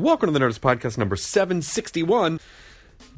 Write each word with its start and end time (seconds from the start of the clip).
Welcome 0.00 0.32
to 0.32 0.32
the 0.32 0.42
Nerdist 0.42 0.60
Podcast 0.60 0.96
number 0.96 1.14
761. 1.14 2.40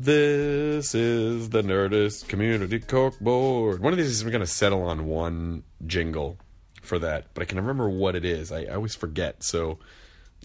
This 0.00 0.97
is 0.97 1.50
the 1.50 1.62
Nerdist 1.62 2.27
Community 2.27 2.80
Corkboard. 2.80 3.78
One 3.78 3.92
of 3.92 3.98
these 3.98 4.08
is 4.08 4.24
we're 4.24 4.33
going 4.33 4.41
to 4.41 4.48
settle 4.48 4.83
on 4.83 5.06
one 5.06 5.62
jingle 5.86 6.39
for 6.83 6.98
that, 6.98 7.27
but 7.34 7.42
I 7.42 7.44
can 7.44 7.58
remember 7.58 7.89
what 7.89 8.16
it 8.16 8.24
is. 8.24 8.50
I, 8.50 8.62
I 8.62 8.74
always 8.74 8.97
forget. 8.97 9.44
So 9.44 9.78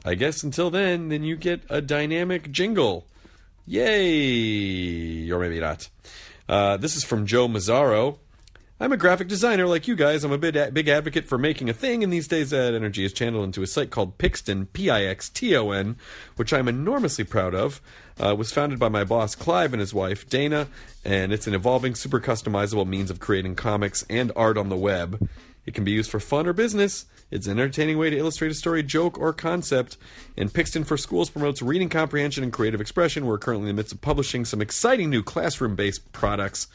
I 0.06 0.14
guess 0.14 0.44
until 0.44 0.70
then, 0.70 1.10
then 1.10 1.24
you 1.24 1.38
get 1.38 1.64
a 1.72 1.82
dynamic 1.82 2.52
jingle. 2.52 3.08
Yay! 3.66 5.32
Or 5.32 5.40
maybe 5.40 5.60
not. 5.60 5.90
Uh, 6.48 6.78
this 6.78 6.96
is 6.96 7.04
from 7.04 7.26
Joe 7.26 7.48
Mazzaro. 7.48 8.20
I'm 8.80 8.92
a 8.92 8.98
graphic 8.98 9.28
designer 9.28 9.66
like 9.66 9.88
you 9.88 9.96
guys. 9.96 10.24
I'm 10.24 10.32
a 10.32 10.38
big, 10.38 10.72
big 10.72 10.88
advocate 10.88 11.26
for 11.26 11.40
making 11.40 11.68
a 11.68 11.74
thing, 11.74 12.04
and 12.04 12.14
these 12.14 12.28
days 12.28 12.52
that 12.52 12.76
energy 12.76 13.04
is 13.04 13.12
channeled 13.12 13.46
into 13.46 13.64
a 13.64 13.68
site 13.68 13.90
called 13.90 14.20
Pixton, 14.20 14.68
P 14.72 14.92
I 14.92 15.02
X 15.04 15.30
T 15.30 15.56
O 15.56 15.72
N, 15.72 15.96
which 16.36 16.54
I'm 16.54 16.68
enormously 16.68 17.24
proud 17.24 17.56
of. 17.56 17.82
Uh, 18.24 18.36
was 18.36 18.52
founded 18.52 18.78
by 18.78 18.88
my 18.88 19.04
boss 19.04 19.34
Clive 19.34 19.74
and 19.74 19.80
his 19.80 19.96
wife 19.96 20.30
Dana, 20.30 20.68
and 21.04 21.34
it's 21.34 21.48
an 21.48 21.56
evolving, 21.56 21.96
super 21.96 22.20
customizable 22.20 22.86
means 22.86 23.10
of 23.10 23.20
creating 23.20 23.56
comics 23.56 24.06
and 24.12 24.32
art 24.36 24.60
on 24.60 24.70
the 24.70 24.78
web. 24.78 25.28
It 25.66 25.74
can 25.74 25.84
be 25.84 25.92
used 25.92 26.12
for 26.12 26.20
fun 26.20 26.46
or 26.46 26.54
business. 26.54 27.08
It's 27.32 27.48
an 27.48 27.54
entertaining 27.54 27.98
way 27.98 28.12
to 28.12 28.18
illustrate 28.18 28.52
a 28.52 28.54
story, 28.54 28.84
joke, 28.84 29.18
or 29.18 29.34
concept. 29.34 29.98
And 30.38 30.54
Pixton 30.54 30.86
for 30.86 30.98
Schools 30.98 31.32
promotes 31.32 31.64
reading 31.64 31.90
comprehension 31.90 32.44
and 32.44 32.54
creative 32.54 32.80
expression. 32.80 33.26
We're 33.26 33.40
currently 33.40 33.72
in 33.72 33.76
the 33.76 33.80
midst 33.80 33.94
of 33.94 34.02
publishing 34.02 34.46
some 34.46 34.62
exciting 34.62 35.10
new 35.10 35.24
classroom 35.24 35.76
based 35.76 36.12
products. 36.12 36.68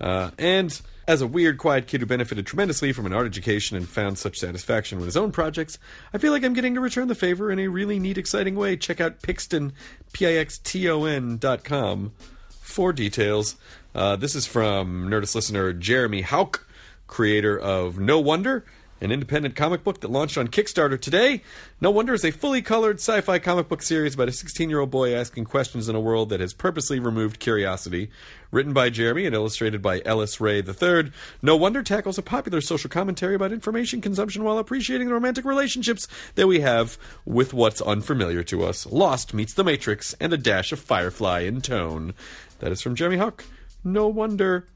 Uh, 0.00 0.30
and 0.38 0.80
as 1.10 1.20
a 1.20 1.26
weird, 1.26 1.58
quiet 1.58 1.88
kid 1.88 2.00
who 2.00 2.06
benefited 2.06 2.46
tremendously 2.46 2.92
from 2.92 3.04
an 3.04 3.12
art 3.12 3.26
education 3.26 3.76
and 3.76 3.88
found 3.88 4.16
such 4.16 4.38
satisfaction 4.38 4.96
with 4.96 5.06
his 5.06 5.16
own 5.16 5.32
projects, 5.32 5.76
I 6.14 6.18
feel 6.18 6.30
like 6.30 6.44
I'm 6.44 6.54
getting 6.54 6.74
to 6.74 6.80
return 6.80 7.08
the 7.08 7.16
favor 7.16 7.50
in 7.50 7.58
a 7.58 7.66
really 7.66 7.98
neat, 7.98 8.16
exciting 8.16 8.54
way. 8.54 8.76
Check 8.76 9.00
out 9.00 9.20
Pixton, 9.20 9.72
P 10.12 10.24
I 10.24 10.34
X 10.34 10.58
T 10.58 10.88
O 10.88 11.02
N 11.06 11.36
dot 11.36 11.64
com 11.64 12.12
for 12.60 12.92
details. 12.92 13.56
Uh, 13.92 14.14
this 14.14 14.36
is 14.36 14.46
from 14.46 15.10
Nerdist 15.10 15.34
listener 15.34 15.72
Jeremy 15.72 16.22
Hauk, 16.22 16.68
creator 17.08 17.58
of 17.58 17.98
No 17.98 18.20
Wonder, 18.20 18.64
an 19.00 19.10
independent 19.10 19.56
comic 19.56 19.82
book 19.82 20.00
that 20.00 20.10
launched 20.10 20.36
on 20.36 20.48
Kickstarter 20.48 21.00
today. 21.00 21.42
No 21.80 21.90
Wonder 21.90 22.14
is 22.14 22.24
a 22.24 22.30
fully 22.30 22.62
colored 22.62 22.96
sci 22.96 23.20
fi 23.20 23.38
comic 23.38 23.68
book 23.68 23.82
series 23.82 24.14
about 24.14 24.28
a 24.28 24.32
16 24.32 24.68
year 24.68 24.80
old 24.80 24.90
boy 24.90 25.14
asking 25.14 25.46
questions 25.46 25.88
in 25.88 25.96
a 25.96 26.00
world 26.00 26.28
that 26.30 26.40
has 26.40 26.52
purposely 26.52 27.00
removed 27.00 27.40
curiosity. 27.40 28.10
Written 28.52 28.72
by 28.72 28.90
Jeremy 28.90 29.26
and 29.26 29.34
illustrated 29.34 29.80
by 29.80 30.02
Ellis 30.04 30.40
Ray 30.40 30.60
III, 30.60 31.12
No 31.40 31.56
Wonder 31.56 31.82
tackles 31.82 32.18
a 32.18 32.22
popular 32.22 32.60
social 32.60 32.90
commentary 32.90 33.34
about 33.34 33.52
information 33.52 34.00
consumption 34.00 34.42
while 34.42 34.58
appreciating 34.58 35.08
the 35.08 35.14
romantic 35.14 35.44
relationships 35.44 36.08
that 36.34 36.48
we 36.48 36.60
have 36.60 36.98
with 37.24 37.54
what's 37.54 37.80
unfamiliar 37.80 38.42
to 38.44 38.64
us. 38.64 38.86
Lost 38.86 39.32
meets 39.32 39.54
The 39.54 39.64
Matrix 39.64 40.14
and 40.20 40.32
a 40.32 40.38
dash 40.38 40.72
of 40.72 40.80
Firefly 40.80 41.40
in 41.40 41.60
tone. 41.60 42.12
That 42.58 42.72
is 42.72 42.82
from 42.82 42.96
Jeremy 42.96 43.18
Huck. 43.18 43.44
No 43.84 44.08
Wonder. 44.08 44.66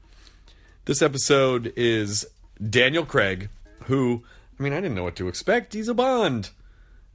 This 0.85 1.01
episode 1.01 1.73
is 1.75 2.25
Daniel 2.69 3.05
Craig, 3.05 3.49
who, 3.85 4.23
I 4.59 4.63
mean, 4.63 4.73
I 4.73 4.77
didn't 4.77 4.95
know 4.95 5.03
what 5.03 5.15
to 5.17 5.27
expect. 5.27 5.73
He's 5.73 5.87
a 5.87 5.93
Bond. 5.93 6.49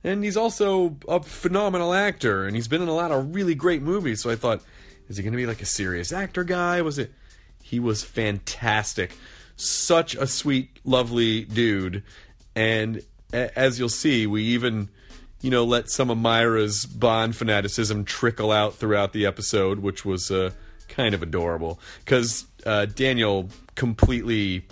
And 0.02 0.24
he's 0.24 0.36
also 0.36 0.96
a 1.08 1.22
phenomenal 1.22 1.92
actor, 1.92 2.46
and 2.46 2.56
he's 2.56 2.68
been 2.68 2.80
in 2.80 2.88
a 2.88 2.94
lot 2.94 3.10
of 3.10 3.34
really 3.34 3.54
great 3.54 3.82
movies. 3.82 4.22
So 4.22 4.30
I 4.30 4.36
thought, 4.36 4.62
is 5.08 5.18
he 5.18 5.22
going 5.22 5.32
to 5.32 5.36
be 5.36 5.46
like 5.46 5.60
a 5.60 5.66
serious 5.66 6.12
actor 6.12 6.42
guy? 6.42 6.80
Was 6.80 6.98
it? 6.98 7.12
He 7.62 7.78
was 7.78 8.02
fantastic. 8.02 9.16
Such 9.56 10.14
a 10.14 10.26
sweet, 10.26 10.80
lovely 10.84 11.44
dude. 11.44 12.02
And 12.56 13.02
as 13.32 13.78
you'll 13.78 13.90
see, 13.90 14.26
we 14.26 14.42
even, 14.44 14.88
you 15.42 15.50
know, 15.50 15.64
let 15.64 15.90
some 15.90 16.08
of 16.08 16.16
Mira's 16.16 16.86
Bond 16.86 17.36
fanaticism 17.36 18.04
trickle 18.04 18.50
out 18.50 18.74
throughout 18.74 19.12
the 19.12 19.26
episode, 19.26 19.80
which 19.80 20.04
was 20.04 20.30
uh, 20.30 20.50
kind 20.88 21.14
of 21.14 21.22
adorable. 21.22 21.78
Because 22.04 22.46
uh, 22.64 22.86
Daniel 22.86 23.50
completely 23.74 24.66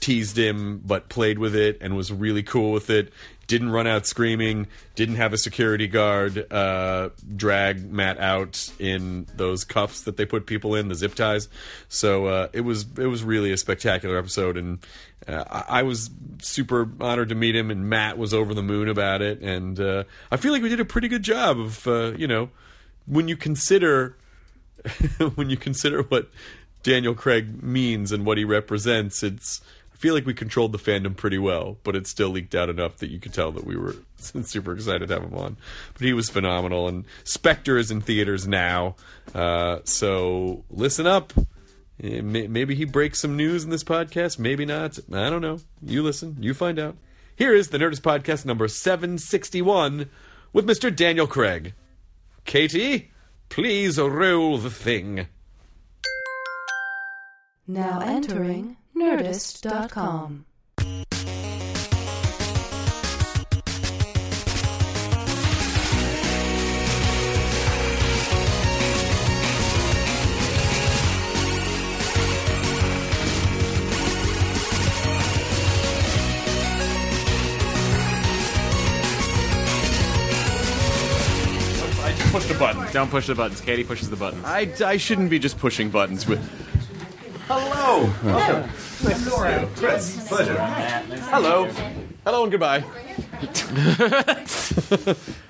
teased 0.00 0.38
him 0.38 0.80
but 0.84 1.08
played 1.08 1.38
with 1.38 1.54
it 1.54 1.78
and 1.80 1.96
was 1.96 2.12
really 2.12 2.42
cool 2.42 2.72
with 2.72 2.90
it. 2.90 3.12
Didn't 3.46 3.70
run 3.70 3.86
out 3.86 4.06
screaming. 4.06 4.66
Didn't 4.94 5.16
have 5.16 5.32
a 5.32 5.38
security 5.38 5.86
guard 5.86 6.52
uh, 6.52 7.10
drag 7.34 7.90
matt 7.90 8.18
out 8.18 8.70
in 8.78 9.26
those 9.36 9.64
cuffs 9.64 10.02
that 10.02 10.16
they 10.18 10.26
put 10.26 10.46
people 10.46 10.74
in 10.74 10.88
the 10.88 10.94
zip 10.94 11.14
ties. 11.14 11.48
So 11.88 12.26
uh, 12.26 12.48
it 12.52 12.60
was 12.60 12.86
it 12.98 13.06
was 13.06 13.24
really 13.24 13.50
a 13.50 13.56
spectacular 13.56 14.18
episode. 14.18 14.58
And 14.58 14.78
uh, 15.26 15.44
I, 15.50 15.80
I 15.80 15.82
was 15.82 16.10
super 16.42 16.90
honored 17.00 17.30
to 17.30 17.34
meet 17.34 17.56
him 17.56 17.70
and 17.70 17.88
matt 17.88 18.18
was 18.18 18.34
over 18.34 18.52
the 18.52 18.62
moon 18.62 18.88
about 18.88 19.22
it. 19.22 19.40
And 19.40 19.80
uh, 19.80 20.04
i 20.30 20.36
feel 20.36 20.52
like 20.52 20.62
we 20.62 20.68
did 20.68 20.80
a 20.80 20.84
pretty 20.84 21.08
good 21.08 21.22
job 21.22 21.58
of 21.58 21.86
uh, 21.86 22.12
you 22.16 22.28
know 22.28 22.50
when 23.06 23.28
you 23.28 23.36
consider 23.36 24.16
when 25.34 25.48
you 25.48 25.56
consider 25.56 26.02
what 26.02 26.28
Daniel 26.82 27.14
Craig 27.14 27.62
means 27.62 28.12
and 28.12 28.24
what 28.24 28.38
he 28.38 28.44
represents, 28.44 29.22
it's 29.22 29.60
feel 29.98 30.14
like 30.14 30.24
we 30.26 30.32
controlled 30.32 30.72
the 30.72 30.78
fandom 30.78 31.16
pretty 31.16 31.38
well, 31.38 31.76
but 31.84 31.94
it 31.96 32.06
still 32.06 32.30
leaked 32.30 32.54
out 32.54 32.70
enough 32.70 32.96
that 32.98 33.10
you 33.10 33.18
could 33.20 33.34
tell 33.34 33.52
that 33.52 33.64
we 33.66 33.76
were 33.76 33.96
super 34.16 34.72
excited 34.72 35.08
to 35.08 35.14
have 35.14 35.24
him 35.24 35.34
on. 35.34 35.56
But 35.92 36.02
he 36.02 36.12
was 36.12 36.30
phenomenal, 36.30 36.88
and 36.88 37.04
Spectre 37.24 37.76
is 37.76 37.90
in 37.90 38.00
theaters 38.00 38.46
now, 38.48 38.96
uh, 39.34 39.80
so 39.84 40.64
listen 40.70 41.06
up. 41.06 41.32
Eh, 42.02 42.20
Maybe 42.22 42.74
he 42.76 42.84
breaks 42.84 43.20
some 43.20 43.36
news 43.36 43.64
in 43.64 43.70
this 43.70 43.84
podcast, 43.84 44.38
maybe 44.38 44.64
not. 44.64 44.98
I 45.12 45.28
don't 45.30 45.42
know. 45.42 45.58
You 45.82 46.02
listen, 46.02 46.36
you 46.40 46.54
find 46.54 46.78
out. 46.78 46.96
Here 47.36 47.54
is 47.54 47.68
the 47.68 47.78
Nerdist 47.78 48.00
Podcast 48.00 48.44
number 48.44 48.66
761 48.68 50.08
with 50.52 50.66
Mr. 50.66 50.94
Daniel 50.94 51.26
Craig. 51.26 51.74
Katie, 52.44 53.10
please 53.48 53.98
roll 53.98 54.58
the 54.58 54.70
thing. 54.70 55.26
Now 57.66 58.00
entering 58.00 58.76
Nerdist.com. 58.98 60.44
I 82.00 82.12
just 82.12 82.32
pushed 82.32 82.50
a 82.50 82.54
button. 82.54 82.92
Don't 82.92 83.10
push 83.10 83.26
the 83.26 83.34
buttons. 83.34 83.60
Katie 83.60 83.84
pushes 83.84 84.10
the 84.10 84.16
buttons. 84.16 84.44
I, 84.44 84.72
I 84.84 84.96
shouldn't 84.96 85.30
be 85.30 85.38
just 85.38 85.58
pushing 85.58 85.88
buttons 85.90 86.26
with. 86.26 86.40
Hello. 87.48 88.12
Welcome. 88.22 88.70
Nice 89.02 89.24
to 89.24 89.30
see 89.30 89.60
you. 89.60 89.68
Chris, 89.76 90.28
pleasure. 90.28 90.54
Hello. 91.30 91.64
Hello 92.24 92.42
and 92.42 92.52
goodbye. 92.52 92.84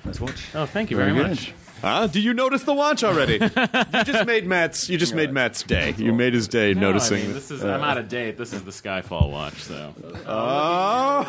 Nice 0.05 0.21
watch. 0.21 0.45
Oh, 0.55 0.65
thank 0.65 0.91
you 0.91 0.97
very, 0.97 1.11
much. 1.11 1.49
Huh? 1.49 1.55
Ah, 1.81 2.07
do 2.07 2.19
you 2.21 2.33
notice 2.33 2.63
the 2.63 2.73
watch 2.73 3.03
already? 3.03 3.33
you 3.93 4.03
just 4.03 4.25
made 4.25 4.45
Matt's. 4.45 4.89
You 4.89 4.97
just 4.97 5.13
made 5.13 5.31
Matt's 5.33 5.63
day. 5.63 5.93
You 5.97 6.13
made 6.13 6.33
his 6.33 6.47
day 6.47 6.73
No, 6.73 6.81
noticing. 6.91 7.21
I 7.21 7.25
mean, 7.25 7.33
this 7.33 7.51
is. 7.51 7.63
I'm 7.63 7.81
out 7.81 7.97
of 7.97 8.07
date. 8.09 8.37
This 8.37 8.53
is 8.53 8.63
the 8.63 8.71
Skyfall 8.71 9.29
watch, 9.31 9.61
so. 9.63 9.93
oh, 10.25 11.25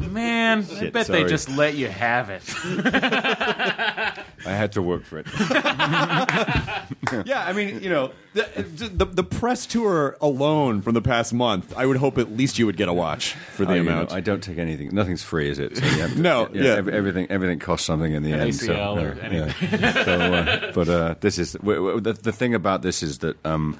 Man, 0.10 0.66
I 0.80 0.90
bet 0.90 1.06
sorry. 1.06 1.22
they 1.22 1.28
just 1.28 1.48
let 1.50 1.74
you 1.76 1.88
have 1.88 2.30
it. 2.30 2.42
I 4.46 4.52
had 4.52 4.72
to 4.72 4.82
work 4.82 5.04
for 5.04 5.18
it. 5.18 5.26
yeah. 7.26 7.44
I 7.46 7.52
mean, 7.52 7.82
you 7.82 7.88
know, 7.90 8.12
the, 8.34 8.42
the 8.94 9.04
the 9.04 9.22
press 9.24 9.66
tour 9.66 10.16
alone 10.20 10.82
from 10.82 10.94
the 10.94 11.02
past 11.02 11.32
month. 11.34 11.74
I 11.76 11.86
would 11.86 11.96
hope 11.96 12.18
at 12.18 12.36
least 12.36 12.58
you 12.58 12.66
would 12.66 12.76
get 12.76 12.88
a 12.88 12.92
watch 12.92 13.32
for 13.32 13.64
the 13.64 13.72
I, 13.72 13.76
you 13.76 13.82
know, 13.82 13.92
amount. 13.92 14.12
I 14.12 14.20
don't 14.20 14.42
take 14.42 14.58
anything. 14.58 14.90
Nothing's 14.94 15.22
free, 15.22 15.48
is 15.50 15.58
it? 15.58 15.76
So 15.76 15.84
you 15.84 15.90
have 16.02 16.12
to- 16.14 16.20
No, 16.26 16.48
yeah. 16.52 16.74
ev- 16.76 16.88
everything 16.88 17.26
everything 17.30 17.58
costs 17.58 17.86
something 17.86 18.12
in 18.12 18.22
the 18.22 18.32
An 18.32 18.40
end. 18.40 18.54
so, 18.54 18.72
ACL 18.74 19.02
or 19.02 19.16
yeah, 19.32 19.52
yeah. 19.80 19.92
So, 20.04 20.12
uh, 20.34 20.72
but 20.72 20.88
uh, 20.88 21.14
this 21.20 21.38
is 21.38 21.52
w- 21.54 21.76
w- 21.78 22.00
the, 22.00 22.12
the 22.12 22.32
thing 22.32 22.54
about 22.54 22.82
this 22.82 23.02
is 23.02 23.18
that 23.18 23.36
um, 23.44 23.78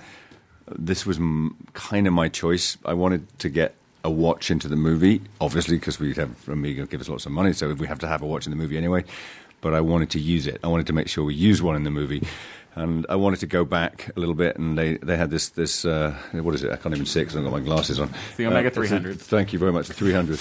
this 0.76 1.06
was 1.06 1.18
m- 1.18 1.56
kind 1.74 2.06
of 2.06 2.12
my 2.12 2.28
choice. 2.28 2.76
I 2.84 2.94
wanted 2.94 3.26
to 3.40 3.48
get 3.48 3.74
a 4.04 4.10
watch 4.10 4.50
into 4.52 4.68
the 4.68 4.76
movie, 4.76 5.20
obviously, 5.40 5.76
because 5.76 5.98
we'd 5.98 6.16
have 6.16 6.48
Omega 6.48 6.86
give 6.86 7.00
us 7.00 7.08
lots 7.08 7.26
of 7.26 7.32
money, 7.32 7.52
so 7.52 7.72
we 7.74 7.86
have 7.88 7.98
to 8.00 8.06
have 8.06 8.22
a 8.22 8.26
watch 8.26 8.46
in 8.46 8.50
the 8.50 8.56
movie 8.56 8.76
anyway. 8.78 9.04
But 9.66 9.74
I 9.74 9.80
wanted 9.80 10.10
to 10.10 10.20
use 10.20 10.46
it. 10.46 10.60
I 10.62 10.68
wanted 10.68 10.86
to 10.86 10.92
make 10.92 11.08
sure 11.08 11.24
we 11.24 11.34
use 11.34 11.60
one 11.60 11.74
in 11.74 11.82
the 11.82 11.90
movie. 11.90 12.22
And 12.76 13.04
I 13.08 13.16
wanted 13.16 13.40
to 13.40 13.46
go 13.48 13.64
back 13.64 14.12
a 14.16 14.20
little 14.20 14.34
bit, 14.36 14.56
and 14.58 14.78
they, 14.78 14.98
they 14.98 15.16
had 15.16 15.28
this 15.30 15.48
this 15.48 15.84
uh, 15.84 16.14
what 16.32 16.54
is 16.54 16.62
it? 16.62 16.70
I 16.70 16.76
can't 16.76 16.94
even 16.94 17.04
see 17.06 17.20
because 17.20 17.34
I've 17.36 17.42
got 17.42 17.50
my 17.50 17.58
glasses 17.60 17.98
on. 17.98 18.12
the 18.36 18.46
Omega 18.46 18.68
Uh, 18.68 18.70
a- 18.70 18.74
300. 18.74 19.20
Thank 19.20 19.52
you 19.52 19.58
very 19.58 19.72
much. 19.72 19.88
The 19.88 19.94
300. 19.94 20.38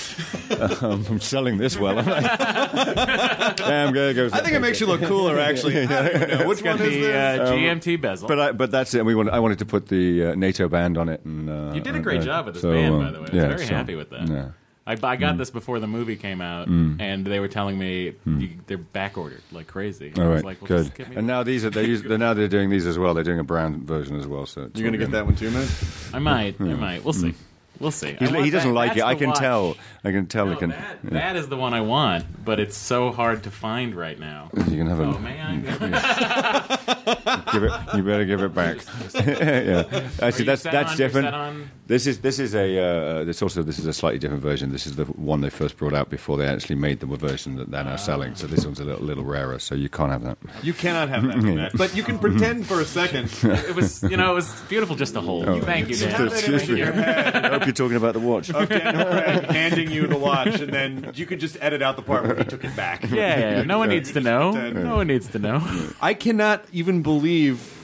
um, 0.83 1.05
I'm 1.09 1.19
selling 1.21 1.57
this 1.57 1.75
well. 1.79 1.95
aren't 1.97 2.09
I? 2.09 3.53
Damn, 3.57 3.93
there 3.95 4.13
goes. 4.13 4.31
I 4.33 4.41
think 4.41 4.53
it 4.53 4.59
makes 4.59 4.79
you 4.79 4.85
look 4.85 5.01
cooler. 5.01 5.39
Actually, 5.39 5.81
I 5.87 5.87
don't 5.87 6.29
know. 6.41 6.47
which 6.47 6.59
It's 6.59 6.67
one 6.67 6.81
is 6.81 6.93
the 6.93 7.01
this? 7.01 7.39
uh, 7.39 7.51
GMT 7.53 8.01
bezel. 8.01 8.27
But 8.27 8.39
I, 8.39 8.51
but 8.51 8.69
that's 8.69 8.93
it. 8.93 9.03
We 9.05 9.15
want, 9.15 9.29
I 9.29 9.39
wanted 9.39 9.57
to 9.59 9.65
put 9.65 9.87
the 9.87 10.25
uh, 10.27 10.35
NATO 10.35 10.67
band 10.67 10.97
on 10.99 11.09
it, 11.09 11.23
and 11.25 11.49
uh, 11.49 11.71
you 11.73 11.81
did 11.81 11.95
a 11.95 11.99
great 11.99 12.21
uh, 12.21 12.25
job 12.25 12.45
with 12.45 12.55
this 12.55 12.61
so, 12.61 12.73
band, 12.73 12.93
uh, 12.95 12.99
by 12.99 13.11
the 13.11 13.19
way. 13.21 13.27
I 13.27 13.31
was 13.31 13.31
yeah, 13.33 13.47
very 13.47 13.65
so, 13.65 13.73
happy 13.73 13.95
with 13.95 14.09
that. 14.11 14.27
yeah. 14.27 14.49
I, 14.87 14.91
I 14.91 15.15
got 15.15 15.35
mm. 15.35 15.37
this 15.39 15.49
before 15.49 15.79
the 15.79 15.87
movie 15.87 16.15
came 16.15 16.41
out, 16.41 16.67
mm. 16.67 17.01
and 17.01 17.25
they 17.25 17.39
were 17.39 17.47
telling 17.47 17.79
me 17.79 18.13
mm. 18.27 18.41
you, 18.41 18.49
they're 18.67 18.77
back 18.77 19.17
ordered 19.17 19.41
like 19.51 19.65
crazy. 19.65 20.13
All 20.15 20.23
I 20.23 20.27
was 20.27 20.35
right, 20.35 20.45
like, 20.45 20.61
well, 20.61 20.67
good. 20.67 20.83
just 20.85 20.95
get 20.95 21.09
me 21.09 21.15
And 21.15 21.25
now 21.25 21.41
these 21.41 21.65
are 21.65 21.71
they 21.71 21.85
use, 21.85 22.03
they're 22.03 22.19
now 22.19 22.35
they're 22.35 22.47
doing 22.47 22.69
these 22.69 22.85
as 22.85 22.99
well. 22.99 23.15
They're 23.15 23.23
doing 23.23 23.39
a 23.39 23.43
brown 23.43 23.83
version 23.83 24.15
as 24.15 24.27
well. 24.27 24.45
So 24.45 24.63
it's 24.63 24.79
You're 24.79 24.91
gonna 24.91 25.01
all 25.01 25.07
get 25.07 25.11
that 25.13 25.25
one 25.25 25.35
too, 25.35 25.49
man. 25.49 25.67
I 26.13 26.19
might. 26.19 26.61
I 26.61 26.65
might. 26.65 27.03
We'll 27.03 27.13
see. 27.13 27.33
We'll 27.79 27.91
see. 27.91 28.15
He's, 28.19 28.29
he 28.29 28.49
doesn't 28.49 28.69
that- 28.69 28.75
like 28.75 28.89
that's 28.91 28.99
it. 29.01 29.05
I 29.05 29.15
can 29.15 29.29
watch. 29.29 29.39
tell. 29.39 29.77
I 30.03 30.11
can 30.11 30.27
tell. 30.27 30.45
No, 30.45 30.53
I 30.53 30.55
can. 30.55 30.69
that, 30.69 30.97
yeah. 31.03 31.09
that 31.11 31.35
is 31.35 31.47
the 31.49 31.57
one 31.57 31.73
I 31.73 31.81
want, 31.81 32.25
but 32.45 32.59
it's 32.59 32.77
so 32.77 33.11
hard 33.11 33.43
to 33.43 33.51
find 33.51 33.95
right 33.95 34.19
now. 34.19 34.49
You 34.69 34.77
can 34.83 34.87
have 34.87 34.99
a. 34.99 35.03
Oh 35.03 35.19
man! 35.19 35.61
Give 37.51 37.63
it. 37.63 37.71
You 37.95 38.03
better 38.03 38.25
give 38.25 38.41
it 38.41 38.53
back. 38.53 38.77
yeah. 39.13 40.09
Actually, 40.21 40.45
that's 40.45 40.61
set 40.63 40.71
that's 40.71 40.91
on- 40.91 40.97
different. 40.97 41.27
on- 41.27 41.69
This 41.87 42.07
is 42.07 42.19
this 42.21 42.39
is 42.39 42.55
a. 42.55 42.79
Uh, 42.79 43.23
this 43.23 43.41
also 43.41 43.61
this 43.63 43.77
is 43.79 43.85
a 43.85 43.93
slightly 43.93 44.19
different 44.19 44.41
version. 44.43 44.71
This 44.71 44.85
is 44.87 44.95
the 44.95 45.05
one 45.05 45.41
they 45.41 45.49
first 45.49 45.77
brought 45.77 45.93
out 45.93 46.09
before 46.09 46.37
they 46.37 46.47
actually 46.47 46.75
made 46.75 46.99
the 46.99 47.05
version 47.05 47.55
that 47.57 47.69
they're 47.71 47.83
now 47.83 47.95
selling. 47.95 48.35
So 48.35 48.47
this 48.47 48.65
one's 48.65 48.79
a 48.79 48.83
little, 48.85 49.03
little 49.05 49.23
rarer. 49.23 49.59
So 49.59 49.75
you 49.75 49.87
can't 49.89 50.11
have 50.11 50.23
that. 50.23 50.37
You 50.63 50.73
cannot 50.73 51.09
have 51.09 51.23
that, 51.27 51.37
Matt. 51.37 51.77
But 51.77 51.95
you 51.95 52.03
can 52.03 52.17
pretend 52.19 52.65
for 52.65 52.81
a 52.81 52.85
second. 52.85 53.29
It 53.43 53.75
was, 53.75 54.03
you 54.03 54.17
know, 54.17 54.31
it 54.31 54.35
was 54.35 54.61
beautiful 54.67 54.95
just 54.95 55.13
to 55.13 55.21
hold. 55.21 55.47
Oh. 55.47 55.61
Thank 55.61 55.89
you, 55.89 55.97
Have 56.07 56.17
Dan. 56.31 56.53
it 56.53 56.69
in 56.69 56.77
your 56.77 56.91
head 56.91 57.35
I 57.45 57.49
hope 57.49 57.64
you're 57.65 57.73
talking 57.73 57.97
about 57.97 58.13
the 58.13 58.19
watch. 58.19 58.49
of 58.49 58.69
Daniel 58.69 59.05
Craig 59.05 59.43
handing 59.45 59.91
you 59.91 60.07
the 60.07 60.17
watch, 60.17 60.59
and 60.59 60.71
then 60.73 61.11
you 61.15 61.25
could 61.25 61.39
just 61.39 61.57
edit 61.61 61.81
out 61.81 61.95
the 61.95 62.01
part 62.01 62.25
where 62.25 62.35
he 62.35 62.43
took 62.43 62.63
it 62.63 62.75
back. 62.75 63.03
Yeah, 63.03 63.09
yeah, 63.15 63.39
yeah. 63.39 63.63
No 63.63 63.77
one 63.77 63.89
needs 63.89 64.11
to 64.13 64.21
know. 64.21 64.51
No 64.71 64.97
one 64.97 65.07
needs 65.07 65.27
to 65.29 65.39
know. 65.39 65.61
I 66.01 66.13
cannot 66.13 66.65
even 66.71 67.01
believe 67.01 67.74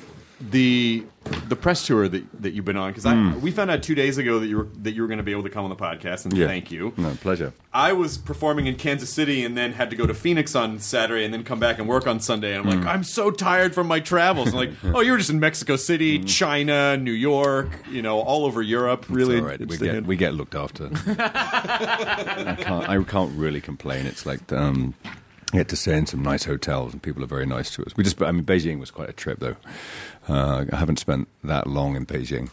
the 0.50 1.04
the 1.48 1.56
press 1.56 1.86
tour 1.86 2.08
that, 2.08 2.24
that 2.42 2.54
you've 2.54 2.66
been 2.66 2.78
on 2.78 2.90
because 2.90 3.06
mm. 3.06 3.40
we 3.42 3.52
found 3.52 3.70
out 3.70 3.84
two 3.84 3.94
days 3.94 4.18
ago 4.18 4.40
that 4.40 4.48
you 4.48 4.58
were 4.58 4.68
that 4.82 4.94
you 4.94 5.02
were 5.04 5.08
going 5.08 5.20
to 5.20 5.24
be 5.24 5.32
able 5.32 5.44
to 5.44 5.50
come 5.50 5.64
on 5.64 5.70
the 5.70 5.76
podcast 5.76 6.26
and 6.26 6.36
Yeah. 6.36 6.48
thank 6.48 6.72
you. 6.72 6.94
No 6.98 7.12
pleasure. 7.22 7.54
I 7.74 7.94
was 7.94 8.18
performing 8.18 8.66
in 8.66 8.76
Kansas 8.76 9.14
City 9.14 9.46
and 9.46 9.56
then 9.56 9.74
had 9.74 9.92
to 9.92 9.96
go 9.96 10.08
to 10.08 10.14
Phoenix 10.14 10.56
on 10.56 10.80
Saturday 10.80 11.24
and 11.24 11.34
then 11.34 11.44
come 11.44 11.60
back 11.60 11.78
and 11.78 11.88
work 11.88 12.08
on 12.08 12.20
Sunday. 12.20 12.56
And 12.56 12.68
I'm 12.68 12.78
like, 12.78 12.86
mm. 12.86 12.92
I'm 12.92 13.04
so 13.04 13.30
tired 13.30 13.76
from 13.76 13.88
my 13.88 14.00
travels. 14.00 14.48
And 14.48 14.58
like, 14.58 14.72
oh, 14.96 15.02
you 15.02 15.12
were 15.12 15.18
just 15.18 15.30
in 15.30 15.40
Mexico 15.40 15.76
City, 15.76 16.18
mm-hmm. 16.18 16.26
China, 16.26 16.98
New 16.98 17.12
York, 17.12 17.70
you 17.90 18.02
know, 18.02 18.20
all 18.20 18.46
over 18.46 18.62
Europe. 18.62 19.06
Really, 19.08 19.36
It's 19.36 19.44
all 19.44 19.50
right. 19.50 19.60
We 19.60 19.78
get 19.78 20.06
we 20.06 20.16
get 20.16 20.34
looked 20.34 20.56
after. 20.56 20.90
I 21.08 22.58
can't 22.60 22.90
I 22.90 23.04
can't 23.04 23.32
really 23.38 23.62
complain. 23.62 24.06
It's 24.08 24.26
like 24.26 24.52
um, 24.52 24.96
I 25.54 25.58
get 25.58 25.68
to 25.70 25.76
stay 25.76 25.98
in 25.98 26.06
some 26.06 26.22
nice 26.22 26.46
hotels 26.46 26.94
and 26.94 27.02
people 27.02 27.24
are 27.24 27.28
very 27.28 27.46
nice 27.46 27.72
to 27.76 27.86
us. 27.86 27.96
We 27.98 28.04
just 28.04 28.22
I 28.22 28.32
mean 28.32 28.46
Beijing 28.46 28.80
was 28.80 28.92
quite 28.92 29.10
a 29.10 29.14
trip 29.14 29.40
though. 29.40 29.58
Uh, 30.30 30.66
I 30.72 30.76
haven't 30.76 31.00
spent 31.00 31.28
that 31.44 31.68
long 31.68 31.96
in 31.96 32.06
Beijing, 32.06 32.50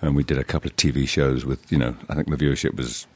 and 0.00 0.16
we 0.16 0.22
did 0.24 0.38
a 0.38 0.44
couple 0.44 0.70
of 0.70 0.76
TV 0.76 1.06
shows 1.06 1.44
with 1.44 1.70
you 1.70 1.78
know 1.78 1.96
I 2.08 2.14
think 2.14 2.28
the 2.28 2.36
viewership 2.36 2.76
was. 2.76 3.06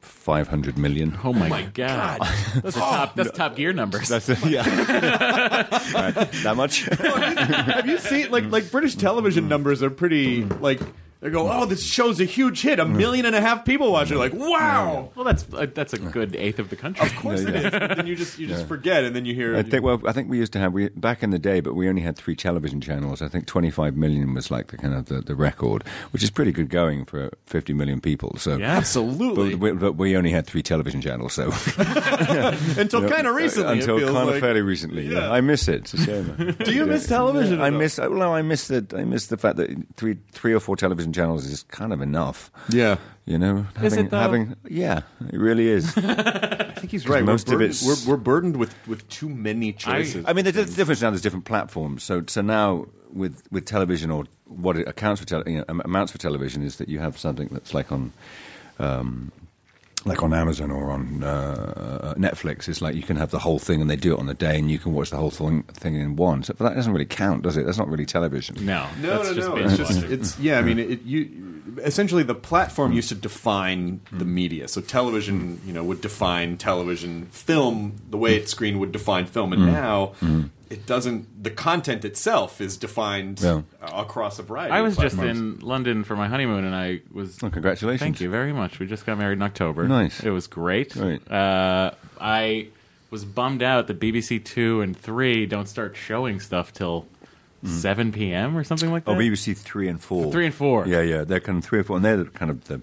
500 0.00 0.76
million. 0.76 1.16
Oh 1.22 1.32
my, 1.32 1.62
god. 1.72 2.18
That's 2.54 2.76
a 2.76 2.80
top. 2.80 3.14
That's 3.14 3.30
top 3.30 3.54
gear 3.54 3.72
numbers. 3.72 4.08
That's 4.08 4.28
yeah. 4.44 4.64
Right, 5.94 6.14
that 6.42 6.54
much? 6.56 6.80
Have 6.98 7.86
you 7.86 7.98
seen 7.98 8.32
like 8.32 8.44
like 8.50 8.72
British 8.72 8.96
television 8.96 9.48
numbers 9.48 9.84
are 9.84 9.90
pretty 9.90 10.44
like 10.44 10.80
they 11.20 11.30
go, 11.30 11.50
oh, 11.50 11.64
this 11.64 11.84
show's 11.84 12.20
a 12.20 12.24
huge 12.24 12.60
hit, 12.60 12.78
a 12.78 12.84
million 12.84 13.24
and 13.24 13.34
a 13.34 13.40
half 13.40 13.64
people 13.64 13.90
watch 13.90 14.10
it. 14.10 14.18
Like, 14.18 14.34
wow. 14.34 15.10
well, 15.14 15.24
that's 15.24 15.46
uh, 15.52 15.66
that's 15.74 15.92
a 15.92 15.98
good 15.98 16.36
eighth 16.36 16.58
of 16.58 16.68
the 16.70 16.76
country. 16.76 17.06
Of 17.06 17.14
course 17.16 17.40
it 17.40 17.54
is. 17.56 17.70
But 17.70 17.96
then 17.96 18.06
you 18.06 18.16
just 18.16 18.38
you 18.38 18.46
just 18.46 18.66
forget, 18.66 19.04
and 19.04 19.16
then 19.16 19.24
you 19.24 19.34
hear. 19.34 19.56
I 19.56 19.62
think 19.62 19.82
well, 19.82 20.00
I 20.06 20.12
think 20.12 20.28
we 20.28 20.38
used 20.38 20.52
to 20.52 20.58
have 20.58 20.72
we 20.72 20.88
back 20.90 21.22
in 21.22 21.30
the 21.30 21.38
day, 21.38 21.60
but 21.60 21.74
we 21.74 21.88
only 21.88 22.02
had 22.02 22.16
three 22.16 22.36
television 22.36 22.80
channels. 22.80 23.22
I 23.22 23.28
think 23.28 23.46
25 23.46 23.96
million 23.96 24.34
was 24.34 24.50
like 24.50 24.68
the 24.68 24.76
kind 24.76 24.94
of 24.94 25.06
the, 25.06 25.20
the 25.20 25.34
record, 25.34 25.84
which 26.10 26.22
is 26.22 26.30
pretty 26.30 26.52
good 26.52 26.68
going 26.68 27.04
for 27.04 27.30
50 27.46 27.72
million 27.72 28.00
people. 28.00 28.34
So 28.38 28.56
Yeah. 28.56 28.76
Absolutely. 28.76 29.54
but 29.56 29.58
we, 29.58 29.72
but 29.72 29.92
we 29.94 30.16
only 30.16 30.30
had 30.30 30.46
three 30.46 30.62
television 30.62 31.00
channels. 31.00 31.32
So 31.32 31.50
until 32.76 33.08
kind 33.08 33.26
of 33.26 33.34
recently, 33.34 33.78
until 33.80 33.96
it 33.96 34.00
feels 34.00 34.12
kind 34.12 34.26
like. 34.26 34.34
of 34.36 34.40
fairly 34.40 34.62
recently. 34.62 35.06
Yeah. 35.06 35.20
Yeah. 35.20 35.32
I 35.32 35.40
miss 35.40 35.68
it. 35.68 35.76
It's 35.76 35.94
a 35.94 35.98
shame. 36.04 36.56
Do 36.64 36.72
you 36.72 36.86
miss 36.86 37.06
television? 37.06 37.60
I 37.60 37.70
all? 37.70 37.78
miss. 37.78 37.98
Well, 37.98 38.32
I 38.32 38.42
miss 38.42 38.68
the. 38.68 38.86
I 38.96 39.04
miss 39.04 39.26
the 39.28 39.36
fact 39.36 39.56
that 39.56 39.70
three, 39.96 40.18
three 40.32 40.52
or 40.52 40.60
four 40.60 40.76
television 40.76 41.05
channels 41.12 41.46
is 41.46 41.62
kind 41.64 41.92
of 41.92 42.00
enough. 42.00 42.50
Yeah. 42.68 42.96
You 43.24 43.38
know, 43.38 43.66
Is 43.82 43.92
having, 43.92 44.06
it, 44.06 44.10
though? 44.10 44.18
having 44.18 44.56
yeah, 44.68 45.00
it 45.32 45.38
really 45.38 45.68
is. 45.68 45.92
I 45.98 46.72
think 46.76 46.92
he's 46.92 47.08
right. 47.08 47.24
most 47.24 47.48
we're 47.48 47.54
of 47.54 47.58
burdened, 47.60 47.74
it's- 47.74 48.06
we're, 48.06 48.12
we're 48.12 48.16
burdened 48.22 48.56
with, 48.56 48.74
with 48.86 49.08
too 49.08 49.28
many 49.28 49.72
choices. 49.72 50.24
I 50.28 50.32
mean, 50.32 50.44
the, 50.44 50.52
the 50.52 50.64
difference 50.64 51.02
now. 51.02 51.10
There's 51.10 51.22
different 51.22 51.44
platforms. 51.44 52.04
So, 52.04 52.22
so 52.28 52.40
now 52.40 52.86
with 53.12 53.42
with 53.50 53.64
television 53.64 54.10
or 54.12 54.26
what 54.44 54.76
it 54.76 54.86
accounts 54.86 55.20
for, 55.20 55.26
tele, 55.26 55.42
you 55.50 55.58
know, 55.58 55.64
amounts 55.84 56.12
for 56.12 56.18
television 56.18 56.62
is 56.62 56.76
that 56.76 56.88
you 56.88 57.00
have 57.00 57.18
something 57.18 57.48
that's 57.50 57.74
like 57.74 57.90
on. 57.90 58.12
Um, 58.78 59.32
like 60.06 60.22
on 60.22 60.32
Amazon 60.32 60.70
or 60.70 60.90
on 60.90 61.22
uh, 61.22 62.02
uh, 62.02 62.14
Netflix, 62.14 62.68
it's 62.68 62.80
like 62.80 62.94
you 62.94 63.02
can 63.02 63.16
have 63.16 63.30
the 63.30 63.38
whole 63.38 63.58
thing 63.58 63.80
and 63.80 63.90
they 63.90 63.96
do 63.96 64.14
it 64.14 64.18
on 64.18 64.26
the 64.26 64.34
day, 64.34 64.58
and 64.58 64.70
you 64.70 64.78
can 64.78 64.92
watch 64.92 65.10
the 65.10 65.16
whole 65.16 65.30
thing, 65.30 65.64
thing 65.64 65.96
in 65.96 66.16
one. 66.16 66.42
So, 66.42 66.54
but 66.56 66.68
that 66.68 66.74
doesn't 66.76 66.92
really 66.92 67.04
count, 67.04 67.42
does 67.42 67.56
it? 67.56 67.66
That's 67.66 67.78
not 67.78 67.88
really 67.88 68.06
television. 68.06 68.64
No, 68.64 68.86
no, 69.00 69.22
no, 69.22 69.34
just 69.34 69.48
no. 69.48 69.56
It's 69.56 69.76
just 69.76 70.02
it's 70.04 70.38
yeah. 70.38 70.58
I 70.58 70.62
mean, 70.62 70.78
it, 70.78 71.02
you 71.02 71.62
essentially 71.82 72.22
the 72.22 72.34
platform 72.34 72.92
used 72.92 73.08
to 73.10 73.14
define 73.14 74.00
the 74.12 74.24
media. 74.24 74.68
So 74.68 74.80
television, 74.80 75.60
you 75.66 75.72
know, 75.72 75.84
would 75.84 76.00
define 76.00 76.56
television. 76.56 77.26
Film, 77.26 77.96
the 78.08 78.16
way 78.16 78.36
it's 78.36 78.52
screened, 78.52 78.80
would 78.80 78.92
define 78.92 79.26
film, 79.26 79.52
and 79.52 79.66
now 79.66 80.12
it 80.70 80.86
doesn't. 80.86 81.42
The 81.42 81.50
content 81.50 82.04
itself 82.04 82.60
is 82.60 82.76
defined 82.76 83.40
Yeah. 83.40 83.62
uh, 83.80 83.90
across 84.02 84.38
a 84.38 84.42
variety. 84.42 84.72
I 84.72 84.78
of 84.80 84.84
was 84.86 84.96
just 84.96 85.18
in 85.18 85.60
London 85.60 86.04
for 86.04 86.16
my 86.16 86.28
honeymoon, 86.28 86.64
and 86.64 86.74
I 86.74 87.00
was. 87.12 87.38
Oh, 87.42 87.50
congratulations! 87.50 88.00
Thank 88.00 88.20
you 88.20 88.30
very 88.30 88.52
much. 88.52 88.78
We 88.78 88.86
just 88.86 89.06
got 89.06 89.18
married 89.18 89.38
in 89.38 89.42
October. 89.42 89.86
Nice. 89.86 90.22
It 90.24 90.30
was 90.30 90.46
great. 90.46 90.92
Great. 90.92 91.30
Uh, 91.30 91.92
I 92.20 92.68
was 93.10 93.24
bummed 93.24 93.62
out 93.62 93.86
that 93.86 94.00
BBC 94.00 94.44
Two 94.44 94.80
and 94.80 94.96
Three 94.96 95.46
don't 95.46 95.68
start 95.68 95.96
showing 95.96 96.40
stuff 96.40 96.72
till 96.72 97.06
seven 97.64 98.12
p.m. 98.12 98.56
or 98.56 98.62
something 98.62 98.90
like 98.92 99.04
that. 99.04 99.10
Oh, 99.10 99.14
BBC 99.16 99.56
three 99.56 99.88
and 99.88 100.00
four. 100.00 100.30
Three 100.30 100.46
and 100.46 100.54
four. 100.54 100.86
Yeah, 100.86 101.00
yeah. 101.00 101.24
They're 101.24 101.40
kind 101.40 101.58
of 101.58 101.64
three 101.64 101.80
or 101.80 101.84
four, 101.84 101.96
and 101.96 102.04
they're 102.04 102.24
kind 102.24 102.50
of 102.50 102.64
the 102.64 102.80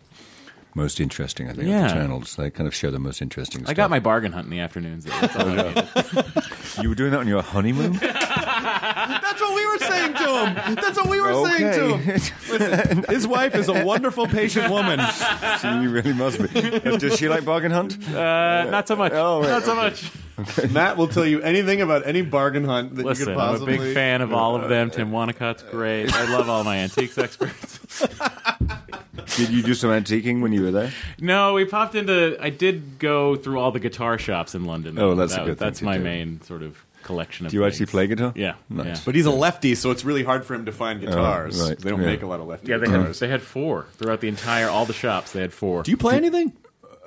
most 0.76 1.00
interesting, 1.00 1.50
I 1.50 1.54
think, 1.54 1.68
Yeah. 1.68 1.88
the 1.88 1.94
channels. 1.94 2.36
They 2.36 2.50
kind 2.50 2.68
of 2.68 2.74
show 2.76 2.92
the 2.92 3.00
most 3.00 3.22
interesting. 3.22 3.62
Stuff. 3.62 3.70
I 3.70 3.74
stuff. 3.74 3.84
got 3.84 3.90
my 3.90 4.00
bargain 4.00 4.32
hunt 4.32 4.46
in 4.46 4.52
the 4.52 4.60
afternoons. 4.60 5.06
though. 5.06 5.12
That's 5.22 5.36
all 5.36 5.48
I 5.48 5.68
needed. 5.68 6.44
You 6.82 6.90
were 6.90 6.96
doing 6.96 7.12
that 7.12 7.20
on 7.20 7.28
your 7.28 7.44
honeymoon. 7.44 7.94
That's 8.02 9.42
what 9.42 9.54
we 9.56 9.66
were 9.66 9.78
saying 9.78 10.14
to 10.16 10.46
him. 10.46 10.76
That's 10.76 10.98
what 10.98 11.08
we 11.08 11.22
were 11.22 11.48
saying 11.48 11.74
to 11.74 11.98
him. 11.98 12.22
okay. 12.52 13.14
His 13.14 13.28
wife 13.28 13.54
is 13.54 13.68
a 13.70 13.84
wonderful, 13.86 14.26
patient 14.26 14.72
woman. 14.72 15.00
she 15.62 15.68
really 15.68 16.14
must 16.14 16.40
be. 16.42 16.80
Does 16.98 17.18
she 17.18 17.30
like 17.30 17.46
bargain 17.46 17.72
hunt? 17.72 17.98
Uh, 18.10 18.64
not 18.72 18.88
so 18.88 18.96
much. 18.96 19.12
Oh, 19.14 19.42
right, 19.42 19.50
not 19.50 19.64
so 19.64 19.76
much. 19.76 20.10
Matt 20.72 20.98
will 20.98 21.08
tell 21.08 21.26
you 21.26 21.42
anything 21.42 21.82
about 21.82 22.08
any 22.08 22.22
bargain 22.22 22.64
hunt 22.66 22.96
that 22.96 23.06
Listen, 23.06 23.30
you 23.30 23.34
could 23.36 23.38
possibly. 23.40 23.76
I'm 23.76 23.82
a 23.82 23.84
big 23.86 23.94
fan 23.94 24.22
of 24.22 24.34
all 24.34 24.56
of 24.56 24.68
them. 24.70 24.90
Tim 24.90 25.12
Wonnacott's 25.12 25.64
great. 25.72 26.14
I 26.14 26.32
love 26.36 26.50
all 26.50 26.64
my 26.64 26.78
antiques 26.78 27.18
experts. 27.18 27.80
Did 29.38 29.50
you 29.50 29.64
do 29.64 29.74
some 29.74 29.90
antiquing 29.92 30.42
when 30.42 30.52
you 30.54 30.64
were 30.64 30.72
there? 30.72 30.92
No, 31.20 31.54
we 31.54 31.66
popped 31.66 31.96
into. 31.96 32.38
I 32.42 32.50
did 32.50 33.00
go 33.00 33.36
through 33.36 33.60
all 33.60 33.72
the 33.72 33.80
guitar 33.80 34.18
shops 34.18 34.54
in 34.56 34.66
London. 34.66 34.98
Oh, 35.00 35.16
that's 35.16 35.34
a 35.34 35.38
That- 35.38 35.46
good 35.46 35.60
thing 35.60 35.68
That's 35.68 35.80
to 35.80 35.86
my 35.86 35.98
do. 35.98 36.04
main 36.04 36.42
sort 36.42 36.62
of 36.62 36.84
collection 37.04 37.46
of. 37.46 37.52
Do 37.52 37.58
you 37.58 37.66
actually 37.66 37.88
play 37.88 38.08
guitar? 38.08 38.32
Yeah, 38.36 38.56
Nice. 38.70 38.86
yeah. 38.86 38.98
But 39.06 39.16
he's 39.16 39.26
a 39.26 39.32
lefty, 39.32 39.76
so 39.76 39.92
it's 39.92 40.04
really 40.06 40.24
hard 40.24 40.46
for 40.46 40.54
him 40.56 40.66
to 40.66 40.72
find 40.72 41.02
oh, 41.04 41.08
guitars. 41.08 41.62
right, 41.62 41.78
They 41.78 41.90
don't 41.90 42.00
yeah. 42.02 42.06
make 42.08 42.22
a 42.24 42.28
lot 42.28 42.40
of 42.40 42.48
lefty 42.48 42.72
Yeah, 42.72 42.78
they 42.78 42.90
had, 42.90 42.98
guitars. 43.00 43.20
they 43.20 43.28
had 43.28 43.42
four 43.42 43.88
throughout 43.98 44.22
the 44.22 44.28
entire 44.28 44.68
all 44.68 44.86
the 44.86 44.94
shops. 44.94 45.32
They 45.32 45.42
had 45.42 45.54
four. 45.54 45.84
Do 45.84 45.92
you 45.92 45.98
play 45.98 46.16
anything? 46.16 46.54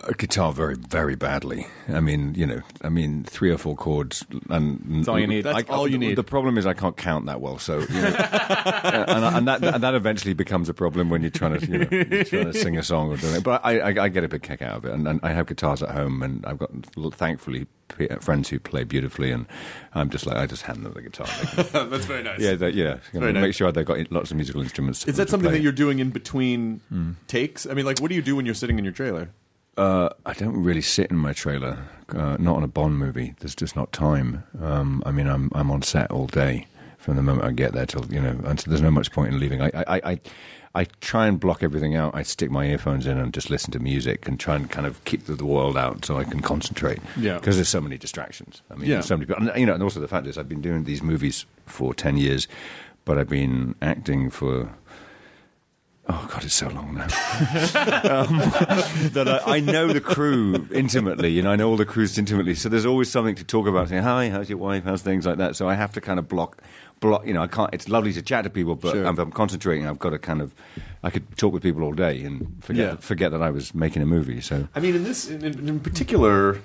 A 0.04 0.12
guitar 0.12 0.52
very, 0.52 0.76
very 0.76 1.16
badly. 1.16 1.66
I 1.88 2.00
mean, 2.00 2.34
you 2.34 2.46
know, 2.46 2.60
I 2.82 2.90
mean, 2.90 3.24
three 3.24 3.50
or 3.50 3.56
four 3.56 3.74
chords, 3.74 4.24
and 4.50 4.78
That's 4.98 5.08
all 5.08 5.18
you 5.18 5.26
need. 5.26 5.42
That's 5.42 5.68
all 5.70 5.88
you 5.88 5.96
need. 5.96 6.16
The 6.16 6.22
problem 6.22 6.58
is 6.58 6.66
I 6.66 6.74
can't 6.74 6.96
count 6.96 7.26
that 7.26 7.40
well, 7.40 7.58
so 7.58 7.78
you 7.80 8.02
know, 8.02 8.08
and, 8.14 9.24
and 9.36 9.48
that 9.48 9.64
and 9.64 9.82
that 9.82 9.94
eventually 9.94 10.34
becomes 10.34 10.68
a 10.68 10.74
problem 10.74 11.08
when 11.08 11.22
you're 11.22 11.30
trying 11.30 11.58
to 11.58 11.66
you 11.66 11.78
know, 11.78 11.88
you're 11.90 12.24
trying 12.24 12.52
to 12.52 12.54
sing 12.54 12.76
a 12.76 12.82
song 12.82 13.10
or 13.10 13.16
doing 13.16 13.36
it. 13.36 13.42
But 13.42 13.62
I, 13.64 13.78
I, 13.80 14.04
I 14.04 14.08
get 14.08 14.22
a 14.22 14.28
big 14.28 14.42
kick 14.42 14.60
out 14.60 14.76
of 14.76 14.84
it, 14.84 14.92
and, 14.92 15.08
and 15.08 15.18
I 15.22 15.30
have 15.32 15.46
guitars 15.46 15.82
at 15.82 15.90
home, 15.90 16.22
and 16.22 16.44
I've 16.44 16.58
got 16.58 16.70
thankfully 17.14 17.66
friends 18.20 18.50
who 18.50 18.60
play 18.60 18.84
beautifully, 18.84 19.30
and 19.32 19.46
I'm 19.94 20.10
just 20.10 20.26
like 20.26 20.36
I 20.36 20.46
just 20.46 20.62
hand 20.62 20.84
them 20.84 20.92
the 20.92 21.02
guitar. 21.02 21.26
That's 21.88 22.04
very 22.04 22.22
nice. 22.22 22.38
yeah, 22.38 22.54
they, 22.54 22.70
yeah, 22.70 22.98
you 23.12 23.20
know, 23.20 23.20
Very 23.20 23.32
nice. 23.32 23.42
make 23.42 23.54
sure 23.54 23.72
they've 23.72 23.84
got 23.86 24.12
lots 24.12 24.30
of 24.30 24.36
musical 24.36 24.60
instruments. 24.60 25.06
Is 25.08 25.16
that 25.16 25.30
something 25.30 25.48
play. 25.48 25.58
that 25.58 25.62
you're 25.62 25.72
doing 25.72 26.00
in 26.00 26.10
between 26.10 26.82
takes? 27.28 27.66
I 27.66 27.72
mean, 27.72 27.86
like, 27.86 27.98
what 28.00 28.08
do 28.10 28.14
you 28.14 28.22
do 28.22 28.36
when 28.36 28.44
you're 28.44 28.54
sitting 28.54 28.78
in 28.78 28.84
your 28.84 28.92
trailer? 28.92 29.30
Uh, 29.76 30.08
I 30.24 30.32
don't 30.32 30.62
really 30.62 30.80
sit 30.80 31.10
in 31.10 31.16
my 31.18 31.32
trailer. 31.32 31.78
Uh, 32.08 32.36
not 32.38 32.56
on 32.56 32.62
a 32.62 32.68
Bond 32.68 32.98
movie. 32.98 33.34
There's 33.40 33.54
just 33.54 33.76
not 33.76 33.92
time. 33.92 34.44
Um, 34.62 35.02
I 35.04 35.10
mean, 35.12 35.26
I'm 35.26 35.50
I'm 35.54 35.70
on 35.70 35.82
set 35.82 36.10
all 36.10 36.26
day 36.26 36.66
from 36.98 37.16
the 37.16 37.22
moment 37.22 37.44
I 37.46 37.52
get 37.52 37.72
there 37.72 37.84
till 37.86 38.04
you 38.06 38.20
know. 38.20 38.40
And 38.44 38.58
so 38.60 38.70
there's 38.70 38.80
no 38.82 38.90
much 38.90 39.10
point 39.12 39.32
in 39.34 39.40
leaving. 39.40 39.60
I 39.60 39.70
I, 39.74 40.00
I 40.12 40.20
I 40.74 40.84
try 41.00 41.26
and 41.26 41.38
block 41.40 41.62
everything 41.62 41.94
out. 41.96 42.14
I 42.14 42.22
stick 42.22 42.50
my 42.50 42.66
earphones 42.66 43.06
in 43.06 43.18
and 43.18 43.34
just 43.34 43.50
listen 43.50 43.70
to 43.72 43.78
music 43.78 44.28
and 44.28 44.38
try 44.38 44.54
and 44.56 44.70
kind 44.70 44.86
of 44.86 45.04
keep 45.04 45.24
the, 45.26 45.34
the 45.34 45.44
world 45.46 45.76
out 45.76 46.04
so 46.04 46.16
I 46.18 46.24
can 46.24 46.40
concentrate. 46.40 46.98
Yeah. 47.18 47.34
Because 47.38 47.56
there's 47.56 47.68
so 47.68 47.80
many 47.80 47.96
distractions. 47.98 48.62
I 48.70 48.74
mean, 48.76 48.88
Yeah. 48.88 48.96
there's 48.96 49.06
so 49.06 49.16
many. 49.16 49.26
people- 49.26 49.48
And, 49.48 49.58
you 49.60 49.66
know, 49.66 49.74
and 49.74 49.82
also 49.82 50.00
the 50.00 50.08
fact 50.08 50.26
is, 50.26 50.36
I've 50.38 50.48
been 50.50 50.60
doing 50.62 50.84
these 50.84 51.02
movies 51.02 51.44
for 51.66 51.92
ten 51.94 52.16
years, 52.18 52.46
but 53.04 53.18
I've 53.18 53.28
been 53.28 53.74
acting 53.82 54.30
for. 54.30 54.70
Oh 56.08 56.28
God, 56.30 56.44
it's 56.44 56.54
so 56.54 56.68
long 56.68 56.94
now. 56.94 57.02
um, 57.04 58.38
that 59.10 59.42
I, 59.44 59.56
I 59.56 59.60
know 59.60 59.88
the 59.88 60.00
crew 60.00 60.68
intimately, 60.72 61.30
you 61.30 61.42
know, 61.42 61.50
I 61.50 61.56
know 61.56 61.68
all 61.68 61.76
the 61.76 61.84
crews 61.84 62.16
intimately. 62.16 62.54
So 62.54 62.68
there's 62.68 62.86
always 62.86 63.10
something 63.10 63.34
to 63.34 63.44
talk 63.44 63.66
about. 63.66 63.88
Saying, 63.88 64.04
"Hi, 64.04 64.28
how's 64.30 64.48
your 64.48 64.58
wife? 64.58 64.84
How's 64.84 65.02
things 65.02 65.26
like 65.26 65.38
that?" 65.38 65.56
So 65.56 65.68
I 65.68 65.74
have 65.74 65.92
to 65.94 66.00
kind 66.00 66.20
of 66.20 66.28
block, 66.28 66.62
block. 67.00 67.26
You 67.26 67.34
know, 67.34 67.42
I 67.42 67.48
can't. 67.48 67.74
It's 67.74 67.88
lovely 67.88 68.12
to 68.12 68.22
chat 68.22 68.44
to 68.44 68.50
people, 68.50 68.76
but 68.76 68.92
Sure. 68.92 69.04
if 69.04 69.18
I'm 69.18 69.32
concentrating, 69.32 69.88
I've 69.88 69.98
got 69.98 70.10
to 70.10 70.18
kind 70.18 70.40
of. 70.40 70.54
I 71.02 71.10
could 71.10 71.36
talk 71.36 71.52
with 71.52 71.64
people 71.64 71.82
all 71.82 71.92
day 71.92 72.22
and 72.22 72.62
forget 72.62 72.92
Yeah. 72.92 72.96
forget 72.96 73.32
that 73.32 73.42
I 73.42 73.50
was 73.50 73.74
making 73.74 74.02
a 74.02 74.06
movie. 74.06 74.40
So 74.40 74.68
I 74.76 74.80
mean, 74.80 74.94
in 74.94 75.02
this, 75.02 75.28
in, 75.28 75.44
in 75.44 75.80
particular, 75.80 76.60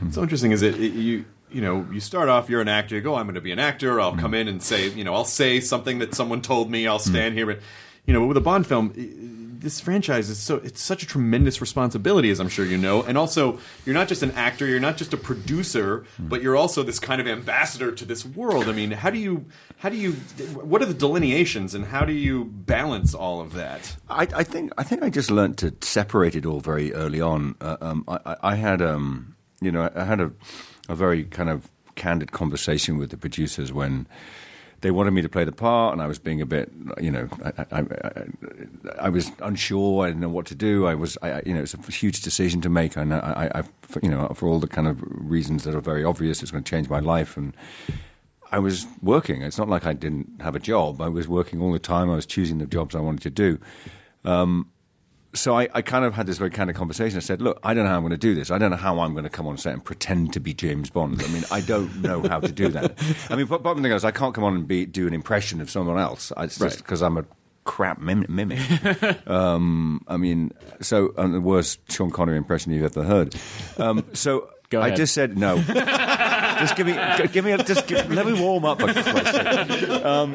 what's 0.00 0.14
so 0.14 0.20
hmm. 0.20 0.24
interesting 0.24 0.50
is 0.50 0.60
that 0.62 0.74
it, 0.74 0.92
you, 0.92 1.24
you 1.52 1.60
know, 1.60 1.86
you 1.92 2.00
start 2.00 2.28
off, 2.28 2.50
you're 2.50 2.60
an 2.60 2.68
actor. 2.68 2.96
You 2.96 3.00
go, 3.00 3.14
I'm 3.14 3.26
going 3.26 3.36
to 3.36 3.40
be 3.40 3.52
an 3.52 3.60
actor. 3.60 4.00
I'll 4.00 4.12
hmm. 4.12 4.18
come 4.18 4.34
in 4.34 4.48
and 4.48 4.60
say, 4.60 4.88
you 4.88 5.04
know, 5.04 5.14
I'll 5.14 5.24
say 5.24 5.60
something 5.60 6.00
that 6.00 6.16
someone 6.16 6.42
told 6.42 6.68
me. 6.68 6.88
I'll 6.88 6.98
hmm. 6.98 7.10
stand 7.10 7.34
here, 7.34 7.46
but 7.46 7.60
you 8.06 8.12
know, 8.12 8.20
but 8.20 8.26
with 8.28 8.36
a 8.36 8.40
Bond 8.42 8.66
film. 8.66 8.92
This 9.62 9.78
franchise 9.78 10.28
is 10.28 10.38
so 10.40 10.56
it's 10.56 10.82
such 10.82 11.04
a 11.04 11.06
tremendous 11.06 11.60
responsibility, 11.60 12.30
as 12.30 12.40
I'm 12.40 12.48
sure 12.48 12.64
you 12.66 12.76
know, 12.76 13.04
and 13.04 13.16
also 13.16 13.60
you're 13.86 13.94
not 13.94 14.08
just 14.08 14.24
an 14.24 14.32
actor, 14.32 14.66
you're 14.66 14.80
not 14.80 14.96
just 14.96 15.12
a 15.12 15.16
producer, 15.16 16.04
but 16.18 16.42
you're 16.42 16.56
also 16.56 16.82
this 16.82 16.98
kind 16.98 17.20
of 17.20 17.28
ambassador 17.28 17.92
to 17.92 18.04
this 18.04 18.26
world. 18.26 18.64
I 18.68 18.72
mean, 18.72 18.90
how 18.90 19.10
do 19.10 19.18
you, 19.18 19.44
how 19.78 19.88
do 19.88 19.96
you, 19.96 20.14
what 20.54 20.82
are 20.82 20.86
the 20.86 20.92
delineations, 20.94 21.76
and 21.76 21.84
how 21.84 22.04
do 22.04 22.12
you 22.12 22.46
balance 22.46 23.14
all 23.14 23.40
of 23.40 23.52
that? 23.52 23.94
I, 24.10 24.26
I 24.34 24.42
think 24.42 24.72
I 24.76 24.82
think 24.82 25.04
I 25.04 25.10
just 25.10 25.30
learned 25.30 25.58
to 25.58 25.72
separate 25.80 26.34
it 26.34 26.44
all 26.44 26.58
very 26.58 26.92
early 26.92 27.20
on. 27.20 27.54
Uh, 27.60 27.76
um, 27.80 28.04
I, 28.08 28.18
I- 28.26 28.36
I 28.42 28.54
had 28.56 28.82
um, 28.82 29.36
you 29.60 29.70
know 29.70 29.88
I 29.94 30.02
had 30.04 30.20
a, 30.20 30.32
a 30.88 30.96
very 30.96 31.22
kind 31.22 31.48
of 31.48 31.70
candid 31.94 32.32
conversation 32.32 32.98
with 32.98 33.10
the 33.10 33.16
producers 33.16 33.72
when 33.72 34.08
they 34.82 34.90
wanted 34.90 35.12
me 35.12 35.22
to 35.22 35.28
play 35.28 35.44
the 35.44 35.52
part, 35.52 35.94
and 35.94 36.02
I 36.02 36.06
was 36.06 36.18
being 36.18 36.40
a 36.40 36.46
bit 36.46 36.70
you 37.00 37.10
know 37.10 37.28
I, 37.44 37.64
I, 37.70 37.80
I, 37.80 38.24
I 38.98 39.08
was 39.08 39.32
unsure. 39.40 40.04
I 40.04 40.08
didn't 40.08 40.20
know 40.20 40.28
what 40.28 40.46
to 40.46 40.54
do. 40.54 40.86
I 40.86 40.94
was 40.94 41.16
you 41.46 41.54
know 41.54 41.62
it's 41.62 41.74
a 41.74 41.90
huge 41.90 42.20
decision 42.20 42.60
to 42.60 42.68
make. 42.68 42.96
I 42.96 43.02
you 44.02 44.10
know 44.10 44.28
for 44.34 44.48
all 44.48 44.60
the 44.60 44.68
kind 44.68 44.86
of 44.86 45.02
reasons 45.02 45.64
that 45.64 45.74
are 45.74 45.80
very 45.80 46.04
obvious, 46.04 46.42
it's 46.42 46.50
going 46.50 46.64
to 46.64 46.70
change 46.70 46.88
my 46.88 47.00
life 47.00 47.36
and. 47.36 47.56
I 48.54 48.58
was 48.58 48.86
working. 49.00 49.40
It's 49.40 49.56
not 49.56 49.70
like 49.70 49.86
I 49.86 49.94
didn't 49.94 50.42
have 50.42 50.54
a 50.54 50.58
job. 50.58 51.00
I 51.00 51.08
was 51.08 51.26
working 51.26 51.62
all 51.62 51.72
the 51.72 51.78
time. 51.78 52.10
I 52.10 52.16
was 52.16 52.26
choosing 52.26 52.58
the 52.58 52.66
jobs 52.66 52.94
I 52.94 53.00
wanted 53.00 53.22
to 53.22 53.30
do. 53.30 53.58
Um, 54.26 54.70
so 55.34 55.56
I, 55.58 55.68
I 55.72 55.82
kind 55.82 56.04
of 56.04 56.14
had 56.14 56.26
this 56.26 56.38
very 56.38 56.50
kind 56.50 56.68
of 56.70 56.76
conversation. 56.76 57.16
I 57.16 57.20
said, 57.20 57.40
"Look, 57.40 57.58
I 57.62 57.74
don't 57.74 57.84
know 57.84 57.90
how 57.90 57.96
I'm 57.96 58.02
going 58.02 58.10
to 58.10 58.16
do 58.16 58.34
this. 58.34 58.50
I 58.50 58.58
don't 58.58 58.70
know 58.70 58.76
how 58.76 59.00
I'm 59.00 59.12
going 59.12 59.24
to 59.24 59.30
come 59.30 59.46
on 59.46 59.56
set 59.56 59.72
and 59.72 59.84
pretend 59.84 60.32
to 60.34 60.40
be 60.40 60.54
James 60.54 60.90
Bond. 60.90 61.22
I 61.22 61.28
mean, 61.28 61.44
I 61.50 61.60
don't 61.60 62.02
know 62.02 62.22
how 62.22 62.40
to 62.40 62.52
do 62.52 62.68
that. 62.68 62.98
I 63.30 63.36
mean, 63.36 63.46
but 63.46 63.62
bottom 63.62 63.82
thing 63.82 63.92
is, 63.92 64.04
I 64.04 64.10
can't 64.10 64.34
come 64.34 64.44
on 64.44 64.54
and 64.54 64.68
be 64.68 64.86
do 64.86 65.06
an 65.06 65.14
impression 65.14 65.60
of 65.60 65.70
someone 65.70 65.98
else. 65.98 66.32
It's 66.36 66.58
just 66.58 66.78
because 66.78 67.02
I'm 67.02 67.16
a 67.16 67.24
crap 67.64 67.98
mim- 67.98 68.26
mimic. 68.28 68.60
um, 69.28 70.04
I 70.08 70.16
mean, 70.16 70.52
so 70.80 71.14
um, 71.16 71.32
the 71.32 71.40
worst 71.40 71.80
Sean 71.90 72.10
Connery 72.10 72.36
impression 72.36 72.72
you've 72.72 72.84
ever 72.84 73.04
heard. 73.04 73.34
Um, 73.78 74.04
so 74.12 74.50
Go 74.72 74.80
I 74.80 74.90
just 74.90 75.12
said 75.12 75.36
no. 75.36 75.56
just 76.62 76.76
give 76.76 76.86
me, 76.86 76.96
give 77.32 77.44
me, 77.44 77.52
a, 77.52 77.58
just 77.58 77.86
give, 77.86 78.10
let 78.10 78.26
me 78.26 78.40
warm 78.40 78.64
up. 78.64 78.80
A 78.80 78.92
question. 78.92 80.06
Um, 80.06 80.32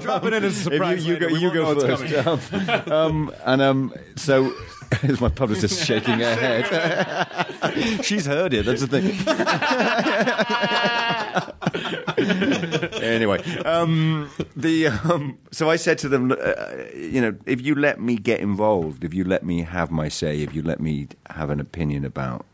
Drop 0.00 0.24
it 0.24 0.32
in 0.34 0.44
as 0.44 0.58
a 0.58 0.62
surprise. 0.70 1.06
you, 1.06 1.14
you 1.14 1.20
go. 1.20 1.28
You 1.28 1.52
go 1.52 1.96
first. 1.96 2.26
Um, 2.26 2.92
um, 2.92 3.34
and 3.44 3.62
um, 3.62 3.94
so, 4.16 4.52
is 5.02 5.20
my 5.20 5.28
publicist 5.28 5.84
shaking 5.84 6.18
her 6.18 6.34
head? 6.34 8.04
She's 8.04 8.26
heard 8.26 8.52
it. 8.52 8.66
That's 8.66 8.84
the 8.84 8.88
thing. 8.88 9.10
anyway, 13.02 13.42
um, 13.64 14.30
the 14.56 14.88
um, 14.88 15.38
so 15.52 15.70
I 15.70 15.76
said 15.76 15.98
to 15.98 16.08
them, 16.08 16.32
uh, 16.32 16.36
you 16.94 17.20
know, 17.20 17.36
if 17.46 17.60
you 17.60 17.74
let 17.74 18.00
me 18.00 18.16
get 18.16 18.40
involved, 18.40 19.04
if 19.04 19.14
you 19.14 19.24
let 19.24 19.44
me 19.44 19.62
have 19.62 19.90
my 19.90 20.08
say, 20.08 20.42
if 20.42 20.54
you 20.54 20.62
let 20.62 20.80
me 20.80 21.08
have 21.30 21.50
an 21.50 21.60
opinion 21.60 22.04
about 22.04 22.44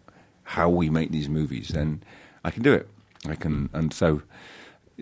how 0.45 0.69
we 0.69 0.90
make 0.90 1.11
these 1.11 1.28
movies, 1.28 1.69
then 1.69 2.02
I 2.47 2.50
can 2.50 2.62
do 2.62 2.73
it. 2.73 2.88
I 3.29 3.35
can, 3.35 3.69
and 3.73 3.93
so 3.93 4.23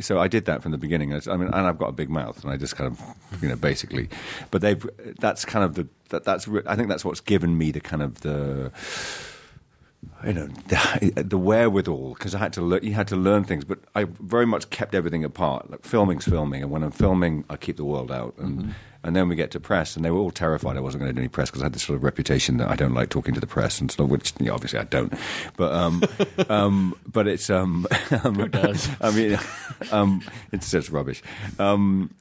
so 0.01 0.19
I 0.19 0.29
did 0.29 0.47
that 0.47 0.63
from 0.63 0.73
the 0.73 0.79
beginning. 0.79 1.13
I 1.13 1.37
mean, 1.37 1.49
and 1.49 1.55
I've 1.55 1.79
got 1.79 1.89
a 1.89 1.93
big 1.93 2.11
mouth, 2.11 2.43
and 2.43 2.51
I 2.51 2.57
just 2.57 2.75
kind 2.75 2.91
of, 2.91 3.43
you 3.43 3.49
know, 3.49 3.57
basically. 3.57 4.09
But 4.51 4.63
they've 4.63 4.85
that's 5.21 5.45
kind 5.45 5.65
of 5.65 5.75
the 5.75 5.87
that, 6.09 6.25
that's 6.25 6.49
I 6.67 6.75
think 6.75 6.89
that's 6.89 7.05
what's 7.05 7.21
given 7.21 7.57
me 7.57 7.71
the 7.71 7.81
kind 7.81 8.03
of 8.03 8.23
the 8.23 8.73
you 10.27 10.33
know 10.33 10.47
the, 11.15 11.39
wherewithal 11.39 12.15
because 12.15 12.35
I 12.35 12.39
had 12.39 12.53
to 12.55 12.63
learn. 12.63 12.85
You 12.85 12.93
had 12.93 13.09
to 13.09 13.17
learn 13.17 13.45
things, 13.45 13.65
but 13.65 13.79
I 13.95 14.05
very 14.05 14.47
much 14.47 14.71
kept 14.71 14.95
everything 14.95 15.25
apart. 15.25 15.71
Like 15.71 15.85
filming's 15.85 16.25
filming, 16.25 16.63
and 16.63 16.71
when 16.71 16.83
I'm 16.83 16.91
filming, 16.91 17.45
I 17.51 17.57
keep 17.57 17.77
the 17.77 17.85
world 17.85 18.11
out. 18.11 18.35
And 18.39 18.75
and 19.05 19.15
then 19.15 19.29
we 19.29 19.37
get 19.37 19.51
to 19.51 19.61
press, 19.61 19.97
and 19.97 20.05
they 20.05 20.11
were 20.11 20.19
all 20.19 20.31
terrified 20.31 20.79
I 20.79 20.81
wasn't 20.81 21.03
going 21.03 21.11
to 21.11 21.15
do 21.15 21.21
any 21.21 21.29
press 21.29 21.51
because 21.51 21.63
I 21.63 21.67
had 21.67 21.75
this 21.75 21.83
sort 21.83 21.97
of 21.97 22.03
reputation 22.03 22.57
that 22.57 22.71
I 22.71 22.75
don't 22.75 22.95
like 22.95 23.11
talking 23.11 23.35
to 23.35 23.41
the 23.41 23.47
press, 23.47 23.81
and 23.81 23.91
so 23.91 24.05
which 24.05 24.33
you 24.41 24.47
know, 24.47 24.55
obviously 24.55 24.79
I 24.79 24.85
don't. 24.85 25.13
But 25.57 25.73
um, 25.75 26.03
um, 26.49 26.99
but 27.07 27.29
it's 27.29 27.51
um, 27.51 27.87
Who 28.11 28.49
does? 28.49 28.89
I 29.01 29.11
mean, 29.11 29.39
um, 29.93 30.23
it's 30.53 30.71
just 30.71 30.91
rubbish. 30.91 31.23
Um, 31.59 32.15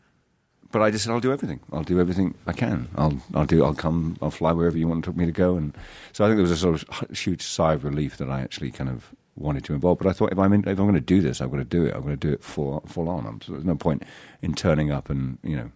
but 0.74 0.82
I 0.82 0.90
just 0.90 1.06
said 1.06 1.14
I'll 1.14 1.20
do 1.22 1.32
everything. 1.32 1.62
I'll 1.72 1.84
do 1.84 2.00
everything 2.00 2.34
I 2.48 2.52
can. 2.52 2.90
I'll 2.96 3.22
I'll 3.36 3.46
do. 3.46 3.64
I'll 3.64 3.76
come. 3.76 4.18
I'll 4.22 4.32
fly 4.32 4.52
wherever 4.52 4.76
you 4.78 4.88
want 4.88 5.16
me 5.16 5.26
to 5.26 5.32
go. 5.32 5.56
And 5.56 5.78
so 6.12 6.26
I 6.26 6.28
think 6.28 6.38
there 6.38 6.42
was 6.42 6.52
a 6.52 6.58
sort 6.58 6.84
of 6.84 7.18
huge 7.18 7.44
sigh 7.44 7.74
of 7.74 7.84
relief 7.86 8.18
that 8.18 8.30
I 8.30 8.42
actually 8.42 8.72
kind 8.72 8.90
of 8.90 9.14
wanted 9.36 9.64
to 9.66 9.74
involve. 9.74 10.00
But 10.00 10.08
I 10.08 10.14
thought 10.14 10.32
if 10.32 10.40
I'm 10.40 10.52
in, 10.52 10.62
if 10.62 10.80
I'm 10.80 10.86
going 10.86 10.96
to 10.96 11.00
do 11.00 11.22
this, 11.22 11.42
I'm 11.42 11.50
going 11.50 11.62
to 11.62 11.70
do 11.70 11.86
it. 11.86 11.94
I'm 11.94 12.02
going 12.02 12.18
to 12.18 12.28
do 12.28 12.34
it 12.34 12.44
full 12.44 12.82
full 12.88 13.08
on. 13.08 13.28
I'm, 13.28 13.40
so 13.40 13.54
there's 13.54 13.64
no 13.64 13.76
point 13.76 14.04
in 14.42 14.56
turning 14.56 14.92
up 14.92 15.10
and 15.12 15.38
you 15.44 15.56
know. 15.56 15.72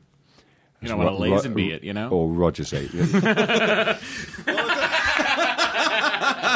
You 0.82 0.90
don't 0.90 1.00
want 1.00 1.18
to 1.18 1.32
Ro- 1.32 1.40
lazenby 1.40 1.72
it, 1.72 1.84
you 1.84 1.92
know? 1.94 2.10
Or 2.10 2.28
Roger 2.28 2.64
say. 2.64 2.88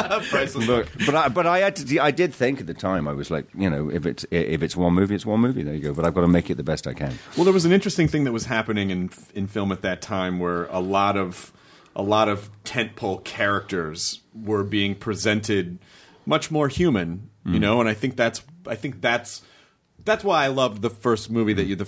Look, 0.66 0.88
but 1.06 1.14
I, 1.14 1.28
but 1.28 1.46
I 1.46 1.58
had 1.58 1.76
to, 1.76 1.98
I 2.00 2.10
did 2.10 2.34
think 2.34 2.60
at 2.60 2.66
the 2.66 2.74
time 2.74 3.08
I 3.08 3.12
was 3.12 3.30
like 3.30 3.46
you 3.54 3.68
know 3.68 3.90
if 3.90 4.06
it's 4.06 4.24
if 4.30 4.62
it's 4.62 4.76
one 4.76 4.94
movie 4.94 5.14
it's 5.14 5.26
one 5.26 5.40
movie. 5.40 5.62
There 5.62 5.74
you 5.74 5.80
go. 5.80 5.94
But 5.94 6.04
I've 6.04 6.14
got 6.14 6.22
to 6.22 6.28
make 6.28 6.50
it 6.50 6.56
the 6.56 6.62
best 6.62 6.86
I 6.86 6.94
can. 6.94 7.18
Well, 7.36 7.44
there 7.44 7.52
was 7.52 7.64
an 7.64 7.72
interesting 7.72 8.08
thing 8.08 8.24
that 8.24 8.32
was 8.32 8.46
happening 8.46 8.90
in 8.90 9.10
in 9.34 9.46
film 9.46 9.72
at 9.72 9.82
that 9.82 10.02
time, 10.02 10.38
where 10.38 10.66
a 10.66 10.80
lot 10.80 11.16
of 11.16 11.52
a 11.94 12.02
lot 12.02 12.28
of 12.28 12.50
tentpole 12.64 13.22
characters 13.24 14.20
were 14.34 14.64
being 14.64 14.94
presented 14.94 15.78
much 16.24 16.50
more 16.50 16.68
human, 16.68 17.30
you 17.44 17.54
mm. 17.54 17.60
know. 17.60 17.80
And 17.80 17.88
I 17.88 17.94
think 17.94 18.16
that's 18.16 18.42
I 18.66 18.74
think 18.74 19.00
that's 19.00 19.42
that's 20.04 20.24
why 20.24 20.44
I 20.44 20.48
loved 20.48 20.82
the 20.82 20.90
first 20.90 21.30
movie 21.30 21.52
that 21.52 21.64
you, 21.64 21.76
the. 21.76 21.84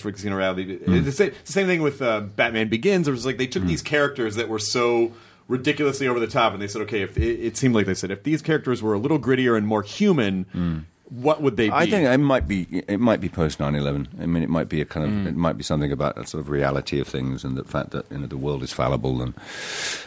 Mm. 0.64 0.96
It's 0.98 1.06
the 1.06 1.12
same, 1.12 1.28
it's 1.28 1.50
the 1.50 1.52
same 1.52 1.66
thing 1.66 1.82
with 1.82 2.00
uh, 2.00 2.20
Batman 2.20 2.68
Begins. 2.68 3.08
It 3.08 3.10
was 3.10 3.26
like 3.26 3.38
they 3.38 3.46
took 3.46 3.64
mm. 3.64 3.68
these 3.68 3.82
characters 3.82 4.36
that 4.36 4.48
were 4.48 4.58
so 4.58 5.12
ridiculously 5.48 6.08
over 6.08 6.20
the 6.20 6.26
top, 6.26 6.52
and 6.52 6.62
they 6.62 6.68
said, 6.68 6.82
okay, 6.82 7.02
if 7.02 7.16
it, 7.16 7.40
it 7.40 7.56
seemed 7.56 7.74
like 7.74 7.86
they 7.86 7.94
said 7.94 8.10
if 8.10 8.22
these 8.22 8.42
characters 8.42 8.82
were 8.82 8.94
a 8.94 8.98
little 8.98 9.18
grittier 9.18 9.56
and 9.56 9.66
more 9.66 9.82
human. 9.82 10.86
what 11.10 11.42
would 11.42 11.56
they 11.56 11.68
be? 11.68 11.74
I 11.74 11.88
think 11.88 12.08
it 12.08 12.18
might 12.18 12.48
be 12.48 12.66
it 12.88 12.98
might 12.98 13.20
be 13.20 13.28
post 13.28 13.58
9/11. 13.58 14.08
I 14.20 14.26
mean, 14.26 14.42
it 14.42 14.48
might 14.48 14.68
be 14.68 14.80
a 14.80 14.84
kind 14.84 15.06
of 15.06 15.26
it 15.26 15.36
might 15.36 15.56
be 15.56 15.62
something 15.62 15.92
about 15.92 16.16
that 16.16 16.28
sort 16.28 16.40
of 16.40 16.48
reality 16.48 16.98
of 16.98 17.06
things 17.06 17.44
and 17.44 17.56
the 17.56 17.64
fact 17.64 17.90
that 17.90 18.10
you 18.10 18.18
know 18.18 18.26
the 18.26 18.38
world 18.38 18.62
is 18.62 18.72
fallible 18.72 19.20
and 19.20 19.34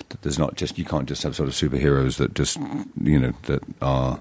that 0.09 0.21
there's 0.23 0.39
not 0.39 0.55
just 0.55 0.77
you 0.77 0.85
can't 0.85 1.07
just 1.07 1.23
have 1.23 1.35
sort 1.35 1.47
of 1.47 1.55
superheroes 1.55 2.17
that 2.17 2.33
just 2.33 2.57
you 3.01 3.19
know 3.19 3.33
that 3.43 3.63
are 3.81 4.19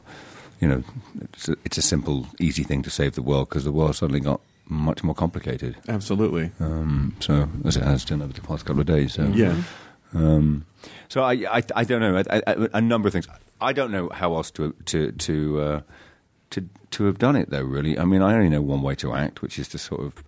you 0.61 0.68
know 0.68 0.85
it's 1.32 1.49
a, 1.49 1.56
it's 1.64 1.78
a 1.78 1.82
simple 1.82 2.26
easy 2.38 2.62
thing 2.62 2.82
to 2.82 2.90
save 2.90 3.14
the 3.14 3.23
world 3.23 3.49
because 3.49 3.64
the 3.64 3.73
world 3.73 3.96
suddenly 3.96 4.20
got 4.20 4.40
much 4.68 5.02
more 5.02 5.14
complicated. 5.14 5.76
Absolutely. 5.88 6.50
Um, 6.61 7.16
so 7.20 7.49
as 7.64 7.76
it 7.76 7.85
has 7.85 8.04
done 8.04 8.20
over 8.20 8.32
the 8.32 8.40
past 8.40 8.64
couple 8.64 8.80
of 8.80 8.87
days. 8.87 9.14
So. 9.14 9.25
Yeah. 9.28 9.62
Um, 10.14 10.66
so 11.08 11.22
I, 11.22 11.32
I, 11.58 11.62
I 11.75 11.84
don't 11.84 12.00
know. 12.00 12.22
I, 12.30 12.42
I, 12.46 12.68
a 12.75 12.80
number 12.80 13.08
of 13.08 13.12
things. 13.12 13.28
I 13.60 13.72
don't 13.72 13.90
know 13.90 14.08
how 14.10 14.34
else 14.34 14.50
to 14.52 14.75
to 14.86 15.12
to 15.12 15.60
uh, 15.60 15.80
to 16.50 16.68
to 16.92 17.04
have 17.04 17.18
done 17.18 17.36
it 17.36 17.50
though. 17.50 17.62
Really, 17.62 17.98
I 17.98 18.04
mean, 18.04 18.22
I 18.22 18.34
only 18.34 18.48
know 18.48 18.62
one 18.62 18.82
way 18.82 18.94
to 18.96 19.14
act, 19.14 19.42
which 19.42 19.58
is 19.58 19.68
to 19.68 19.78
sort 19.78 20.02
of. 20.02 20.22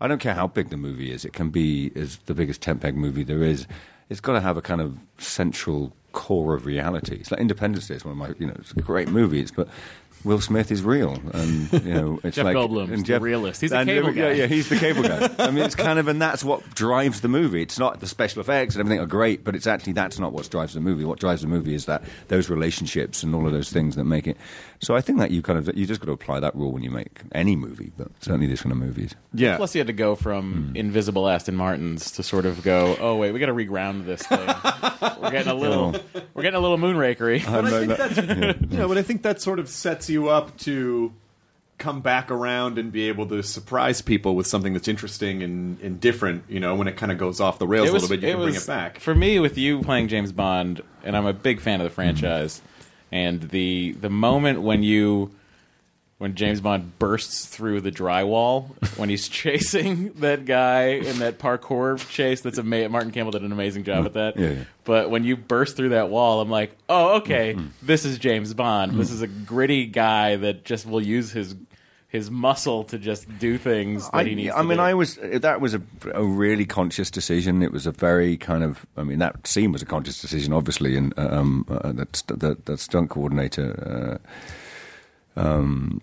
I 0.00 0.06
don't 0.06 0.20
care 0.20 0.34
how 0.34 0.46
big 0.46 0.70
the 0.70 0.76
movie 0.76 1.10
is. 1.10 1.24
It 1.24 1.32
can 1.32 1.50
be 1.50 1.90
as 1.96 2.18
the 2.26 2.34
biggest 2.34 2.62
tent 2.62 2.80
peg 2.80 2.96
movie 2.96 3.24
there 3.24 3.42
is. 3.42 3.66
It's 4.08 4.20
got 4.20 4.34
to 4.34 4.40
have 4.40 4.56
a 4.56 4.62
kind 4.62 4.80
of 4.80 4.96
central 5.18 5.92
core 6.12 6.54
of 6.54 6.66
reality. 6.66 7.16
It's 7.16 7.30
like 7.30 7.40
Independence 7.40 7.88
Day 7.88 7.96
is 7.96 8.04
one 8.04 8.12
of 8.12 8.18
my, 8.18 8.34
you 8.38 8.46
know, 8.46 8.54
it's 8.58 8.70
a 8.72 8.80
great 8.80 9.08
movie. 9.08 9.40
It's 9.40 9.50
but 9.50 9.68
Will 10.24 10.40
Smith 10.40 10.72
is 10.72 10.82
real, 10.82 11.20
and 11.32 11.72
you 11.72 11.94
know, 11.94 12.20
it's 12.24 12.36
Jeff 12.36 12.44
like 12.44 12.56
Goldblum's 12.56 12.90
and 12.90 13.06
the 13.06 13.20
realist. 13.20 13.60
He's 13.60 13.70
the 13.70 13.78
and, 13.78 13.88
cable 13.88 14.12
yeah, 14.12 14.22
guy. 14.22 14.32
Yeah, 14.32 14.46
he's 14.46 14.68
the 14.68 14.76
cable 14.76 15.02
guy. 15.02 15.30
I 15.38 15.50
mean, 15.50 15.64
it's 15.64 15.76
kind 15.76 15.98
of, 15.98 16.08
and 16.08 16.20
that's 16.20 16.42
what 16.42 16.74
drives 16.74 17.20
the 17.20 17.28
movie. 17.28 17.62
It's 17.62 17.78
not 17.78 18.00
the 18.00 18.06
special 18.06 18.40
effects 18.40 18.74
and 18.74 18.80
everything 18.80 19.00
are 19.00 19.06
great, 19.06 19.44
but 19.44 19.54
it's 19.54 19.66
actually 19.66 19.92
that's 19.92 20.18
not 20.18 20.32
what 20.32 20.50
drives 20.50 20.74
the 20.74 20.80
movie. 20.80 21.04
What 21.04 21.20
drives 21.20 21.42
the 21.42 21.48
movie 21.48 21.74
is 21.74 21.86
that 21.86 22.02
those 22.28 22.50
relationships 22.50 23.22
and 23.22 23.34
all 23.34 23.46
of 23.46 23.52
those 23.52 23.70
things 23.70 23.94
that 23.96 24.04
make 24.04 24.26
it. 24.26 24.36
So 24.80 24.94
I 24.94 25.00
think 25.00 25.18
that 25.18 25.30
you 25.30 25.42
kind 25.42 25.58
of 25.58 25.76
you 25.76 25.86
just 25.86 26.00
got 26.00 26.06
to 26.06 26.12
apply 26.12 26.40
that 26.40 26.54
rule 26.54 26.72
when 26.72 26.82
you 26.82 26.90
make 26.90 27.22
any 27.32 27.56
movie, 27.56 27.92
but 27.96 28.08
certainly 28.20 28.46
this 28.46 28.62
kind 28.62 28.72
of 28.72 28.78
movies. 28.78 29.14
Yeah. 29.34 29.56
Plus, 29.56 29.74
you 29.74 29.80
had 29.80 29.88
to 29.88 29.92
go 29.92 30.14
from 30.14 30.68
hmm. 30.70 30.76
invisible 30.76 31.28
Aston 31.28 31.56
Martins 31.56 32.12
to 32.12 32.22
sort 32.22 32.46
of 32.46 32.62
go, 32.62 32.96
oh 33.00 33.16
wait, 33.16 33.32
we 33.32 33.40
got 33.40 33.46
to 33.46 33.54
reground 33.54 34.06
this 34.06 34.22
thing. 34.22 34.38
we're 35.20 35.30
getting 35.30 35.50
a 35.50 35.54
little, 35.54 35.96
oh. 35.96 36.20
we're 36.34 36.42
getting 36.42 36.58
a 36.58 36.60
little 36.60 36.78
moonrakery. 36.78 37.44
But 37.44 37.64
I 37.64 37.86
think 37.86 37.98
that's, 37.98 38.70
you 38.72 38.78
know, 38.78 38.88
but 38.88 38.98
I 38.98 39.02
think 39.02 39.22
that 39.22 39.40
sort 39.40 39.58
of 39.58 39.68
sets 39.68 40.08
you 40.08 40.28
up 40.28 40.56
to 40.58 41.12
come 41.78 42.00
back 42.00 42.30
around 42.30 42.78
and 42.78 42.92
be 42.92 43.08
able 43.08 43.26
to 43.26 43.42
surprise 43.42 44.02
people 44.02 44.36
with 44.36 44.46
something 44.46 44.72
that's 44.72 44.88
interesting 44.88 45.42
and, 45.42 45.80
and 45.80 46.00
different. 46.00 46.44
You 46.48 46.60
know, 46.60 46.74
when 46.74 46.88
it 46.88 46.96
kind 46.96 47.10
of 47.10 47.18
goes 47.18 47.40
off 47.40 47.58
the 47.58 47.66
rails 47.66 47.88
a 47.88 47.92
little 47.92 48.08
bit, 48.08 48.20
you 48.20 48.28
can 48.28 48.42
bring 48.42 48.54
it 48.54 48.66
back. 48.66 49.00
For 49.00 49.14
me, 49.14 49.38
with 49.38 49.56
you 49.56 49.80
playing 49.82 50.08
James 50.08 50.32
Bond, 50.32 50.82
and 51.04 51.16
I'm 51.16 51.26
a 51.26 51.32
big 51.32 51.60
fan 51.60 51.80
of 51.80 51.84
the 51.84 51.90
hmm. 51.90 51.94
franchise, 51.94 52.60
and 53.10 53.42
the 53.50 53.92
the 53.92 54.10
moment 54.10 54.62
when 54.62 54.82
you 54.82 55.30
when 56.18 56.34
James 56.34 56.60
Bond 56.60 56.98
bursts 56.98 57.46
through 57.46 57.80
the 57.80 57.92
drywall 57.92 58.70
when 58.96 59.08
he's 59.08 59.28
chasing 59.28 60.12
that 60.14 60.44
guy 60.44 60.86
in 60.86 61.20
that 61.20 61.38
parkour 61.38 61.96
chase, 62.10 62.40
that's 62.40 62.58
amazing. 62.58 62.90
Martin 62.90 63.12
Campbell 63.12 63.30
did 63.30 63.42
an 63.42 63.52
amazing 63.52 63.84
job 63.84 64.04
at 64.04 64.14
that. 64.14 64.36
Yeah, 64.36 64.50
yeah. 64.50 64.64
But 64.84 65.10
when 65.10 65.22
you 65.22 65.36
burst 65.36 65.76
through 65.76 65.90
that 65.90 66.10
wall, 66.10 66.40
I'm 66.40 66.50
like, 66.50 66.76
oh, 66.88 67.18
okay, 67.18 67.54
mm-hmm. 67.54 67.68
this 67.82 68.04
is 68.04 68.18
James 68.18 68.52
Bond. 68.52 68.92
This 68.92 69.08
mm-hmm. 69.08 69.14
is 69.14 69.22
a 69.22 69.28
gritty 69.28 69.86
guy 69.86 70.36
that 70.36 70.64
just 70.64 70.86
will 70.86 71.00
use 71.00 71.30
his 71.30 71.54
his 72.08 72.30
muscle 72.30 72.84
to 72.84 72.98
just 72.98 73.26
do 73.38 73.58
things 73.58 74.08
that 74.10 74.16
I, 74.16 74.24
he 74.24 74.34
needs. 74.34 74.54
I 74.54 74.62
to 74.62 74.64
mean, 74.64 74.78
do. 74.78 74.82
I 74.82 74.94
was 74.94 75.18
that 75.22 75.60
was 75.60 75.74
a, 75.74 75.82
a 76.14 76.24
really 76.24 76.64
conscious 76.64 77.10
decision. 77.10 77.62
It 77.62 77.70
was 77.70 77.86
a 77.86 77.92
very 77.92 78.36
kind 78.38 78.64
of. 78.64 78.86
I 78.96 79.02
mean, 79.02 79.18
that 79.18 79.46
scene 79.46 79.72
was 79.72 79.82
a 79.82 79.86
conscious 79.86 80.20
decision, 80.20 80.54
obviously, 80.54 80.96
and 80.96 81.16
um, 81.18 81.66
uh, 81.68 81.92
that, 81.92 82.22
that 82.28 82.64
that 82.64 82.80
stunt 82.80 83.10
coordinator. 83.10 84.20
Uh, 85.36 85.40
um, 85.40 86.00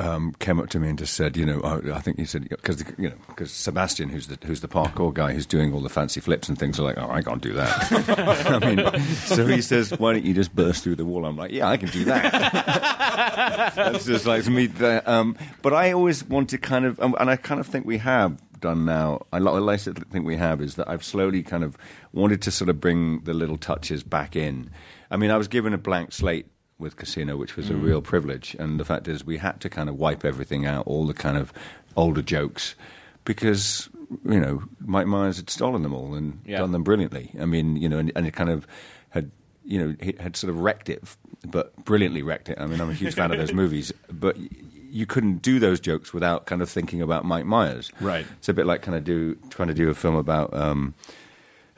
um, 0.00 0.32
came 0.38 0.58
up 0.58 0.70
to 0.70 0.80
me 0.80 0.88
and 0.88 0.98
just 0.98 1.14
said, 1.14 1.36
you 1.36 1.44
know, 1.44 1.60
I, 1.60 1.96
I 1.96 2.00
think 2.00 2.18
he 2.18 2.24
said 2.24 2.48
because 2.48 2.82
you 2.96 3.10
know 3.10 3.16
because 3.28 3.52
Sebastian, 3.52 4.08
who's 4.08 4.28
the 4.28 4.38
who's 4.46 4.62
the 4.62 4.68
parkour 4.68 5.12
guy, 5.12 5.34
who's 5.34 5.44
doing 5.46 5.74
all 5.74 5.80
the 5.80 5.90
fancy 5.90 6.20
flips 6.20 6.48
and 6.48 6.58
things, 6.58 6.80
are 6.80 6.84
like, 6.84 6.96
oh, 6.96 7.10
I 7.10 7.20
can't 7.20 7.42
do 7.42 7.52
that. 7.52 8.48
I 8.62 8.74
mean, 8.74 9.04
so 9.26 9.46
he 9.46 9.60
says, 9.60 9.90
why 9.98 10.14
don't 10.14 10.24
you 10.24 10.32
just 10.32 10.56
burst 10.56 10.84
through 10.84 10.96
the 10.96 11.04
wall? 11.04 11.26
I'm 11.26 11.36
like, 11.36 11.50
yeah, 11.50 11.68
I 11.68 11.76
can 11.76 11.90
do 11.90 12.04
that. 12.06 12.32
That's 13.76 14.06
just 14.06 14.24
like 14.24 14.44
to 14.44 14.50
me. 14.50 14.66
That, 14.66 15.06
um, 15.06 15.36
but 15.60 15.74
I 15.74 15.92
always 15.92 16.24
want 16.24 16.48
to 16.50 16.58
kind 16.58 16.86
of, 16.86 16.98
um, 17.00 17.14
and 17.20 17.28
I 17.28 17.36
kind 17.36 17.60
of 17.60 17.66
think 17.66 17.84
we 17.84 17.98
have 17.98 18.40
done 18.60 18.86
now. 18.86 19.26
I 19.32 19.38
li- 19.38 19.52
I 19.52 19.58
like 19.58 19.82
to 19.82 19.92
think 19.92 20.24
we 20.24 20.36
have 20.36 20.62
is 20.62 20.76
that 20.76 20.88
I've 20.88 21.04
slowly 21.04 21.42
kind 21.42 21.62
of 21.62 21.76
wanted 22.12 22.40
to 22.42 22.50
sort 22.50 22.70
of 22.70 22.80
bring 22.80 23.20
the 23.24 23.34
little 23.34 23.58
touches 23.58 24.02
back 24.02 24.34
in. 24.34 24.70
I 25.10 25.18
mean, 25.18 25.30
I 25.30 25.36
was 25.36 25.48
given 25.48 25.74
a 25.74 25.78
blank 25.78 26.12
slate 26.12 26.46
with 26.80 26.96
Casino, 26.96 27.36
which 27.36 27.56
was 27.56 27.70
a 27.70 27.74
Mm. 27.74 27.82
real 27.84 28.02
privilege, 28.02 28.56
and 28.58 28.80
the 28.80 28.84
fact 28.84 29.06
is, 29.06 29.24
we 29.24 29.36
had 29.38 29.60
to 29.60 29.68
kind 29.68 29.88
of 29.88 29.96
wipe 29.96 30.24
everything 30.24 30.66
out, 30.66 30.86
all 30.86 31.06
the 31.06 31.14
kind 31.14 31.36
of 31.36 31.52
older 31.96 32.22
jokes, 32.22 32.74
because 33.24 33.88
you 34.24 34.40
know 34.40 34.62
Mike 34.80 35.06
Myers 35.06 35.36
had 35.36 35.50
stolen 35.50 35.82
them 35.82 35.94
all 35.94 36.14
and 36.14 36.40
Yeah. 36.44 36.58
done 36.58 36.72
them 36.72 36.82
brilliantly. 36.82 37.30
I 37.40 37.44
mean, 37.44 37.76
you 37.76 37.88
know, 37.88 37.98
and, 37.98 38.10
and 38.16 38.26
it 38.26 38.32
kind 38.32 38.50
of 38.50 38.66
had 39.10 39.30
you 39.64 39.78
know 39.78 39.94
he 40.00 40.14
had 40.18 40.36
sort 40.36 40.50
of 40.50 40.58
wrecked 40.60 40.88
it, 40.88 41.02
but 41.46 41.74
brilliantly 41.84 42.22
wrecked 42.22 42.48
it. 42.48 42.58
I 42.60 42.66
mean, 42.66 42.80
I'm 42.80 42.90
a 42.90 42.94
huge 42.94 43.14
fan 43.14 43.30
of 43.30 43.38
those 43.38 43.52
movies, 43.62 43.92
but 44.10 44.36
you 44.92 45.06
couldn't 45.06 45.40
do 45.42 45.60
those 45.60 45.78
jokes 45.78 46.12
without 46.12 46.46
kind 46.46 46.60
of 46.62 46.68
thinking 46.68 47.00
about 47.00 47.24
Mike 47.24 47.46
Myers. 47.46 47.92
Right. 48.00 48.26
It's 48.38 48.48
a 48.48 48.52
bit 48.52 48.66
like 48.66 48.82
kind 48.82 48.96
of 48.96 49.04
do 49.04 49.36
trying 49.50 49.68
to 49.68 49.74
do 49.74 49.88
a 49.90 49.94
film 49.94 50.16
about. 50.16 50.52
Um, 50.54 50.94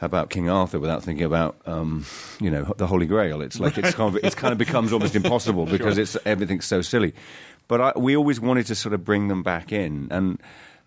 about 0.03 0.31
King 0.31 0.51
Arthur 0.51 0.79
without 0.79 1.03
thinking 1.03 1.25
about 1.25 1.57
um, 1.67 2.05
you 2.41 2.51
know 2.51 2.75
the 2.77 2.87
Holy 2.87 3.07
Grail. 3.07 3.41
It's 3.41 3.59
like 3.59 3.79
it's 3.79 3.95
kind 3.95 4.15
of, 4.15 4.25
it's 4.25 4.35
kind 4.35 4.53
of 4.53 4.59
becomes 4.59 4.93
almost 4.93 5.15
impossible 5.15 5.67
because 5.77 5.99
it's 5.99 6.17
everything's 6.27 6.67
so 6.67 6.83
silly. 6.83 7.15
But 7.69 7.81
I, 7.81 7.93
we 7.97 8.17
always 8.17 8.41
wanted 8.41 8.67
to 8.67 8.75
sort 8.75 8.93
of 8.93 9.05
bring 9.05 9.29
them 9.29 9.43
back 9.43 9.73
in, 9.73 10.09
and 10.11 10.39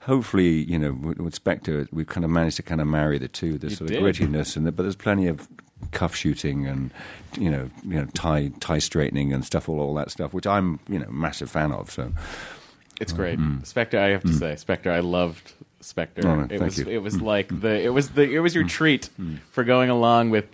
hopefully, 0.01 0.63
you 0.63 0.77
know, 0.77 0.93
with, 0.93 1.19
with 1.19 1.33
Spectre, 1.35 1.87
we've 1.91 2.07
kind 2.07 2.23
of 2.23 2.29
managed 2.29 2.57
to 2.57 2.63
kind 2.63 2.81
of 2.81 2.87
marry 2.87 3.17
the 3.17 3.27
two, 3.27 3.57
the 3.57 3.69
You 3.69 3.75
sort 3.75 3.91
of 3.91 3.97
grittiness, 3.97 4.55
and 4.55 4.67
the, 4.67 4.71
but 4.71 4.83
there's 4.83 4.95
plenty 4.95 5.27
of 5.27 5.47
cuff 5.91 6.15
shooting 6.15 6.65
and 6.65 6.89
you 7.37 7.49
know 7.51 7.69
you 7.83 7.95
know 7.95 8.05
tie 8.13 8.49
tie 8.59 8.79
straightening 8.79 9.33
and 9.33 9.45
stuff 9.45 9.69
all 9.69 9.79
all 9.79 9.93
that 9.95 10.11
stuff, 10.11 10.33
which 10.33 10.47
I'm 10.47 10.79
you 10.89 10.99
know 10.99 11.09
massive 11.09 11.49
fan 11.49 11.71
of. 11.71 11.89
So 11.89 12.11
It's 12.99 13.13
great. 13.13 13.39
Spectre, 13.63 13.99
I 13.99 14.09
have 14.09 14.23
to 14.23 14.33
say, 14.33 14.55
Spectre, 14.55 14.91
I 14.91 14.99
loved 14.99 15.53
Spectre. 15.85 16.27
Oh, 16.27 16.47
it 16.49 16.59
was 16.59 16.79
you. 16.79 16.87
It 16.87 16.97
was 16.97 17.15
hmm. 17.15 17.25
like 17.25 17.61
the 17.61 17.79
it 17.79 17.89
was 17.89 18.09
the 18.09 18.23
it 18.23 18.39
was 18.39 18.55
your 18.55 18.63
hmm. 18.63 18.69
treat 18.69 19.05
hmm. 19.17 19.35
for 19.51 19.63
going 19.63 19.89
along 19.91 20.31
with 20.31 20.47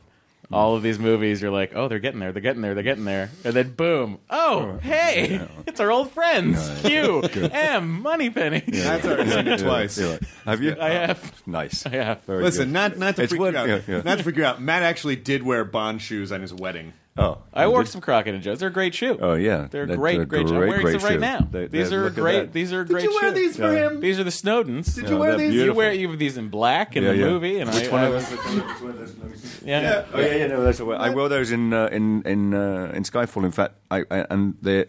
all 0.52 0.76
of 0.76 0.84
these 0.84 1.00
movies. 1.00 1.42
You're 1.42 1.52
like, 1.52 1.72
oh, 1.74 1.88
they're 1.88 2.00
getting 2.00 2.20
there, 2.20 2.34
they're 2.34 2.42
getting 2.42 2.62
there, 2.62 2.74
they're 2.74 2.84
getting 2.84 3.06
there, 3.06 3.32
and 3.46 3.54
then 3.54 3.72
boom, 3.72 4.20
oh, 4.30 4.74
oh 4.74 4.78
hey, 4.80 5.48
it's 5.68 5.80
our 5.80 5.90
old 5.90 6.12
friends, 6.12 6.82
Q, 6.82 7.22
M, 7.54 8.02
Moneypenny. 8.02 8.60
That's 8.68 9.06
already 9.06 9.30
seen 9.30 9.48
it 9.48 9.60
twice. 9.60 9.98
Yeah, 9.98 10.08
like- 10.08 10.22
have 10.46 10.62
you? 10.62 10.76
I 10.80 10.90
have. 10.90 11.48
Nice. 11.48 11.86
I 11.86 11.92
have. 11.92 12.24
Very 12.24 12.44
Listen, 12.44 12.66
good. 12.66 12.74
not 12.74 12.98
not 12.98 13.16
to 13.16 13.24
It's 13.24 13.32
freak 13.32 13.40
what- 13.40 13.54
you 13.54 13.60
out. 13.60 13.68
yeah, 13.70 13.82
yeah. 13.88 14.02
Not 14.04 14.18
to 14.18 14.24
freak 14.24 14.36
you 14.36 14.46
out. 14.46 14.62
Matt 14.62 14.84
actually 14.84 15.16
did 15.16 15.44
wear 15.44 15.64
Bond 15.64 16.02
shoes 16.02 16.32
on 16.32 16.42
his 16.42 16.54
wedding. 16.54 16.94
Oh, 17.22 17.38
I 17.54 17.66
you 17.66 17.72
wore 17.72 17.86
some 17.86 18.02
Crockett 18.02 18.34
and 18.34 18.44
Jones. 18.44 18.60
They're 18.60 18.70
a 18.70 18.72
great 18.72 18.94
shoe. 18.96 19.18
Oh 19.22 19.34
yeah, 19.36 19.68
They're 19.70 19.86
They're- 19.86 19.96
great, 19.96 20.18
they're 20.18 20.26
great. 20.26 20.48
shoe. 20.48 20.54
I'm 20.56 20.60
great, 20.60 20.70
wearing 20.70 20.82
great 20.86 21.02
some 21.02 21.08
right 21.10 21.14
shoe. 21.16 21.20
now. 21.20 21.48
They- 21.52 21.68
these 21.68 21.90
they- 21.90 21.96
are 21.96 22.04
look 22.06 22.14
at 22.18 22.22
great. 22.22 22.40
that. 22.40 22.54
These 22.54 22.74
are 22.74 22.84
great 22.84 23.02
shoes. 23.04 23.14
Did 23.14 23.14
you 23.14 23.22
wear 23.22 23.36
shoes. 23.36 23.48
these 23.48 23.58
for 23.58 23.74
Yeah. 23.74 23.88
him? 23.90 24.00
These 24.00 24.20
are 24.20 24.24
the 24.24 24.30
Snowdens. 24.32 24.96
Did 24.96 25.10
you 25.10 25.18
wear 25.18 25.38
they're 25.38 25.50
these? 25.50 25.54
You 25.62 25.74
wear 25.74 25.94
you 25.94 26.10
have 26.10 26.20
these 26.20 26.38
in 26.38 26.50
black 26.50 26.96
in 26.98 27.04
Yeah, 27.04 27.12
the 27.12 27.18
yeah. 27.18 27.26
movie, 27.26 27.60
and 27.60 27.70
Which 27.74 27.88
I, 27.88 27.92
one 27.92 28.02
I 28.02 28.08
are 28.08 28.12
was, 28.12 28.30
those? 28.30 29.62
yeah. 29.66 29.82
Yeah. 29.82 30.06
Oh 30.14 30.20
yeah, 30.20 30.36
yeah, 30.36 30.48
no, 30.48 30.64
that's 30.64 30.80
what 30.82 31.00
I 31.00 31.10
wore 31.14 31.30
those 31.30 31.52
in 31.52 31.74
uh, 31.74 31.88
in 31.92 32.22
in 32.24 32.54
uh, 32.54 32.92
in 32.96 33.04
Skyfall. 33.04 33.46
In 33.46 33.52
fact, 33.52 33.76
I, 33.90 34.04
I 34.10 34.26
and 34.30 34.56
they, 34.62 34.86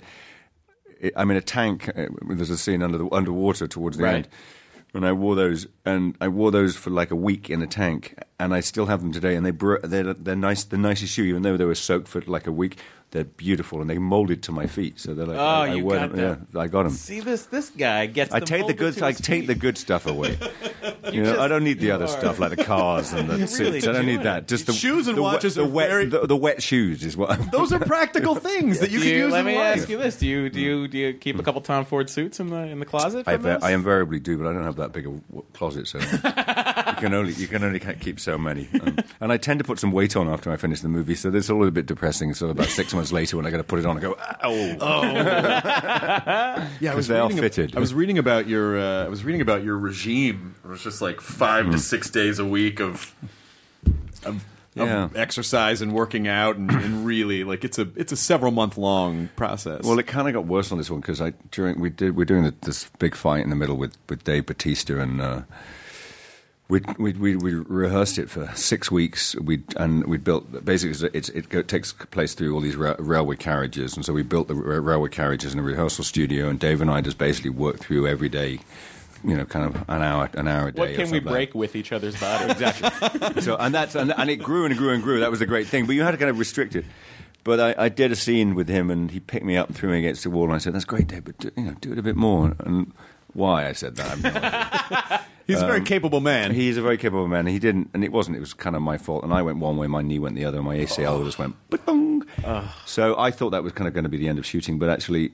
I'm 1.16 1.31
in 1.31 1.37
a 1.37 1.40
tank. 1.42 1.88
Uh, 1.88 2.07
there's 2.31 2.51
a 2.51 2.59
scene 2.59 2.83
under 2.83 2.99
the 2.99 3.09
underwater 3.12 3.66
towards 3.66 3.97
the 3.99 4.05
Right. 4.05 4.14
end. 4.16 4.29
And 4.94 5.07
I 5.07 5.12
wore 5.12 5.35
those, 5.35 5.66
and 5.87 6.16
I 6.20 6.28
wore 6.28 6.50
those 6.50 6.76
for 6.76 6.90
like 6.90 7.11
a 7.11 7.16
week 7.16 7.48
in 7.48 7.62
a 7.62 7.66
tank, 7.66 8.14
and 8.38 8.52
I 8.52 8.61
still 8.61 8.87
have 8.87 9.00
them 9.00 9.11
today. 9.11 9.35
And 9.37 9.46
they 9.46 9.52
they're 9.87 10.12
they're 10.12 10.37
nice, 10.37 10.64
the 10.64 10.76
nicest 10.76 11.14
shoe, 11.14 11.24
even 11.24 11.42
though 11.42 11.57
they 11.57 11.64
were 11.64 11.74
soaked 11.74 12.09
for 12.09 12.20
like 12.22 12.46
a 12.46 12.52
week. 12.52 12.78
They're 13.12 13.25
beautiful, 13.25 13.83
and 13.83 13.90
they 13.90 13.98
molded 13.98 14.42
to 14.44 14.53
my 14.53 14.66
feet, 14.66 14.98
so 14.98 15.12
they're 15.12 15.27
like. 15.27 15.37
Oh, 15.37 15.40
I, 15.44 15.68
I 15.68 15.75
you 15.75 15.85
wear 15.85 15.98
got 16.01 16.09
them. 16.12 16.18
them. 16.18 16.46
Yeah, 16.55 16.61
I 16.62 16.66
got 16.66 16.85
them. 16.85 16.92
See 16.92 17.20
this 17.20 17.44
this 17.44 17.68
guy 17.68 18.07
gets. 18.07 18.33
I 18.33 18.40
take 18.40 18.48
the 18.66 18.72
molded 18.75 18.79
good. 18.79 19.03
I 19.03 19.12
take 19.12 19.42
feet. 19.42 19.46
the 19.48 19.55
good 19.55 19.77
stuff 19.77 20.07
away. 20.07 20.38
you 21.12 21.22
know, 21.22 21.38
I 21.38 21.46
don't 21.46 21.62
need 21.62 21.79
the 21.79 21.90
other 21.90 22.07
stuff 22.07 22.38
like 22.38 22.57
the 22.57 22.64
cars 22.64 23.12
and 23.12 23.29
the 23.29 23.37
You 23.38 23.46
suits. 23.46 23.61
really 23.61 23.79
I 23.83 23.92
don't 23.92 24.07
do. 24.07 24.12
need 24.12 24.22
that. 24.22 24.48
Just 24.48 24.64
the 24.66 24.72
Shoes 24.72 25.09
and 25.09 25.18
the 25.18 25.22
watches 25.22 25.57
the 25.57 25.64
are 25.64 25.68
wet, 25.68 25.90
very- 25.90 26.07
the, 26.07 26.27
the 26.27 26.37
wet 26.37 26.62
shoes 26.62 27.05
is 27.05 27.14
what. 27.14 27.31
I'm 27.33 27.51
Those 27.51 27.70
are 27.70 27.81
practical 27.81 28.35
things 28.51 28.81
that 28.81 28.90
you 28.90 28.98
Do 29.01 29.05
can 29.05 29.14
you, 29.14 29.25
use 29.25 29.33
let 29.35 29.44
me 29.44 29.59
life. 29.59 29.77
ask 29.81 29.88
you 29.90 29.98
this: 29.98 30.16
Do 30.16 30.27
you 30.27 30.48
do 30.48 30.59
you 30.61 30.85
hmm. 30.87 30.90
do 30.90 30.98
you 30.98 31.12
keep 31.12 31.38
a 31.38 31.42
couple 31.42 31.61
Tom 31.61 31.85
Ford 31.85 32.09
suits 32.09 32.40
in 32.40 32.48
the 32.48 32.57
in 32.66 32.81
the 32.81 32.87
closet? 32.87 33.29
I, 33.29 33.35
from 33.35 33.42
ve- 33.42 33.48
this? 33.51 33.62
I 33.62 33.72
invariably 33.72 34.20
do, 34.20 34.38
but 34.38 34.46
I 34.46 34.55
don't 34.55 34.64
have 34.64 34.77
that 34.77 34.92
big 34.92 35.07
a 35.07 35.11
w- 35.11 35.44
closet, 35.53 35.87
so 35.87 35.98
you 35.98 36.05
can 37.03 37.15
only 37.15 37.33
you 37.35 37.47
can 37.49 37.62
only 37.62 37.81
keep 37.81 38.19
so 38.21 38.38
many. 38.38 38.69
Um, 38.81 38.97
and 39.21 39.33
I 39.33 39.37
tend 39.37 39.59
to 39.61 39.65
put 39.65 39.79
some 39.79 39.93
weight 39.93 40.17
on 40.17 40.29
after 40.29 40.51
I 40.51 40.57
finish 40.57 40.81
the 40.81 40.88
movie, 40.88 41.15
so 41.15 41.33
it's 41.35 41.51
all 41.51 41.67
a 41.67 41.71
bit 41.71 41.87
depressing. 41.87 42.35
So 42.35 42.49
about 42.49 42.67
six 42.67 42.95
months 42.95 43.12
later, 43.12 43.37
when 43.37 43.47
I 43.47 43.51
got 43.51 43.59
to 43.59 43.65
put 43.65 43.79
it 43.79 43.87
on, 43.87 43.99
I 43.99 44.01
go, 44.01 44.17
oh, 44.43 44.77
Yeah, 46.81 46.93
I 46.93 46.95
was 46.95 47.09
they 47.09 47.19
are 47.19 47.29
reading 47.29 47.43
fitted. 47.43 47.77
I 47.77 47.81
was 47.81 47.95
reading 47.95 48.19
about 48.19 48.49
your. 48.49 48.79
Uh, 48.79 49.05
I 49.05 49.09
was 49.09 49.25
reading 49.25 49.41
about 49.41 49.62
your 49.65 49.77
regime. 49.77 50.55
It 50.65 50.69
was 50.69 50.83
just 50.83 51.03
like 51.03 51.21
five 51.21 51.71
to 51.71 51.79
six 51.79 52.11
days 52.11 52.38
a 52.38 52.47
week 52.47 52.81
of 52.81 53.15
of 54.25 54.45
of 54.77 54.88
Yeah. 54.88 55.09
exercise 55.15 55.83
and 55.83 55.93
working 55.93 56.27
out, 56.29 56.57
and, 56.57 56.71
and 56.71 57.05
really 57.05 57.45
like 57.45 57.65
it's 57.65 57.79
a 57.79 57.88
it's 57.97 58.12
a 58.12 58.17
several 58.17 58.53
month 58.53 58.79
long 58.79 59.29
process. 59.37 59.83
Well, 59.85 59.99
it 59.99 60.07
kind 60.07 60.29
of 60.29 60.35
got 60.35 60.47
worse 60.47 60.73
on 60.73 60.79
this 60.79 60.91
one 60.91 61.01
because 61.01 61.21
I 61.21 61.31
during 61.51 61.79
we 61.81 61.91
did 61.91 62.17
we're 62.17 62.25
doing 62.25 62.53
this 62.62 62.88
big 62.99 63.15
fight 63.15 63.43
in 63.45 63.51
the 63.51 63.57
middle 63.57 63.77
with, 63.77 63.97
with 64.09 64.25
Dave 64.25 64.47
Bautista 64.47 65.01
and 65.01 65.21
uh, 65.21 65.43
we 66.98 67.12
we 67.12 67.37
we 67.37 67.54
rehearsed 67.54 68.18
it 68.18 68.30
for 68.30 68.50
six 68.54 68.90
weeks. 68.90 69.37
We 69.37 69.62
and 69.76 70.06
we 70.06 70.16
built 70.16 70.64
basically 70.64 71.11
it's, 71.12 71.28
it 71.28 71.48
go, 71.50 71.62
takes 71.62 71.92
place 71.92 72.35
through 72.35 72.54
all 72.54 72.61
these 72.61 72.76
ra- 72.76 72.96
railway 72.98 73.37
carriages, 73.37 73.94
and 73.94 74.04
so 74.04 74.12
we 74.12 74.22
built 74.22 74.48
the 74.48 74.54
ra- 74.54 74.78
railway 74.78 75.11
carriages 75.11 75.52
in 75.52 75.61
a 75.61 75.62
rehearsal 75.62 76.04
studio. 76.04 76.48
And 76.48 76.58
Dave 76.58 76.80
and 76.80 76.90
I 76.90 77.02
just 77.02 77.18
basically 77.18 77.50
worked 77.50 77.85
through 77.85 78.06
every 78.06 78.28
day. 78.28 78.61
You 79.24 79.37
know, 79.37 79.44
kind 79.44 79.66
of 79.66 79.85
an 79.88 80.02
hour, 80.02 80.28
an 80.32 80.48
hour 80.48 80.68
a 80.68 80.72
day. 80.72 80.80
What 80.80 80.94
can 80.94 81.11
we 81.11 81.20
break 81.20 81.54
with 81.54 81.76
each 81.76 81.92
other's 81.92 82.18
body? 82.18 82.50
exactly. 82.50 83.40
so 83.42 83.56
and 83.56 83.72
that's 83.72 83.94
and, 83.94 84.12
and 84.16 84.28
it 84.28 84.37
grew 84.37 84.64
and 84.64 84.76
grew 84.76 84.90
and 84.90 85.02
grew. 85.02 85.20
That 85.20 85.30
was 85.30 85.38
the 85.38 85.46
great 85.46 85.68
thing. 85.68 85.87
But 85.87 85.94
you 85.94 86.02
had 86.02 86.11
to 86.11 86.16
kind 86.16 86.30
of 86.30 86.40
restrict 86.40 86.74
it. 86.74 86.85
But 87.44 87.61
I, 87.61 87.85
I 87.85 87.88
did 87.88 88.11
a 88.11 88.16
scene 88.16 88.54
with 88.54 88.68
him, 88.68 88.90
and 88.90 89.11
he 89.11 89.20
picked 89.20 89.44
me 89.44 89.56
up, 89.56 89.68
and 89.68 89.76
threw 89.76 89.90
me 89.90 89.98
against 89.98 90.24
the 90.24 90.30
wall, 90.30 90.44
and 90.44 90.54
I 90.54 90.58
said, 90.58 90.74
"That's 90.74 90.85
great, 90.85 91.06
Dave, 91.06 91.24
but 91.24 91.38
do, 91.38 91.50
you 91.56 91.64
know, 91.64 91.74
do 91.80 91.92
it 91.92 91.98
a 91.98 92.02
bit 92.02 92.16
more." 92.16 92.56
And 92.61 92.92
why 93.32 93.68
I 93.68 93.72
said 93.72 93.96
that, 93.96 95.26
I 95.48 95.52
have 95.52 95.55
no 95.55 95.57
idea. 95.57 95.57
he's 95.57 95.62
a 95.62 95.66
very 95.66 95.78
um, 95.81 95.85
capable 95.85 96.20
man. 96.20 96.52
He's 96.52 96.76
a 96.76 96.83
very 96.83 96.98
capable 96.98 97.28
man. 97.28 97.46
He 97.46 97.59
didn't, 97.59 97.90
and 97.94 98.05
it 98.05 98.12
wasn't. 98.12 98.37
It 98.37 98.40
was 98.40 98.55
kind 98.55 98.76
of 98.76 98.83
my 98.83 98.98
fault. 98.98 99.24
And 99.24 99.33
I 99.33 99.42
went 99.42 99.59
one 99.59 99.76
way, 99.76 99.87
my 99.87 100.02
knee 100.02 100.18
went 100.18 100.37
the 100.37 100.44
other, 100.44 100.59
and 100.59 100.66
my 100.66 100.76
ACL 100.76 101.24
just 101.24 101.38
went. 101.38 101.57
Ba-dong. 101.70 102.26
So 102.87 103.18
I 103.18 103.31
thought 103.31 103.50
that 103.50 103.62
was 103.62 103.72
kind 103.72 103.88
of 103.88 103.94
going 103.94 104.05
to 104.05 104.11
be 104.11 104.16
the 104.16 104.28
end 104.28 104.38
of 104.38 104.46
shooting, 104.46 104.78
but 104.78 104.88
actually, 104.88 105.33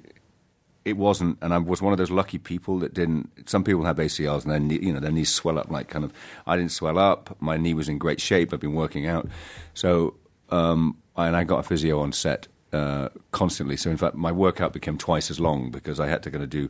it 0.84 0.96
wasn't. 0.96 1.38
And 1.42 1.52
I 1.52 1.58
was 1.58 1.82
one 1.82 1.92
of 1.92 1.98
those 1.98 2.10
lucky 2.10 2.38
people 2.38 2.78
that 2.80 2.94
didn't. 2.94 3.48
Some 3.48 3.64
people 3.64 3.84
have 3.84 3.96
ACLs, 3.96 4.42
and 4.42 4.52
their 4.52 4.60
knee, 4.60 4.78
you 4.80 4.92
know 4.92 5.00
their 5.00 5.12
knees 5.12 5.32
swell 5.34 5.58
up 5.58 5.70
like 5.70 5.88
kind 5.88 6.04
of. 6.04 6.12
I 6.46 6.56
didn't 6.56 6.72
swell 6.72 6.98
up. 6.98 7.36
My 7.40 7.56
knee 7.56 7.74
was 7.74 7.88
in 7.88 7.98
great 7.98 8.20
shape. 8.20 8.52
I've 8.52 8.60
been 8.60 8.74
working 8.74 9.06
out, 9.06 9.28
so 9.74 10.14
um, 10.50 10.96
and 11.16 11.36
I 11.36 11.44
got 11.44 11.60
a 11.60 11.62
physio 11.62 12.00
on 12.00 12.12
set 12.12 12.48
uh, 12.72 13.08
constantly. 13.32 13.76
So 13.76 13.90
in 13.90 13.96
fact, 13.96 14.14
my 14.14 14.32
workout 14.32 14.72
became 14.72 14.98
twice 14.98 15.30
as 15.30 15.40
long 15.40 15.70
because 15.70 16.00
I 16.00 16.06
had 16.06 16.22
to 16.24 16.30
kind 16.30 16.42
of 16.42 16.50
do 16.50 16.68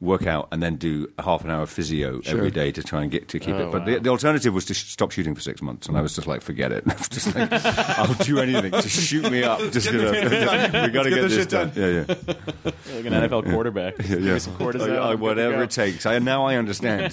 workout 0.00 0.46
and 0.52 0.62
then 0.62 0.76
do 0.76 1.10
a 1.18 1.22
half 1.24 1.42
an 1.44 1.50
hour 1.50 1.66
physio 1.66 2.20
every 2.26 2.52
day 2.52 2.70
to 2.70 2.82
try 2.84 3.02
and 3.02 3.10
get 3.10 3.26
to 3.28 3.38
keep 3.40 3.54
Oh, 3.56 3.68
it. 3.68 3.72
But 3.72 3.84
the, 3.84 3.98
the 3.98 4.10
alternative 4.10 4.54
was 4.54 4.64
to 4.66 4.74
sh- 4.74 4.92
stop 4.92 5.10
shooting 5.10 5.34
for 5.34 5.40
six 5.40 5.60
months, 5.60 5.88
and 5.88 5.96
I 5.98 6.00
was 6.02 6.14
just 6.14 6.28
like, 6.28 6.40
forget 6.40 6.70
it. 6.70 6.84
just 7.10 7.34
like, 7.34 7.52
I'll 7.52 8.14
do 8.14 8.38
anything. 8.38 8.70
Just 8.72 8.90
shoot 8.90 9.28
me 9.30 9.42
up. 9.42 9.58
Just 9.72 9.90
gonna, 9.90 10.10
we 10.12 10.90
got 10.90 11.02
to 11.02 11.10
get 11.10 11.16
get 11.16 11.22
this 11.22 11.34
this 11.34 11.34
shit 11.34 11.48
done. 11.48 11.70
done. 11.70 11.76
Yeah, 11.76 12.04
yeah. 12.08 12.14
like 12.94 13.06
an 13.06 13.12
NFL 13.12 13.50
quarterback. 13.50 13.96
Just 13.96 14.08
give 14.08 14.22
me 14.22 14.38
some 14.38 14.54
cortisone. 14.56 14.82
Oh, 14.82 14.86
yeah, 14.86 15.00
I'm 15.02 15.08
good 15.10 15.18
to 15.18 15.22
whatever 15.24 15.62
it 15.64 15.70
takes. 15.70 16.06
I, 16.06 16.18
now 16.20 16.44
I 16.46 16.56
understand. 16.56 17.12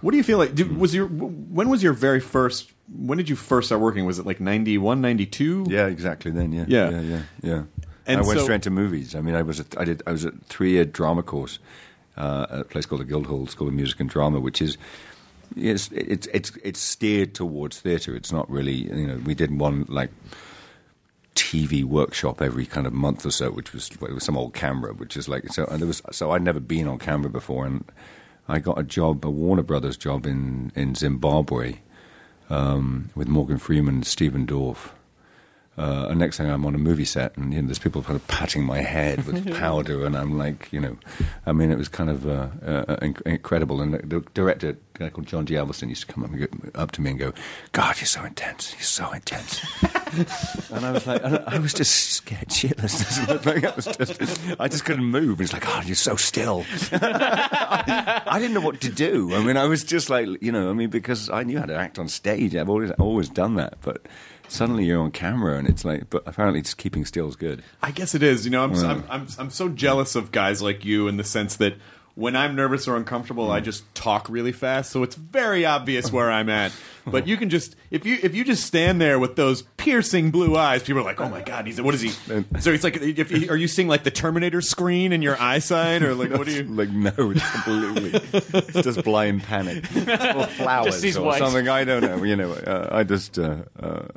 What 0.00 0.12
do 0.12 0.16
you 0.16 0.22
feel 0.22 0.38
like? 0.38 0.54
Did, 0.54 0.76
was 0.76 0.94
your 0.94 1.06
when 1.06 1.68
was 1.68 1.82
your 1.82 1.92
very 1.92 2.20
first? 2.20 2.72
When 2.96 3.18
did 3.18 3.28
you 3.28 3.36
first 3.36 3.68
start 3.68 3.80
working? 3.82 4.06
Was 4.06 4.18
it 4.18 4.26
like 4.26 4.40
91, 4.40 5.00
92? 5.00 5.66
Yeah, 5.68 5.86
exactly. 5.86 6.30
Then, 6.30 6.52
yeah, 6.52 6.64
Yeah. 6.68 6.90
yeah, 6.90 7.00
yeah. 7.00 7.22
yeah. 7.42 7.62
And 8.08 8.20
I 8.20 8.26
went 8.26 8.38
so- 8.40 8.44
straight 8.44 8.62
to 8.62 8.70
movies. 8.70 9.14
I 9.14 9.20
mean, 9.20 9.34
I 9.34 9.42
was 9.42 9.60
a, 9.60 9.66
I 9.76 9.84
did 9.84 10.02
I 10.06 10.12
was 10.12 10.24
a 10.24 10.32
three 10.48 10.72
year 10.72 10.84
drama 10.84 11.22
course 11.22 11.58
uh, 12.16 12.46
at 12.50 12.60
a 12.60 12.64
place 12.64 12.86
called 12.86 13.02
the 13.02 13.04
Guildhall 13.04 13.46
School 13.46 13.68
of 13.68 13.74
Music 13.74 14.00
and 14.00 14.08
Drama, 14.10 14.40
which 14.40 14.60
is 14.60 14.76
it's 15.56 15.90
it's 15.92 16.26
it's 16.28 16.52
it's 16.64 16.80
steered 16.80 17.34
towards 17.34 17.80
theatre. 17.80 18.16
It's 18.16 18.32
not 18.32 18.50
really 18.50 18.74
you 18.74 19.06
know 19.06 19.16
we 19.24 19.34
did 19.34 19.56
one 19.56 19.84
like 19.88 20.10
TV 21.34 21.84
workshop 21.84 22.42
every 22.42 22.66
kind 22.66 22.86
of 22.86 22.92
month 22.92 23.24
or 23.24 23.30
so, 23.30 23.50
which 23.50 23.72
was 23.72 23.90
with 24.00 24.22
some 24.22 24.36
old 24.36 24.54
camera, 24.54 24.92
which 24.92 25.16
is 25.16 25.28
like 25.28 25.48
so. 25.52 25.64
And 25.66 25.80
there 25.80 25.86
was 25.86 26.02
so 26.10 26.32
I'd 26.32 26.42
never 26.42 26.60
been 26.60 26.88
on 26.88 26.98
camera 26.98 27.30
before, 27.30 27.64
and 27.64 27.84
I 28.48 28.58
got 28.58 28.78
a 28.78 28.82
job, 28.82 29.24
a 29.24 29.30
Warner 29.30 29.62
Brothers 29.62 29.96
job 29.96 30.26
in 30.26 30.72
in 30.74 30.94
Zimbabwe 30.94 31.76
um, 32.50 33.10
with 33.14 33.28
Morgan 33.28 33.58
Freeman 33.58 33.96
and 33.96 34.06
Stephen 34.06 34.46
Dorff. 34.46 34.90
Uh, 35.78 36.08
and 36.10 36.18
next 36.18 36.36
thing 36.38 36.50
I'm 36.50 36.66
on 36.66 36.74
a 36.74 36.78
movie 36.78 37.04
set, 37.04 37.36
and 37.36 37.54
you 37.54 37.62
know, 37.62 37.68
there's 37.68 37.78
people 37.78 38.02
kind 38.02 38.16
of 38.16 38.26
patting 38.26 38.64
my 38.64 38.80
head 38.80 39.24
with 39.26 39.54
powder, 39.58 40.04
and 40.04 40.16
I'm 40.16 40.36
like, 40.36 40.68
you 40.72 40.80
know, 40.80 40.96
I 41.46 41.52
mean, 41.52 41.70
it 41.70 41.78
was 41.78 41.88
kind 41.88 42.10
of 42.10 42.26
uh, 42.26 42.48
uh, 42.66 42.96
inc- 42.96 43.22
incredible. 43.22 43.80
And 43.80 43.94
the, 43.94 44.24
director, 44.34 44.76
guy 44.98 45.10
called 45.10 45.26
John 45.26 45.46
G. 45.46 45.54
Avildsen, 45.54 45.88
used 45.88 46.06
to 46.06 46.12
come 46.12 46.24
up, 46.24 46.30
and 46.30 46.40
go, 46.40 46.70
up 46.74 46.90
to 46.92 47.00
me 47.00 47.10
and 47.10 47.18
go, 47.18 47.32
"God, 47.72 47.96
you're 47.98 48.06
so 48.06 48.24
intense. 48.24 48.72
You're 48.72 48.82
so 48.82 49.12
intense." 49.12 49.60
and 50.70 50.84
I 50.84 50.90
was 50.92 51.06
like, 51.06 51.24
I, 51.24 51.42
I 51.46 51.58
was 51.58 51.72
just 51.72 52.10
scared 52.10 52.48
shitless. 52.48 53.28
I 53.72 53.74
was 53.74 53.84
just, 53.86 54.60
I 54.60 54.68
just 54.68 54.84
couldn't 54.84 55.04
move. 55.04 55.40
It's 55.40 55.52
like, 55.52 55.64
"God, 55.64 55.86
you're 55.86 55.94
so 55.94 56.16
still." 56.16 56.64
I, 56.92 58.22
I 58.26 58.38
didn't 58.38 58.54
know 58.54 58.60
what 58.60 58.80
to 58.82 58.90
do. 58.90 59.34
I 59.34 59.42
mean, 59.42 59.56
I 59.56 59.64
was 59.64 59.84
just 59.84 60.10
like, 60.10 60.28
you 60.42 60.52
know, 60.52 60.70
I 60.70 60.72
mean, 60.72 60.90
because 60.90 61.30
I 61.30 61.42
knew 61.44 61.58
how 61.58 61.66
to 61.66 61.74
act 61.74 61.98
on 61.98 62.08
stage. 62.08 62.54
I've 62.56 62.68
always 62.68 62.90
always 62.92 63.28
done 63.28 63.54
that, 63.54 63.78
but 63.82 64.06
suddenly 64.48 64.84
you're 64.84 65.00
on 65.00 65.10
camera, 65.10 65.58
and 65.58 65.68
it's 65.68 65.84
like, 65.84 66.10
but 66.10 66.22
apparently, 66.26 66.62
just 66.62 66.78
keeping 66.78 67.04
still 67.04 67.28
is 67.28 67.36
good. 67.36 67.62
I 67.82 67.90
guess 67.90 68.14
it 68.14 68.22
is. 68.22 68.44
You 68.44 68.50
know, 68.50 68.64
I'm, 68.64 68.74
I'm 68.74 69.04
I'm 69.08 69.26
I'm 69.38 69.50
so 69.50 69.68
jealous 69.68 70.14
of 70.14 70.32
guys 70.32 70.60
like 70.60 70.84
you 70.84 71.08
in 71.08 71.16
the 71.16 71.24
sense 71.24 71.56
that 71.56 71.74
when 72.18 72.34
I'm 72.34 72.56
nervous 72.56 72.88
or 72.88 72.96
uncomfortable, 72.96 73.48
I 73.52 73.60
just 73.60 73.94
talk 73.94 74.28
really 74.28 74.50
fast, 74.50 74.90
so 74.90 75.04
it's 75.04 75.14
very 75.14 75.64
obvious 75.64 76.10
where 76.10 76.32
I'm 76.32 76.48
at. 76.48 76.72
But 77.06 77.28
you 77.28 77.36
can 77.36 77.48
just 77.48 77.76
if 77.92 78.04
you 78.04 78.18
if 78.20 78.34
you 78.34 78.42
just 78.42 78.64
stand 78.64 79.00
there 79.00 79.20
with 79.20 79.36
those 79.36 79.62
piercing 79.76 80.32
blue 80.32 80.56
eyes, 80.56 80.82
people 80.82 81.00
are 81.00 81.04
like, 81.04 81.20
"Oh 81.20 81.28
my 81.28 81.42
god, 81.42 81.68
he's 81.68 81.80
what 81.80 81.94
is 81.94 82.00
he?" 82.00 82.10
So 82.58 82.72
it's 82.72 82.82
like, 82.82 82.96
if 82.96 83.30
he, 83.30 83.48
are 83.48 83.56
you 83.56 83.68
seeing 83.68 83.86
like 83.86 84.02
the 84.02 84.10
Terminator 84.10 84.60
screen 84.60 85.12
in 85.12 85.22
your 85.22 85.40
eyesight, 85.40 86.02
or 86.02 86.12
like 86.16 86.32
what 86.32 86.46
do 86.46 86.52
you? 86.54 86.62
like 86.64 86.90
no, 86.90 87.12
it's 87.16 87.50
completely, 87.52 88.20
it's 88.32 88.82
just 88.82 89.04
blind 89.04 89.44
panic 89.44 89.84
or 89.96 90.46
flowers 90.48 90.98
sees 90.98 91.16
or 91.16 91.24
white. 91.24 91.38
something. 91.38 91.68
I 91.68 91.84
don't 91.84 92.02
know. 92.02 92.24
You 92.24 92.34
know, 92.34 92.52
uh, 92.52 92.88
I 92.90 93.04
just. 93.04 93.38
Uh, 93.38 93.58
uh, 93.80 94.08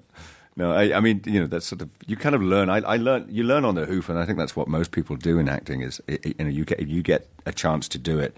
no, 0.58 0.74
I, 0.74 0.98
I 0.98 1.00
mean, 1.00 1.22
you 1.26 1.40
know, 1.40 1.48
that's 1.48 1.66
sort 1.66 1.82
of 1.82 1.90
you 2.08 2.18
kind 2.18 2.36
of 2.36 2.42
learn. 2.42 2.70
I, 2.70 2.80
I 2.80 2.98
learn, 2.98 3.26
you 3.30 3.44
learn 3.44 3.64
on 3.64 3.76
the 3.76 3.86
hoof, 3.86 4.10
and 4.10 4.20
I 4.20 4.26
think 4.26 4.38
that's 4.38 4.56
what 4.56 4.68
most 4.68 4.92
people 4.92 5.16
do 5.16 5.40
in 5.40 5.48
acting. 5.48 5.82
Is 5.82 6.02
you 6.08 6.34
know, 6.40 6.48
you 6.48 6.66
get 6.66 6.86
you 6.88 7.02
get 7.02 7.28
a 7.46 7.54
chance 7.54 7.88
to 7.90 7.98
do 7.98 8.20
it, 8.20 8.36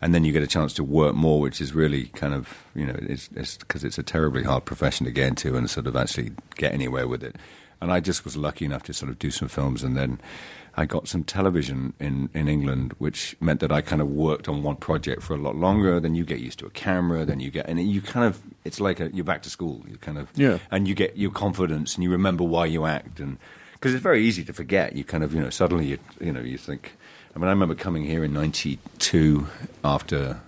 and 0.00 0.12
then 0.12 0.24
you 0.24 0.32
get 0.32 0.42
a 0.42 0.48
chance 0.48 0.72
to 0.74 0.84
work 0.84 1.14
more, 1.14 1.40
which 1.40 1.60
is 1.60 1.72
really 1.72 2.06
kind 2.06 2.34
of 2.34 2.64
you 2.74 2.84
know, 2.84 2.96
it's 3.02 3.28
because 3.28 3.84
it's, 3.84 3.98
a 3.98 4.02
terribly 4.02 4.42
hard 4.42 4.64
profession 4.64 5.06
to 5.06 5.12
get 5.12 5.28
into 5.28 5.56
and 5.56 5.70
sort 5.70 5.86
of 5.86 5.94
actually 5.94 6.32
get 6.56 6.72
anywhere 6.72 7.06
with 7.06 7.22
it. 7.22 7.36
And 7.80 7.92
I 7.92 8.00
just 8.00 8.24
was 8.24 8.36
lucky 8.36 8.64
enough 8.64 8.82
to 8.84 8.92
sort 8.92 9.10
of 9.10 9.18
do 9.20 9.30
some 9.30 9.48
films, 9.48 9.84
and 9.84 9.96
then 9.96 10.20
I 10.74 10.86
got 10.86 11.06
some 11.06 11.22
television 11.24 11.92
in, 12.00 12.30
in 12.32 12.48
England, 12.48 12.94
which 12.98 13.36
meant 13.40 13.60
that 13.60 13.70
I 13.70 13.82
kind 13.82 14.00
of 14.00 14.08
worked 14.08 14.48
on 14.48 14.62
one 14.62 14.76
project 14.76 15.22
for 15.22 15.34
a 15.34 15.38
lot 15.38 15.54
longer. 15.54 16.00
Then 16.00 16.14
you 16.14 16.24
get 16.24 16.38
used 16.40 16.58
to 16.60 16.66
a 16.66 16.70
camera, 16.70 17.24
then 17.26 17.40
you 17.40 17.50
get, 17.50 17.68
and 17.68 17.78
you 17.80 18.00
kind 18.00 18.24
of, 18.26 18.40
it's 18.64 18.80
like 18.80 18.98
a, 19.00 19.10
you're 19.14 19.24
back 19.24 19.42
to 19.42 19.50
school. 19.50 19.84
You 19.88 19.96
kind 19.98 20.16
of, 20.18 20.30
Yeah. 20.34 20.58
and 20.70 20.88
you 20.88 20.94
get 20.94 21.16
your 21.18 21.30
confidence, 21.30 21.94
and 21.94 22.02
you 22.02 22.10
remember 22.10 22.44
why 22.44 22.66
you 22.66 22.86
act, 22.86 23.20
and 23.20 23.36
because 23.74 23.92
it's 23.94 24.02
very 24.02 24.22
easy 24.24 24.44
to 24.44 24.52
forget. 24.52 24.94
You 24.96 25.04
kind 25.04 25.22
of, 25.24 25.34
you 25.34 25.40
know, 25.40 25.50
suddenly 25.50 25.86
you, 25.86 25.98
you 26.20 26.32
know, 26.32 26.40
you 26.40 26.56
think. 26.56 26.96
I 27.34 27.38
mean, 27.38 27.48
I 27.48 27.50
remember 27.52 27.74
coming 27.74 28.04
here 28.04 28.22
in 28.24 28.32
'92 28.32 29.46
after 29.84 30.40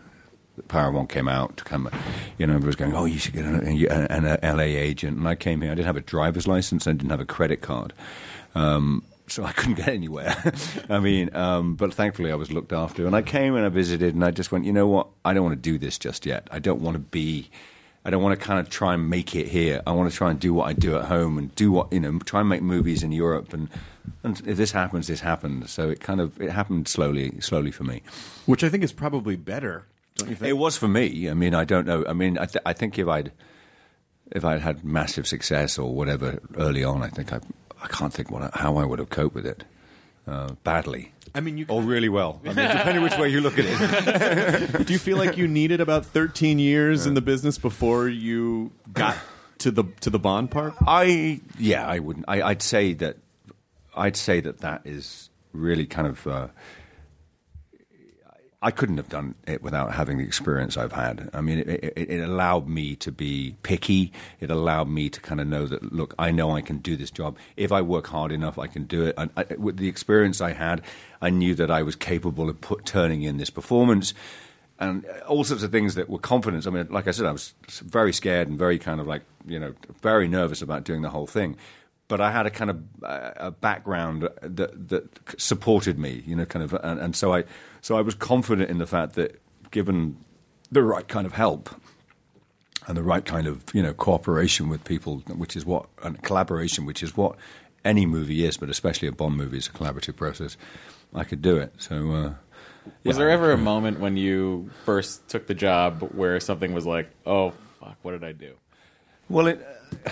Power 0.69 0.93
One 0.93 1.07
came 1.09 1.27
out 1.29 1.57
to 1.57 1.65
come, 1.65 1.91
you 2.39 2.47
know, 2.47 2.53
everybody 2.53 2.67
was 2.69 2.77
going, 2.77 2.95
oh, 2.95 3.07
you 3.07 3.19
should 3.19 3.35
get 3.35 3.45
an, 3.45 3.67
an, 3.67 4.25
an 4.27 4.57
LA 4.57 4.63
agent. 4.65 5.19
And 5.19 5.27
I 5.29 5.35
came 5.35 5.61
here, 5.63 5.73
I 5.73 5.75
didn't 5.75 5.87
have 5.87 5.97
a 5.97 6.01
driver's 6.01 6.47
license, 6.47 6.87
I 6.87 6.93
didn't 6.93 7.11
have 7.11 7.21
a 7.21 7.25
credit 7.27 7.61
card. 7.61 7.93
Um, 8.55 9.03
so 9.27 9.45
I 9.45 9.53
couldn't 9.53 9.75
get 9.75 9.89
anywhere. 9.89 10.35
I 10.89 11.01
mean, 11.01 11.35
um, 11.35 11.77
but 11.77 11.95
thankfully 11.95 12.31
I 12.31 12.35
was 12.35 12.53
looked 12.53 12.73
after. 12.73 13.07
And 13.07 13.17
I 13.17 13.23
came 13.23 13.57
and 13.57 13.65
I 13.65 13.69
visited 13.69 14.15
and 14.15 14.25
I 14.25 14.31
just 14.31 14.53
went, 14.53 14.65
you 14.65 14.73
know 14.73 14.87
what? 14.87 15.09
I 15.25 15.33
don't 15.33 15.45
want 15.45 15.57
to 15.57 15.71
do 15.71 15.79
this 15.79 15.99
just 15.99 16.27
yet. 16.27 16.49
I 16.51 16.59
don't 16.59 16.81
want 16.81 16.95
to 16.95 16.99
be, 17.01 17.51
I 18.05 18.11
don't 18.11 18.23
want 18.23 18.39
to 18.39 18.47
kind 18.47 18.61
of 18.61 18.69
try 18.69 18.95
and 18.95 19.09
make 19.09 19.35
it 19.35 19.49
here. 19.49 19.83
I 19.87 19.93
want 19.93 20.11
to 20.11 20.17
try 20.17 20.31
and 20.31 20.39
do 20.39 20.53
what 20.53 20.69
I 20.69 20.73
do 20.75 20.97
at 20.97 21.07
home 21.07 21.39
and 21.39 21.55
do 21.55 21.73
what, 21.73 21.93
you 21.93 22.01
know, 22.01 22.19
try 22.21 22.41
and 22.41 22.49
make 22.49 22.63
movies 22.63 23.03
in 23.03 23.13
Europe. 23.13 23.53
And, 23.55 23.69
and 24.23 24.41
if 24.47 24.57
this 24.57 24.73
happens, 24.73 25.07
this 25.07 25.21
happens. 25.21 25.71
So 25.71 25.89
it 25.89 26.01
kind 26.01 26.21
of, 26.21 26.39
it 26.41 26.51
happened 26.51 26.87
slowly, 26.89 27.41
slowly 27.41 27.71
for 27.71 27.85
me. 27.85 28.03
Which 28.47 28.63
I 28.63 28.69
think 28.69 28.85
is 28.85 28.93
probably 28.93 29.37
better. 29.37 29.87
Don't 30.17 30.29
you 30.29 30.37
think? 30.37 30.51
It 30.51 30.55
was 30.59 30.77
for 30.77 30.87
me. 30.87 31.29
I 31.31 31.35
mean, 31.35 31.55
I 31.55 31.65
don't 31.65 31.87
know. 31.87 32.05
I 32.07 32.13
mean, 32.13 32.39
I, 32.39 32.47
th- 32.47 32.63
I 32.67 32.73
think 32.73 32.99
if 32.99 33.09
I'd 33.09 33.33
if 34.31 34.45
I'd 34.45 34.61
had 34.61 34.85
massive 34.85 35.27
success 35.27 35.79
or 35.79 35.95
whatever 35.95 36.41
early 36.57 36.83
on, 36.83 37.03
I 37.03 37.09
think 37.09 37.33
I 37.33 37.41
I 37.85 37.89
can't 37.89 38.13
think 38.13 38.31
what 38.31 38.55
how 38.55 38.77
I 38.79 38.85
would 38.85 38.99
have 38.99 39.11
coped 39.11 39.35
with 39.35 39.47
it. 39.47 39.65
Uh, 40.27 40.53
badly. 40.65 41.13
I 41.35 41.41
mean, 41.41 41.59
you 41.59 41.67
Or 41.69 41.83
really 41.83 42.09
well. 42.09 42.41
I 42.45 42.55
mean, 42.55 42.69
depending 42.69 43.03
which 43.03 43.19
way 43.19 43.29
you 43.29 43.43
look 43.43 43.59
at 43.59 43.67
it. 43.69 44.87
Do 44.87 44.93
you 44.93 44.99
feel 44.99 45.19
like 45.19 45.37
you 45.37 45.47
needed 45.47 45.83
about 45.83 46.07
13 46.07 46.59
years 46.59 47.05
in 47.05 47.13
the 47.13 47.21
business 47.21 47.59
before 47.59 48.09
you 48.09 48.71
got 48.93 49.19
to 49.59 49.71
the 49.71 49.85
to 50.01 50.09
the 50.09 50.19
Bond 50.19 50.51
part? 50.51 50.75
I 50.87 51.41
yeah, 51.59 51.87
I 51.87 51.99
wouldn't. 51.99 52.25
I, 52.27 52.41
I'd 52.41 52.63
say 52.63 52.95
that 52.95 53.19
I'd 53.95 54.17
say 54.17 54.41
that 54.41 54.61
that 54.61 54.83
is 54.87 55.29
really 55.53 55.87
kind 55.87 56.09
of. 56.09 56.27
Uh, 56.27 56.49
I 58.65 58.71
couldn't 58.71 58.97
have 58.97 59.11
done 59.11 59.35
it 59.47 59.63
without 59.63 59.93
having 59.93 60.17
the 60.17 60.25
experience 60.25 60.79
I've 60.79 60.93
had. 60.93 61.29
I 61.35 61.43
mean, 61.43 61.59
it, 61.59 61.69
it, 61.69 62.11
it 62.11 62.21
allowed 62.23 62.67
me 62.67 62.97
to 62.97 63.13
be 63.13 63.57
picky. 63.63 64.11
It 64.41 64.51
allowed 64.51 64.89
me 64.89 65.11
to 65.11 65.21
kind 65.21 65.39
of 65.39 65.47
know 65.47 65.67
that, 65.67 65.93
look, 65.93 66.15
I 66.19 66.31
know 66.31 66.57
I 66.57 66.63
can 66.63 66.79
do 66.79 66.97
this 66.97 67.11
job. 67.11 67.37
If 67.59 67.73
I 67.73 67.83
work 67.83 68.07
hard 68.07 68.33
enough, 68.33 68.59
I 68.59 68.67
can 68.67 68.85
do 68.85 69.05
it. 69.05 69.17
And 69.19 69.29
I, 69.37 69.45
with 69.59 69.77
the 69.77 69.87
experience 69.87 70.41
I 70.41 70.53
had, 70.53 70.81
I 71.21 71.29
knew 71.29 71.55
that 71.57 71.71
I 71.71 71.83
was 71.83 71.95
capable 71.95 72.49
of 72.49 72.59
put, 72.63 72.87
turning 72.87 73.21
in 73.21 73.37
this 73.37 73.51
performance. 73.51 74.15
and 74.81 75.05
all 75.29 75.45
sorts 75.45 75.63
of 75.63 75.71
things 75.71 75.95
that 75.97 76.09
were 76.09 76.19
confidence. 76.19 76.67
I 76.67 76.71
mean, 76.71 76.87
like 76.89 77.07
I 77.07 77.11
said, 77.11 77.27
I 77.27 77.33
was 77.33 77.53
very 77.69 78.15
scared 78.15 78.49
and 78.49 78.59
very 78.59 78.79
kind 78.79 78.99
of 78.99 79.07
like 79.07 79.23
you 79.47 79.61
know 79.61 79.75
very 80.01 80.27
nervous 80.27 80.63
about 80.63 80.85
doing 80.85 81.03
the 81.03 81.11
whole 81.11 81.27
thing. 81.27 81.57
But 82.07 82.21
I 82.21 82.31
had 82.31 82.47
a 82.47 82.51
kind 82.51 82.71
of 82.71 82.83
uh, 83.03 83.31
a 83.37 83.51
background 83.51 84.29
that 84.43 84.89
that 84.89 85.41
supported 85.41 85.99
me, 85.99 86.23
you 86.27 86.37
know, 86.37 86.45
kind 86.45 86.63
of, 86.63 86.75
and, 86.75 87.01
and 87.01 87.17
so 87.17 87.33
I 87.33 87.45
so 87.81 87.97
I 87.97 88.03
was 88.03 88.15
confident 88.15 88.71
in 88.71 88.79
the 88.79 88.87
fact 88.87 89.15
that 89.15 89.41
given 89.71 90.17
the 90.71 90.83
right 90.83 91.09
kind 91.09 91.27
of 91.27 91.33
help 91.33 91.71
and 92.87 92.97
the 92.97 93.03
right 93.03 93.25
kind 93.25 93.47
of 93.47 93.65
you 93.73 93.83
know 93.83 93.95
cooperation 93.95 94.69
with 94.69 94.85
people, 94.85 95.19
which 95.35 95.57
is 95.57 95.65
what 95.65 95.87
and 96.03 96.23
collaboration, 96.23 96.85
which 96.85 97.03
is 97.03 97.17
what 97.17 97.37
any 97.85 98.07
movie 98.07 98.45
is, 98.45 98.57
but 98.59 98.69
especially 98.69 99.09
a 99.09 99.13
Bond 99.13 99.37
movie 99.37 99.59
is 99.59 99.67
a 99.69 99.71
collaborative 99.73 100.17
process. 100.17 100.57
I 101.15 101.25
could 101.25 101.43
do 101.43 101.57
it. 101.57 101.73
So. 101.79 102.13
Uh, 102.13 102.35
Was 103.05 103.17
yeah, 103.17 103.21
there 103.21 103.31
ever 103.31 103.53
a 103.53 103.57
moment 103.57 103.99
when 104.01 104.17
you 104.19 104.71
first 104.85 105.27
took 105.29 105.47
the 105.47 105.55
job 105.55 106.03
where 106.13 106.39
something 106.41 106.75
was 106.75 106.85
like, 106.85 107.09
"Oh 107.25 107.53
fuck, 107.81 107.97
what 108.03 108.13
did 108.13 108.25
I 108.25 108.33
do?" 108.33 108.55
Well, 109.31 109.47
it, 109.47 109.67
uh, 110.07 110.11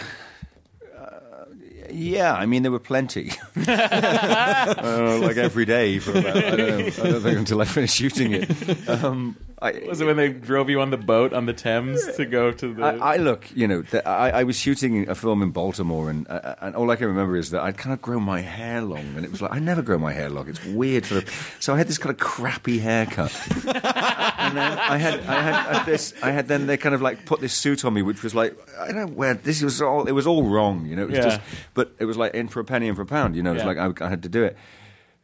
yeah, 1.93 2.35
I 2.35 2.47
mean 2.47 2.63
there 2.63 2.73
were 2.73 2.79
plenty, 2.79 3.31
uh, 3.69 5.19
like 5.23 5.37
every 5.37 5.65
day 5.65 5.99
for 5.99 6.13
about, 6.13 6.37
I 6.37 6.57
don't 6.57 6.59
know, 6.59 6.79
I 6.79 6.91
don't 7.11 7.21
think 7.23 7.39
until 7.39 7.61
I 7.61 7.65
finished 7.65 7.97
shooting 7.97 8.33
it. 8.33 8.89
Um, 8.89 9.37
I, 9.63 9.85
Was 9.89 10.01
it 10.01 10.07
when 10.07 10.17
they 10.17 10.31
drove 10.31 10.69
you 10.69 10.81
on 10.81 10.91
the 10.91 10.97
boat 10.97 11.33
on 11.33 11.47
the 11.47 11.53
Thames 11.53 12.05
to 12.17 12.25
go 12.27 12.51
to 12.51 12.75
the? 12.75 12.83
I, 12.83 13.15
I 13.15 13.17
look, 13.19 13.47
you 13.55 13.69
know, 13.69 13.83
the, 13.83 14.07
I, 14.07 14.41
I 14.41 14.43
was 14.43 14.57
shooting 14.57 15.09
a 15.09 15.15
film 15.15 15.41
in 15.41 15.51
Baltimore, 15.53 16.11
and 16.11 16.29
uh, 16.29 16.57
and 16.61 16.75
all 16.75 16.91
I 16.91 16.97
can 16.97 17.07
remember 17.07 17.37
is 17.37 17.51
that 17.51 17.63
I'd 17.63 17.77
kind 17.79 17.93
of 17.93 18.03
grown 18.03 18.25
my 18.25 18.41
hair 18.41 18.83
long, 18.83 19.05
and 19.17 19.25
it 19.25 19.31
was 19.31 19.41
like 19.41 19.53
I 19.53 19.61
never 19.61 19.81
grow 19.81 19.99
my 19.99 20.13
hair 20.13 20.29
long. 20.31 20.49
It's 20.49 20.65
weird, 20.67 21.07
sort 21.07 21.23
of. 21.23 21.57
So 21.61 21.75
I 21.75 21.79
had 21.79 21.87
this 21.87 21.99
kind 21.99 22.11
of 22.13 22.19
crappy 22.19 22.79
haircut, 22.81 23.33
and 23.65 24.57
then 24.57 24.79
I 24.79 24.99
had 24.99 25.21
I 25.21 25.41
had, 25.43 25.55
I 25.77 25.85
this. 25.85 26.13
I 26.23 26.31
had 26.33 26.49
then 26.49 26.67
they 26.67 26.77
kind 26.77 26.95
of 26.95 27.01
like 27.03 27.25
put 27.25 27.41
this 27.41 27.55
suit 27.55 27.85
on 27.85 27.95
me, 27.95 28.03
which 28.03 28.23
was 28.23 28.35
like 28.35 28.57
I 28.81 28.91
don't 28.93 29.15
wear 29.15 29.35
this 29.35 29.63
was 29.63 29.81
all 29.81 30.07
it 30.09 30.13
was 30.13 30.27
all 30.27 30.43
wrong, 30.45 30.87
you 30.87 30.97
know. 30.97 31.03
It 31.03 31.11
was 31.11 31.19
Yeah. 31.19 31.25
just, 31.25 31.41
but 31.75 31.93
it 32.01 32.05
was 32.05 32.17
like 32.17 32.35
in 32.35 32.49
for 32.49 32.61
a 32.61 32.65
penny, 32.65 32.89
in 32.89 32.95
for 32.97 33.03
a 33.03 33.07
pound, 33.07 33.37
you 33.37 33.43
know. 33.43 33.51
It 33.51 33.55
was 33.55 33.63
Yeah. 33.63 33.69
like 33.83 34.01
I, 34.03 34.07
I 34.07 34.09
had 34.09 34.23
to 34.25 34.29
do 34.29 34.43
it. 34.43 34.57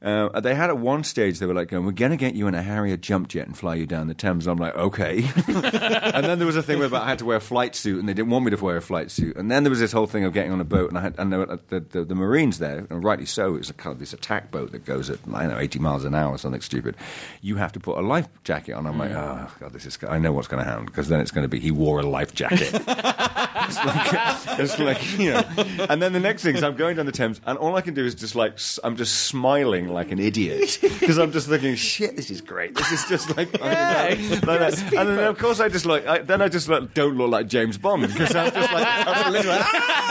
Uh, 0.00 0.38
they 0.40 0.54
had 0.54 0.70
at 0.70 0.78
one 0.78 1.02
stage 1.02 1.40
they 1.40 1.46
were 1.46 1.54
like 1.54 1.68
going, 1.68 1.84
"We're 1.84 1.90
going 1.90 2.12
to 2.12 2.16
get 2.16 2.36
you 2.36 2.46
in 2.46 2.54
a 2.54 2.62
Harrier 2.62 2.96
jump 2.96 3.26
jet 3.26 3.48
and 3.48 3.58
fly 3.58 3.74
you 3.74 3.84
down 3.84 4.06
the 4.06 4.14
Thames." 4.14 4.46
I'm 4.46 4.56
like, 4.56 4.76
"Okay." 4.76 5.28
and 5.48 6.24
then 6.24 6.38
there 6.38 6.46
was 6.46 6.54
a 6.54 6.62
thing 6.62 6.78
where 6.78 6.94
I 6.94 7.08
had 7.08 7.18
to 7.18 7.24
wear 7.24 7.38
a 7.38 7.40
flight 7.40 7.74
suit, 7.74 7.98
and 7.98 8.08
they 8.08 8.14
didn't 8.14 8.30
want 8.30 8.44
me 8.44 8.52
to 8.52 8.56
wear 8.56 8.76
a 8.76 8.82
flight 8.82 9.10
suit. 9.10 9.36
And 9.36 9.50
then 9.50 9.64
there 9.64 9.70
was 9.70 9.80
this 9.80 9.90
whole 9.90 10.06
thing 10.06 10.24
of 10.24 10.32
getting 10.32 10.52
on 10.52 10.60
a 10.60 10.64
boat, 10.64 10.88
and 10.90 10.98
I 10.98 11.02
had 11.02 11.16
and 11.18 11.32
there 11.32 11.40
were, 11.40 11.50
uh, 11.50 11.56
the, 11.66 11.80
the, 11.80 12.04
the 12.04 12.14
Marines 12.14 12.58
there, 12.58 12.86
and 12.88 13.02
rightly 13.02 13.26
so, 13.26 13.56
it's 13.56 13.70
a 13.70 13.74
kind 13.74 13.92
of 13.92 13.98
this 13.98 14.12
attack 14.12 14.52
boat 14.52 14.70
that 14.70 14.84
goes 14.84 15.10
at 15.10 15.18
I 15.34 15.42
don't 15.42 15.54
know 15.54 15.58
80 15.58 15.80
miles 15.80 16.04
an 16.04 16.14
hour 16.14 16.32
or 16.32 16.38
something 16.38 16.60
stupid. 16.60 16.94
You 17.42 17.56
have 17.56 17.72
to 17.72 17.80
put 17.80 17.98
a 17.98 18.02
life 18.02 18.28
jacket 18.44 18.74
on. 18.74 18.86
I'm 18.86 18.98
like, 18.98 19.10
"Oh 19.10 19.50
God, 19.58 19.72
this 19.72 19.84
is." 19.84 19.98
I 20.08 20.18
know 20.18 20.32
what's 20.32 20.46
going 20.46 20.62
to 20.62 20.70
happen 20.70 20.86
because 20.86 21.08
then 21.08 21.18
it's 21.18 21.32
going 21.32 21.44
to 21.44 21.48
be 21.48 21.58
he 21.58 21.72
wore 21.72 21.98
a 21.98 22.06
life 22.06 22.34
jacket. 22.34 22.70
it's 22.72 23.84
like, 23.84 24.58
it's 24.60 24.78
like 24.78 25.18
you 25.18 25.32
know. 25.32 25.42
And 25.88 26.00
then 26.00 26.12
the 26.12 26.20
next 26.20 26.44
thing 26.44 26.54
is 26.54 26.62
I'm 26.62 26.76
going 26.76 26.94
down 26.94 27.06
the 27.06 27.12
Thames, 27.12 27.40
and 27.44 27.58
all 27.58 27.74
I 27.74 27.80
can 27.80 27.94
do 27.94 28.04
is 28.04 28.14
just 28.14 28.36
like 28.36 28.60
I'm 28.84 28.96
just 28.96 29.26
smiling 29.26 29.87
like 29.90 30.10
an 30.10 30.18
idiot 30.18 30.78
because 31.00 31.18
I'm 31.18 31.32
just 31.32 31.48
thinking, 31.48 31.74
shit, 31.74 32.16
this 32.16 32.30
is 32.30 32.40
great. 32.40 32.74
This 32.74 32.92
is 32.92 33.04
just 33.08 33.36
like, 33.36 33.52
like 33.60 33.72
that. 33.72 34.82
and 34.96 35.08
then 35.08 35.24
of 35.24 35.38
course 35.38 35.60
I 35.60 35.68
just 35.68 35.86
like 35.86 36.06
I, 36.06 36.18
then 36.18 36.42
I 36.42 36.48
just 36.48 36.68
like 36.68 36.94
don't 36.94 37.16
look 37.16 37.30
like 37.30 37.48
James 37.48 37.78
Bond 37.78 38.02
because 38.02 38.34
I'm 38.34 38.52
just 38.52 38.72
like 38.72 38.86
I'm 38.86 39.32
literally 39.32 39.58
like, 39.58 39.66
ah! 39.66 40.08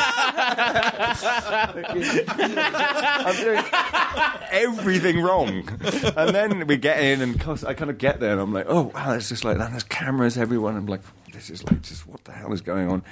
I'm 3.26 3.36
doing 3.36 3.64
everything 4.52 5.22
wrong. 5.22 5.68
And 6.16 6.36
then 6.36 6.68
we 6.68 6.78
get 6.78 7.00
in, 7.00 7.22
and 7.22 7.42
I 7.66 7.74
kind 7.74 7.90
of 7.90 7.98
get 7.98 8.20
there, 8.20 8.32
and 8.32 8.42
I'm 8.42 8.54
like, 8.54 8.66
oh 8.68 8.92
wow, 8.94 9.14
it's 9.14 9.30
just 9.30 9.44
like 9.44 9.58
that. 9.58 9.72
There's 9.72 9.84
cameras 9.84 10.38
everywhere. 10.38 10.72
And 10.72 10.80
I'm 10.80 10.86
like, 10.88 11.02
this 11.38 11.52
is 11.52 11.64
like 11.64 11.84
just 11.84 12.08
what 12.08 12.24
the 12.24 12.32
hell 12.32 12.52
is 12.52 12.62
going 12.62 12.90
on? 12.90 13.04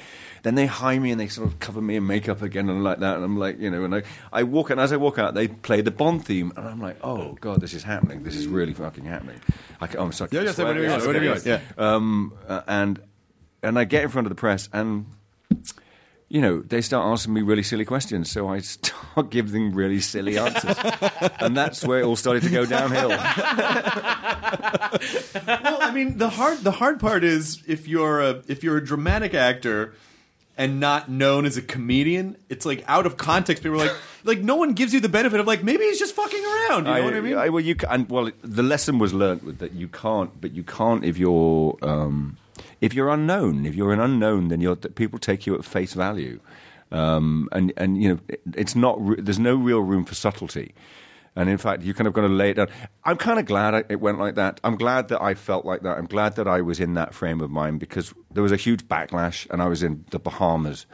Then 0.41 0.55
they 0.55 0.65
hire 0.65 0.99
me 0.99 1.11
and 1.11 1.19
they 1.21 1.27
sort 1.27 1.47
of 1.47 1.59
cover 1.59 1.79
me 1.79 1.95
in 1.95 2.07
makeup 2.07 2.41
again 2.41 2.69
and 2.69 2.83
like 2.83 2.99
that. 2.99 3.15
And 3.15 3.23
I'm 3.23 3.38
like, 3.38 3.59
you 3.59 3.69
know, 3.69 3.83
and 3.83 3.93
I, 3.93 4.03
I 4.33 4.41
walk 4.43 4.71
and 4.71 4.79
as 4.79 4.91
I 4.91 4.97
walk 4.97 5.19
out, 5.19 5.35
they 5.35 5.47
play 5.47 5.81
the 5.81 5.91
Bond 5.91 6.25
theme, 6.25 6.51
and 6.57 6.67
I'm 6.67 6.81
like, 6.81 6.97
oh 7.03 7.33
god, 7.39 7.61
this 7.61 7.73
is 7.75 7.83
happening. 7.83 8.23
This 8.23 8.35
is 8.35 8.47
really 8.47 8.73
fucking 8.73 9.05
happening. 9.05 9.39
I, 9.79 9.88
ca- 9.88 9.99
oh, 9.99 10.05
I'm 10.05 10.11
sorry. 10.11 10.31
Yeah, 10.33 10.41
yeah, 10.41 10.51
whatever 10.51 10.81
you 10.81 10.89
want, 10.89 11.05
whatever 11.05 11.23
you 11.25 11.31
want, 11.31 11.45
yeah. 11.45 11.59
Um, 11.77 12.33
uh, 12.47 12.61
and 12.67 12.99
and 13.61 13.77
I 13.77 13.83
get 13.83 14.03
in 14.03 14.09
front 14.09 14.25
of 14.25 14.29
the 14.29 14.35
press 14.35 14.69
and 14.73 15.05
you 16.27 16.41
know, 16.41 16.59
they 16.61 16.81
start 16.81 17.05
asking 17.05 17.33
me 17.33 17.41
really 17.41 17.63
silly 17.63 17.85
questions, 17.85 18.31
so 18.31 18.47
I 18.47 18.59
start 18.61 19.29
giving 19.29 19.69
them 19.69 19.75
really 19.75 19.99
silly 19.99 20.38
answers, 20.38 20.77
and 21.39 21.55
that's 21.55 21.85
where 21.85 21.99
it 21.99 22.05
all 22.05 22.15
started 22.15 22.43
to 22.43 22.49
go 22.49 22.65
downhill. 22.65 23.09
well, 23.09 23.19
I 25.81 25.91
mean, 25.93 26.17
the 26.17 26.29
hard 26.29 26.59
the 26.59 26.71
hard 26.71 26.99
part 26.99 27.23
is 27.23 27.61
if 27.67 27.88
you're 27.88 28.21
a 28.21 28.43
if 28.47 28.63
you're 28.63 28.77
a 28.77 28.85
dramatic 28.85 29.33
actor 29.33 29.93
and 30.57 30.79
not 30.79 31.09
known 31.09 31.45
as 31.45 31.57
a 31.57 31.61
comedian, 31.61 32.38
it's 32.49 32.65
like 32.65 32.83
out 32.88 33.05
of 33.05 33.17
context. 33.17 33.61
People 33.61 33.81
are 33.81 33.85
like, 33.85 33.95
like 34.23 34.39
no 34.39 34.55
one 34.55 34.73
gives 34.73 34.93
you 34.93 34.99
the 34.99 35.09
benefit 35.09 35.39
of 35.39 35.45
like 35.45 35.63
maybe 35.63 35.83
he's 35.83 35.99
just 35.99 36.15
fucking 36.15 36.43
around. 36.43 36.85
You 36.85 36.93
know 36.93 37.03
what 37.03 37.13
I 37.13 37.21
mean? 37.21 37.35
well, 37.35 37.59
you 37.59 37.75
and 37.89 38.09
well, 38.09 38.31
the 38.41 38.63
lesson 38.63 38.97
was 38.97 39.13
learned 39.13 39.59
that 39.59 39.73
you 39.73 39.88
can't, 39.88 40.39
but 40.41 40.53
you 40.53 40.63
can't 40.63 41.03
if 41.05 41.17
you're 41.17 41.77
um, 41.81 42.38
if 42.81 42.93
you're 42.93 43.09
unknown. 43.09 43.65
If 43.65 43.75
you're 43.75 43.93
an 43.93 43.99
unknown, 43.99 44.47
then 44.49 44.75
people 44.95 45.19
take 45.19 45.45
you 45.45 45.55
at 45.55 45.65
face 45.65 45.93
value, 45.93 46.39
um, 46.91 47.49
and 47.51 47.73
and 47.77 48.01
you 48.01 48.09
know 48.09 48.19
it, 48.27 48.41
it's 48.55 48.75
not. 48.75 48.95
re- 48.99 49.19
There's 49.21 49.39
no 49.39 49.55
real 49.55 49.79
room 49.81 50.05
for 50.05 50.15
subtlety. 50.15 50.73
And 51.37 51.49
in 51.49 51.57
fact, 51.57 51.83
you 51.83 51.93
kind 51.93 52.07
of 52.07 52.13
got 52.13 52.21
to 52.21 52.29
lay 52.29 52.51
it 52.51 52.53
down. 52.53 52.69
I'm 53.03 53.17
kind 53.17 53.39
of 53.39 53.45
glad 53.45 53.85
it 53.89 53.99
went 53.99 54.19
like 54.19 54.35
that. 54.35 54.61
I'm 54.63 54.77
glad 54.77 55.09
that 55.09 55.21
I 55.21 55.33
felt 55.33 55.65
like 55.65 55.81
that. 55.81 55.97
I'm 55.97 56.05
glad 56.05 56.37
that 56.37 56.47
I 56.47 56.61
was 56.61 56.79
in 56.79 56.93
that 56.93 57.13
frame 57.13 57.41
of 57.41 57.51
mind 57.51 57.81
because 57.81 58.13
there 58.31 58.41
was 58.41 58.53
a 58.53 58.55
huge 58.55 58.87
backlash, 58.87 59.45
and 59.49 59.61
I 59.61 59.67
was 59.67 59.83
in 59.83 60.05
the 60.11 60.19
Bahamas. 60.19 60.85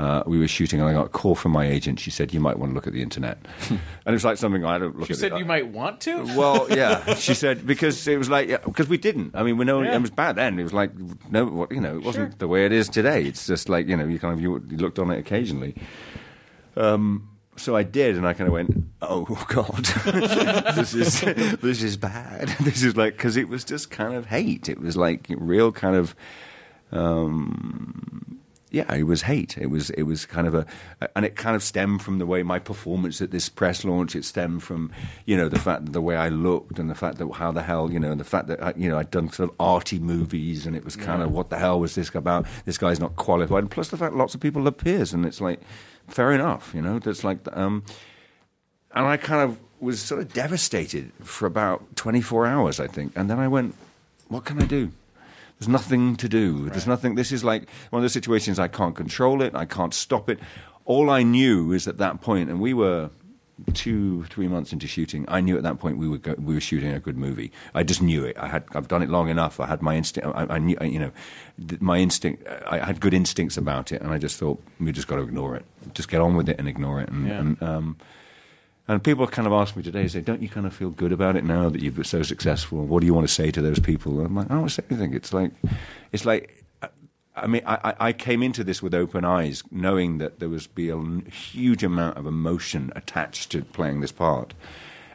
Uh, 0.00 0.22
we 0.26 0.38
were 0.38 0.48
shooting, 0.48 0.80
and 0.80 0.88
I 0.88 0.94
got 0.94 1.06
a 1.06 1.08
call 1.10 1.34
from 1.34 1.52
my 1.52 1.66
agent. 1.66 2.00
She 2.00 2.10
said, 2.10 2.32
"You 2.32 2.40
might 2.40 2.58
want 2.58 2.70
to 2.70 2.74
look 2.74 2.86
at 2.86 2.94
the 2.94 3.02
internet," 3.02 3.36
and 3.68 3.78
it 4.06 4.10
was 4.12 4.24
like 4.24 4.38
something 4.38 4.64
I 4.64 4.78
don't 4.78 4.98
look 4.98 5.10
you 5.10 5.12
at. 5.12 5.18
said 5.18 5.32
it. 5.32 5.38
you 5.38 5.44
might 5.44 5.66
want 5.68 6.00
to. 6.02 6.22
Well, 6.38 6.66
yeah, 6.70 7.14
she 7.16 7.34
said 7.34 7.66
because 7.66 8.08
it 8.08 8.16
was 8.16 8.30
like 8.30 8.48
because 8.64 8.88
we 8.88 8.96
didn't. 8.96 9.34
I 9.36 9.42
mean, 9.42 9.58
we 9.58 9.66
know 9.66 9.82
Yeah. 9.82 9.96
it 9.96 10.00
was 10.00 10.10
bad 10.10 10.36
then. 10.36 10.58
It 10.58 10.62
was 10.62 10.72
like 10.72 10.90
no, 11.30 11.66
you 11.70 11.82
know, 11.82 11.96
it 11.96 12.02
wasn't 12.02 12.30
Sure. 12.32 12.38
the 12.38 12.48
way 12.48 12.64
it 12.64 12.72
is 12.72 12.88
today. 12.88 13.24
It's 13.24 13.46
just 13.46 13.68
like 13.68 13.88
you 13.88 13.96
know, 13.96 14.06
you 14.06 14.18
kind 14.18 14.32
of 14.32 14.40
you, 14.40 14.64
you 14.70 14.78
looked 14.78 14.98
on 14.98 15.10
it 15.10 15.18
occasionally. 15.18 15.74
Um, 16.76 17.28
so 17.56 17.76
I 17.76 17.82
did, 17.82 18.16
and 18.16 18.26
I 18.26 18.32
kind 18.32 18.48
of 18.48 18.54
went, 18.54 18.70
"Oh 19.02 19.24
God, 19.48 19.84
this 20.76 20.94
is 20.94 21.20
this 21.60 21.82
is 21.82 21.98
bad. 21.98 22.48
This 22.60 22.82
is 22.82 22.96
like 22.96 23.18
because 23.18 23.36
it 23.36 23.50
was 23.50 23.64
just 23.64 23.90
kind 23.90 24.14
of 24.14 24.24
hate. 24.26 24.70
It 24.70 24.80
was 24.80 24.96
like 24.96 25.26
real 25.36 25.72
kind 25.72 25.96
of." 25.96 26.14
Um, 26.92 28.39
yeah, 28.70 28.92
it 28.94 29.04
was 29.04 29.22
hate. 29.22 29.58
It 29.58 29.66
was 29.66 29.90
it 29.90 30.04
was 30.04 30.24
kind 30.26 30.46
of 30.46 30.54
a, 30.54 30.66
and 31.16 31.24
it 31.24 31.36
kind 31.36 31.56
of 31.56 31.62
stemmed 31.62 32.02
from 32.02 32.18
the 32.18 32.26
way 32.26 32.42
my 32.42 32.58
performance 32.58 33.20
at 33.20 33.30
this 33.30 33.48
press 33.48 33.84
launch. 33.84 34.14
It 34.14 34.24
stemmed 34.24 34.62
from 34.62 34.92
you 35.26 35.36
know 35.36 35.48
the 35.48 35.58
fact 35.58 35.86
that 35.86 35.92
the 35.92 36.00
way 36.00 36.16
I 36.16 36.28
looked 36.28 36.78
and 36.78 36.88
the 36.88 36.94
fact 36.94 37.18
that 37.18 37.30
how 37.32 37.50
the 37.50 37.62
hell 37.62 37.90
you 37.90 37.98
know 37.98 38.12
and 38.12 38.20
the 38.20 38.24
fact 38.24 38.46
that 38.46 38.62
I, 38.62 38.72
you 38.76 38.88
know 38.88 38.98
I'd 38.98 39.10
done 39.10 39.30
sort 39.30 39.50
of 39.50 39.56
arty 39.58 39.98
movies 39.98 40.66
and 40.66 40.76
it 40.76 40.84
was 40.84 40.94
kind 40.96 41.22
of 41.22 41.32
what 41.32 41.50
the 41.50 41.58
hell 41.58 41.80
was 41.80 41.94
this 41.94 42.14
about? 42.14 42.46
This 42.64 42.78
guy's 42.78 43.00
not 43.00 43.16
qualified. 43.16 43.64
And 43.64 43.70
plus 43.70 43.88
the 43.88 43.96
fact 43.96 44.14
lots 44.14 44.34
of 44.34 44.40
people 44.40 44.66
are 44.68 44.72
peers 44.72 45.12
and 45.12 45.26
it's 45.26 45.40
like 45.40 45.60
fair 46.06 46.32
enough, 46.32 46.72
you 46.74 46.82
know. 46.82 46.98
That's 46.98 47.24
like 47.24 47.38
um, 47.52 47.82
and 48.94 49.06
I 49.06 49.16
kind 49.16 49.42
of 49.42 49.58
was 49.80 50.00
sort 50.00 50.20
of 50.20 50.32
devastated 50.32 51.10
for 51.22 51.46
about 51.46 51.96
24 51.96 52.46
hours, 52.46 52.78
I 52.78 52.86
think. 52.86 53.12
And 53.16 53.30
then 53.30 53.38
I 53.38 53.48
went, 53.48 53.74
what 54.28 54.44
can 54.44 54.60
I 54.62 54.66
do? 54.66 54.92
There's 55.60 55.68
nothing 55.68 56.16
to 56.16 56.28
do. 56.28 56.70
There's 56.70 56.86
nothing. 56.86 57.14
This 57.16 57.30
is 57.30 57.44
like 57.44 57.68
one 57.90 58.00
of 58.00 58.02
those 58.02 58.14
situations 58.14 58.58
I 58.58 58.66
can't 58.68 58.96
control 58.96 59.42
it. 59.42 59.54
I 59.54 59.66
can't 59.66 59.92
stop 59.94 60.28
it. 60.30 60.40
All 60.86 61.10
I 61.10 61.22
knew 61.22 61.72
is 61.72 61.86
at 61.86 61.98
that 61.98 62.22
point, 62.22 62.48
and 62.48 62.60
we 62.60 62.72
were 62.72 63.10
two, 63.74 64.24
three 64.30 64.48
months 64.48 64.72
into 64.72 64.86
shooting. 64.86 65.26
I 65.28 65.42
knew 65.42 65.58
at 65.58 65.62
that 65.64 65.78
point 65.78 65.98
we 65.98 66.08
were 66.08 66.16
go, 66.16 66.34
we 66.38 66.54
were 66.54 66.62
shooting 66.62 66.92
a 66.92 66.98
good 66.98 67.18
movie. 67.18 67.52
I 67.74 67.82
just 67.82 68.00
knew 68.00 68.24
it. 68.24 68.38
I 68.38 68.48
had 68.48 68.64
I've 68.74 68.88
done 68.88 69.02
it 69.02 69.10
long 69.10 69.28
enough. 69.28 69.60
I 69.60 69.66
had 69.66 69.82
my 69.82 69.96
instinct. 69.96 70.26
I, 70.34 70.46
I 70.54 70.58
knew 70.58 70.78
you 70.80 70.98
know 70.98 71.10
my 71.78 71.98
instinct. 71.98 72.46
I 72.66 72.78
had 72.78 72.98
good 73.00 73.12
instincts 73.12 73.58
about 73.58 73.92
it, 73.92 74.00
and 74.00 74.10
I 74.12 74.16
just 74.18 74.38
thought 74.38 74.62
we 74.80 74.92
just 74.92 75.08
got 75.08 75.16
to 75.16 75.22
ignore 75.22 75.56
it. 75.56 75.66
Just 75.92 76.08
get 76.08 76.22
on 76.22 76.36
with 76.36 76.48
it 76.48 76.58
and 76.58 76.68
ignore 76.68 77.02
it. 77.02 77.10
And, 77.10 77.28
Yeah. 77.28 77.38
and 77.38 77.62
um, 77.62 77.96
and 78.90 79.02
people 79.04 79.26
kind 79.26 79.46
of 79.46 79.52
ask 79.52 79.76
me 79.76 79.82
today, 79.82 80.08
say, 80.08 80.20
don't 80.20 80.42
you 80.42 80.48
kind 80.48 80.66
of 80.66 80.74
feel 80.74 80.90
good 80.90 81.12
about 81.12 81.36
it 81.36 81.44
now 81.44 81.68
that 81.68 81.80
you've 81.80 81.94
been 81.94 82.04
so 82.04 82.22
successful? 82.22 82.84
What 82.84 83.00
do 83.00 83.06
you 83.06 83.14
want 83.14 83.26
to 83.28 83.32
say 83.32 83.50
to 83.52 83.62
those 83.62 83.78
people? 83.78 84.18
And 84.18 84.26
I'm 84.26 84.34
like, 84.34 84.46
I 84.46 84.48
don't 84.54 84.60
want 84.62 84.70
to 84.70 84.74
say 84.74 84.84
anything. 84.90 85.14
It's 85.14 85.32
like, 85.32 85.52
it's 86.12 86.24
like, 86.24 86.64
I- 87.36 87.46
mean, 87.46 87.62
I, 87.64 87.78
I- 87.84 88.08
I 88.08 88.12
came 88.12 88.42
into 88.42 88.64
this 88.64 88.82
with 88.82 88.92
open 88.92 89.24
eyes, 89.24 89.62
knowing 89.70 90.18
that 90.18 90.40
there 90.40 90.48
was 90.48 90.66
be 90.66 90.90
a 90.90 90.98
huge 91.30 91.84
amount 91.84 92.16
of 92.18 92.26
emotion 92.26 92.92
attached 92.96 93.50
to 93.52 93.62
playing 93.62 94.00
this 94.00 94.12
part. 94.12 94.54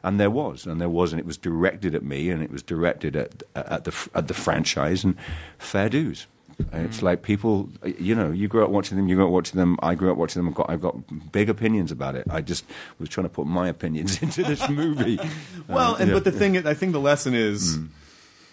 And 0.04 0.20
there 0.20 0.30
was, 0.32 0.66
and 0.66 0.80
there 0.80 0.88
was, 0.90 1.12
and 1.12 1.20
it 1.20 1.26
was 1.26 1.36
directed 1.38 1.96
at 1.96 2.04
me, 2.04 2.30
and 2.30 2.42
it 2.44 2.52
was 2.52 2.64
directed 2.64 3.16
at 3.16 3.44
at 3.56 3.84
the 3.84 4.10
at 4.14 4.28
the 4.28 4.36
franchise, 4.36 5.04
and 5.04 5.16
fair 5.58 5.90
dues. 5.90 6.28
It's 6.72 7.02
like 7.02 7.22
people, 7.22 7.70
you 8.00 8.16
know, 8.16 8.32
you 8.32 8.48
grew 8.48 8.64
up 8.64 8.70
watching 8.70 8.96
them, 8.98 9.08
you 9.10 9.16
grew 9.16 9.26
up 9.26 9.32
watching 9.32 9.60
them, 9.60 9.78
I 9.82 9.94
grew 9.96 10.12
up 10.12 10.18
watching 10.18 10.42
them. 10.42 10.48
I've 10.50 10.56
got, 10.56 10.70
I've 10.70 10.82
got 10.82 11.32
big 11.32 11.50
opinions 11.50 11.92
about 11.92 12.16
it. 12.16 12.26
I 12.30 12.42
just 12.42 12.64
was 13.00 13.10
trying 13.10 13.26
to 13.26 13.30
put 13.30 13.46
my 13.48 13.68
opinions 13.68 14.22
into 14.22 14.44
this 14.44 14.68
movie. 14.70 15.20
Well, 15.68 15.96
Uh, 15.96 15.98
and 16.00 16.08
yeah. 16.10 16.14
but 16.16 16.24
the 16.24 16.32
thing, 16.32 16.66
I 16.66 16.74
think 16.74 16.94
the 16.94 17.00
lesson 17.00 17.34
is, 17.34 17.78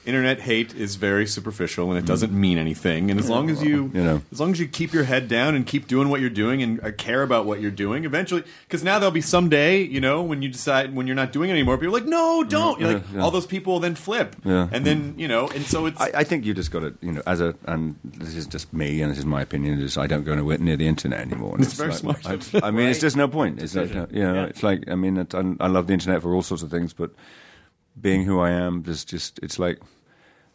internet 0.04 0.40
hate 0.40 0.74
is 0.74 0.96
very 0.96 1.26
superficial 1.26 1.90
and 1.90 1.98
it 1.98 2.04
doesn't 2.06 2.32
mean 2.32 2.58
anything. 2.58 3.10
And 3.10 3.20
as 3.20 3.30
long 3.30 3.50
as 3.50 3.62
you, 3.62 3.90
You 3.94 4.02
know. 4.02 4.22
as 4.32 4.40
long 4.40 4.50
as 4.52 4.58
you 4.58 4.66
keep 4.66 4.92
your 4.92 5.04
head 5.04 5.28
down 5.28 5.54
and 5.54 5.66
keep 5.66 5.86
doing 5.86 6.08
what 6.08 6.20
you're 6.20 6.30
doing 6.30 6.62
and 6.62 6.82
uh, 6.82 6.90
care 6.92 7.22
about 7.22 7.46
what 7.46 7.60
you're 7.60 7.70
doing, 7.70 8.04
eventually, 8.04 8.42
because 8.66 8.82
now 8.82 8.98
there'll 8.98 9.12
be 9.12 9.20
someday, 9.20 9.80
you 9.82 10.00
know, 10.00 10.22
when 10.22 10.42
you 10.42 10.48
decide 10.48 10.94
when 10.94 11.06
you're 11.06 11.14
not 11.16 11.32
doing 11.32 11.50
it 11.50 11.52
anymore, 11.52 11.78
people 11.78 11.94
are 11.96 12.00
like, 12.00 12.08
no, 12.08 12.42
don't. 12.44 12.80
You're 12.80 12.94
like, 12.94 13.02
Yeah, 13.10 13.16
yeah. 13.16 13.22
all 13.22 13.30
those 13.30 13.46
people 13.46 13.74
will 13.74 13.80
then 13.80 13.94
flip, 13.94 14.34
Yeah. 14.44 14.68
and 14.72 14.84
then 14.84 15.14
you 15.16 15.28
know, 15.28 15.48
and 15.48 15.64
so 15.64 15.86
it's. 15.86 16.00
I, 16.00 16.10
I 16.14 16.24
think 16.24 16.44
you 16.44 16.52
just 16.54 16.70
got 16.70 16.80
to, 16.80 16.94
you 17.00 17.12
know, 17.12 17.22
as 17.26 17.40
a, 17.40 17.54
and 17.66 17.96
this 18.04 18.34
is 18.34 18.46
just 18.46 18.72
me, 18.72 19.02
and 19.02 19.10
this 19.10 19.18
is 19.18 19.24
my 19.26 19.40
opinion. 19.42 19.80
Is 19.80 19.96
I 19.96 20.06
don't 20.06 20.24
go 20.24 20.32
anywhere 20.32 20.58
near 20.58 20.76
the 20.76 20.88
internet 20.88 21.20
anymore. 21.20 21.54
And 21.56 21.64
It's 21.64 21.74
very 21.74 21.90
like, 21.90 21.98
smart. 22.22 22.54
I, 22.54 22.66
I 22.66 22.70
mean, 22.70 22.88
it's 22.88 23.00
just 23.00 23.16
no 23.16 23.28
point. 23.28 23.62
It's 23.62 23.74
like, 23.76 23.92
you 23.94 24.22
know, 24.22 24.44
it's 24.44 24.62
like 24.62 24.88
I 24.90 24.94
mean, 24.96 25.16
it, 25.16 25.34
I, 25.34 25.54
I 25.60 25.68
love 25.68 25.86
the 25.86 25.92
internet 25.92 26.22
for 26.22 26.34
all 26.34 26.42
sorts 26.42 26.62
of 26.62 26.70
things, 26.70 26.92
but 26.92 27.10
being 28.00 28.24
who 28.24 28.40
I 28.40 28.50
am, 28.50 28.82
there's 28.82 29.04
just 29.04 29.38
it's 29.42 29.58
like 29.58 29.78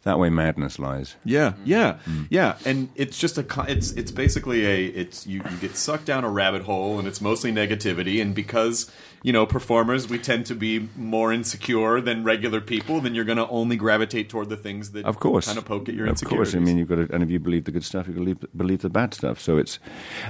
that 0.04 0.18
way 0.18 0.30
madness 0.30 0.78
lies. 0.78 1.16
Yeah, 1.24 1.54
yeah, 1.64 1.98
Mm. 2.08 2.28
yeah, 2.30 2.56
and 2.64 2.88
it's 2.94 3.18
just 3.18 3.36
a 3.36 3.44
it's 3.68 3.92
it's 3.92 4.10
basically 4.12 4.64
a 4.64 4.86
it's 4.86 5.26
you, 5.26 5.42
you 5.50 5.56
get 5.60 5.76
sucked 5.76 6.04
down 6.06 6.24
a 6.24 6.30
rabbit 6.30 6.62
hole, 6.62 6.98
and 6.98 7.06
it's 7.08 7.20
mostly 7.20 7.52
negativity, 7.52 8.22
and 8.22 8.34
because 8.34 8.90
you 9.22 9.32
know 9.32 9.44
performers 9.44 10.08
we 10.08 10.18
tend 10.18 10.46
to 10.46 10.54
be 10.54 10.88
more 10.96 11.32
insecure 11.32 12.00
than 12.00 12.22
regular 12.22 12.60
people, 12.60 13.00
then 13.00 13.14
you're 13.14 13.24
going 13.24 13.38
to 13.38 13.48
only 13.48 13.76
gravitate 13.76 14.28
toward 14.28 14.48
the 14.48 14.56
things 14.56 14.92
that 14.92 15.04
Of 15.04 15.18
course, 15.18 15.46
kind 15.46 15.58
of 15.58 15.64
poke 15.64 15.88
at 15.88 15.94
your 15.96 16.06
insecurities. 16.06 16.54
Of 16.54 16.54
course, 16.54 16.62
I 16.62 16.64
mean, 16.64 16.78
you've 16.78 16.88
got 16.88 16.96
to, 17.08 17.12
and 17.14 17.22
if 17.24 17.30
you 17.30 17.40
believe 17.40 17.64
the 17.64 17.72
good 17.72 17.84
stuff, 17.84 18.06
you 18.06 18.14
got 18.14 18.20
to 18.20 18.24
believe, 18.24 18.46
believe 18.56 18.82
the 18.82 18.90
bad 18.90 19.12
stuff. 19.14 19.40
So 19.40 19.58
it's, 19.58 19.78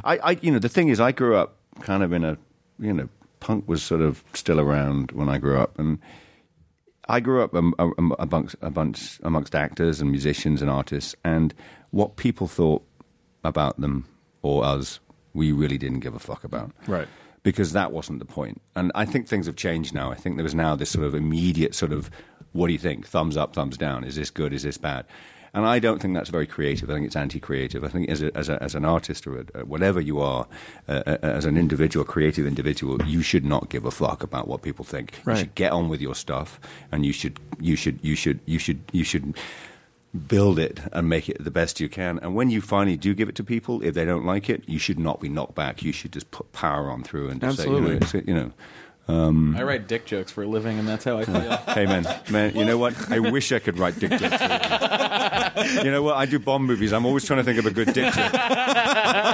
I, 0.03 0.17
I, 0.19 0.31
you 0.41 0.51
know, 0.51 0.59
the 0.59 0.71
thing 0.71 0.89
is, 0.89 0.99
I 0.99 1.13
grew 1.13 1.37
up 1.37 1.57
kind 1.81 2.03
of 2.03 2.13
in 2.13 2.25
a, 2.25 2.39
you 2.81 2.93
know, 2.95 3.09
punk 3.41 3.69
was 3.69 3.83
sort 3.83 4.01
of 4.01 4.25
still 4.33 4.59
around 4.59 5.13
when 5.13 5.29
I 5.29 5.37
grew 5.39 5.59
up, 5.59 5.79
and 5.79 5.99
I 7.09 7.21
grew 7.21 7.43
up 7.43 7.55
um, 7.55 7.75
um, 7.79 8.15
amongst, 8.19 8.57
amongst 8.61 9.21
amongst 9.23 9.55
actors 9.55 10.01
and 10.01 10.11
musicians 10.11 10.61
and 10.61 10.71
artists, 10.71 11.15
and 11.25 11.55
what 11.91 12.17
people 12.17 12.47
thought 12.47 12.83
about 13.45 13.81
them 13.81 14.07
or 14.43 14.65
us, 14.65 15.01
we 15.35 15.53
really 15.53 15.79
didn't 15.79 16.01
give 16.01 16.15
a 16.15 16.19
fuck 16.19 16.45
about, 16.45 16.73
Right. 16.87 17.09
Because 17.45 17.73
that 17.73 17.93
wasn't 17.93 18.19
the 18.19 18.25
point. 18.27 18.61
And 18.75 18.93
I 18.95 19.05
think 19.05 19.27
things 19.27 19.47
have 19.47 19.57
changed 19.57 19.95
now. 19.95 20.11
I 20.11 20.17
think 20.17 20.37
there 20.37 20.45
is 20.45 20.55
now 20.55 20.75
this 20.77 20.91
sort 20.91 21.07
of 21.07 21.15
immediate 21.15 21.75
sort 21.75 21.93
of, 21.93 22.11
what 22.53 22.67
do 22.67 22.73
you 22.73 22.79
think? 22.79 23.07
Thumbs 23.07 23.37
up, 23.37 23.55
thumbs 23.55 23.79
down. 23.79 24.05
Is 24.05 24.17
this 24.17 24.29
good? 24.29 24.53
Is 24.53 24.65
this 24.65 24.77
bad? 24.77 25.07
And 25.55 25.67
I 25.67 25.79
don't 25.79 26.01
think 26.01 26.15
that's 26.15 26.31
very 26.31 26.47
creative. 26.47 26.91
I 26.91 26.95
think 26.95 27.07
it's 27.07 27.17
anti-creative. 27.17 27.85
I 27.85 27.89
think 27.89 28.09
as, 28.09 28.23
a, 28.23 28.37
as, 28.37 28.49
a, 28.49 28.63
as 28.63 28.75
an 28.75 28.85
artist 28.85 29.27
or 29.27 29.45
a, 29.55 29.65
whatever 29.65 30.01
you 30.01 30.21
are, 30.21 30.47
uh, 30.89 31.03
uh, 31.07 31.19
as 31.23 31.45
an 31.45 31.57
individual, 31.57 32.05
creative 32.05 32.47
individual, 32.47 33.03
you 33.07 33.23
should 33.23 33.45
not 33.45 33.69
give 33.71 33.85
a 33.85 33.91
fuck 33.91 34.23
about 34.23 34.49
what 34.49 34.63
people 34.63 34.85
think. 34.85 35.19
You 35.27 35.37
should 35.37 35.55
get 35.55 35.73
on 35.73 35.89
with 35.89 36.01
your 36.01 36.15
stuff, 36.15 36.61
and 36.93 37.05
you 37.07 37.13
should 37.13 37.41
you 37.61 37.77
should 37.77 37.99
you 38.03 38.15
should 38.15 38.41
you 38.47 38.59
should 38.59 38.81
you 38.93 39.05
should 39.05 39.37
build 40.27 40.59
it 40.59 40.81
and 40.93 41.09
make 41.09 41.29
it 41.29 41.43
the 41.43 41.51
best 41.51 41.81
you 41.81 41.89
can. 41.89 42.19
And 42.21 42.35
when 42.35 42.51
you 42.51 42.61
finally 42.61 42.97
do 42.97 43.15
give 43.15 43.29
it 43.29 43.35
to 43.37 43.45
people, 43.45 43.83
if 43.83 43.95
they 43.95 44.05
don't 44.05 44.25
like 44.25 44.49
it, 44.49 44.63
you 44.67 44.79
should 44.79 44.99
not 44.99 45.21
be 45.21 45.29
knocked 45.29 45.55
back. 45.55 45.83
You 45.83 45.93
should 45.93 46.13
just 46.13 46.31
put 46.31 46.51
power 46.53 46.91
on 46.91 47.03
through 47.03 47.29
and 47.29 47.41
just 47.41 47.61
Absolutely. 47.61 48.07
say, 48.07 48.23
you 48.27 48.35
know, 48.35 48.41
you 48.41 48.47
know. 48.47 48.53
Um, 49.09 49.57
I 49.57 49.63
write 49.63 49.87
dick 49.89 50.05
jokes 50.05 50.31
for 50.31 50.43
a 50.43 50.47
living, 50.47 50.79
and 50.79 50.87
that's 50.87 51.05
how 51.05 51.17
I 51.19 51.25
feel. 51.25 51.39
Hey 51.79 51.87
man, 51.87 52.05
man, 52.31 52.55
you 52.57 52.65
know 52.65 52.77
what? 52.77 53.11
I 53.11 53.19
wish 53.21 53.53
I 53.53 53.59
could 53.59 53.79
write 53.79 53.99
dick 53.99 54.11
jokes. 54.11 54.37
for 54.37 54.45
a 54.45 55.85
you 55.85 55.91
know 55.91 56.03
what? 56.03 56.17
I 56.17 56.27
do 56.27 56.39
Bond 56.39 56.65
movies. 56.65 56.93
I'm 56.93 57.07
always 57.07 57.25
trying 57.25 57.39
to 57.39 57.45
think 57.45 57.59
of 57.59 57.67
a 57.67 57.71
good 57.71 57.93
dick 57.93 58.13
joke. 58.13 58.33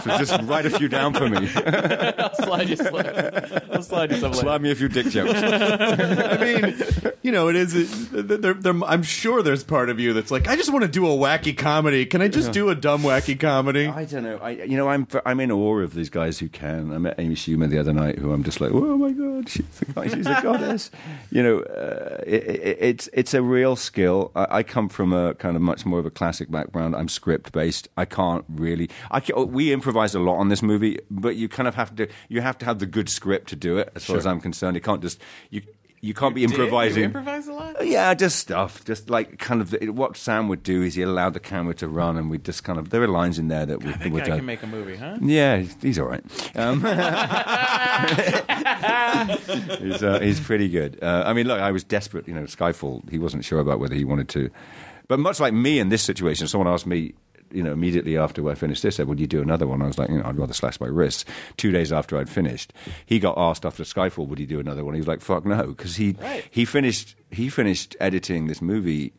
So 0.02 0.18
just 0.18 0.40
write 0.42 0.66
a 0.66 0.70
few 0.70 0.88
down 0.88 1.14
for 1.14 1.28
me. 1.28 1.48
I'll 1.66 2.34
slide 2.34 2.68
you, 2.68 2.76
slide, 2.76 3.64
I'll 3.72 3.82
slide 3.82 4.10
you 4.12 4.18
something. 4.18 4.40
Slide 4.40 4.62
me 4.62 4.70
a 4.70 4.74
few 4.74 4.88
dick 4.88 5.06
jokes. 5.06 5.32
I 5.34 6.36
mean, 6.38 7.12
you 7.22 7.32
know, 7.32 7.48
it 7.48 7.56
is. 7.56 7.74
It, 7.74 8.28
there, 8.42 8.54
there, 8.54 8.74
I'm 8.84 9.02
sure 9.02 9.42
there's 9.42 9.64
part 9.64 9.90
of 9.90 9.98
you 10.00 10.12
that's 10.12 10.30
like, 10.30 10.46
I 10.48 10.56
just 10.56 10.70
want 10.72 10.82
to 10.84 10.88
do 10.90 11.06
a 11.06 11.10
wacky 11.16 11.56
comedy. 11.56 12.06
Can 12.06 12.20
I 12.22 12.28
just 12.28 12.52
do 12.52 12.68
a 12.68 12.74
dumb 12.74 13.02
wacky 13.02 13.38
comedy? 13.38 13.86
I 13.86 14.04
don't 14.04 14.22
know. 14.24 14.38
I, 14.38 14.50
you 14.50 14.76
know, 14.76 14.88
I'm 14.88 15.06
I'm 15.24 15.40
in 15.40 15.50
awe 15.50 15.78
of 15.80 15.94
these 15.94 16.10
guys 16.10 16.38
who 16.38 16.48
can. 16.48 16.92
I 16.92 16.98
met 16.98 17.14
Amy 17.18 17.34
Schumer 17.34 17.68
the 17.68 17.78
other 17.78 17.92
night, 17.92 18.18
who 18.18 18.32
I'm 18.32 18.44
just 18.44 18.60
like, 18.60 18.70
oh 18.72 18.96
my 18.96 19.12
god, 19.12 19.48
she's 19.48 19.60
a, 19.60 19.62
guy- 19.62 19.63
she's 20.04 20.26
a 20.26 20.40
goddess. 20.42 20.90
You 21.30 21.42
know, 21.42 21.58
uh, 21.60 22.22
it, 22.26 22.44
it, 22.44 22.78
it's 22.80 23.08
it's 23.12 23.34
a 23.34 23.42
real 23.42 23.76
skill. 23.76 24.30
I, 24.34 24.58
I 24.58 24.62
come 24.62 24.88
from 24.88 25.12
a 25.12 25.34
kind 25.34 25.56
of 25.56 25.62
much 25.62 25.84
more 25.86 25.98
of 25.98 26.06
a 26.06 26.10
classic 26.10 26.50
background. 26.50 26.94
I'm 26.94 27.08
script 27.08 27.52
based. 27.52 27.88
I 27.96 28.04
can't 28.04 28.44
really. 28.48 28.90
I 29.10 29.20
can, 29.20 29.52
we 29.52 29.72
improvised 29.72 30.14
a 30.14 30.20
lot 30.20 30.36
on 30.36 30.48
this 30.48 30.62
movie, 30.62 30.98
but 31.10 31.36
you 31.36 31.48
kind 31.48 31.68
of 31.68 31.74
have 31.74 31.94
to. 31.96 32.08
You 32.28 32.40
have 32.40 32.58
to 32.58 32.64
have 32.64 32.78
the 32.78 32.86
good 32.86 33.08
script 33.08 33.48
to 33.50 33.56
do 33.56 33.78
it. 33.78 33.92
As 33.94 34.04
far 34.04 34.16
as 34.16 34.26
I'm 34.26 34.40
concerned, 34.40 34.76
you 34.76 34.82
can't 34.82 35.02
just 35.02 35.20
you. 35.50 35.62
You 36.04 36.12
can't 36.12 36.34
be 36.34 36.42
Did? 36.42 36.50
improvising. 36.50 36.98
You 36.98 37.04
improvise 37.06 37.48
a 37.48 37.52
lot. 37.54 37.86
Yeah, 37.86 38.12
just 38.12 38.38
stuff. 38.38 38.84
Just 38.84 39.08
like 39.08 39.38
kind 39.38 39.62
of 39.62 39.74
what 39.96 40.18
Sam 40.18 40.48
would 40.48 40.62
do 40.62 40.82
is 40.82 40.94
he 40.96 41.00
allowed 41.02 41.32
the 41.32 41.40
camera 41.40 41.72
to 41.76 41.88
run, 41.88 42.18
and 42.18 42.28
we 42.30 42.36
just 42.36 42.62
kind 42.62 42.78
of 42.78 42.90
there 42.90 43.02
are 43.02 43.08
lines 43.08 43.38
in 43.38 43.48
there 43.48 43.64
that 43.64 43.82
we 43.82 43.90
That 43.90 44.12
would. 44.12 44.24
guy 44.24 44.32
uh, 44.32 44.36
can 44.36 44.44
make 44.44 44.62
a 44.62 44.66
movie, 44.66 44.96
huh? 44.96 45.16
yeah, 45.22 45.56
he's, 45.56 45.74
he's 45.80 45.98
all 45.98 46.04
right. 46.06 46.22
Um, 46.56 46.80
he's, 49.80 50.02
uh, 50.02 50.18
he's 50.20 50.40
pretty 50.40 50.68
good. 50.68 50.98
Uh, 51.02 51.22
I 51.24 51.32
mean, 51.32 51.46
look, 51.46 51.58
I 51.60 51.70
was 51.72 51.82
desperate. 51.84 52.28
You 52.28 52.34
know, 52.34 52.42
Skyfall. 52.42 53.08
He 53.10 53.18
wasn't 53.18 53.46
sure 53.46 53.60
about 53.60 53.80
whether 53.80 53.94
he 53.94 54.04
wanted 54.04 54.28
to, 54.30 54.50
but 55.08 55.18
much 55.18 55.40
like 55.40 55.54
me 55.54 55.78
in 55.78 55.88
this 55.88 56.02
situation, 56.02 56.46
someone 56.48 56.68
asked 56.68 56.86
me. 56.86 57.14
You 57.54 57.62
know, 57.62 57.72
immediately 57.72 58.16
after 58.18 58.48
I 58.50 58.54
finished 58.54 58.82
this, 58.82 58.96
said, 58.96 59.06
"Would 59.08 59.20
you 59.20 59.26
do 59.26 59.40
another 59.42 59.66
one?" 59.66 59.80
I 59.82 59.86
was 59.86 59.98
like, 59.98 60.10
"You 60.10 60.18
know, 60.18 60.24
I'd 60.24 60.36
rather 60.38 60.52
slash 60.54 60.80
my 60.80 60.86
wrists." 60.88 61.24
Two 61.56 61.70
days 61.70 61.92
after 61.92 62.18
I'd 62.18 62.28
finished, 62.28 62.72
he 63.06 63.18
got 63.18 63.34
asked 63.38 63.64
after 63.64 63.82
Skyfall, 63.84 64.26
"Would 64.28 64.38
he 64.38 64.46
do 64.46 64.60
another 64.60 64.84
one?" 64.84 64.94
He 64.94 65.00
was 65.00 65.08
like, 65.08 65.20
"Fuck 65.20 65.46
no," 65.46 65.68
because 65.68 65.96
he 65.96 66.16
Right. 66.20 66.44
he 66.50 66.64
finished 66.64 67.14
he 67.30 67.48
finished 67.48 67.96
editing 68.00 68.46
this 68.46 68.60
movie 68.60 69.12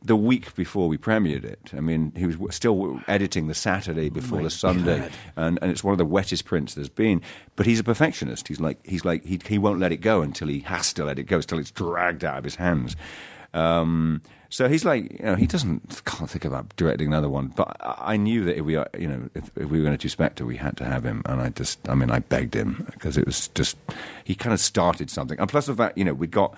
the 0.00 0.14
week 0.16 0.54
before 0.54 0.88
we 0.88 0.96
premiered 0.96 1.44
it. 1.44 1.72
I 1.76 1.80
mean, 1.80 2.12
he 2.16 2.26
was 2.26 2.54
still 2.54 3.00
editing 3.08 3.48
the 3.48 3.54
Saturday 3.54 4.06
oh 4.06 4.10
before 4.10 4.42
the 4.42 4.50
Sunday, 4.50 5.10
and, 5.36 5.58
and 5.60 5.70
it's 5.72 5.82
one 5.82 5.92
of 5.92 5.98
the 5.98 6.04
wettest 6.04 6.44
prints 6.44 6.74
there's 6.74 6.88
been. 6.88 7.20
But 7.56 7.66
he's 7.66 7.80
a 7.80 7.84
perfectionist. 7.84 8.46
He's 8.46 8.60
like 8.60 8.78
he's 8.86 9.04
like 9.04 9.24
he 9.24 9.40
he 9.44 9.58
won't 9.58 9.80
let 9.80 9.90
it 9.90 9.96
go 10.00 10.22
until 10.22 10.48
he 10.48 10.60
has 10.60 10.92
to 10.94 11.04
let 11.04 11.18
it 11.18 11.24
go, 11.24 11.36
until 11.38 11.58
it's 11.58 11.72
dragged 11.72 12.24
out 12.24 12.38
of 12.38 12.44
his 12.44 12.54
hands. 12.56 12.94
Um, 13.54 14.22
so 14.50 14.68
he's 14.68 14.84
like, 14.84 15.12
you 15.12 15.24
know, 15.24 15.34
he 15.34 15.46
doesn't 15.46 16.02
can't 16.04 16.28
think 16.30 16.44
about 16.44 16.74
directing 16.76 17.08
another 17.08 17.28
one. 17.28 17.48
But 17.48 17.76
I, 17.80 18.14
I 18.14 18.16
knew 18.16 18.44
that 18.44 18.56
if 18.56 18.64
we, 18.64 18.76
are, 18.76 18.88
you 18.98 19.08
know, 19.08 19.28
if, 19.34 19.44
if 19.56 19.68
we 19.68 19.78
were 19.78 19.84
going 19.84 19.96
to 19.96 20.02
do 20.02 20.08
Spectre, 20.08 20.46
we 20.46 20.56
had 20.56 20.76
to 20.78 20.84
have 20.84 21.04
him. 21.04 21.22
And 21.26 21.40
I 21.40 21.50
just, 21.50 21.86
I 21.88 21.94
mean, 21.94 22.10
I 22.10 22.20
begged 22.20 22.54
him 22.54 22.86
because 22.92 23.16
it 23.18 23.26
was 23.26 23.48
just 23.48 23.76
he 24.24 24.34
kind 24.34 24.54
of 24.54 24.60
started 24.60 25.10
something. 25.10 25.38
And 25.38 25.48
plus 25.48 25.66
the 25.66 25.74
fact, 25.74 25.98
you 25.98 26.04
know, 26.04 26.14
we'd 26.14 26.30
got 26.30 26.56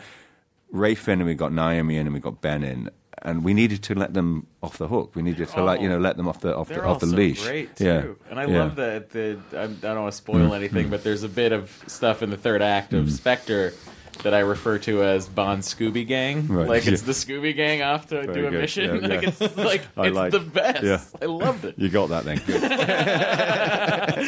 Rafe 0.71 1.09
in 1.09 1.21
and 1.21 1.27
we 1.27 1.35
got 1.35 1.53
Naomi 1.53 1.97
in 1.97 2.07
and 2.07 2.15
we 2.15 2.21
got 2.21 2.41
Ben 2.41 2.63
in, 2.63 2.91
and 3.23 3.45
we 3.45 3.55
needed 3.55 3.83
to 3.83 3.95
let 3.95 4.15
them 4.15 4.47
off 4.63 4.79
the 4.79 4.87
hook. 4.87 5.17
We 5.17 5.23
needed 5.23 5.49
to 5.49 5.63
like 5.63 5.81
you 5.81 5.89
know 5.89 5.99
let 5.99 6.17
them 6.17 6.29
off 6.29 6.41
the 6.41 6.57
off 6.57 6.69
the 6.69 6.83
off 6.85 7.01
the 7.01 7.07
leash. 7.07 7.43
great 7.45 7.75
too. 7.77 7.85
Yeah, 7.85 8.05
And 8.31 8.39
I 8.39 8.45
yeah. 8.45 8.49
Mm, 8.51 8.59
love 8.59 8.77
that 8.77 9.11
the 9.11 9.39
I, 9.53 9.65
I 9.65 9.67
don't 9.67 10.03
want 10.03 10.13
to 10.13 10.17
spoil 10.17 10.55
anything, 10.55 10.91
but 10.91 11.03
there's 11.03 11.25
a 11.25 11.29
bit 11.29 11.53
of 11.53 11.77
stuff 11.89 12.23
in 12.23 12.31
the 12.31 12.37
third 12.37 12.63
act 12.63 12.93
of 12.93 13.11
Spectre 13.13 13.75
that 14.23 14.35
I 14.35 14.41
refer 14.41 14.79
to 14.81 15.03
as 15.03 15.27
Bond 15.29 15.63
Scooby 15.63 16.07
Gang. 16.07 16.47
Right, 16.49 16.69
Like 16.69 16.87
it's 16.87 17.01
yeah. 17.03 17.07
the 17.07 17.13
Scooby 17.13 17.57
Gang 17.57 17.83
off 17.83 18.09
to 18.09 18.23
Very 18.23 18.35
do 18.35 18.47
a 18.47 18.51
good. 18.51 18.61
mission. 18.61 19.03
Yeah, 19.03 19.09
like 19.17 19.23
yeah. 19.23 19.29
it's 19.41 19.41
like 19.57 19.83
I 19.97 20.07
it's 20.09 20.17
like- 20.17 20.33
the 20.33 20.41
best. 20.41 20.83
yeah. 20.83 21.01
I 21.23 21.25
loved 21.27 21.65
it. 21.65 21.75
You 21.79 21.89
got 21.89 22.09
that 22.11 22.25
then. 22.25 22.39
Good. 22.47 22.63
I 22.65 24.23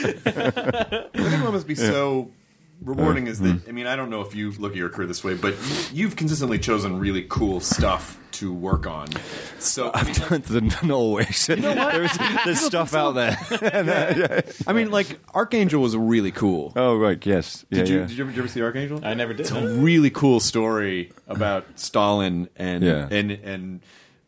think 1.31 1.45
what 1.45 1.53
must 1.53 1.67
be 1.67 1.75
so 1.75 2.31
rewarding 2.85 3.29
uh, 3.29 3.31
is 3.33 3.41
that 3.41 3.53
hmm. 3.53 3.69
I 3.69 3.73
mean 3.73 3.87
I 3.87 3.97
don't 3.97 4.11
know 4.11 4.21
if 4.23 4.35
you 4.35 4.51
look 4.53 4.73
at 4.73 4.79
your 4.79 4.89
career 4.89 5.07
this 5.07 5.23
way, 5.25 5.35
but 5.35 5.55
you've 5.93 6.17
consistently 6.17 6.59
chosen 6.59 6.99
really 6.99 7.27
cool 7.29 7.61
stuff 7.61 8.19
to 8.33 8.53
work 8.53 8.87
on. 8.87 9.09
So 9.59 9.91
I 9.95 10.05
mean, 10.05 10.69
Not 10.69 10.91
always. 10.91 11.47
there's 11.47 12.19
there's 12.45 12.61
stuff 12.61 12.95
out 12.95 13.13
there. 13.13 14.43
I 14.67 14.73
mean, 14.73 14.91
like 14.91 15.19
Archangel 15.35 15.83
was 15.83 15.97
really 15.97 16.33
cool. 16.33 16.73
oh 16.77 16.97
right, 16.97 17.25
yes. 17.25 17.65
Yeah, 17.71 17.79
Did 17.81 17.89
you, 17.89 17.99
yeah. 17.99 18.07
did 18.07 18.17
you, 18.17 18.25
ever, 18.25 18.31
did 18.31 18.37
you 18.37 18.43
ever 18.43 18.49
see 18.49 18.63
Archangel? 18.63 19.01
I 19.05 19.15
never 19.15 19.33
did. 19.33 19.41
It's 19.43 19.51
a 19.51 19.69
really 19.79 20.11
cool 20.11 20.41
story 20.41 21.13
about 21.29 21.67
Stalin 21.79 22.49
and 22.57 22.83
Yeah. 22.83 23.09
and 23.11 23.31
and 23.31 23.81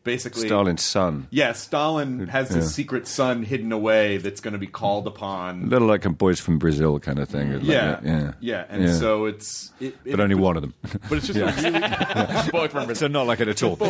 basically 0.05 0.47
Stalin's 0.47 0.83
son. 0.83 1.27
Yeah, 1.31 1.51
Stalin 1.51 2.27
has 2.27 2.47
his 2.47 2.65
Yeah. 2.65 2.69
secret 2.69 3.07
son 3.07 3.43
hidden 3.43 3.73
away 3.73 4.15
that's 4.17 4.39
going 4.39 4.53
to 4.53 4.57
be 4.57 4.67
called 4.67 5.05
upon. 5.07 5.63
A 5.63 5.65
little 5.65 5.89
like 5.89 6.05
a 6.05 6.09
boys 6.09 6.39
from 6.39 6.57
Brazil 6.57 6.97
kind 7.01 7.19
of 7.19 7.27
thing. 7.27 7.51
Like 7.51 7.63
yeah, 7.63 7.99
yeah, 8.03 8.31
yeah, 8.39 8.63
and 8.69 8.89
so 8.89 9.25
it's 9.25 9.73
it, 9.81 9.97
it- 10.05 10.11
but 10.11 10.21
only 10.21 10.35
one 10.35 10.55
of 10.55 10.61
them. 10.61 10.73
But 11.09 11.17
it's 11.17 11.27
just 11.27 11.39
a 11.39 11.45
really 11.45 11.81
Both 12.51 12.71
from 12.71 12.95
so 12.95 13.07
not 13.07 13.27
like 13.27 13.41
it 13.41 13.49
at 13.49 13.61
all. 13.63 13.75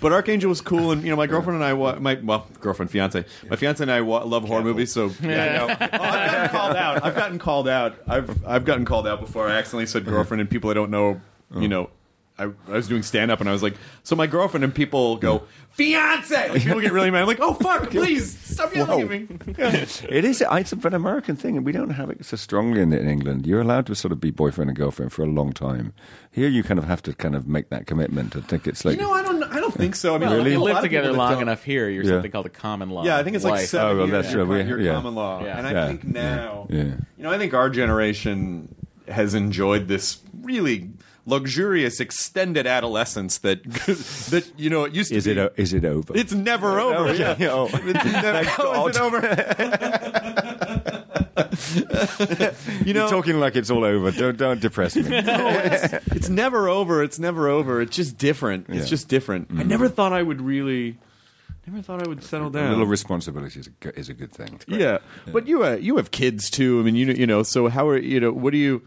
But 0.00 0.12
Archangel 0.12 0.48
was 0.48 0.60
cool, 0.60 0.92
and 0.92 1.02
you 1.02 1.10
know, 1.10 1.16
my 1.16 1.26
girlfriend 1.26 1.56
and 1.56 1.64
I, 1.64 1.72
wa- 1.74 1.96
my 2.00 2.14
well, 2.22 2.46
girlfriend, 2.60 2.90
fiance, 2.90 3.24
my 3.50 3.56
fiance 3.56 3.82
and 3.82 3.90
I 3.90 4.00
wa- 4.00 4.22
love 4.24 4.46
horror 4.48 4.62
movies. 4.62 4.90
So 4.92 5.10
yeah, 5.22 5.42
I 5.42 5.56
know. 5.56 5.66
Oh, 5.68 5.74
I've 6.02 6.30
gotten 6.30 6.48
called 6.48 6.76
out. 6.76 7.04
I've 7.04 7.14
gotten 7.14 7.38
called 7.38 7.68
out. 7.68 7.96
I've 8.06 8.46
I've 8.46 8.64
gotten 8.64 8.86
called 8.86 9.06
out 9.06 9.20
before. 9.20 9.46
I 9.48 9.58
accidentally 9.58 9.84
said 9.86 10.06
girlfriend, 10.06 10.40
and 10.40 10.48
people 10.48 10.70
I 10.70 10.74
don't 10.74 10.90
know, 10.90 11.20
you 11.54 11.64
oh. 11.64 11.66
know, 11.66 11.90
I, 12.38 12.44
I 12.68 12.72
was 12.72 12.86
doing 12.88 13.02
stand 13.02 13.30
up 13.30 13.40
and 13.40 13.48
I 13.48 13.52
was 13.52 13.62
like, 13.62 13.74
so 14.04 14.14
my 14.16 14.26
girlfriend 14.26 14.62
and 14.64 14.74
people 14.74 15.16
go, 15.16 15.42
fiance. 15.70 16.48
Like 16.50 16.62
people 16.62 16.80
get 16.80 16.92
really 16.92 17.10
mad. 17.10 17.22
I'm 17.22 17.26
like, 17.26 17.40
oh 17.40 17.54
fuck, 17.54 17.90
please 17.90 18.38
stop 18.38 18.74
yelling 18.74 19.02
at 19.02 19.08
me. 19.10 19.28
Yeah. 19.58 19.68
It 20.08 20.24
is. 20.24 20.42
It's 20.48 20.72
an 20.72 20.94
American 20.94 21.36
thing, 21.36 21.56
and 21.56 21.64
we 21.66 21.72
don't 21.72 21.90
have 21.90 22.10
it 22.10 22.24
so 22.24 22.36
strongly 22.36 22.80
in, 22.80 22.92
in 22.92 23.08
England. 23.08 23.46
You're 23.46 23.60
allowed 23.60 23.86
to 23.86 23.94
sort 23.94 24.12
of 24.12 24.20
be 24.20 24.30
boyfriend 24.30 24.70
and 24.70 24.76
girlfriend 24.76 25.12
for 25.12 25.22
a 25.22 25.26
long 25.26 25.52
time. 25.52 25.92
Here, 26.30 26.48
you 26.48 26.62
kind 26.62 26.78
of 26.78 26.84
have 26.86 27.02
to 27.02 27.12
kind 27.14 27.34
of 27.34 27.46
make 27.48 27.70
that 27.70 27.86
commitment. 27.86 28.34
I 28.36 28.40
think 28.40 28.66
it's 28.66 28.84
like 28.84 28.96
You 28.96 29.02
know, 29.02 29.12
I 29.12 29.22
don't. 29.22 29.42
I 29.44 29.60
don't 29.60 29.74
think 29.74 29.94
so. 29.96 30.14
I 30.14 30.18
mean, 30.18 30.28
Well, 30.30 30.46
a 30.46 30.48
you 30.48 30.60
live 30.62 30.80
together 30.82 31.12
long 31.12 31.32
don't- 31.32 31.42
enough 31.42 31.64
here, 31.64 31.88
you're 31.88 32.04
Yeah. 32.04 32.10
something 32.10 32.30
called 32.30 32.46
a 32.46 32.50
common 32.50 32.90
law. 32.90 33.04
Yeah, 33.04 33.16
I 33.18 33.22
think 33.24 33.36
it's 33.36 33.44
like 33.44 33.52
wife. 33.54 33.68
seven 33.68 33.86
Oh, 33.86 33.96
well, 33.98 34.06
years 34.08 34.22
that's 34.24 34.32
true. 34.34 34.44
We- 34.46 34.62
your 34.62 34.80
yeah. 34.80 34.94
common 34.94 35.14
law, 35.14 35.42
Yeah. 35.44 35.58
and 35.58 35.66
I 35.66 35.72
Yeah. 35.72 35.86
think 35.88 36.04
now, 36.04 36.66
Yeah. 36.70 36.82
you 36.84 37.22
know, 37.24 37.30
I 37.30 37.38
think 37.38 37.54
our 37.54 37.70
generation 37.70 38.74
has 39.08 39.34
enjoyed 39.34 39.88
this 39.88 40.18
really 40.42 40.90
luxurious 41.28 42.00
extended 42.00 42.66
adolescence 42.66 43.38
that 43.38 43.62
that 44.30 44.50
you 44.56 44.70
know 44.70 44.84
it 44.84 44.94
used 44.94 45.10
to 45.10 45.16
is 45.16 45.24
be. 45.26 45.32
it 45.32 45.38
o- 45.38 45.50
is 45.56 45.72
it 45.72 45.84
over? 45.84 46.16
it's 46.16 46.32
never 46.32 46.80
over. 46.80 47.14
yeah. 47.14 47.36
Yeah. 47.38 47.48
Oh. 47.58 47.68
It's 47.72 48.04
never, 48.04 48.50
oh, 48.58 48.88
is 48.88 48.96
it 48.96 49.02
over? 49.02 49.18
you 52.84 52.94
know, 52.94 53.00
You're 53.02 53.08
talking 53.10 53.40
like 53.40 53.56
it's 53.56 53.70
all 53.70 53.84
over. 53.84 54.10
Don't 54.10 54.36
don't 54.36 54.60
depress 54.60 54.96
me. 54.96 55.02
no, 55.08 55.48
it's 56.12 56.28
never 56.28 56.68
over. 56.68 57.02
It's 57.02 57.18
never 57.18 57.48
over. 57.48 57.80
It's 57.80 57.96
just 57.96 58.18
different. 58.18 58.66
It's 58.68 58.78
Yeah. 58.78 58.84
Mm. 58.84 58.88
just 58.88 59.08
different. 59.08 59.48
I 59.56 59.62
never 59.62 59.88
thought 59.88 60.12
I 60.12 60.22
would 60.22 60.40
really. 60.40 60.98
Never 61.66 61.82
thought 61.82 62.04
I 62.04 62.08
would 62.08 62.24
settle 62.24 62.48
down. 62.50 62.62
a 62.62 62.64
down. 62.68 62.72
little 62.72 62.86
responsibility 62.86 63.60
is 63.60 63.68
a, 63.84 63.98
is 63.98 64.08
a 64.08 64.14
good 64.14 64.32
thing. 64.32 64.54
It's 64.54 64.64
great. 64.64 64.80
Yeah. 64.80 64.98
but 65.30 65.46
you 65.46 65.64
uh, 65.64 65.74
you 65.74 65.96
have 65.98 66.10
kids 66.10 66.50
too. 66.50 66.80
I 66.80 66.82
mean, 66.82 66.96
you 66.96 67.06
know, 67.06 67.12
you 67.12 67.26
know. 67.26 67.42
So 67.42 67.68
how 67.68 67.88
are 67.88 67.98
you 67.98 68.20
know? 68.20 68.32
What 68.32 68.52
do 68.52 68.58
you 68.58 68.82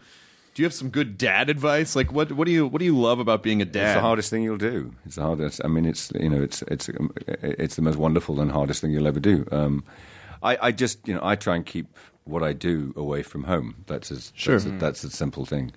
do? 0.54 0.62
You 0.62 0.66
have 0.66 0.74
some 0.74 0.90
good 0.90 1.18
dad 1.18 1.50
advice? 1.50 1.96
Like 1.96 2.12
what 2.12 2.32
what 2.32 2.46
do 2.46 2.52
you 2.52 2.66
what 2.66 2.78
do 2.78 2.84
you 2.84 2.98
love 2.98 3.18
about 3.18 3.42
being 3.42 3.62
a 3.62 3.64
dad? 3.64 3.88
It's 3.88 3.94
the 3.94 4.00
hardest 4.00 4.30
thing 4.30 4.42
you'll 4.42 4.56
do. 4.58 4.94
It's 5.04 5.16
the 5.16 5.22
hardest. 5.22 5.60
I 5.64 5.68
mean, 5.68 5.86
it's 5.86 6.12
you 6.18 6.28
know, 6.28 6.42
it's 6.42 6.62
it's 6.62 6.88
um, 6.88 7.12
it's 7.26 7.76
the 7.76 7.82
most 7.82 7.96
wonderful 7.96 8.40
and 8.40 8.50
hardest 8.50 8.80
thing 8.80 8.90
you'll 8.90 9.08
ever 9.08 9.20
do. 9.20 9.46
Um, 9.52 9.84
I, 10.42 10.58
I 10.60 10.72
just 10.72 11.06
you 11.06 11.14
know, 11.14 11.20
I 11.22 11.36
try 11.36 11.56
and 11.56 11.64
keep 11.64 11.96
what 12.24 12.42
I 12.42 12.52
do 12.52 12.92
away 12.96 13.22
from 13.22 13.44
home. 13.44 13.84
That's 13.86 14.10
as 14.10 14.32
Sure. 14.34 14.58
That's 14.58 14.66
a, 14.66 14.78
that's 14.78 15.04
a 15.04 15.10
simple 15.10 15.44
thing. 15.44 15.72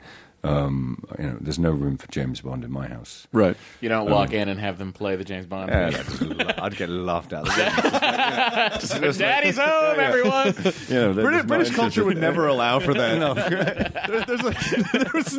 Um, 0.46 1.04
you 1.20 1.26
know, 1.26 1.38
there's 1.42 1.60
no 1.60 1.72
room 1.72 1.98
for 1.98 2.08
James 2.12 2.42
Bond 2.42 2.64
in 2.64 2.72
my 2.72 2.88
house. 2.88 3.28
right. 3.32 3.56
You 3.82 3.90
don't 3.90 4.10
walk 4.10 4.32
in 4.34 4.48
and 4.50 4.60
have 4.60 4.78
them 4.78 4.94
play 4.94 5.16
the 5.16 5.24
James 5.24 5.46
Bond. 5.46 5.70
Yeah, 5.70 5.90
theme. 5.92 6.32
I'd, 6.32 6.38
just 6.38 6.58
la- 6.58 6.64
I'd 6.66 6.76
get 6.78 6.90
laughed 6.90 7.34
at. 7.34 7.46
Daddy's 9.18 9.58
home, 9.58 10.00
everyone. 10.00 10.54
You 10.90 10.96
know, 10.96 11.14
they're 11.14 11.26
British, 11.26 11.46
British 11.48 11.76
culture 11.76 12.04
would 12.06 12.18
never 12.18 12.48
allow 12.48 12.80
for 12.80 12.94
that. 12.94 13.16
There- 14.06 14.26
there's, 14.26 14.42
like, 14.44 14.58
there's, 14.92 15.32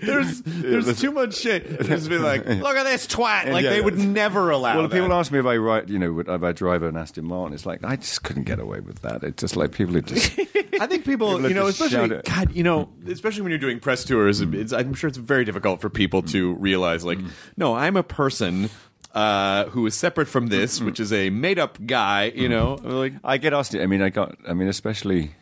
there's, 0.00 0.42
there's 0.42 1.00
too 1.00 1.10
much 1.10 1.34
shit. 1.36 1.80
Just 1.82 2.08
be 2.08 2.18
like, 2.18 2.46
look 2.46 2.76
at 2.76 2.84
this 2.84 3.06
twat. 3.06 3.50
Like 3.52 3.64
Yeah, 3.64 3.70
they 3.70 3.78
yeah. 3.78 3.84
would 3.84 3.98
never 3.98 4.50
allow. 4.50 4.76
Well, 4.76 4.88
that. 4.88 4.94
people 4.94 5.12
ask 5.12 5.32
me 5.32 5.38
if 5.38 5.46
I 5.46 5.56
write, 5.56 5.88
you 5.88 5.98
know, 5.98 6.20
if 6.20 6.42
I 6.42 6.52
drive 6.52 6.82
an 6.82 6.96
Aston 6.96 7.24
Martin. 7.24 7.54
It's 7.54 7.66
like 7.66 7.84
I 7.84 7.96
just 7.96 8.22
couldn't 8.22 8.44
get 8.44 8.58
away 8.60 8.80
with 8.80 9.00
that. 9.02 9.22
It's 9.24 9.40
just 9.40 9.56
like 9.56 9.72
people 9.72 9.96
are 9.96 10.00
just 10.02 10.38
I 10.80 10.86
think 10.86 11.04
people, 11.04 11.32
People 11.36 11.48
you 11.48 11.54
know, 11.54 11.66
especially. 11.66 12.20
God, 12.24 12.52
you 12.52 12.62
know, 12.62 12.88
especially 13.08 13.42
when 13.42 13.50
you're 13.50 13.58
doing 13.58 13.80
press 13.80 14.04
tours, 14.04 14.40
it's, 14.54 14.72
I'm 14.72 14.94
sure 14.94 15.08
it's 15.08 15.18
very 15.18 15.44
difficult 15.44 15.80
for 15.80 15.90
people 15.90 16.22
to 16.22 16.54
realize, 16.54 17.04
like, 17.04 17.18
no, 17.56 17.74
I'm 17.74 17.96
a 17.96 18.02
person 18.02 18.70
uh, 19.14 19.66
who 19.66 19.86
is 19.86 19.94
separate 19.94 20.28
from 20.28 20.46
this, 20.48 20.80
which 20.80 21.00
is 21.00 21.12
a 21.12 21.30
made-up 21.30 21.78
guy. 21.86 22.32
You 22.34 22.48
know, 22.48 22.74
like 22.82 23.14
I 23.22 23.38
get 23.38 23.52
asked. 23.52 23.74
I 23.74 23.86
mean, 23.86 24.02
I 24.02 24.10
got. 24.10 24.36
I 24.48 24.54
mean, 24.54 24.68
especially. 24.68 25.32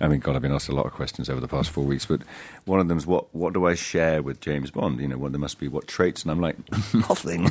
I 0.00 0.08
mean, 0.08 0.20
God, 0.20 0.36
I've 0.36 0.42
been 0.42 0.52
asked 0.52 0.68
a 0.68 0.74
lot 0.74 0.86
of 0.86 0.92
questions 0.92 1.30
over 1.30 1.40
the 1.40 1.48
past 1.48 1.70
four 1.70 1.84
weeks, 1.84 2.04
but 2.06 2.20
one 2.66 2.80
of 2.80 2.88
them's 2.88 3.06
what 3.06 3.34
what 3.34 3.54
do 3.54 3.66
I 3.66 3.74
share 3.74 4.22
with 4.22 4.40
James 4.40 4.70
Bond? 4.70 5.00
You 5.00 5.08
know, 5.08 5.16
what 5.18 5.32
there 5.32 5.38
must 5.40 5.58
be 5.58 5.68
what 5.68 5.86
traits, 5.88 6.22
and 6.22 6.30
I'm 6.30 6.40
like 6.40 6.56
nothing. 6.94 7.44
we 7.44 7.48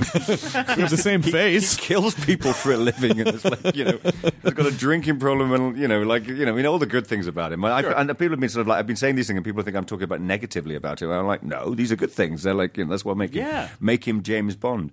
have 0.81 0.89
the 0.89 0.99
same 1.01 1.21
face. 1.23 1.75
he 1.75 1.81
kills 1.81 2.13
people 2.25 2.53
for 2.53 2.73
a 2.73 2.77
living, 2.77 3.19
and 3.19 3.29
it's 3.29 3.45
like 3.45 3.75
you 3.75 3.85
know, 3.85 3.99
he's 4.43 4.53
got 4.53 4.65
a 4.67 4.71
drinking 4.71 5.19
problem, 5.19 5.51
and 5.53 5.77
you 5.77 5.87
know, 5.87 6.01
like 6.03 6.27
you 6.27 6.45
know, 6.45 6.51
I 6.51 6.55
mean, 6.55 6.65
all 6.65 6.77
the 6.79 6.85
good 6.85 7.07
things 7.07 7.27
about 7.27 7.51
him. 7.51 7.65
I, 7.65 7.81
and 7.81 8.09
people 8.17 8.29
have 8.33 8.39
been 8.39 8.49
sort 8.49 8.61
of 8.61 8.67
like 8.67 8.79
I've 8.79 8.87
been 8.87 8.95
saying 8.95 9.15
these 9.15 9.27
things, 9.27 9.37
and 9.37 9.45
people 9.45 9.63
think 9.63 9.75
I'm 9.75 9.85
talking 9.85 10.03
about 10.03 10.21
negatively 10.21 10.75
about 10.75 11.01
him. 11.01 11.09
I'm 11.09 11.25
like, 11.27 11.43
no, 11.43 11.73
these 11.73 11.91
are 11.91 11.95
good 11.95 12.11
things. 12.11 12.43
They're 12.43 12.53
like, 12.53 12.77
you 12.77 12.85
know, 12.85 12.91
that's 12.91 13.03
what 13.05 13.17
make 13.17 13.33
him 13.33 13.43
Yeah. 13.45 13.69
make 13.79 14.07
him 14.07 14.21
James 14.23 14.55
Bond. 14.55 14.91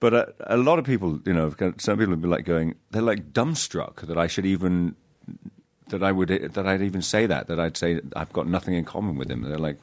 But 0.00 0.14
uh, 0.14 0.26
a 0.46 0.56
lot 0.56 0.78
of 0.78 0.86
people, 0.86 1.20
you 1.26 1.34
know, 1.34 1.54
some 1.76 1.98
people 1.98 2.12
have 2.14 2.20
been 2.22 2.30
like 2.30 2.46
going, 2.46 2.74
they're 2.90 3.02
like 3.02 3.32
dumbstruck 3.34 4.06
that 4.06 4.16
I 4.16 4.26
should 4.28 4.46
even 4.46 4.96
that 5.90 6.02
I 6.02 6.10
would 6.12 6.28
that 6.28 6.66
I'd 6.66 6.82
even 6.82 7.02
say 7.02 7.26
that 7.26 7.46
that 7.48 7.60
I'd 7.60 7.76
say 7.76 8.00
I've 8.16 8.32
got 8.32 8.46
nothing 8.48 8.74
in 8.74 8.84
common 8.84 9.16
with 9.16 9.30
him. 9.30 9.42
They're 9.42 9.58
like, 9.58 9.76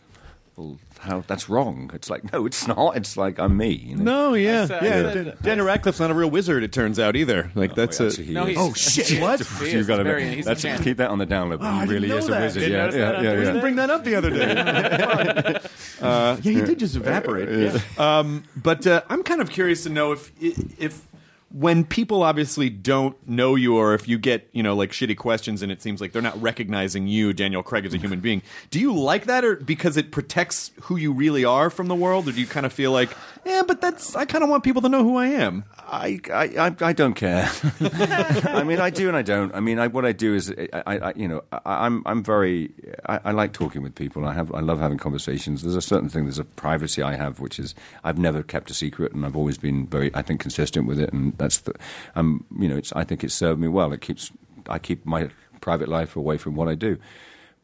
well, 0.55 0.77
how 0.99 1.21
that's 1.27 1.47
wrong. 1.47 1.91
It's 1.93 2.09
like 2.09 2.31
no, 2.33 2.47
it's 2.47 2.67
not. 2.67 2.97
It's 2.97 3.15
like 3.15 3.39
I'm 3.39 3.55
me. 3.55 3.69
You 3.69 3.95
know? 3.97 4.03
No, 4.03 4.33
yeah, 4.33 4.65
said- 4.65 4.83
yeah. 4.83 5.09
I 5.09 5.13
Dan- 5.13 5.37
Daniel 5.43 5.67
Radcliffe's 5.67 5.99
not 5.99 6.09
a 6.09 6.15
real 6.15 6.31
wizard. 6.31 6.63
It 6.63 6.71
turns 6.73 6.97
out 6.99 7.15
either. 7.15 7.51
Like 7.53 7.75
that's 7.75 7.99
Wait, 7.99 8.17
a. 8.17 8.23
he 8.23 8.33
No, 8.33 8.45
he's- 8.45 8.57
Oh 8.59 8.73
shit! 8.73 9.21
What? 9.21 9.39
You've 9.61 9.85
got 9.87 9.97
to 9.97 10.03
He's 10.03 10.11
very- 10.11 10.35
he's 10.35 10.47
a 10.65 10.83
keep 10.83 10.97
that 10.97 11.11
on 11.11 11.19
the 11.19 11.27
download. 11.27 11.61
I 11.61 11.85
he 11.85 11.91
really 11.91 12.07
know 12.07 12.17
is 12.17 12.27
a 12.27 12.31
that. 12.31 12.41
wizard. 12.41 12.61
Didn't 12.61 12.73
yeah, 12.73 12.79
notice 12.85 12.95
yeah, 12.95 13.11
yeah, 13.11 13.19
We 13.33 13.37
yeah. 13.39 13.43
didn't 13.45 13.61
bring 13.61 13.75
that 13.75 13.89
up 13.91 14.03
the 14.03 14.15
other 14.15 14.29
day. 14.31 14.51
uh, 16.01 16.37
yeah, 16.41 16.51
he 16.51 16.61
did 16.61 16.79
just 16.79 16.95
evaporate. 16.95 17.49
Yeah. 17.73 17.79
Um, 18.19 18.43
but 18.55 18.87
uh, 18.87 19.01
I'm 19.09 19.21
kind 19.23 19.41
of 19.41 19.49
curious 19.51 19.83
to 19.83 19.89
know 19.89 20.11
if 20.13 20.31
if 20.41 21.01
when 21.49 21.85
people 21.85 22.23
obviously 22.23 22.69
don't 22.69 23.15
know 23.27 23.55
you, 23.55 23.75
or 23.77 23.93
if 23.93 24.07
you 24.07 24.17
get 24.17 24.49
you 24.51 24.61
know 24.61 24.75
like 24.75 24.91
shitty 24.91 25.17
questions, 25.17 25.61
and 25.61 25.71
it 25.71 25.81
seems 25.81 26.01
like 26.01 26.11
they're 26.11 26.21
not 26.21 26.39
recognizing 26.41 27.07
you, 27.07 27.33
Daniel 27.33 27.63
Craig, 27.63 27.85
as 27.85 27.93
a 27.93 27.97
human 27.97 28.19
being. 28.19 28.41
Do 28.69 28.79
you 28.79 28.93
like 28.93 29.25
that, 29.25 29.45
or 29.45 29.55
because 29.55 29.97
it 29.97 30.11
protects 30.11 30.71
who 30.81 30.97
you 30.97 31.11
really 31.11 31.45
are 31.45 31.69
from 31.69 31.87
the 31.87 31.95
world, 31.95 32.27
or 32.27 32.31
do 32.31 32.39
you 32.39 32.47
kind 32.47 32.65
of 32.65 32.73
feel 32.73 32.91
like, 32.91 33.09
yeah, 33.47 33.63
but 33.65 33.81
that's 33.81 34.15
I 34.15 34.25
kind 34.25 34.43
of 34.43 34.49
want 34.49 34.63
people 34.63 34.81
to 34.81 34.89
know 34.89 35.03
who 35.03 35.15
I 35.17 35.27
am. 35.27 35.63
I, 35.77 36.19
I, 36.33 36.43
I, 36.67 36.75
I 36.89 36.93
don't 36.93 37.13
care. 37.13 37.49
I 37.81 38.63
mean, 38.63 38.79
I 38.79 38.89
do 38.89 39.07
and 39.07 39.15
I 39.15 39.21
don't. 39.21 39.55
I 39.55 39.59
mean, 39.61 39.79
I, 39.79 39.87
what 39.87 40.05
I 40.05 40.11
do 40.11 40.35
is, 40.35 40.51
I, 40.73 40.83
I, 40.85 40.97
I- 41.09 41.13
you 41.15 41.27
know, 41.27 41.43
I, 41.51 41.85
I'm, 41.85 42.03
I'm 42.05 42.23
very, 42.23 42.71
I, 43.05 43.19
I 43.25 43.31
like 43.31 43.53
talking 43.53 43.81
with 43.81 43.95
people. 43.95 44.25
I 44.25 44.33
have, 44.33 44.53
I 44.53 44.59
love 44.59 44.79
having 44.79 44.97
conversations. 44.97 45.61
There's 45.63 45.75
a 45.77 45.81
certain 45.81 46.09
thing, 46.09 46.25
there's 46.25 46.39
a 46.39 46.43
privacy 46.43 47.01
I 47.01 47.15
have, 47.15 47.39
which 47.39 47.57
is 47.57 47.73
I've 48.03 48.17
never 48.17 48.43
kept 48.43 48.69
a 48.69 48.73
secret, 48.73 49.13
and 49.13 49.25
I've 49.25 49.37
always 49.37 49.57
been 49.57 49.87
very, 49.87 50.11
I 50.13 50.21
think, 50.21 50.41
consistent 50.41 50.85
with 50.87 50.99
it. 50.99 51.13
And 51.13 51.37
that's 51.37 51.59
the, 51.59 51.73
um, 52.15 52.43
you 52.59 52.67
know, 52.67 52.75
it's, 52.77 52.91
I 52.93 53.03
think 53.05 53.23
it's 53.23 53.33
served 53.33 53.59
me 53.61 53.67
well. 53.69 53.93
It 53.93 54.01
keeps, 54.01 54.31
I 54.69 54.79
keep 54.79 55.05
my 55.05 55.29
private 55.61 55.87
life 55.87 56.15
away 56.15 56.37
from 56.37 56.55
what 56.55 56.67
I 56.67 56.75
do. 56.75 56.97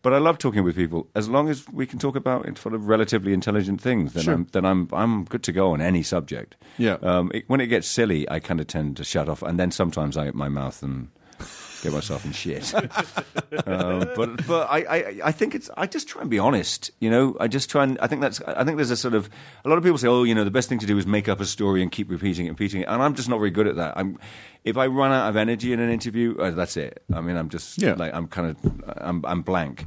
But 0.03 0.13
I 0.13 0.17
love 0.19 0.37
talking 0.37 0.63
with 0.63 0.75
people 0.75 1.07
as 1.15 1.27
long 1.29 1.49
as 1.49 1.65
we 1.69 1.87
can 1.87 1.97
talk 1.97 2.15
about 2.15 2.45
it 2.45 2.57
sort 2.57 2.75
of 2.75 2.87
relatively 2.87 3.33
intelligent 3.33 3.81
things. 3.81 4.13
Then 4.13 4.23
Sure. 4.23 4.33
I'm 4.35 4.47
then 4.51 4.65
I'm 4.65 4.87
I'm 4.93 5.23
good 5.23 5.41
to 5.43 5.51
go 5.51 5.71
on 5.71 5.81
any 5.81 6.03
subject. 6.03 6.55
Yeah. 6.77 6.97
Um, 7.01 7.31
it, 7.33 7.45
when 7.47 7.61
it 7.61 7.67
gets 7.67 7.87
silly, 7.87 8.29
I 8.29 8.39
kind 8.39 8.59
of 8.59 8.67
tend 8.67 8.97
to 8.97 9.03
shut 9.03 9.27
off, 9.29 9.41
and 9.41 9.57
then 9.59 9.71
sometimes 9.71 10.17
I 10.17 10.27
open 10.27 10.37
my 10.37 10.49
mouth 10.49 10.83
and 10.83 11.07
get 11.83 11.93
myself 11.93 12.25
in 12.25 12.31
shit. 12.31 12.73
um, 13.67 14.09
but 14.15 14.47
but 14.47 14.67
I, 14.69 14.79
I 14.79 15.19
I 15.25 15.31
think 15.31 15.53
it's 15.55 15.69
I 15.77 15.85
just 15.85 16.07
try 16.07 16.21
and 16.21 16.29
be 16.29 16.39
honest. 16.39 16.91
You 16.99 17.09
know, 17.09 17.35
I 17.39 17.47
just 17.47 17.69
try 17.69 17.83
and 17.83 17.99
I 17.99 18.07
think 18.07 18.21
that's 18.21 18.41
I 18.41 18.63
think 18.63 18.77
there's 18.77 18.91
a 18.91 18.97
sort 18.97 19.13
of 19.13 19.29
a 19.65 19.69
lot 19.69 19.77
of 19.77 19.83
people 19.83 19.97
say, 19.97 20.07
oh, 20.07 20.23
you 20.23 20.33
know, 20.33 20.43
the 20.43 20.51
best 20.51 20.69
thing 20.69 20.79
to 20.79 20.85
do 20.85 20.97
is 20.97 21.05
make 21.05 21.27
up 21.29 21.39
a 21.39 21.45
story 21.45 21.81
and 21.81 21.91
keep 21.91 22.09
repeating 22.09 22.45
it, 22.45 22.49
and 22.49 22.59
repeating 22.59 22.81
it, 22.81 22.87
and 22.87 23.01
I'm 23.01 23.13
just 23.15 23.29
not 23.29 23.37
very 23.39 23.51
good 23.51 23.67
at 23.67 23.75
that. 23.75 23.93
I'm 23.97 24.17
if 24.63 24.77
I 24.77 24.87
run 24.87 25.11
out 25.11 25.29
of 25.29 25.35
energy 25.35 25.73
in 25.73 25.79
an 25.79 25.89
interview, 25.89 26.37
uh, 26.39 26.51
that's 26.51 26.77
it. 26.77 27.03
I 27.13 27.21
mean, 27.21 27.35
I'm 27.35 27.49
just 27.49 27.81
Yeah. 27.81 27.93
like 27.95 28.13
I'm 28.13 28.27
kind 28.27 28.49
of 28.51 28.83
I'm 28.97 29.23
I'm 29.25 29.41
blank. 29.41 29.85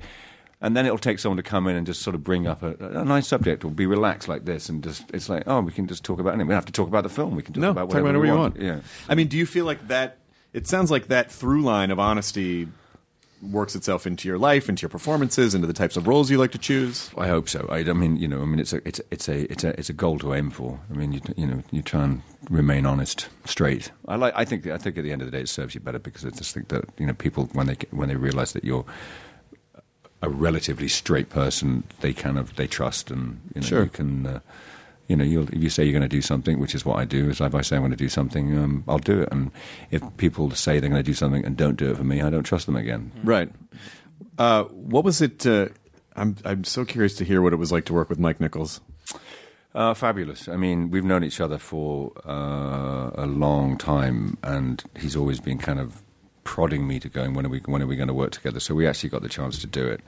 And 0.59 0.75
then 0.75 0.87
it'll 0.87 0.97
take 0.97 1.19
someone 1.19 1.37
to 1.37 1.43
come 1.43 1.67
in 1.69 1.77
and 1.77 1.87
just 1.87 2.01
sort 2.01 2.15
of 2.17 2.25
bring 2.25 2.47
up 2.47 2.63
a, 2.63 2.75
a 3.01 3.05
nice 3.05 3.29
subject 3.29 3.63
or 3.63 3.71
be 3.71 3.85
relaxed 3.85 4.27
like 4.27 4.47
this, 4.47 4.71
and 4.71 4.83
just 4.83 5.05
it's 5.13 5.29
like, 5.29 5.43
oh, 5.47 5.61
we 5.61 5.71
can 5.71 5.87
just 5.87 6.03
talk 6.03 6.19
about 6.19 6.31
anything. 6.31 6.47
We 6.49 6.53
don't 6.53 6.57
have 6.63 6.65
to 6.65 6.73
talk 6.73 6.89
about 6.89 7.03
the 7.03 7.11
film. 7.11 7.37
We 7.37 7.43
can 7.43 7.53
talk 7.53 7.61
No, 7.61 7.71
about 7.73 7.91
talk 7.91 8.03
whatever 8.03 8.09
about 8.09 8.21
we 8.23 8.31
whatever 8.31 8.35
you 8.35 8.41
want. 8.41 8.59
want. 8.59 8.83
Yeah. 8.85 9.07
I 9.07 9.15
mean, 9.15 9.29
do 9.29 9.37
you 9.37 9.45
feel 9.45 9.67
like 9.67 9.87
that? 9.89 10.17
It 10.57 10.67
sounds 10.67 10.91
like 10.91 11.09
that 11.09 11.31
through 11.31 11.63
line 11.63 11.91
of 11.91 11.99
honesty 11.99 12.69
works 13.43 13.77
itself 13.77 14.07
into 14.07 14.27
your 14.27 14.39
life, 14.39 14.71
into 14.71 14.81
your 14.83 14.89
performances, 14.89 15.55
into 15.55 15.67
the 15.67 15.75
types 15.75 15.97
of 15.99 16.07
roles 16.07 16.31
you 16.31 16.39
like 16.39 16.53
to 16.53 16.59
choose. 16.59 17.11
I 17.19 17.29
hope 17.29 17.49
so. 17.49 17.69
I, 17.71 17.81
I 17.81 17.93
mean, 17.93 18.17
you 18.17 18.27
know, 18.27 18.41
I 18.41 18.47
mean, 18.47 18.59
it's 18.59 18.73
a, 18.73 18.81
it's, 18.89 18.99
it's 19.11 19.29
a, 19.29 19.53
it's 19.53 19.65
a, 19.65 19.79
it's 19.79 19.91
a 19.91 19.93
goal 19.93 20.19
to 20.21 20.33
aim 20.33 20.49
for. 20.51 20.81
I 20.91 20.95
mean, 20.97 21.13
you, 21.13 21.21
you 21.37 21.47
know, 21.47 21.63
you 21.71 21.83
try 21.83 22.05
and 22.05 22.23
remain 22.49 22.87
honest, 22.87 23.29
straight. 23.45 23.93
I 24.09 24.17
like. 24.17 24.33
I 24.35 24.47
think. 24.47 24.67
I 24.67 24.79
think 24.79 24.97
at 24.97 25.05
the 25.05 25.13
end 25.13 25.21
of 25.21 25.31
the 25.31 25.37
day, 25.37 25.43
it 25.43 25.49
serves 25.51 25.75
you 25.75 25.81
better 25.83 25.99
because 25.99 26.25
I 26.25 26.31
just 26.31 26.55
think 26.55 26.69
that 26.69 26.87
you 26.99 27.05
know, 27.07 27.13
people 27.13 27.51
when 27.53 27.67
they 27.67 27.77
when 27.91 28.09
they 28.09 28.17
realize 28.17 28.53
that 28.55 28.65
you're 28.65 28.87
a 30.23 30.31
relatively 30.31 30.89
straight 30.89 31.29
person, 31.29 31.85
they 32.01 32.15
kind 32.15 32.39
of 32.39 32.57
they 32.57 32.67
trust 32.67 33.11
and 33.11 33.41
you 33.55 33.61
know 33.61 33.67
Sure. 33.67 33.85
you 33.85 33.91
can. 33.91 34.27
Uh, 34.27 34.41
you 35.09 35.17
know, 35.17 35.25
you'll, 35.25 35.49
if 35.49 35.63
you 35.63 35.71
say 35.71 35.85
you're 35.85 35.93
going 35.93 36.03
to 36.03 36.09
do 36.09 36.23
something, 36.23 36.59
which 36.59 36.75
is 36.75 36.85
what 36.85 36.99
I 36.99 37.05
do, 37.05 37.31
is 37.31 37.41
if 37.41 37.55
I 37.55 37.61
say 37.61 37.77
I'm 37.77 37.83
going 37.83 37.91
to 37.93 37.97
do 37.97 38.09
something, 38.09 38.59
um, 38.59 38.85
I'll 38.89 38.99
do 38.99 39.23
it. 39.23 39.29
And 39.31 39.51
if 39.91 40.03
people 40.17 40.51
say 40.53 40.81
they're 40.81 40.91
going 40.91 41.03
to 41.03 41.11
do 41.11 41.15
something 41.15 41.45
and 41.45 41.57
don't 41.57 41.77
do 41.77 41.91
it 41.91 41.97
for 41.97 42.05
me, 42.05 42.23
I 42.23 42.31
don't 42.31 42.43
trust 42.45 42.67
them 42.67 42.77
again. 42.77 43.13
Right. 43.23 43.51
Uh, 44.39 44.65
what 44.65 45.05
was 45.05 45.21
it? 45.23 45.47
Uh, 45.47 45.69
I'm 46.15 46.37
I'm 46.45 46.65
so 46.65 46.85
curious 46.85 47.15
to 47.17 47.25
hear 47.25 47.43
what 47.43 47.53
it 47.53 47.57
was 47.57 47.71
like 47.71 47.85
to 47.87 47.93
work 47.95 48.09
with 48.09 48.19
Mike 48.19 48.41
Nichols. 48.41 48.81
Uh, 49.75 49.93
fabulous. 49.93 50.49
I 50.49 50.57
mean, 50.57 50.91
we've 50.91 51.05
known 51.05 51.23
each 51.23 51.41
other 51.41 51.59
for 51.59 52.13
uh, 52.27 53.11
a 53.15 53.27
long 53.27 53.77
time, 53.77 54.39
and 54.43 54.83
he's 54.99 55.15
always 55.15 55.39
been 55.39 55.59
kind 55.59 55.79
of 55.79 56.01
prodding 56.45 56.87
me 56.89 56.99
to 57.01 57.09
going, 57.11 57.35
when 57.35 57.45
are 57.45 57.51
we, 57.51 57.59
when 57.67 57.83
are 57.83 57.87
we 57.87 57.97
going 57.97 58.09
to 58.09 58.15
work 58.15 58.31
together? 58.31 58.59
So 58.59 58.75
we 58.75 58.87
actually 58.87 59.11
got 59.11 59.21
the 59.21 59.29
chance 59.29 59.59
to 59.59 59.67
do 59.67 59.87
it. 59.87 60.01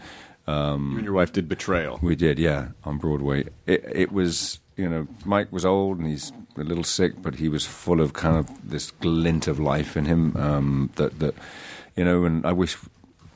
Um, 0.47 0.93
You 0.93 0.97
and 0.99 1.05
your 1.05 1.13
wife 1.13 1.33
did 1.33 1.49
Betrayal. 1.49 1.99
we 2.01 2.17
did, 2.17 2.39
yeah, 2.39 2.69
on 2.85 2.97
Broadway. 2.97 3.45
It, 3.67 3.85
it 3.93 4.13
was 4.13 4.59
you 4.79 4.89
know, 4.89 5.07
Mike 5.25 5.53
was 5.53 5.65
old 5.67 5.99
and 5.99 6.07
he's 6.07 6.33
a 6.57 6.63
little 6.63 6.85
sick, 6.85 7.21
but 7.21 7.35
he 7.35 7.49
was 7.49 7.67
full 7.67 8.01
of 8.01 8.13
kind 8.13 8.37
of 8.37 8.49
this 8.71 8.91
glint 8.93 9.49
of 9.49 9.59
life 9.59 9.97
in 9.97 10.05
him 10.07 10.37
um, 10.37 10.91
that 10.97 11.19
that 11.19 11.35
you 11.97 12.05
know. 12.05 12.25
And 12.25 12.47
I 12.47 12.53
wish. 12.53 12.77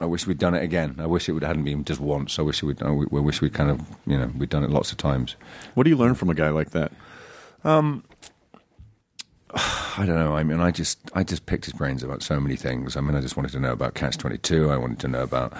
I 0.00 0.04
wish 0.04 0.26
we'd 0.26 0.38
done 0.38 0.54
it 0.54 0.64
again. 0.64 0.96
I 0.98 1.06
wish 1.06 1.28
it 1.28 1.32
would 1.32 1.44
hadn't 1.44 1.62
been 1.62 1.84
just 1.84 2.00
once. 2.00 2.36
I 2.40 2.42
wish 2.42 2.60
it 2.60 2.66
would. 2.66 2.82
I 2.82 2.86
w- 2.86 3.08
I 3.12 3.20
wish 3.20 3.40
we'd 3.40 3.54
kind 3.54 3.70
of, 3.70 3.80
you 4.04 4.18
know, 4.18 4.32
we'd 4.36 4.48
done 4.48 4.64
it 4.64 4.70
lots 4.70 4.90
of 4.90 4.98
times. 4.98 5.36
What 5.74 5.84
do 5.84 5.90
you 5.90 5.96
learn 5.96 6.16
from 6.16 6.28
a 6.28 6.34
guy 6.34 6.48
like 6.48 6.70
that? 6.70 6.90
Um, 7.62 8.02
I 9.54 10.04
don't 10.04 10.16
know. 10.16 10.34
I 10.34 10.42
mean, 10.42 10.58
I 10.58 10.72
just 10.72 10.98
I 11.14 11.22
just 11.22 11.46
picked 11.46 11.66
his 11.66 11.74
brains 11.74 12.02
about 12.02 12.24
so 12.24 12.40
many 12.40 12.56
things. 12.56 12.96
I 12.96 13.00
mean, 13.00 13.14
I 13.14 13.20
just 13.20 13.36
wanted 13.36 13.52
to 13.52 13.60
know 13.60 13.70
about 13.70 13.94
Catch 13.94 14.18
Twenty 14.18 14.38
Two. 14.38 14.70
I 14.70 14.76
wanted 14.76 14.98
to 15.00 15.08
know 15.08 15.22
about 15.22 15.52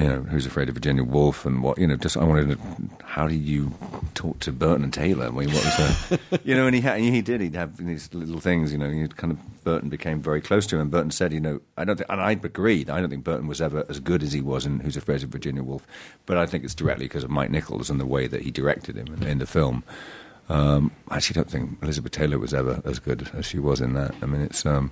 you 0.00 0.08
know 0.08 0.22
Who's 0.22 0.46
Afraid 0.46 0.68
of 0.68 0.74
Virginia 0.74 1.04
Woolf 1.04 1.44
and 1.44 1.62
what 1.62 1.78
you 1.78 1.86
know. 1.86 1.96
Just 1.96 2.16
I 2.16 2.24
wanted 2.24 2.50
to. 2.50 2.58
How 3.04 3.28
do 3.28 3.34
you 3.34 3.72
talk 4.14 4.38
to 4.40 4.52
Burton 4.52 4.84
and 4.84 4.94
Taylor? 4.94 5.26
I 5.26 5.30
mean, 5.30 5.52
what 5.52 5.64
was 5.64 5.76
the, 5.76 6.40
you 6.44 6.54
know? 6.54 6.66
And 6.66 6.74
he 6.74 6.80
had, 6.80 7.00
he 7.00 7.20
did. 7.20 7.40
He'd 7.40 7.54
have 7.54 7.76
these 7.76 8.12
little 8.14 8.40
things. 8.40 8.72
You 8.72 8.78
know, 8.78 8.88
he 8.88 9.06
kind 9.08 9.32
of 9.32 9.64
Burton 9.64 9.90
became 9.90 10.22
very 10.22 10.40
close 10.40 10.66
to 10.68 10.76
him. 10.76 10.82
And 10.82 10.90
Burton 10.90 11.10
said, 11.10 11.32
you 11.32 11.40
know, 11.40 11.60
I 11.76 11.84
don't 11.84 11.96
think, 11.96 12.10
and 12.10 12.20
I 12.20 12.32
agreed. 12.32 12.88
I 12.88 13.00
don't 13.00 13.10
think 13.10 13.24
Burton 13.24 13.46
was 13.46 13.60
ever 13.60 13.84
as 13.88 14.00
good 14.00 14.22
as 14.22 14.32
he 14.32 14.40
was 14.40 14.64
in 14.64 14.80
Who's 14.80 14.96
Afraid 14.96 15.22
of 15.22 15.28
Virginia 15.28 15.62
Woolf. 15.62 15.86
But 16.24 16.38
I 16.38 16.46
think 16.46 16.64
it's 16.64 16.74
directly 16.74 17.04
because 17.04 17.24
of 17.24 17.30
Mike 17.30 17.50
Nichols 17.50 17.90
and 17.90 18.00
the 18.00 18.06
way 18.06 18.26
that 18.26 18.42
he 18.42 18.50
directed 18.50 18.96
him 18.96 19.14
in, 19.14 19.22
in 19.24 19.38
the 19.38 19.46
film. 19.46 19.84
Um, 20.48 20.90
I 21.08 21.16
actually 21.16 21.34
don't 21.34 21.50
think 21.50 21.78
Elizabeth 21.82 22.12
Taylor 22.12 22.38
was 22.38 22.52
ever 22.52 22.82
as 22.84 22.98
good 22.98 23.30
as 23.34 23.46
she 23.46 23.58
was 23.58 23.80
in 23.80 23.92
that. 23.94 24.14
I 24.20 24.26
mean, 24.26 24.40
it's 24.40 24.66
um, 24.66 24.90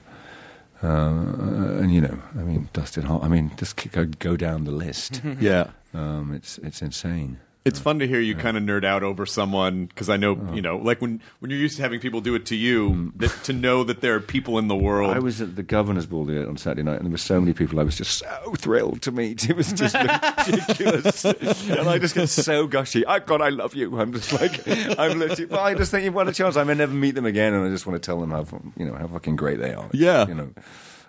uh, 0.83 1.81
and 1.81 1.93
you 1.93 2.01
know, 2.01 2.19
I 2.39 2.43
mean, 2.43 2.69
Dustin 2.73 3.05
Hoff. 3.05 3.23
I 3.25 3.29
mean, 3.29 3.51
just 3.57 3.77
go, 3.91 4.05
go 4.05 4.37
down 4.37 4.65
the 4.65 4.71
list. 4.71 5.21
Yeah. 5.41 5.71
um, 5.95 6.33
it's 6.35 6.59
it's 6.59 6.83
insane. 6.83 7.39
It's 7.69 7.79
fun 7.79 7.99
to 7.99 8.09
hear 8.09 8.21
you 8.21 8.35
kind 8.35 8.57
of 8.57 8.63
nerd 8.63 8.85
out 8.85 9.03
over 9.03 9.27
someone 9.27 9.87
because 9.87 10.09
I 10.09 10.17
know 10.17 10.39
you 10.55 10.63
know, 10.63 10.79
like 10.79 11.01
when 11.01 11.21
when 11.41 11.51
you're 11.51 11.61
used 11.61 11.77
to 11.77 11.83
having 11.83 12.01
people 12.01 12.21
do 12.21 12.35
it 12.35 12.47
to 12.47 12.57
you, 12.57 12.91
mm. 12.91 13.13
that, 13.17 13.31
to 13.45 13.53
know 13.53 13.85
that 13.85 14.01
there 14.01 14.15
are 14.15 14.21
people 14.21 14.59
in 14.59 14.69
the 14.69 14.77
world. 14.77 15.15
I 15.15 15.19
was 15.19 15.41
at 15.41 15.57
the 15.57 15.63
governor's 15.63 16.07
ball 16.07 16.25
the- 16.25 16.49
on 16.49 16.57
Saturday 16.57 16.83
night, 16.83 16.97
and 16.97 17.05
there 17.05 17.13
were 17.13 17.19
so 17.19 17.41
many 17.41 17.53
people 17.53 17.79
I 17.79 17.83
was 17.83 17.97
just 17.97 18.19
so 18.19 18.55
thrilled 18.57 19.03
to 19.03 19.13
meet. 19.13 19.49
It 19.49 19.57
was 19.57 19.73
just 19.73 19.95
ridiculous, 19.95 21.25
and 21.25 21.89
I 21.89 21.99
just 21.99 22.15
get 22.15 22.29
so 22.29 22.67
gushy. 22.67 23.07
I 23.07 23.19
God, 23.19 23.41
I 23.43 23.51
love 23.51 23.75
you. 23.75 24.01
I'm 24.01 24.13
just 24.13 24.33
like, 24.33 24.67
I'm 24.99 25.19
literally. 25.19 25.47
But 25.47 25.61
I 25.61 25.75
just 25.75 25.91
think 25.91 26.05
you've 26.05 26.15
won 26.15 26.29
a 26.29 26.33
chance. 26.33 26.57
I 26.57 26.65
may 26.65 26.75
never 26.75 26.95
meet 26.95 27.15
them 27.15 27.27
again, 27.27 27.55
and 27.55 27.67
I 27.67 27.71
just 27.71 27.87
want 27.87 28.03
to 28.03 28.07
tell 28.07 28.21
them 28.21 28.31
how 28.31 28.45
fu- 28.45 28.73
you 28.77 28.87
know 28.87 28.95
how 28.95 29.07
fucking 29.07 29.37
great 29.37 29.59
they 29.59 29.75
are. 29.75 29.89
Yeah. 29.93 30.27
you 30.27 30.35
know. 30.35 30.51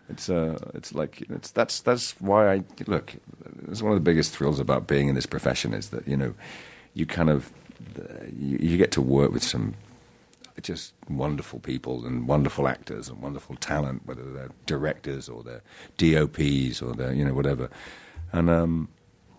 It's 0.10 0.30
uh, 0.30 0.57
it's 0.74 0.93
like 0.93 1.24
it's 1.30 1.51
that's 1.51 1.82
that's 1.82 2.20
why 2.20 2.53
I 2.53 2.64
look. 2.88 3.14
It's 3.70 3.82
one 3.82 3.91
of 3.91 3.95
the 3.95 4.03
biggest 4.03 4.32
thrills 4.32 4.60
about 4.60 4.88
being 4.88 5.07
in 5.07 5.16
this 5.16 5.26
profession 5.26 5.74
is 5.74 5.89
that 5.89 6.07
you 6.07 6.18
know, 6.18 6.34
you 6.93 7.05
kind 7.05 7.30
of 7.30 7.51
you, 8.36 8.57
you 8.60 8.78
get 8.78 8.91
to 8.93 9.01
work 9.01 9.32
with 9.32 9.43
some 9.43 9.76
just 10.62 10.93
wonderful 11.10 11.60
people 11.60 12.05
and 12.05 12.28
wonderful 12.28 12.68
actors 12.68 13.07
and 13.07 13.22
wonderful 13.22 13.55
talent, 13.55 14.01
whether 14.05 14.24
they're 14.34 14.51
directors 14.66 15.30
or 15.30 15.43
they're 15.43 15.62
DOPs 15.97 16.82
or 16.82 16.93
they're 16.93 17.14
you 17.14 17.24
know 17.24 17.34
whatever, 17.34 17.70
and 18.32 18.49
um, 18.49 18.89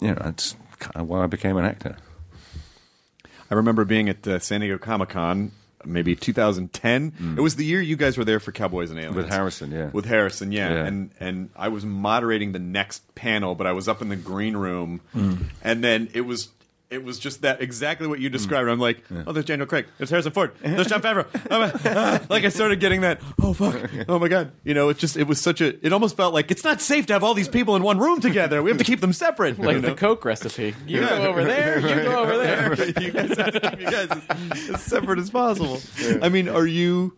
you 0.01 0.09
know 0.09 0.21
that's 0.23 0.57
kind 0.79 0.97
of 0.97 1.09
why 1.09 1.25
I 1.25 1.27
became 1.27 1.57
an 1.57 1.64
actor. 1.64 1.97
I 3.51 3.55
remember 3.55 3.85
being 3.85 4.09
at 4.09 4.27
uh, 4.27 4.39
San 4.39 4.61
Diego 4.61 4.79
Comic 4.79 5.11
Con, 5.11 5.51
maybe 5.85 6.14
2010. 6.14 7.12
Mm. 7.12 7.39
It 7.39 7.41
was 7.41 7.57
the 7.57 7.64
year 7.64 7.81
you 7.81 7.97
guys 7.97 8.16
were 8.18 8.24
there 8.24 8.41
for 8.41 8.53
Cowboys 8.53 8.91
and 8.91 8.99
Aliens 8.99 9.16
With 9.16 9.28
Harrison, 9.28 9.70
yeah. 9.70 9.91
With 9.91 10.05
Harrison, 10.05 10.53
yeah. 10.53 10.72
Yeah. 10.72 10.87
And 10.87 11.11
and 11.20 11.51
I 11.57 11.68
was 11.68 11.85
moderating 11.85 12.53
the 12.53 12.59
next 12.59 13.14
panel, 13.14 13.55
but 13.55 13.66
I 13.66 13.72
was 13.72 13.89
up 13.89 14.03
in 14.03 14.09
the 14.09 14.16
green 14.16 14.57
room, 14.57 15.01
mm. 15.14 15.45
and 15.62 15.83
then 15.85 16.09
it 16.14 16.22
was. 16.22 16.49
It 16.91 17.05
was 17.05 17.20
just 17.20 17.43
that 17.43 17.62
exactly 17.62 18.09
what 18.09 18.18
you 18.18 18.28
described. 18.30 18.68
I'm 18.68 18.80
like, 18.80 19.05
oh, 19.24 19.30
there's 19.30 19.45
Daniel 19.45 19.64
Craig, 19.64 19.86
there's 19.97 20.11
Harrison 20.11 20.32
Ford, 20.32 20.51
there's 20.61 20.88
Jon 20.88 21.01
Favreau. 21.01 21.24
I'm, 21.51 21.70
uh, 21.84 22.18
like 22.28 22.45
I 22.45 22.49
started 22.49 22.80
getting 22.80 23.03
that. 23.03 23.20
Oh 23.41 23.53
fuck! 23.53 23.88
Oh 24.09 24.18
my 24.18 24.26
god! 24.26 24.51
You 24.64 24.74
know, 24.74 24.88
it 24.88 24.99
just 24.99 25.16
it 25.16 25.28
was 25.28 25.41
such 25.41 25.61
a. 25.61 25.86
It 25.86 25.93
almost 25.93 26.16
felt 26.16 26.34
like 26.34 26.51
it's 26.51 26.64
not 26.64 26.80
safe 26.80 27.07
to 27.07 27.12
have 27.12 27.22
all 27.22 27.34
these 27.34 27.47
people 27.49 27.76
in 27.76 27.84
one 27.84 27.99
room 27.99 28.20
together. 28.20 28.61
We 28.61 28.70
have 28.70 28.78
to 28.78 28.84
keep 28.84 29.01
them 29.01 29.12
separate. 29.12 29.57
Like 29.57 29.76
you 29.76 29.82
the? 29.82 29.95
Coke 29.95 30.24
recipe. 30.24 30.74
You 30.84 31.01
go 31.03 31.28
over 31.28 31.45
there, 31.45 31.78
you 31.78 32.03
go 32.03 32.22
over 32.24 32.36
there. 32.43 32.74
you 33.01 33.12
guys 33.12 33.36
have 33.36 33.53
to 33.53 33.61
keep 33.61 33.80
you 33.80 33.91
guys 33.91 34.09
as, 34.11 34.70
as 34.70 34.82
separate 34.82 35.20
as 35.20 35.30
possible. 35.30 35.78
I 36.20 36.28
mean, 36.28 36.49
are 36.49 36.66
you, 36.66 37.16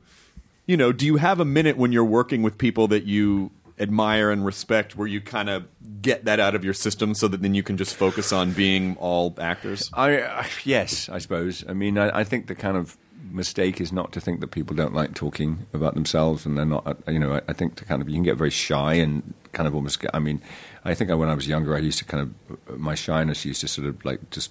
you 0.66 0.76
know, 0.76 0.92
do 0.92 1.06
you 1.06 1.16
have 1.16 1.40
a 1.40 1.46
minute 1.46 1.78
when 1.78 1.92
you're 1.92 2.04
working 2.04 2.42
with 2.42 2.58
people 2.58 2.88
that 2.88 3.04
you 3.04 3.50
admire 3.78 4.30
and 4.30 4.44
respect 4.44 4.96
where 4.96 5.06
you 5.08 5.20
kind 5.20 5.48
of 5.48 5.64
get 6.00 6.24
that 6.24 6.40
out 6.40 6.54
of 6.54 6.64
your 6.64 6.74
system 6.74 7.14
so 7.14 7.28
that 7.28 7.42
then 7.42 7.54
you 7.54 7.62
can 7.62 7.76
just 7.76 7.94
focus 7.96 8.32
on 8.32 8.52
being 8.52 8.96
all 8.98 9.34
actors? 9.38 9.90
I 9.94 10.46
yes, 10.64 11.08
I 11.08 11.18
suppose. 11.18 11.64
I 11.68 11.72
mean, 11.72 11.98
I, 11.98 12.20
I 12.20 12.24
think 12.24 12.46
the 12.46 12.54
kind 12.54 12.76
of 12.76 12.96
mistake 13.30 13.80
is 13.80 13.92
not 13.92 14.12
to 14.12 14.20
think 14.20 14.40
that 14.40 14.48
people 14.48 14.76
don't 14.76 14.94
like 14.94 15.14
talking 15.14 15.66
about 15.72 15.94
themselves, 15.94 16.44
and 16.44 16.58
they're 16.58 16.64
not. 16.66 16.86
uh, 16.86 16.94
You 17.10 17.18
know, 17.18 17.34
I, 17.34 17.40
I 17.48 17.52
think 17.52 17.76
to 17.76 17.84
kind 17.84 18.02
of 18.02 18.08
you 18.08 18.14
can 18.14 18.22
get 18.24 18.36
very 18.36 18.50
shy 18.50 18.94
and 18.94 19.34
kind 19.52 19.66
of 19.66 19.74
almost. 19.74 20.04
I 20.12 20.18
mean, 20.18 20.42
I 20.84 20.94
think 20.94 21.10
I, 21.10 21.14
when 21.14 21.28
I 21.28 21.34
was 21.34 21.48
younger, 21.48 21.74
I 21.74 21.78
used 21.78 21.98
to 21.98 22.04
kind 22.04 22.34
of 22.68 22.78
my 22.78 22.94
shyness 22.94 23.44
used 23.44 23.60
to 23.62 23.68
sort 23.68 23.86
of 23.88 24.04
like 24.04 24.30
just 24.30 24.50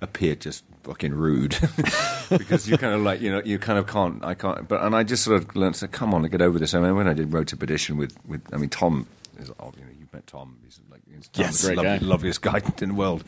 appear 0.00 0.34
just 0.34 0.64
fucking 0.84 1.12
rude 1.12 1.56
because 2.30 2.68
you 2.68 2.78
kind 2.78 2.94
of 2.94 3.00
like 3.02 3.20
you 3.20 3.30
know 3.30 3.42
you 3.44 3.58
kind 3.58 3.78
of 3.78 3.86
can't 3.86 4.24
I 4.24 4.34
can't 4.34 4.66
but 4.68 4.82
and 4.82 4.94
I 4.94 5.02
just 5.02 5.24
sort 5.24 5.42
of 5.42 5.54
learned 5.56 5.74
to 5.76 5.88
come 5.88 6.14
on 6.14 6.22
and 6.22 6.30
get 6.30 6.40
over 6.40 6.58
this. 6.58 6.74
I 6.74 6.80
mean, 6.80 6.94
when 6.96 7.08
I 7.08 7.14
did 7.14 7.32
Road 7.32 7.48
to 7.48 7.56
Perdition 7.56 7.96
with 7.96 8.16
with 8.26 8.42
I 8.52 8.56
mean 8.58 8.70
Tom 8.70 9.06
is 9.38 9.50
oh, 9.60 9.72
you 9.76 9.84
know 9.84 9.90
you've 9.98 10.12
met 10.12 10.26
Tom 10.26 10.56
he's 10.64 10.80
like 10.90 11.00
he's 11.12 11.28
Yes, 11.34 11.62
the 11.62 11.74
great 11.74 11.76
lovely- 11.78 12.06
loveliest 12.06 12.42
guy 12.42 12.62
in 12.80 12.88
the 12.90 12.94
world. 12.94 13.24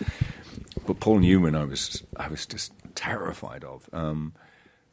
But 0.87 1.01
Paul 1.01 1.19
Newman, 1.19 1.55
I 1.55 1.65
was 1.65 2.03
I 2.17 2.29
was 2.29 2.47
just 2.47 2.73
terrified 2.95 3.65
of. 3.65 3.89
Um, 3.93 4.33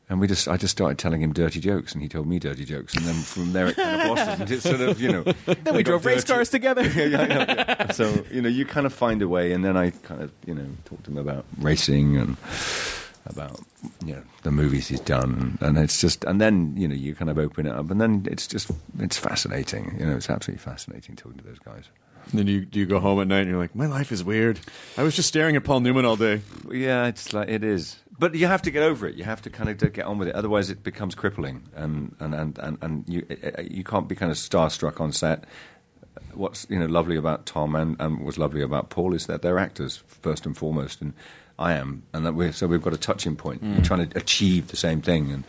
and 0.10 0.22
we 0.22 0.28
just, 0.28 0.48
I 0.48 0.56
just 0.56 0.72
started 0.72 0.98
telling 0.98 1.22
him 1.22 1.34
dirty 1.34 1.60
jokes, 1.60 1.94
and 1.94 2.02
he 2.02 2.08
told 2.08 2.28
me 2.28 2.40
dirty 2.40 2.64
jokes, 2.64 2.96
and 2.96 3.06
then 3.06 3.16
from 3.16 3.52
there 3.52 3.68
it 3.68 3.76
kind 3.76 4.02
of 4.02 4.08
blossomed. 4.16 4.52
It's 4.52 4.64
sort 4.64 4.80
of, 4.80 5.02
you 5.02 5.12
know. 5.12 5.24
Then 5.46 5.76
we 5.76 5.84
drove 5.84 6.06
race 6.06 6.24
cars 6.24 6.50
together. 6.50 6.84
yeah, 6.96 7.06
yeah, 7.06 7.28
yeah. 7.28 7.92
So 7.92 8.24
you 8.32 8.42
know, 8.42 8.50
you 8.50 8.66
kind 8.66 8.86
of 8.86 8.94
find 8.94 9.22
a 9.22 9.28
way, 9.28 9.52
and 9.52 9.66
then 9.66 9.76
I 9.76 9.90
kind 9.90 10.22
of, 10.22 10.32
you 10.46 10.54
know, 10.54 10.66
talked 10.86 11.06
to 11.06 11.12
him 11.12 11.18
about 11.18 11.46
racing 11.58 12.16
and 12.18 12.38
about 13.26 13.60
you 14.06 14.14
know 14.14 14.24
the 14.44 14.52
movies 14.52 14.88
he's 14.88 15.02
done, 15.02 15.58
and 15.60 15.78
it's 15.78 16.00
just, 16.00 16.24
and 16.24 16.40
then 16.40 16.76
you 16.78 16.88
know, 16.88 16.96
you 16.96 17.14
kind 17.14 17.30
of 17.30 17.38
open 17.38 17.66
it 17.66 17.74
up, 17.74 17.92
and 17.92 18.00
then 18.00 18.26
it's 18.30 18.48
just, 18.48 18.72
it's 19.00 19.18
fascinating. 19.18 19.96
You 20.00 20.06
know, 20.06 20.16
it's 20.16 20.30
absolutely 20.30 20.64
fascinating 20.64 21.18
talking 21.18 21.40
to 21.40 21.44
those 21.44 21.60
guys. 21.60 21.86
And 22.32 22.40
then 22.40 22.48
you 22.48 22.66
do 22.66 22.80
you 22.80 22.86
go 22.86 23.00
home 23.00 23.22
at 23.22 23.28
night 23.28 23.42
and 23.42 23.50
you're 23.50 23.60
like, 23.60 23.76
my 23.76 23.86
life 23.86 24.12
is 24.12 24.24
weird. 24.24 24.60
I 24.98 25.04
was 25.04 25.16
just 25.16 25.28
staring 25.28 25.56
at 25.56 25.64
Paul 25.64 25.80
Newman 25.80 26.06
all 26.06 26.16
day. 26.16 26.42
Yeah, 26.70 27.08
it's 27.08 27.34
like 27.34 27.50
it 27.50 27.64
is, 27.64 27.98
but 28.20 28.36
you 28.36 28.48
have 28.48 28.62
to 28.64 28.72
get 28.72 28.84
over 28.84 29.08
it. 29.08 29.16
You 29.16 29.24
have 29.24 29.42
to 29.44 29.50
kind 29.50 29.70
of 29.70 29.78
get 29.94 30.06
on 30.06 30.18
with 30.18 30.28
it. 30.28 30.36
Otherwise, 30.36 30.70
it 30.70 30.84
becomes 30.84 31.16
crippling, 31.16 31.64
and 31.76 32.16
and 32.20 32.34
and 32.34 32.58
and, 32.60 32.78
and 32.82 33.04
you 33.08 33.26
you 33.70 33.84
can't 33.84 34.08
be 34.08 34.16
kind 34.16 34.32
of 34.32 34.38
starstruck 34.38 35.00
on 35.00 35.12
set. 35.12 35.46
What's 36.34 36.68
you 36.70 36.80
know 36.80 36.86
lovely 36.86 37.16
about 37.16 37.46
Tom 37.46 37.76
and, 37.76 37.96
and 38.00 38.24
what's 38.24 38.38
lovely 38.38 38.62
about 38.62 38.90
Paul 38.90 39.14
is 39.14 39.28
that 39.28 39.42
they're 39.42 39.60
actors 39.60 40.04
first 40.08 40.46
and 40.46 40.56
foremost, 40.56 41.02
and 41.02 41.14
I 41.58 41.74
am, 41.74 42.04
and 42.14 42.26
that 42.26 42.34
we're, 42.34 42.52
so 42.52 42.68
we've 42.68 42.82
got 42.82 42.94
a 42.94 42.98
touching 42.98 43.36
point. 43.36 43.64
You're 43.64 43.78
mm. 43.78 43.86
trying 43.86 44.10
to 44.10 44.18
achieve 44.18 44.68
the 44.68 44.78
same 44.78 45.02
thing, 45.02 45.32
and. 45.32 45.44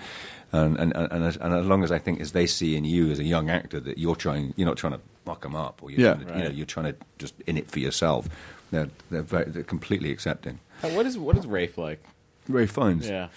And 0.50 0.78
and, 0.78 0.96
and, 0.96 1.24
as, 1.24 1.36
and 1.36 1.52
as 1.52 1.66
long 1.66 1.84
as 1.84 1.92
I 1.92 1.98
think 1.98 2.22
as 2.22 2.32
they 2.32 2.46
see 2.46 2.74
in 2.74 2.86
you 2.86 3.10
as 3.10 3.18
a 3.18 3.24
young 3.24 3.50
actor 3.50 3.80
that 3.80 3.98
you're 3.98 4.16
trying, 4.16 4.54
you're 4.56 4.66
not 4.66 4.78
trying 4.78 4.94
to 4.94 5.00
muck 5.28 5.42
them 5.42 5.54
up, 5.54 5.82
or 5.82 5.90
you're 5.90 6.00
Yeah. 6.00 6.14
trying 6.14 6.26
to, 6.26 6.36
you 6.38 6.44
know, 6.44 6.50
you're 6.50 6.66
trying 6.66 6.86
to 6.92 6.96
just 7.18 7.34
in 7.46 7.56
it 7.56 7.70
for 7.70 7.78
yourself. 7.78 8.28
They're 8.72 8.88
they're, 9.10 9.22
very, 9.22 9.44
they're 9.52 9.62
completely 9.62 10.10
accepting. 10.10 10.58
Uh, 10.82 10.88
What 10.96 11.06
is 11.06 11.16
what 11.16 11.36
is 11.36 11.46
Rafe 11.46 11.76
like? 11.78 12.00
Rafe 12.48 12.72
Fiennes. 12.72 13.08
Yeah. 13.08 13.28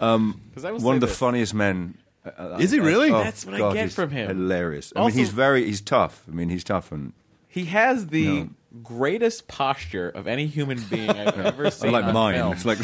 Um, 0.00 0.40
'Cause 0.54 0.64
I 0.64 0.70
will 0.72 0.80
one 0.80 0.94
of 0.96 1.00
the 1.00 1.06
this. 1.06 1.16
funniest 1.18 1.54
men. 1.54 1.94
uh, 2.24 2.56
Is 2.58 2.70
he 2.70 2.80
really? 2.80 3.10
That's 3.10 3.44
what 3.46 3.54
I 3.60 3.72
get 3.74 3.92
from 3.92 4.10
him. 4.10 4.26
Hilarious. 4.28 4.92
I 4.96 5.00
Also- 5.00 5.16
mean, 5.16 5.18
he's 5.24 5.34
very 5.34 5.64
he's 5.66 5.80
tough. 5.82 6.22
I 6.30 6.34
mean, 6.34 6.48
he's 6.48 6.64
tough 6.64 6.90
and 6.90 7.12
He 7.48 7.66
has 7.66 8.08
the 8.08 8.26
No. 8.26 8.48
Greatest 8.82 9.48
posture 9.48 10.08
of 10.08 10.26
any 10.26 10.46
human 10.46 10.80
being 10.90 11.10
I've 11.10 11.38
ever 11.38 11.70
seen. 11.70 11.92
like 11.92 12.04
on 12.04 12.14
mine. 12.14 12.34
film. 12.34 12.52
It's 12.52 12.64
like 12.64 12.78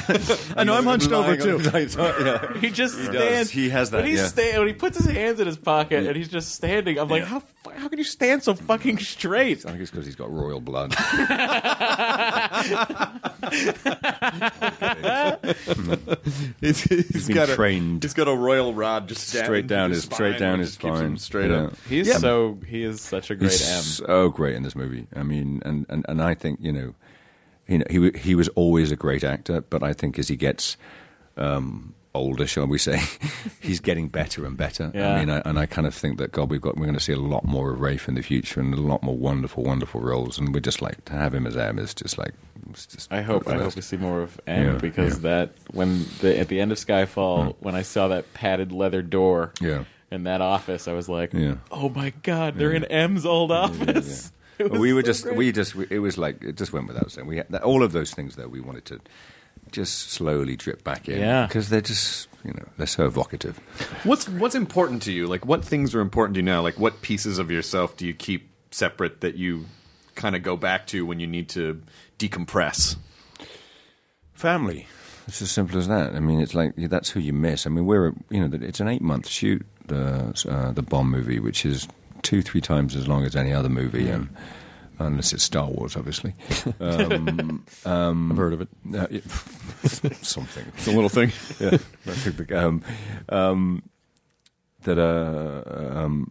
I 0.56 0.64
know 0.64 0.74
I'm 0.74 0.84
hunched 0.84 1.10
over 1.12 1.36
too. 1.36 1.60
yeah. 1.62 2.58
He 2.58 2.70
just 2.70 2.98
He 2.98 3.06
does. 3.06 3.14
stands. 3.14 3.50
He 3.50 3.68
has 3.70 3.90
that, 3.90 3.98
When, 4.02 4.06
he's 4.06 4.18
yeah. 4.20 4.26
sta- 4.28 4.58
when 4.58 4.68
he 4.68 4.74
puts 4.74 4.96
his 4.98 5.06
hands 5.06 5.40
in 5.40 5.46
his 5.46 5.56
pocket 5.56 6.06
and 6.06 6.16
he's 6.16 6.28
just 6.28 6.54
standing, 6.54 6.98
I'm 6.98 7.08
like, 7.08 7.24
how 7.24 7.40
fu- 7.40 7.70
how 7.70 7.88
can 7.88 7.98
you 7.98 8.04
stand 8.04 8.42
so 8.42 8.54
fucking 8.54 8.98
straight? 8.98 9.64
I 9.66 9.70
think 9.70 9.82
it's 9.82 9.90
because 9.90 10.06
he's 10.06 10.16
got 10.16 10.30
royal 10.32 10.60
blood. 10.60 10.94
He's, 16.60 16.82
he's 16.82 17.26
been 17.26 17.34
got 17.34 17.48
a, 17.50 17.54
trained. 17.54 18.02
He's 18.02 18.14
got 18.14 18.28
a 18.28 18.34
royal 18.34 18.74
rod 18.74 19.08
just 19.08 19.28
straight 19.28 19.66
down 19.66 19.88
through 19.90 19.94
his 19.96 20.04
straight 20.04 20.38
down 20.38 20.58
his 20.60 20.74
spine. 20.74 21.16
straight 21.18 21.50
Yeah. 21.50 21.64
up. 21.64 21.74
He's 21.88 22.08
Yeah. 22.08 22.18
so 22.18 22.58
he 22.66 22.82
is 22.84 23.00
such 23.00 23.30
a 23.30 23.34
great 23.34 23.50
He's 23.52 23.68
M. 23.68 23.82
so 23.82 24.28
great 24.28 24.54
in 24.56 24.62
this 24.62 24.76
movie. 24.76 25.06
I 25.14 25.22
mean, 25.22 25.62
and, 25.64 25.79
and, 25.88 26.04
and 26.08 26.22
I 26.22 26.34
think 26.34 26.58
you 26.60 26.72
know, 26.72 26.94
you 27.68 27.78
know, 27.78 27.84
he 27.90 28.10
he 28.18 28.34
was 28.34 28.48
always 28.50 28.90
a 28.92 28.96
great 28.96 29.24
actor, 29.24 29.60
but 29.60 29.82
I 29.82 29.92
think 29.92 30.18
as 30.18 30.28
he 30.28 30.36
gets 30.36 30.76
um, 31.36 31.94
older, 32.14 32.46
shall 32.46 32.66
we 32.66 32.76
say, 32.78 33.00
he's 33.60 33.80
getting 33.80 34.08
better 34.08 34.44
and 34.44 34.56
better. 34.56 34.90
Yeah. 34.94 35.14
I 35.14 35.18
mean, 35.20 35.30
I, 35.30 35.42
and 35.44 35.58
I 35.58 35.66
kind 35.66 35.86
of 35.86 35.94
think 35.94 36.18
that 36.18 36.32
God, 36.32 36.50
we've 36.50 36.60
got 36.60 36.76
we're 36.76 36.86
going 36.86 36.98
to 36.98 37.02
see 37.02 37.12
a 37.12 37.16
lot 37.16 37.44
more 37.44 37.72
of 37.72 37.80
Rafe 37.80 38.08
in 38.08 38.14
the 38.14 38.22
future 38.22 38.60
and 38.60 38.74
a 38.74 38.80
lot 38.80 39.02
more 39.02 39.16
wonderful, 39.16 39.62
wonderful 39.62 40.00
roles. 40.00 40.38
And 40.38 40.52
we're 40.52 40.60
just 40.60 40.82
like 40.82 41.04
to 41.06 41.12
have 41.12 41.34
him 41.34 41.46
as 41.46 41.56
M 41.56 41.78
is 41.78 41.94
just 41.94 42.18
like. 42.18 42.34
Just 42.72 43.08
I 43.12 43.22
hope 43.22 43.48
I 43.48 43.54
hope 43.54 43.72
to 43.74 43.82
see 43.82 43.96
more 43.96 44.20
of 44.22 44.40
M 44.46 44.64
Yeah, 44.74 44.78
because 44.78 45.14
yeah. 45.16 45.30
that 45.30 45.50
when 45.72 46.04
the, 46.20 46.38
at 46.38 46.48
the 46.48 46.60
end 46.60 46.70
of 46.72 46.78
Skyfall 46.78 47.56
when 47.60 47.74
I 47.74 47.82
saw 47.82 48.08
that 48.08 48.32
padded 48.34 48.70
leather 48.70 49.02
door 49.02 49.52
Yeah. 49.60 49.84
in 50.10 50.24
that 50.24 50.40
office 50.40 50.86
I 50.86 50.92
was 50.92 51.08
like 51.08 51.32
oh 51.72 51.88
my 51.88 52.10
god 52.22 52.56
they're 52.56 52.70
in 52.70 52.84
M's 52.84 53.24
old 53.26 53.50
office 53.50 54.30
we 54.68 54.92
were 54.92 55.02
so 55.02 55.06
just 55.06 55.22
great. 55.24 55.36
we 55.36 55.52
just 55.52 55.74
we, 55.74 55.86
it 55.90 55.98
was 55.98 56.18
like 56.18 56.42
it 56.42 56.56
just 56.56 56.72
went 56.72 56.86
without 56.88 57.10
saying 57.10 57.26
we 57.26 57.36
had, 57.38 57.48
that, 57.50 57.62
all 57.62 57.82
of 57.82 57.92
those 57.92 58.12
things 58.12 58.36
though 58.36 58.48
we 58.48 58.60
wanted 58.60 58.84
to 58.86 59.00
just 59.72 60.10
slowly 60.10 60.56
drip 60.56 60.82
back 60.84 61.08
in 61.08 61.18
Yeah. 61.20 61.46
because 61.46 61.68
they're 61.68 61.80
just 61.80 62.28
you 62.44 62.52
know 62.52 62.64
they're 62.76 62.86
so 62.86 63.06
evocative 63.06 63.58
What's 64.04 64.28
what's 64.28 64.54
important 64.54 65.02
to 65.02 65.12
you? 65.12 65.26
Like 65.26 65.44
what 65.46 65.64
things 65.64 65.94
are 65.94 66.00
important 66.00 66.34
to 66.34 66.38
you 66.40 66.44
now? 66.44 66.62
Like 66.62 66.78
what 66.78 67.02
pieces 67.02 67.38
of 67.38 67.50
yourself 67.50 67.96
do 67.96 68.06
you 68.06 68.14
keep 68.14 68.50
separate 68.70 69.20
that 69.20 69.34
you 69.36 69.66
kind 70.14 70.34
of 70.36 70.42
go 70.42 70.56
back 70.56 70.86
to 70.88 71.04
when 71.06 71.20
you 71.20 71.26
need 71.26 71.48
to 71.50 71.82
decompress? 72.18 72.96
family 74.32 74.86
it's 75.28 75.42
as 75.42 75.50
simple 75.50 75.78
as 75.78 75.86
that 75.88 76.14
i 76.14 76.18
mean 76.20 76.40
it's 76.40 76.54
like 76.54 76.72
that's 76.76 77.10
who 77.10 77.20
you 77.20 77.32
miss 77.32 77.66
i 77.66 77.70
mean 77.70 77.84
we're 77.84 78.12
you 78.30 78.40
know 78.40 78.48
it's 78.62 78.80
an 78.80 78.88
eight 78.88 79.02
month 79.02 79.28
shoot 79.28 79.64
the 79.86 80.32
uh, 80.48 80.72
the 80.72 80.82
Bond 80.82 81.10
movie 81.10 81.38
which 81.40 81.66
is 81.66 81.86
two 82.22 82.42
three 82.42 82.60
times 82.60 82.96
as 82.96 83.08
long 83.08 83.24
as 83.24 83.34
any 83.36 83.52
other 83.52 83.68
movie 83.68 84.08
and 84.08 84.28
unless 85.00 85.32
it's 85.32 85.42
Star 85.44 85.66
Wars, 85.66 85.96
obviously. 85.96 86.34
Um, 86.80 87.64
um, 87.84 88.32
I've 88.32 88.38
heard 88.38 88.52
of 88.52 88.60
it. 88.62 88.68
uh, 88.94 89.06
yeah, 89.10 89.20
something. 90.22 90.64
It's 90.76 90.86
a 90.86 90.92
little 90.92 91.08
thing. 91.08 91.32
yeah, 91.60 91.78
I 92.06 92.14
think 92.14 92.52
um, 92.52 92.82
um, 93.28 93.82
that 94.82 94.98
uh, 94.98 95.98
um, 95.98 96.30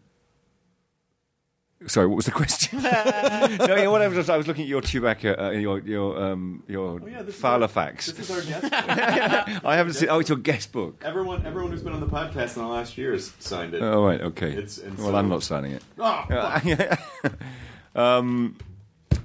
sorry, 1.88 2.08
what 2.08 2.16
was 2.18 2.26
the 2.26 2.32
question? 2.32 2.82
no, 2.84 2.90
yeah, 2.90 3.88
what 3.88 4.02
I 4.02 4.08
was, 4.08 4.30
I 4.30 4.38
was 4.38 4.48
looking 4.48 4.64
at 4.64 4.68
your 4.68 4.82
Chewbacca, 4.82 5.40
uh, 5.40 5.50
your 5.52 5.80
your 5.80 6.22
um, 6.22 6.64
your 6.68 7.00
Filofax. 7.00 8.20
is 8.20 8.30
our 8.32 8.42
guest. 8.42 8.74
I 9.66 9.76
haven't 9.76 9.94
seen. 9.94 10.10
Oh, 10.10 10.20
it's 10.20 10.30
your 10.30 10.38
guest 10.38 10.72
book. 10.72 11.02
everyone, 11.06 11.46
everyone 11.46 11.72
who's 11.72 11.82
been 11.84 11.94
on 11.94 12.00
the 12.02 12.08
podcast 12.08 12.56
in 12.58 12.64
the 12.64 12.68
last 12.68 12.98
year 12.98 13.14
has 13.14 13.32
signed 13.40 13.74
it. 13.74 13.82
Oh 13.82 14.06
right, 14.06 14.22
okay. 14.22 14.52
It's- 14.52 14.78
and 14.78 14.98
well, 14.98 15.12
so- 15.12 15.16
I'm 15.16 15.30
not 15.30 15.44
signing 15.44 15.72
it. 15.74 15.84
Oh, 15.98 17.30
um, 17.96 18.58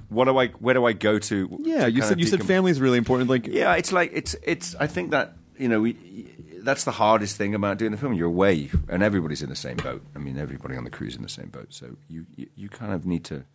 what 0.09 0.25
do 0.25 0.37
I? 0.37 0.47
Where 0.47 0.73
do 0.73 0.85
I 0.85 0.93
go 0.93 1.19
to? 1.19 1.59
yeah, 1.63 1.85
to 1.85 1.91
you 1.91 2.01
said 2.01 2.13
of 2.13 2.19
you 2.19 2.25
said 2.27 2.43
family 2.45 2.71
is 2.71 2.79
really 2.79 2.97
important. 2.97 3.29
Like, 3.29 3.47
Yeah, 3.47 3.75
it's 3.75 3.91
like 3.91 4.11
it's 4.13 4.35
it's. 4.43 4.75
I 4.75 4.87
think 4.87 5.11
that 5.11 5.33
you 5.57 5.67
know 5.67 5.81
we. 5.81 6.34
That's 6.65 6.83
the 6.83 6.91
hardest 6.91 7.37
thing 7.37 7.55
about 7.55 7.77
doing 7.77 7.91
the 7.91 7.97
film. 7.97 8.13
You're 8.13 8.27
away, 8.27 8.69
and 8.89 9.01
everybody's 9.03 9.41
in 9.41 9.49
the 9.49 9.55
same 9.55 9.77
boat. 9.77 10.01
I 10.15 10.19
mean, 10.19 10.37
everybody 10.37 10.75
on 10.75 10.83
the 10.83 10.89
crew's 10.89 11.15
in 11.15 11.21
the 11.21 11.29
same 11.29 11.49
boat. 11.49 11.67
So 11.69 11.95
you 12.09 12.25
you, 12.35 12.47
you 12.55 12.69
kind 12.69 12.91
of 12.91 13.05
need 13.05 13.23
to, 13.25 13.45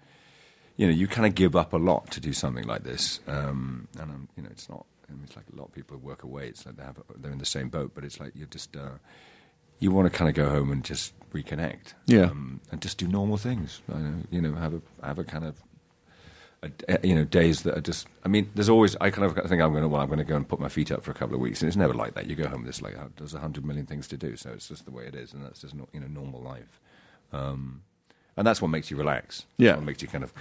you 0.76 0.86
know, 0.86 0.92
you 0.92 1.06
kind 1.06 1.26
of 1.26 1.34
give 1.34 1.54
up 1.56 1.72
a 1.72 1.76
lot 1.76 2.10
to 2.12 2.20
do 2.20 2.32
something 2.32 2.64
like 2.64 2.84
this. 2.84 3.20
Um, 3.26 3.88
and 4.00 4.10
um, 4.10 4.28
you 4.36 4.42
know, 4.42 4.48
it's 4.50 4.68
not. 4.68 4.86
I 5.08 5.12
mean, 5.12 5.22
it's 5.24 5.36
like 5.36 5.46
a 5.52 5.56
lot 5.56 5.64
of 5.68 5.72
people 5.72 5.96
work 5.98 6.22
away. 6.22 6.46
It's 6.48 6.64
like 6.64 6.76
they 6.76 6.84
have 6.84 6.98
they're 7.16 7.32
in 7.32 7.38
the 7.38 7.44
same 7.44 7.68
boat, 7.68 7.92
but 7.94 8.04
it's 8.04 8.18
like 8.20 8.32
you're 8.34 8.46
just. 8.48 8.76
Uh, 8.76 8.98
you 9.82 9.90
want 9.90 10.12
to 10.12 10.16
kind 10.18 10.28
of 10.28 10.34
go 10.34 10.46
home 10.50 10.70
and 10.70 10.84
just 10.84 11.14
reconnect, 11.32 11.94
Yeah. 12.06 12.24
um, 12.26 12.60
and 12.70 12.82
just 12.82 12.98
do 12.98 13.08
normal 13.08 13.38
things. 13.38 13.80
You 14.30 14.42
know, 14.42 14.52
have 14.54 14.74
a 14.74 14.82
have 15.02 15.18
a 15.18 15.24
kind 15.24 15.44
of 15.44 15.54
you 17.02 17.14
know 17.14 17.24
days 17.24 17.62
that 17.62 17.76
are 17.78 17.80
just 17.80 18.06
i 18.24 18.28
mean 18.28 18.50
there's 18.54 18.68
always 18.68 18.94
i 19.00 19.08
kind 19.08 19.24
of 19.24 19.34
think 19.48 19.62
i'm 19.62 19.70
going 19.70 19.82
to 19.82 19.88
well 19.88 20.02
i'm 20.02 20.08
going 20.08 20.18
to 20.18 20.24
go 20.24 20.36
and 20.36 20.46
put 20.46 20.60
my 20.60 20.68
feet 20.68 20.92
up 20.92 21.02
for 21.02 21.10
a 21.10 21.14
couple 21.14 21.34
of 21.34 21.40
weeks 21.40 21.62
and 21.62 21.68
it's 21.68 21.76
never 21.76 21.94
like 21.94 22.12
that. 22.14 22.26
You 22.26 22.36
go 22.36 22.48
home 22.48 22.64
there's 22.64 22.82
like 22.82 22.98
uh, 22.98 23.08
there's 23.16 23.32
a 23.32 23.38
hundred 23.38 23.64
million 23.64 23.86
things 23.86 24.06
to 24.08 24.18
do 24.18 24.36
so 24.36 24.50
it's 24.50 24.68
just 24.68 24.84
the 24.84 24.90
way 24.90 25.06
it 25.06 25.14
is 25.14 25.32
and 25.32 25.42
that's 25.42 25.62
just 25.62 25.74
not 25.74 25.88
you 25.92 26.00
know 26.00 26.06
normal 26.06 26.40
life. 26.42 26.80
Um, 27.32 27.82
and 28.36 28.46
that's 28.46 28.60
what 28.60 28.68
makes 28.68 28.90
you 28.90 28.96
relax. 28.96 29.44
Yeah. 29.56 29.70
That's 29.70 29.78
what 29.78 29.86
makes 29.86 30.02
you 30.02 30.08
kind 30.08 30.24
of 30.24 30.32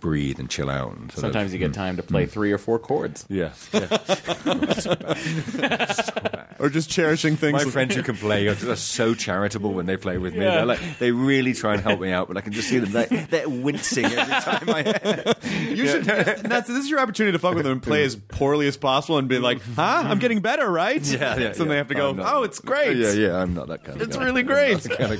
breathe 0.00 0.38
and 0.40 0.48
chill 0.50 0.70
out 0.70 0.92
and 0.92 1.12
sort 1.12 1.14
of- 1.14 1.20
sometimes 1.20 1.52
you 1.52 1.58
get 1.58 1.72
time 1.74 1.96
to 1.96 2.02
play 2.02 2.26
three 2.26 2.52
or 2.52 2.58
four 2.58 2.78
chords 2.78 3.24
yeah, 3.28 3.50
yeah. 3.72 3.98
or 6.58 6.68
just 6.68 6.90
cherishing 6.90 7.36
things. 7.36 7.64
my 7.64 7.70
friends 7.70 7.94
who 7.94 8.02
can 8.10 8.16
play 8.16 8.46
are 8.48 8.54
just 8.54 8.88
so 8.88 9.14
charitable 9.14 9.72
when 9.72 9.86
they 9.86 9.96
play 9.96 10.18
with 10.18 10.34
me. 10.34 10.40
They're 10.40 10.66
like, 10.66 10.80
they 10.98 11.12
really 11.12 11.54
try 11.54 11.74
and 11.74 11.82
help 11.82 12.00
me 12.00 12.10
out, 12.12 12.28
but 12.28 12.36
I 12.36 12.40
can 12.40 12.52
just 12.52 12.68
see 12.68 12.78
them. 12.78 12.92
They're, 12.92 13.26
they're 13.30 13.48
wincing 13.48 14.04
every 14.06 14.34
time 14.40 14.68
I. 14.68 15.34
You 15.70 15.86
should. 15.86 16.04
That's, 16.04 16.68
this 16.68 16.78
is 16.78 16.90
your 16.90 17.00
opportunity 17.00 17.32
to 17.32 17.38
fuck 17.38 17.54
with 17.54 17.64
them 17.64 17.72
and 17.74 17.82
play 17.82 18.04
as 18.04 18.16
poorly 18.16 18.66
as 18.66 18.76
possible 18.76 19.18
and 19.18 19.28
be 19.28 19.38
like, 19.38 19.60
"Huh, 19.76 20.02
I'm 20.04 20.18
getting 20.18 20.40
better, 20.40 20.68
right?" 20.70 21.00
Yeah, 21.04 21.36
yeah. 21.36 21.52
So 21.52 21.62
yeah. 21.64 21.68
they 21.68 21.76
have 21.76 21.88
to 21.88 21.94
go, 21.94 22.12
not- 22.12 22.34
"Oh, 22.34 22.42
it's 22.42 22.58
great." 22.60 22.96
Yeah, 22.96 23.12
yeah. 23.12 23.36
I'm 23.36 23.54
not 23.54 23.68
that 23.68 23.84
kind 23.84 24.00
of. 24.00 24.08
It's 24.08 24.16
guy. 24.16 24.24
really 24.24 24.40
I'm 24.40 24.46
great. 24.46 24.72
not 24.72 24.82
that 24.82 24.98
kind 24.98 25.12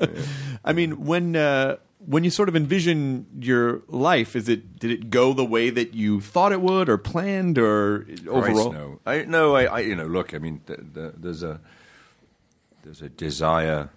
of 0.00 0.14
guy. 0.14 0.22
I 0.64 0.72
mean, 0.72 1.04
when 1.04 1.36
uh, 1.36 1.76
when 2.06 2.24
you 2.24 2.30
sort 2.30 2.48
of 2.48 2.56
envision 2.56 3.26
your 3.40 3.82
life, 3.88 4.34
is 4.34 4.48
it 4.48 4.78
did 4.78 4.90
it 4.90 5.10
go 5.10 5.32
the 5.32 5.44
way 5.44 5.70
that 5.70 5.94
you 5.94 6.20
thought 6.20 6.52
it 6.52 6.60
would, 6.60 6.88
or 6.88 6.98
planned, 6.98 7.58
or 7.58 8.06
overall? 8.26 8.70
Christ, 8.70 8.72
no, 8.72 9.00
I 9.06 9.24
no, 9.24 9.54
I, 9.54 9.64
I 9.64 9.80
you 9.80 9.94
know, 9.94 10.06
look, 10.06 10.34
I 10.34 10.38
mean, 10.38 10.60
th 10.66 10.78
th 10.94 11.12
there's 11.16 11.42
a 11.42 11.60
there's 12.82 13.02
a 13.02 13.08
desire 13.08 13.90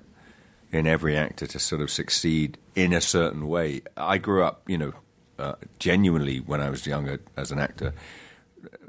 in 0.72 0.88
every 0.88 1.16
actor 1.16 1.48
to 1.48 1.60
sort 1.60 1.82
of 1.82 1.90
succeed 1.90 2.58
in 2.76 2.94
a 2.94 3.02
certain 3.02 3.48
way. 3.48 3.82
I 3.96 4.18
grew 4.18 4.44
up, 4.44 4.68
you 4.68 4.78
know, 4.78 4.94
uh, 5.40 5.56
genuinely 5.80 6.40
when 6.40 6.62
I 6.62 6.70
was 6.70 6.86
younger 6.86 7.20
as 7.38 7.52
an 7.52 7.60
actor. 7.60 7.94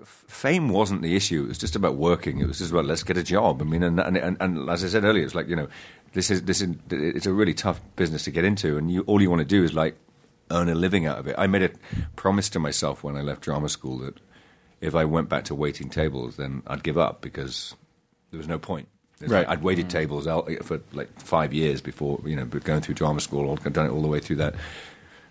Fame 0.05 0.69
wasn't 0.69 1.03
the 1.03 1.15
issue. 1.15 1.45
It 1.45 1.49
was 1.49 1.59
just 1.59 1.77
about 1.77 1.97
working. 1.97 2.41
It 2.41 2.49
was 2.49 2.59
just 2.59 2.73
about 2.73 2.87
let's 2.87 3.05
get 3.05 3.17
a 3.17 3.23
job. 3.23 3.63
I 3.63 3.65
mean, 3.65 3.83
and 3.83 4.01
and, 4.01 4.17
and, 4.17 4.37
and 4.41 4.69
as 4.69 4.83
I 4.83 4.89
said 4.89 5.05
earlier, 5.05 5.25
it's 5.25 5.35
like 5.35 5.49
you 5.49 5.57
know, 5.57 5.69
this 6.15 6.31
is 6.31 6.43
this 6.43 6.63
is 6.63 6.75
it's 6.91 7.27
a 7.27 7.33
really 7.33 7.55
tough 7.55 7.81
business 7.97 8.25
to 8.25 8.31
get 8.31 8.45
into, 8.45 8.79
and 8.79 8.91
you 8.91 9.03
all 9.03 9.21
you 9.21 9.29
want 9.29 9.41
to 9.41 9.45
do 9.45 9.63
is 9.63 9.75
like 9.75 9.97
earn 10.51 10.69
a 10.69 10.75
living 10.75 11.07
out 11.07 11.19
of 11.19 11.27
it. 11.27 11.35
I 11.37 11.47
made 11.47 11.63
a 11.63 11.71
promise 12.17 12.49
to 12.51 12.59
myself 12.59 13.03
when 13.03 13.17
I 13.17 13.21
left 13.21 13.43
drama 13.43 13.69
school 13.69 13.99
that 13.99 14.19
if 14.81 14.95
I 14.95 15.05
went 15.05 15.29
back 15.29 15.45
to 15.45 15.55
waiting 15.55 15.91
tables, 15.91 16.37
then 16.37 16.63
I'd 16.67 16.83
give 16.83 16.99
up 16.99 17.21
because 17.21 17.75
there 18.31 18.39
was 18.39 18.49
no 18.49 18.59
point. 18.59 18.89
Right. 19.21 19.31
like 19.31 19.49
I'd 19.49 19.63
waited 19.63 19.87
mm. 19.87 19.91
tables 19.91 20.27
out 20.27 20.51
for 20.65 20.81
like 20.93 21.21
five 21.21 21.55
years 21.55 21.81
before, 21.81 22.21
you 22.27 22.37
know, 22.37 22.45
going 22.45 22.83
through 22.83 22.97
drama 22.97 23.21
school, 23.21 23.47
all- 23.47 23.57
done 23.57 23.87
it 23.87 23.91
all 23.91 24.03
the 24.03 24.09
way 24.09 24.21
through 24.21 24.37
that. 24.37 24.55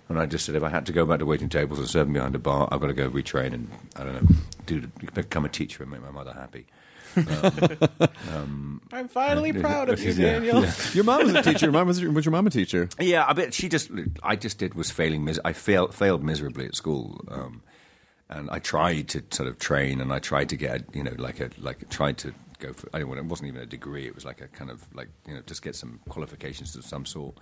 And 0.10 0.18
I 0.18 0.26
just 0.26 0.46
said, 0.46 0.56
if 0.56 0.64
I 0.64 0.70
had 0.70 0.86
to 0.88 0.92
go 0.92 1.06
back 1.06 1.20
to 1.20 1.26
waiting 1.26 1.50
tables 1.50 1.80
and 1.80 1.88
serving 1.88 2.14
behind 2.14 2.34
a 2.34 2.40
bar, 2.40 2.68
I've 2.72 2.82
got 2.82 2.88
to 2.88 2.94
go 2.94 3.10
retrain 3.10 3.54
and 3.54 3.70
I 3.96 4.04
don't 4.04 4.14
know, 4.14 4.36
do 4.66 4.88
become 5.14 5.46
a 5.46 5.50
teacher 5.50 5.84
and 5.84 5.92
make 5.92 6.02
my 6.02 6.12
mother 6.12 6.34
happy. 6.34 6.66
I'm 7.16 9.08
finally 9.10 9.54
proud 9.54 9.90
of 9.90 10.02
you 10.02 10.12
Yeah, 10.12 10.34
Daniel 10.34 10.64
yeah. 10.64 10.74
Your 10.94 11.04
mom 11.04 11.24
was 11.26 11.34
a 11.34 11.42
teacher. 11.42 11.66
Your 11.66 11.74
mom 11.74 11.88
was, 11.88 12.04
was 12.04 12.26
your 12.26 12.32
mom 12.32 12.48
a 12.48 12.50
teacher? 12.50 12.90
Yeah, 13.00 13.26
I 13.28 13.34
bet 13.34 13.54
she 13.54 13.70
just. 13.70 13.92
I 14.22 14.36
just 14.36 14.58
did 14.60 14.76
was 14.76 14.92
failing. 14.92 15.24
Mis- 15.26 15.40
I 15.44 15.54
failed 15.54 15.94
failed 15.94 16.24
miserably 16.24 16.66
at 16.66 16.76
school, 16.76 17.24
um, 17.30 17.62
and 18.30 18.50
I 18.50 18.60
tried 18.60 19.10
to 19.10 19.24
sort 19.32 19.50
of 19.50 19.60
train, 19.60 20.02
and 20.02 20.14
I 20.14 20.20
tried 20.20 20.50
to 20.50 20.58
get 20.58 20.84
you 20.94 21.04
know 21.04 21.14
like 21.18 21.40
a 21.40 21.50
like 21.60 21.90
tried 21.90 22.18
to 22.20 22.34
go 22.60 22.74
for. 22.74 22.90
I 22.94 23.00
don't, 23.00 23.10
know 23.10 23.18
it 23.18 23.26
wasn't 23.26 23.50
even 23.50 23.62
a 23.62 23.66
degree. 23.66 24.06
It 24.06 24.16
was 24.16 24.26
like 24.26 24.42
a 24.42 24.48
kind 24.48 24.70
of 24.70 24.86
like 24.94 25.10
you 25.28 25.34
know 25.34 25.42
just 25.46 25.62
get 25.62 25.76
some 25.76 26.00
qualifications 26.10 26.76
of 26.76 26.84
some 26.86 27.06
sort. 27.06 27.36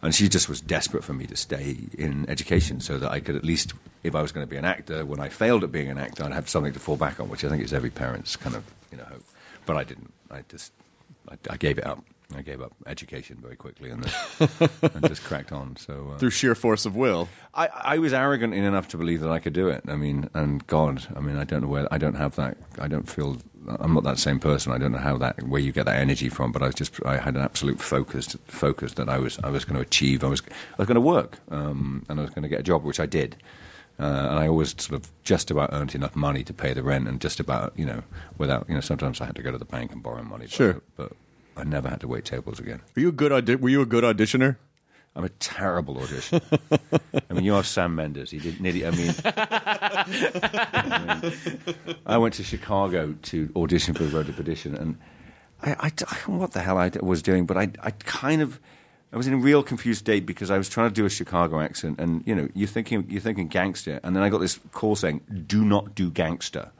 And 0.00 0.14
she 0.14 0.28
just 0.28 0.48
was 0.48 0.60
desperate 0.60 1.02
for 1.02 1.12
me 1.12 1.26
to 1.26 1.36
stay 1.36 1.76
in 1.96 2.28
education 2.30 2.80
so 2.80 2.98
that 2.98 3.10
I 3.10 3.18
could 3.18 3.34
at 3.34 3.44
least, 3.44 3.72
if 4.04 4.14
I 4.14 4.22
was 4.22 4.30
going 4.30 4.46
to 4.46 4.50
be 4.50 4.56
an 4.56 4.64
actor, 4.64 5.04
when 5.04 5.18
I 5.18 5.28
failed 5.28 5.64
at 5.64 5.72
being 5.72 5.88
an 5.88 5.98
actor, 5.98 6.22
I'd 6.22 6.32
have 6.32 6.48
something 6.48 6.72
to 6.72 6.78
fall 6.78 6.96
back 6.96 7.18
on, 7.18 7.28
which 7.28 7.44
I 7.44 7.48
think 7.48 7.64
is 7.64 7.72
every 7.72 7.90
parent's 7.90 8.36
kind 8.36 8.54
of 8.54 8.64
you 8.92 8.98
know 8.98 9.04
hope. 9.04 9.24
But 9.66 9.76
I 9.76 9.84
didn't. 9.84 10.12
I 10.30 10.44
just 10.48 10.72
I, 11.28 11.36
I 11.50 11.56
gave 11.56 11.78
it 11.78 11.86
up. 11.86 12.04
I 12.36 12.42
gave 12.42 12.60
up 12.60 12.72
education 12.86 13.38
very 13.40 13.56
quickly 13.56 13.88
and, 13.88 14.04
then, 14.04 14.48
and 14.94 15.08
just 15.08 15.24
cracked 15.24 15.50
on. 15.50 15.76
So 15.76 16.12
uh, 16.14 16.18
Through 16.18 16.30
sheer 16.30 16.54
force 16.54 16.84
of 16.84 16.94
will. 16.94 17.26
I, 17.54 17.68
I 17.68 17.98
was 17.98 18.12
arrogant 18.12 18.52
enough 18.52 18.88
to 18.88 18.98
believe 18.98 19.20
that 19.22 19.30
I 19.30 19.38
could 19.38 19.54
do 19.54 19.68
it. 19.68 19.82
I 19.88 19.94
mean, 19.96 20.28
and 20.34 20.66
God, 20.66 21.06
I 21.16 21.20
mean, 21.20 21.36
I 21.38 21.44
don't 21.44 21.62
know 21.62 21.68
where 21.68 21.88
I 21.90 21.96
don't 21.96 22.16
have 22.16 22.36
that. 22.36 22.58
I 22.78 22.86
don't 22.86 23.08
feel 23.08 23.38
I'm 23.80 23.94
not 23.94 24.04
that 24.04 24.18
same 24.18 24.38
person. 24.38 24.72
I 24.72 24.78
don't 24.78 24.92
know 24.92 24.98
how 24.98 25.16
that 25.18 25.42
where 25.44 25.60
you 25.60 25.72
get 25.72 25.86
that 25.86 25.96
energy 25.98 26.28
from. 26.28 26.52
But 26.52 26.62
I 26.62 26.66
was 26.66 26.74
just 26.74 27.02
I 27.06 27.16
had 27.16 27.34
an 27.34 27.40
absolute 27.40 27.80
focus 27.80 28.36
focus 28.46 28.92
that 28.94 29.08
I 29.08 29.16
was 29.18 29.38
I 29.42 29.48
was 29.48 29.64
going 29.64 29.76
to 29.76 29.82
achieve. 29.82 30.22
I 30.22 30.28
was 30.28 30.42
I 30.42 30.74
was 30.76 30.86
going 30.86 30.96
to 30.96 31.00
work 31.00 31.38
um, 31.50 32.04
and 32.10 32.18
I 32.20 32.22
was 32.22 32.30
going 32.30 32.42
to 32.42 32.48
get 32.50 32.60
a 32.60 32.64
job, 32.64 32.84
which 32.84 33.00
I 33.00 33.06
did. 33.06 33.36
Uh, 33.98 34.04
and 34.30 34.38
I 34.38 34.46
always 34.48 34.74
sort 34.80 35.00
of 35.02 35.10
just 35.24 35.50
about 35.50 35.70
earned 35.72 35.94
enough 35.94 36.14
money 36.14 36.44
to 36.44 36.52
pay 36.52 36.72
the 36.74 36.82
rent, 36.82 37.08
and 37.08 37.20
just 37.22 37.40
about 37.40 37.72
you 37.74 37.86
know 37.86 38.02
without 38.36 38.66
you 38.68 38.74
know 38.74 38.80
sometimes 38.82 39.20
I 39.22 39.24
had 39.24 39.34
to 39.36 39.42
go 39.42 39.50
to 39.50 39.58
the 39.58 39.64
bank 39.64 39.92
and 39.92 40.02
borrow 40.02 40.22
money. 40.22 40.44
but- 40.44 40.52
Sure. 40.52 40.82
but 40.96 41.12
I 41.58 41.64
never 41.64 41.88
had 41.88 42.00
to 42.00 42.08
wait 42.08 42.24
tables 42.24 42.60
again. 42.60 42.80
Were 42.94 43.02
you 43.02 43.08
a 43.08 43.12
good 43.12 43.32
audi- 43.32 43.56
Were 43.56 43.68
you 43.68 43.80
a 43.82 43.86
good 43.86 44.04
auditioner? 44.04 44.56
I'm 45.16 45.24
a 45.24 45.28
terrible 45.30 45.96
auditioner. 45.96 46.42
I 47.28 47.34
mean, 47.34 47.44
you 47.44 47.54
are 47.56 47.64
Sam 47.64 47.96
Mendes. 47.96 48.30
He 48.30 48.38
did 48.38 48.60
nearly. 48.60 48.86
I 48.86 48.90
mean, 48.92 49.12
I, 49.24 51.22
mean, 51.22 51.96
I 52.06 52.18
went 52.18 52.34
to 52.34 52.44
Chicago 52.44 53.14
to 53.22 53.50
audition 53.56 53.94
for 53.94 54.04
the 54.04 54.16
Road 54.16 54.26
to 54.26 54.32
Perdition, 54.32 54.76
and 54.76 54.96
I, 55.62 55.72
I, 55.72 55.76
I 55.86 55.90
don't 55.90 56.28
know 56.28 56.36
what 56.38 56.52
the 56.52 56.60
hell 56.60 56.78
I 56.78 56.90
was 57.00 57.22
doing, 57.22 57.46
but 57.46 57.56
I, 57.56 57.70
I 57.82 57.90
kind 57.90 58.42
of. 58.42 58.60
I 59.10 59.16
was 59.16 59.26
in 59.26 59.32
a 59.32 59.38
real 59.38 59.62
confused 59.62 60.00
state 60.00 60.26
because 60.26 60.50
I 60.50 60.58
was 60.58 60.68
trying 60.68 60.90
to 60.90 60.94
do 60.94 61.06
a 61.06 61.10
Chicago 61.10 61.60
accent, 61.60 61.98
and 61.98 62.22
you 62.26 62.34
know, 62.34 62.46
you're 62.54 62.68
thinking 62.68 63.06
you're 63.08 63.22
thinking 63.22 63.48
gangster, 63.48 64.00
and 64.04 64.14
then 64.14 64.22
I 64.22 64.28
got 64.28 64.38
this 64.38 64.60
call 64.72 64.96
saying, 64.96 65.22
"Do 65.46 65.64
not 65.64 65.94
do 65.94 66.10
gangster." 66.10 66.70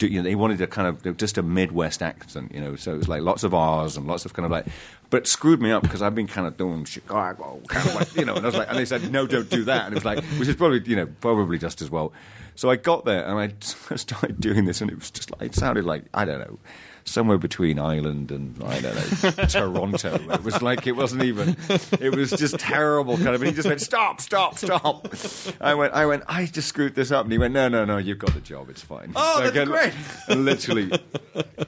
Do, 0.00 0.06
you 0.06 0.18
know, 0.18 0.22
they 0.22 0.34
wanted 0.34 0.60
a 0.60 0.66
kind 0.66 0.88
of 0.88 1.16
just 1.18 1.38
a 1.38 1.42
Midwest 1.42 2.02
accent, 2.02 2.52
you 2.52 2.60
know. 2.60 2.74
So 2.74 2.94
it 2.94 2.96
was 2.96 3.08
like 3.08 3.20
lots 3.20 3.44
of 3.44 3.54
R's 3.54 3.96
and 3.96 4.06
lots 4.06 4.24
of 4.24 4.32
kind 4.32 4.46
of 4.46 4.50
like, 4.50 4.66
but 5.10 5.26
screwed 5.26 5.60
me 5.60 5.70
up 5.70 5.82
because 5.82 6.00
I've 6.02 6.14
been 6.14 6.26
kind 6.26 6.48
of 6.48 6.56
doing 6.56 6.84
Chicago, 6.86 7.60
kind 7.68 7.86
of 7.86 7.94
like, 7.94 8.16
you 8.16 8.24
know. 8.24 8.34
And 8.34 8.44
I 8.44 8.48
was 8.48 8.56
like, 8.56 8.68
and 8.68 8.78
they 8.78 8.86
said, 8.86 9.12
no, 9.12 9.26
don't 9.26 9.48
do 9.48 9.64
that. 9.64 9.84
And 9.84 9.92
it 9.92 9.96
was 9.96 10.04
like, 10.04 10.24
which 10.38 10.48
is 10.48 10.56
probably, 10.56 10.82
you 10.86 10.96
know, 10.96 11.06
probably 11.20 11.58
just 11.58 11.82
as 11.82 11.90
well. 11.90 12.12
So 12.56 12.70
I 12.70 12.76
got 12.76 13.04
there 13.04 13.24
and 13.24 13.38
I 13.38 13.54
started 13.96 14.40
doing 14.40 14.64
this, 14.64 14.80
and 14.80 14.90
it 14.90 14.98
was 14.98 15.10
just 15.10 15.30
like 15.30 15.42
it 15.42 15.54
sounded 15.54 15.84
like 15.84 16.04
I 16.14 16.24
don't 16.24 16.40
know 16.40 16.58
somewhere 17.04 17.38
between 17.38 17.78
Ireland 17.78 18.30
and 18.30 18.62
I 18.62 18.80
don't 18.80 18.94
know 18.94 19.30
Toronto. 19.48 20.14
It 20.32 20.42
was 20.44 20.62
like 20.62 20.86
it 20.86 20.92
wasn't 20.92 21.24
even. 21.24 21.56
It 22.00 22.14
was 22.14 22.30
just 22.30 22.58
terrible 22.58 23.16
kind 23.16 23.28
of. 23.30 23.42
And 23.42 23.50
he 23.50 23.54
just 23.54 23.68
went, 23.68 23.80
"Stop, 23.80 24.20
stop, 24.20 24.58
stop." 24.58 25.08
I 25.60 25.74
went, 25.74 25.92
I 25.94 26.06
went, 26.06 26.24
I 26.28 26.46
just 26.46 26.68
screwed 26.68 26.94
this 26.94 27.10
up, 27.10 27.24
and 27.24 27.32
he 27.32 27.38
went, 27.38 27.54
"No, 27.54 27.68
no, 27.68 27.84
no, 27.84 27.98
you've 27.98 28.18
got 28.18 28.34
the 28.34 28.40
job. 28.40 28.68
It's 28.70 28.82
fine." 28.82 29.12
Oh, 29.16 29.36
So 29.36 29.40
that's 29.42 29.50
again, 29.50 29.66
great. 29.68 29.94
Literally, 30.36 30.90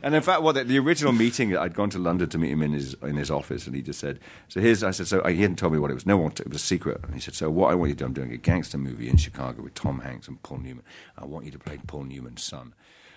and 0.02 0.14
in 0.14 0.22
fact, 0.22 0.42
what 0.42 0.52
the, 0.54 0.64
the 0.64 0.78
original 0.78 1.12
meeting, 1.12 1.56
I'd 1.56 1.74
gone 1.74 1.90
to 1.90 1.98
London 1.98 2.28
to 2.30 2.38
meet 2.38 2.50
him 2.50 2.62
in 2.62 2.72
his 2.72 2.94
in 3.02 3.16
his 3.16 3.30
office, 3.30 3.66
and 3.66 3.74
he 3.74 3.82
just 3.82 3.98
said, 4.00 4.18
"So 4.48 4.60
here's," 4.60 4.82
I 4.82 4.90
said, 4.90 5.06
"So 5.08 5.22
he 5.26 5.40
hadn't 5.42 5.56
told 5.56 5.72
me 5.72 5.78
what 5.78 5.90
it 5.90 5.94
was. 5.94 6.06
No 6.06 6.16
one, 6.16 6.32
it 6.32 6.48
was 6.48 6.56
a 6.56 6.64
secret." 6.64 7.00
And 7.04 7.14
he 7.14 7.20
said, 7.20 7.34
"So 7.34 7.50
what 7.50 7.70
I 7.70 7.74
want 7.74 7.88
you 7.90 7.94
to 7.94 7.98
do, 8.00 8.04
I'm 8.04 8.12
doing 8.12 8.32
a 8.32 8.36
gangster 8.36 8.78
movie 8.78 9.08
in 9.08 9.16
Chicago 9.16 9.62
with 9.62 9.74
Tom 9.74 10.00
Hanks 10.00 10.28
and 10.28 10.42
Paul 10.42 10.58
Newman. 10.58 10.84
I 11.18 11.24
want 11.24 11.44
you 11.44 11.50
to 11.52 11.58
play 11.58 11.78
Paul 11.86 12.04
Newman's 12.04 12.42
son." 12.42 12.74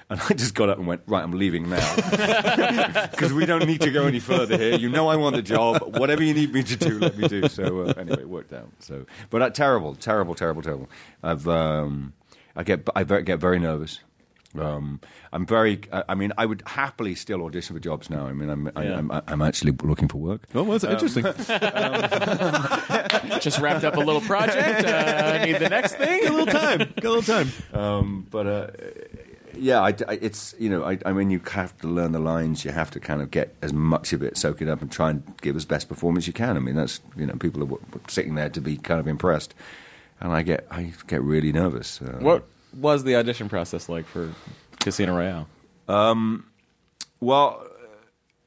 And 0.10 0.22
I 0.22 0.34
just 0.34 0.54
got 0.54 0.70
up 0.70 0.78
and 0.78 0.86
went, 0.86 1.02
right, 1.08 1.24
I'm 1.24 1.32
leaving 1.32 1.70
now. 1.70 1.96
Because 3.12 3.34
we 3.34 3.46
don't 3.46 3.66
need 3.66 3.82
to 3.82 3.92
go 3.92 4.06
any 4.06 4.20
further 4.20 4.58
here. 4.58 4.76
You 4.76 4.90
know 4.90 5.08
I 5.08 5.16
want 5.16 5.36
the 5.36 5.42
job. 5.42 5.98
Whatever 5.98 6.24
you 6.24 6.34
need 6.34 6.54
me 6.54 6.64
to 6.64 6.76
do, 6.76 7.00
let 7.00 7.18
me 7.18 7.28
do. 7.28 7.48
So 7.48 7.82
uh, 7.82 7.94
anyway, 7.98 8.22
it 8.22 8.30
worked 8.30 8.54
out. 8.54 8.70
So, 8.80 9.06
But 9.30 9.42
uh, 9.42 9.50
terrible, 9.50 9.96
terrible, 9.96 10.36
terrible, 10.36 10.62
terrible. 10.62 10.90
I've, 11.24 11.48
um, 11.48 12.14
I, 12.56 12.64
get, 12.64 12.88
I 12.96 13.04
very, 13.04 13.24
get 13.24 13.40
very 13.40 13.60
nervous. 13.60 14.00
Um, 14.58 15.02
I'm 15.34 15.46
very. 15.46 15.82
I 15.92 16.04
I 16.10 16.16
mean, 16.16 16.32
I 16.38 16.46
would 16.46 16.64
happily 16.66 17.14
still 17.16 17.44
audition 17.44 17.76
for 17.76 17.80
jobs 17.82 18.10
now. 18.10 18.26
I 18.28 18.32
mean, 18.34 18.50
I'm. 18.50 18.68
Yeah. 18.78 18.98
I'm, 18.98 19.12
I'm, 19.12 19.22
I'm 19.28 19.42
actually 19.42 19.74
looking 19.84 20.08
for 20.08 20.18
work. 20.18 20.44
Oh, 20.54 20.64
well, 20.64 20.80
that's 20.80 20.86
interesting. 20.86 21.24
Just 23.42 23.60
wrapped 23.60 23.84
up 23.84 23.98
a 23.98 24.00
little 24.00 24.22
project. 24.22 24.86
Uh, 24.86 25.44
need 25.46 25.60
the 25.60 25.68
next 25.70 25.96
thing. 25.96 26.24
Got 26.24 26.32
a 26.32 26.36
little 26.38 26.54
time. 26.54 26.78
Got 27.02 27.06
a 27.06 27.10
little 27.10 27.22
time. 27.22 27.52
Um, 27.74 28.28
but 28.32 28.48
uh, 28.48 28.68
yeah, 29.58 29.82
I, 29.82 29.90
I- 30.08 30.20
it's 30.22 30.54
you 30.60 30.70
know, 30.70 30.84
I, 30.84 30.98
I 31.06 31.14
mean, 31.14 31.30
you 31.30 31.40
have 31.52 31.78
to 31.80 31.88
learn 31.88 32.12
the 32.12 32.20
lines. 32.20 32.64
You 32.66 32.72
have 32.72 32.92
to 32.92 33.00
kind 33.00 33.22
of 33.22 33.32
get 33.32 33.56
as 33.62 33.74
much 33.74 34.14
of 34.14 34.22
it, 34.24 34.38
soak 34.38 34.62
it 34.62 34.68
up, 34.70 34.82
and 34.82 34.92
try 34.92 35.10
and 35.10 35.24
give 35.42 35.56
as 35.56 35.66
best 35.66 35.90
performance 35.90 36.28
you 36.28 36.34
can. 36.34 36.56
I 36.58 36.60
mean, 36.60 36.76
that's 36.76 37.00
you 37.18 37.26
know, 37.26 37.34
people 37.36 37.62
are 37.64 37.68
w- 37.68 37.82
sitting 38.08 38.36
there 38.36 38.50
to 38.50 38.62
be 38.62 38.78
kind 38.78 39.00
of 39.00 39.08
impressed, 39.08 39.54
and 40.20 40.32
I 40.32 40.42
get 40.44 40.66
I 40.72 40.94
get 41.08 41.22
really 41.22 41.52
nervous. 41.52 42.02
Uh, 42.02 42.18
What 42.20 42.46
was 42.74 43.04
the 43.04 43.16
audition 43.16 43.50
process 43.50 43.88
like 43.90 44.06
for 44.06 44.34
Casino 44.80 45.16
Royale? 45.16 45.48
Well, 47.22 47.66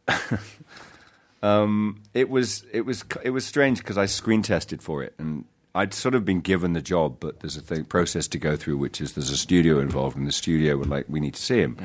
um, 1.43 2.03
it 2.15 2.29
was 2.29 2.65
it 2.73 2.83
was 2.83 3.05
it 3.23 3.31
was 3.31 3.45
strange 3.47 3.79
because 3.79 3.99
I 3.99 4.07
screen 4.07 4.43
tested 4.43 4.83
for 4.83 5.03
it, 5.03 5.15
and 5.19 5.45
I'd 5.79 5.95
sort 5.95 6.17
of 6.17 6.25
been 6.25 6.41
given 6.41 6.73
the 6.73 6.83
job, 6.83 7.19
but 7.21 7.39
there's 7.39 7.57
a 7.57 7.61
thing, 7.61 7.85
process 7.85 8.27
to 8.29 8.39
go 8.39 8.57
through, 8.57 8.79
which 8.79 9.01
is 9.01 9.13
there's 9.13 9.31
a 9.31 9.37
studio 9.37 9.79
involved, 9.79 10.17
and 10.17 10.27
the 10.27 10.33
studio 10.33 10.77
were 10.77 10.85
like, 10.85 11.07
we 11.09 11.21
need 11.21 11.35
to 11.35 11.41
see 11.41 11.61
him. 11.61 11.77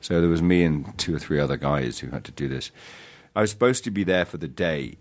So 0.00 0.20
there 0.20 0.30
was 0.30 0.40
me 0.40 0.62
and 0.62 0.96
two 0.98 1.12
or 1.16 1.18
three 1.18 1.40
other 1.40 1.56
guys 1.56 1.98
who 1.98 2.10
had 2.10 2.22
to 2.24 2.30
do 2.30 2.46
this. 2.46 2.70
I 3.34 3.40
was 3.40 3.50
supposed 3.50 3.82
to 3.84 3.90
be 3.90 4.04
there 4.04 4.24
for 4.24 4.36
the 4.36 4.46
day, 4.46 4.98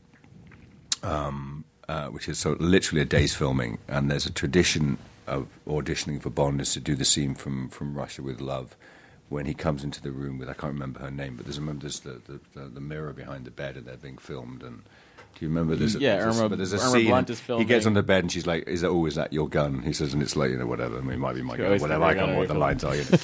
um, 1.04 1.64
uh, 1.88 2.08
which 2.08 2.28
is 2.28 2.39
so 2.39 2.58
literally 2.60 3.04
a 3.04 3.06
day's 3.06 3.36
filming, 3.36 3.78
and 3.88 4.10
there's 4.10 4.26
a 4.26 4.32
tradition 4.32 4.97
of 5.28 5.47
auditioning 5.68 6.20
for 6.20 6.32
Bond 6.32 6.60
is 6.60 6.74
to 6.74 6.80
do 6.80 6.95
the 6.95 7.06
scene 7.06 7.36
from, 7.36 7.70
from 7.70 7.93
Russia 7.93 8.24
with 8.24 8.41
Love 8.41 8.76
when 9.30 9.45
he 9.45 9.54
comes 9.54 9.84
into 9.84 10.02
the 10.02 10.10
room 10.10 10.39
with 10.39 10.50
I 10.50 10.54
can't 10.54 10.74
remember 10.74 11.02
her 11.02 11.12
name, 11.12 11.36
but 11.36 11.45
there's 11.45 11.60
remember 11.60 11.82
there's 11.82 12.00
the, 12.00 12.20
the, 12.26 12.39
the, 12.56 12.68
the 12.68 12.82
mirror 12.82 13.14
behind 13.14 13.45
the 13.45 13.52
bed 13.52 13.78
and 13.78 13.86
they're 13.86 13.97
being 13.97 14.18
filmed 14.18 14.64
and. 14.64 14.82
Do 15.36 15.45
you 15.45 15.49
remember 15.49 15.75
this? 15.75 15.95
Yeah, 15.95 16.17
there's 16.19 16.38
a- 16.38 16.39
Irma- 16.41 16.49
but 16.49 16.57
there's 16.57 16.73
a 16.73 16.77
Irma 16.80 16.89
scene. 16.91 17.07
Blunt 17.07 17.30
is 17.30 17.39
He 17.41 17.63
gets 17.65 17.86
on 17.86 17.93
the 17.93 18.03
bed 18.03 18.23
and 18.25 18.32
she's 18.32 18.45
like, 18.47 18.67
"Is 18.67 18.82
that 18.82 18.89
oh, 18.89 19.09
that 19.09 19.32
your 19.32 19.47
gun?" 19.47 19.82
He 19.84 19.93
says, 19.93 20.13
and 20.13 20.21
it's 20.21 20.36
like 20.36 20.51
you 20.51 20.57
know 20.57 20.65
whatever. 20.67 20.97
I 20.97 21.01
mean, 21.01 21.13
it 21.13 21.19
might 21.19 21.36
be 21.36 21.41
my 21.41 21.55
She 21.55 21.61
gun, 21.63 21.80
whatever. 21.80 22.03
I 22.03 22.13
know 22.13 22.38
what 22.38 22.47
the 22.49 22.53
lines 22.55 22.84
are. 22.84 22.95
You 22.95 23.05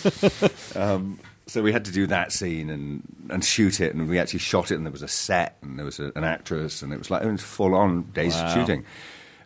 know. 0.76 0.82
um, 0.82 1.20
so 1.48 1.62
we 1.62 1.72
had 1.74 1.86
to 1.86 1.92
do 1.92 2.08
that 2.08 2.32
scene 2.32 2.70
and 2.70 3.02
and 3.30 3.44
shoot 3.44 3.80
it, 3.82 3.94
and 3.94 4.08
we 4.08 4.18
actually 4.20 4.40
shot 4.40 4.72
it, 4.72 4.76
and 4.76 4.86
there 4.86 4.92
was 4.94 5.02
a 5.04 5.08
set, 5.10 5.58
and 5.62 5.78
there 5.78 5.86
was 5.86 6.00
a, 6.00 6.12
an 6.16 6.24
actress, 6.24 6.82
and 6.82 6.94
it 6.94 6.98
was 6.98 7.12
like 7.12 7.22
it 7.24 7.30
was 7.32 7.42
full 7.42 7.76
on 7.76 8.04
days 8.14 8.34
Wow. 8.36 8.46
of 8.48 8.54
shooting. 8.54 8.86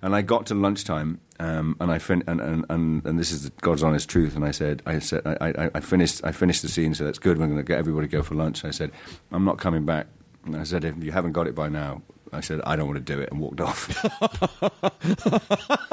And 0.01 0.16
I 0.16 0.22
got 0.22 0.45
to 0.45 0.55
lunchtime, 0.55 1.20
um, 1.41 1.76
and 1.82 1.91
I 1.91 1.97
fin- 1.99 2.24
and, 2.26 2.39
and, 2.39 2.66
and, 2.70 3.05
and 3.05 3.20
this 3.20 3.34
is 3.34 3.43
the 3.43 3.51
God's 3.60 3.84
honest 3.84 4.07
truth. 4.07 4.34
And 4.34 4.45
I 4.45 4.51
said, 4.51 4.82
I 4.86 4.99
said, 4.99 5.24
I, 5.28 5.49
I, 5.66 5.70
I 5.76 5.80
finished, 5.82 6.22
I 6.24 6.32
finished 6.32 6.62
the 6.62 6.70
scene, 6.70 6.93
so 6.95 7.03
that's 7.03 7.20
good. 7.20 7.38
We're 7.38 7.47
going 7.47 7.57
to 7.57 7.64
get 7.64 7.80
everybody 7.80 8.07
to 8.07 8.12
go 8.16 8.24
for 8.24 8.36
lunch. 8.36 8.64
I 8.64 8.72
said, 8.72 8.91
I'm 9.34 9.43
not 9.43 9.57
coming 9.57 9.84
back. 9.86 10.07
And 10.45 10.55
I 10.55 10.64
said, 10.64 10.86
if 10.86 11.03
you 11.03 11.12
haven't 11.12 11.34
got 11.34 11.47
it 11.47 11.53
by 11.55 11.68
now, 11.68 12.01
I 12.32 12.42
said, 12.42 12.62
I 12.66 12.76
don't 12.76 12.88
want 12.88 13.06
to 13.06 13.14
do 13.14 13.20
it, 13.20 13.30
and 13.32 13.40
walked 13.40 13.62
off. 13.62 13.90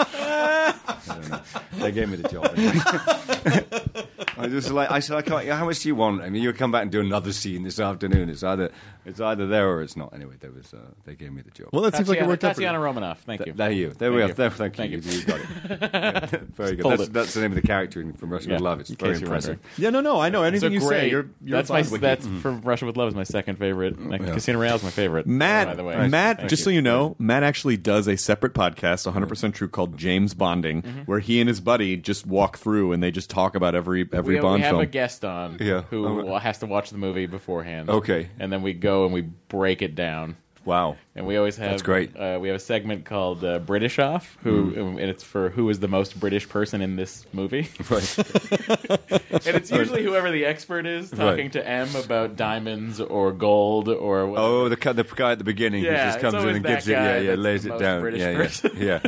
I 0.09 0.75
don't 1.07 1.31
know. 1.31 1.41
they 1.79 1.93
gave 1.93 2.09
me 2.09 2.17
the 2.17 2.29
job. 2.29 4.07
I 4.39 4.49
just 4.49 4.71
like 4.71 4.91
I 4.91 5.01
said, 5.01 5.17
I 5.17 5.23
can't. 5.23 5.47
How 5.49 5.65
much 5.65 5.81
do 5.81 5.89
you 5.89 5.95
want? 5.95 6.23
I 6.23 6.31
mean, 6.31 6.43
you'll 6.43 6.53
come 6.53 6.73
back 6.73 6.83
and 6.83 6.91
do 6.93 7.01
another 7.01 7.33
scene 7.33 7.63
this 7.63 7.79
afternoon. 7.81 8.29
It's 8.29 8.43
either 8.43 8.71
it's 9.05 9.21
either 9.21 9.47
there 9.47 9.69
or 9.71 9.83
it's 9.83 9.97
not. 9.97 10.13
Anyway, 10.15 10.35
there 10.41 10.51
was 10.51 10.73
uh, 10.75 10.79
they 11.05 11.15
gave 11.15 11.33
me 11.33 11.43
the 11.43 11.51
job. 11.51 11.69
Well, 11.73 11.83
that 11.83 11.95
seems 11.97 12.09
like 12.09 12.17
it 12.17 12.21
Tatiana, 12.21 12.29
worked 12.33 12.45
out. 12.45 12.55
Tatiana 12.57 12.81
Romanoff. 12.81 13.21
Thank 13.23 13.47
you. 13.47 13.53
There 13.53 13.71
you. 13.71 13.91
There 13.91 14.13
we 14.13 14.19
Thank 14.21 14.25
are. 14.25 14.29
you. 14.29 14.35
There, 14.35 14.51
thank, 14.51 14.77
Thank 14.77 14.93
you. 14.93 14.99
you. 14.99 15.19
You 15.19 15.25
got 15.25 15.41
it. 15.41 15.47
Yeah, 15.97 16.39
very 16.55 16.77
good. 16.77 16.85
That's, 16.91 17.03
it. 17.05 17.13
that's 17.13 17.35
the 17.35 17.41
name 17.41 17.53
of 17.53 17.57
the 17.61 17.67
character 17.67 18.01
in, 18.01 18.13
from 18.13 18.31
Russia 18.33 18.49
Yeah, 18.49 18.55
with 18.57 18.63
Love. 18.63 18.81
It's 18.81 18.91
very 18.91 19.17
impressive. 19.17 19.59
Yeah, 19.79 19.91
no, 19.91 20.01
no, 20.01 20.21
I 20.21 20.29
know 20.29 20.43
anything 20.43 20.73
you 20.73 20.81
great. 20.81 20.89
say. 21.03 21.11
You're, 21.11 21.27
you're 21.45 21.57
that's 21.59 21.71
my 21.71 21.83
fine 21.83 21.93
with 21.93 22.01
that's 22.01 22.27
Mm-hmm. 22.27 22.41
from 22.41 22.61
Russia 22.63 22.87
with 22.87 22.97
Love 22.97 23.09
is 23.09 23.15
my 23.15 23.25
second 23.25 23.57
favorite. 23.57 24.01
Like, 24.05 24.21
Casino 24.25 24.59
Royale 24.59 24.77
is 24.77 24.83
my 24.83 24.91
favorite. 24.91 25.27
Matt, 25.27 25.69
by 25.69 25.75
the 25.75 25.85
way. 25.85 26.09
Matt, 26.09 26.49
just 26.49 26.65
so 26.65 26.71
you 26.71 26.83
know, 26.83 27.15
Matt 27.19 27.43
actually 27.45 27.77
does 27.77 28.09
a 28.09 28.17
separate 28.17 28.53
podcast, 28.55 29.11
100% 29.11 29.55
true, 29.55 29.69
called 29.69 29.97
James 29.97 30.35
Bonding, 30.35 30.83
where 31.07 31.21
he 31.21 31.41
and 31.41 31.49
his 31.49 31.61
buddy 31.61 31.97
just 31.97 32.27
walk 32.27 32.59
through 32.59 32.93
and 32.93 33.03
they 33.03 33.11
just 33.11 33.31
talk 33.31 33.55
about 33.55 33.75
every 33.75 34.09
every 34.13 34.26
we, 34.27 34.39
Bond 34.41 34.55
we 34.57 34.61
have 34.63 34.71
film. 34.73 34.83
a 34.83 34.87
guest 34.87 35.25
on 35.25 35.59
Yeah. 35.61 35.83
who 35.91 36.35
has 36.37 36.59
to 36.59 36.67
watch 36.67 36.91
the 36.91 36.99
movie 36.99 37.27
beforehand. 37.27 37.89
Okay. 37.91 38.29
and 38.39 38.53
then 38.53 38.63
we 38.63 38.73
go 38.73 39.05
and 39.05 39.13
we 39.15 39.23
break 39.23 39.83
it 39.83 39.95
down. 39.95 40.37
Wow. 40.65 40.97
And 41.15 41.29
we 41.29 41.37
always 41.37 41.57
have 41.59 41.71
That's 41.71 41.83
great. 41.83 42.17
Uh, 42.17 42.39
we 42.41 42.49
have 42.49 42.57
a 42.57 42.61
segment 42.61 43.05
called 43.05 43.45
uh, 43.45 43.61
British 43.61 44.01
Off, 44.01 44.37
who 44.43 44.71
Hmm. 44.71 44.99
and 44.99 45.09
it's 45.09 45.23
for 45.23 45.51
who 45.51 45.71
is 45.71 45.79
the 45.79 45.87
most 45.87 46.19
British 46.19 46.49
person 46.49 46.81
in 46.83 46.97
this 46.97 47.25
movie, 47.33 47.69
Right. 47.89 48.19
and 49.47 49.57
it's 49.57 49.71
usually 49.71 50.03
whoever 50.03 50.31
the 50.33 50.45
expert 50.45 50.85
is 50.87 51.11
talking 51.11 51.45
Right. 51.45 51.53
to 51.53 51.69
M 51.69 51.95
about 51.95 52.35
diamonds 52.35 53.01
or 53.01 53.31
gold 53.33 53.89
or 53.89 54.27
whatever. 54.27 54.47
Oh, 54.47 54.69
the, 54.69 54.75
the 54.93 55.05
guy 55.15 55.33
at 55.33 55.39
the 55.39 55.45
beginning 55.45 55.85
Yeah, 55.85 56.07
who 56.07 56.09
just 56.11 56.19
comes 56.21 56.43
in 56.43 56.57
and 56.57 56.65
gives 56.65 56.89
it. 56.89 56.93
Yeah, 56.93 57.19
yeah, 57.19 57.35
lays 57.35 57.65
it 57.65 57.79
down. 57.79 58.01
British 58.01 58.21
yeah, 58.65 58.71
yeah, 58.75 58.85
yeah, 58.85 59.01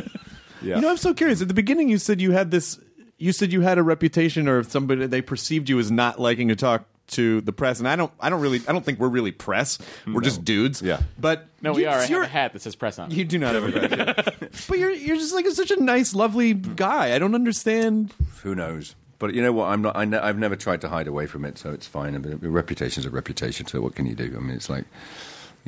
yeah. 0.61 0.75
You 0.75 0.81
know, 0.81 0.89
I'm 0.89 0.97
so 0.97 1.13
curious. 1.13 1.41
At 1.41 1.47
the 1.49 1.53
beginning, 1.53 1.89
you 1.89 1.97
said 1.97 2.21
you 2.21 2.31
had 2.31 2.51
this. 2.51 2.79
You 3.19 3.31
said 3.31 3.53
you 3.53 3.61
had 3.61 3.77
a 3.77 3.83
reputation, 3.83 4.47
or 4.47 4.59
if 4.59 4.71
somebody 4.71 5.05
they 5.05 5.21
perceived 5.21 5.69
you 5.69 5.77
as 5.79 5.91
not 5.91 6.19
liking 6.19 6.47
to 6.47 6.55
talk 6.55 6.85
to 7.07 7.41
the 7.41 7.51
press, 7.51 7.79
and 7.79 7.87
I 7.87 7.95
don't. 7.95 8.11
I 8.19 8.29
don't 8.29 8.39
really. 8.41 8.61
I 8.67 8.71
don't 8.71 8.85
think 8.85 8.99
we're 8.99 9.07
really 9.09 9.31
press. 9.31 9.77
We're 10.07 10.21
just 10.21 10.45
dudes. 10.45 10.81
Yeah. 10.81 11.01
But 11.19 11.47
no, 11.61 11.73
we 11.73 11.81
you- 11.83 11.87
are. 11.89 11.95
I 11.97 12.01
have 12.01 12.09
you're- 12.09 12.25
a 12.25 12.29
hat 12.29 12.53
that 12.53 12.61
says 12.61 12.75
press 12.75 12.97
on. 12.99 13.11
You 13.11 13.25
do 13.25 13.37
not 13.37 13.55
have 13.55 13.63
a 13.63 13.71
badge. 13.87 14.65
but 14.69 14.79
you're 14.79 14.91
you're 14.91 15.17
just 15.17 15.33
like 15.33 15.45
such 15.47 15.71
a 15.71 15.81
nice, 15.81 16.13
lovely 16.15 16.53
guy. 16.53 17.13
I 17.13 17.19
don't 17.19 17.35
understand. 17.35 18.13
Who 18.43 18.55
knows? 18.55 18.95
But 19.17 19.33
you 19.33 19.41
know 19.41 19.51
what? 19.51 19.65
I'm 19.65 19.81
not. 19.81 19.97
I 19.97 20.05
ne- 20.05 20.17
I've 20.17 20.37
never 20.37 20.55
tried 20.55 20.79
to 20.81 20.87
hide 20.89 21.07
away 21.07 21.25
from 21.25 21.43
it, 21.43 21.57
so 21.57 21.71
it's 21.71 21.87
fine. 21.87 22.15
I 22.15 22.19
mean, 22.19 22.39
a 22.41 22.49
reputation's 22.49 23.05
a 23.05 23.09
reputation. 23.09 23.65
So 23.65 23.81
what 23.81 23.95
can 23.95 24.05
you 24.05 24.15
do? 24.15 24.33
I 24.37 24.39
mean, 24.39 24.55
it's 24.55 24.69
like, 24.69 24.85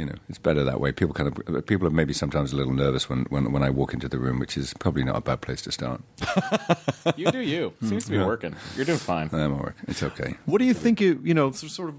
you 0.01 0.07
know, 0.07 0.15
it's 0.27 0.39
better 0.39 0.63
that 0.63 0.79
way. 0.81 0.91
People 0.91 1.13
kind 1.13 1.29
of 1.29 1.65
people 1.67 1.87
are 1.87 1.91
maybe 1.91 2.11
sometimes 2.13 2.51
a 2.53 2.55
little 2.55 2.73
nervous 2.73 3.07
when, 3.07 3.25
when, 3.29 3.51
when 3.53 3.61
I 3.61 3.69
walk 3.69 3.93
into 3.93 4.09
the 4.09 4.17
room, 4.17 4.39
which 4.39 4.57
is 4.57 4.73
probably 4.79 5.03
not 5.03 5.15
a 5.15 5.21
bad 5.21 5.41
place 5.41 5.61
to 5.61 5.71
start. 5.71 6.01
you 7.15 7.29
do 7.31 7.39
you. 7.39 7.69
Hmm. 7.79 7.87
Seems 7.89 8.05
to 8.05 8.11
be 8.11 8.17
Yeah. 8.17 8.25
working. 8.25 8.55
You're 8.75 8.85
doing 8.85 8.97
fine. 8.97 9.29
I'm 9.31 9.53
all 9.53 9.59
right. 9.67 9.75
It's 9.87 10.01
okay. 10.01 10.35
What 10.45 10.57
do 10.57 10.65
you 10.65 10.73
think? 10.73 10.99
You 10.99 11.19
you 11.23 11.35
know, 11.35 11.51
sort 11.51 11.89
of 11.89 11.95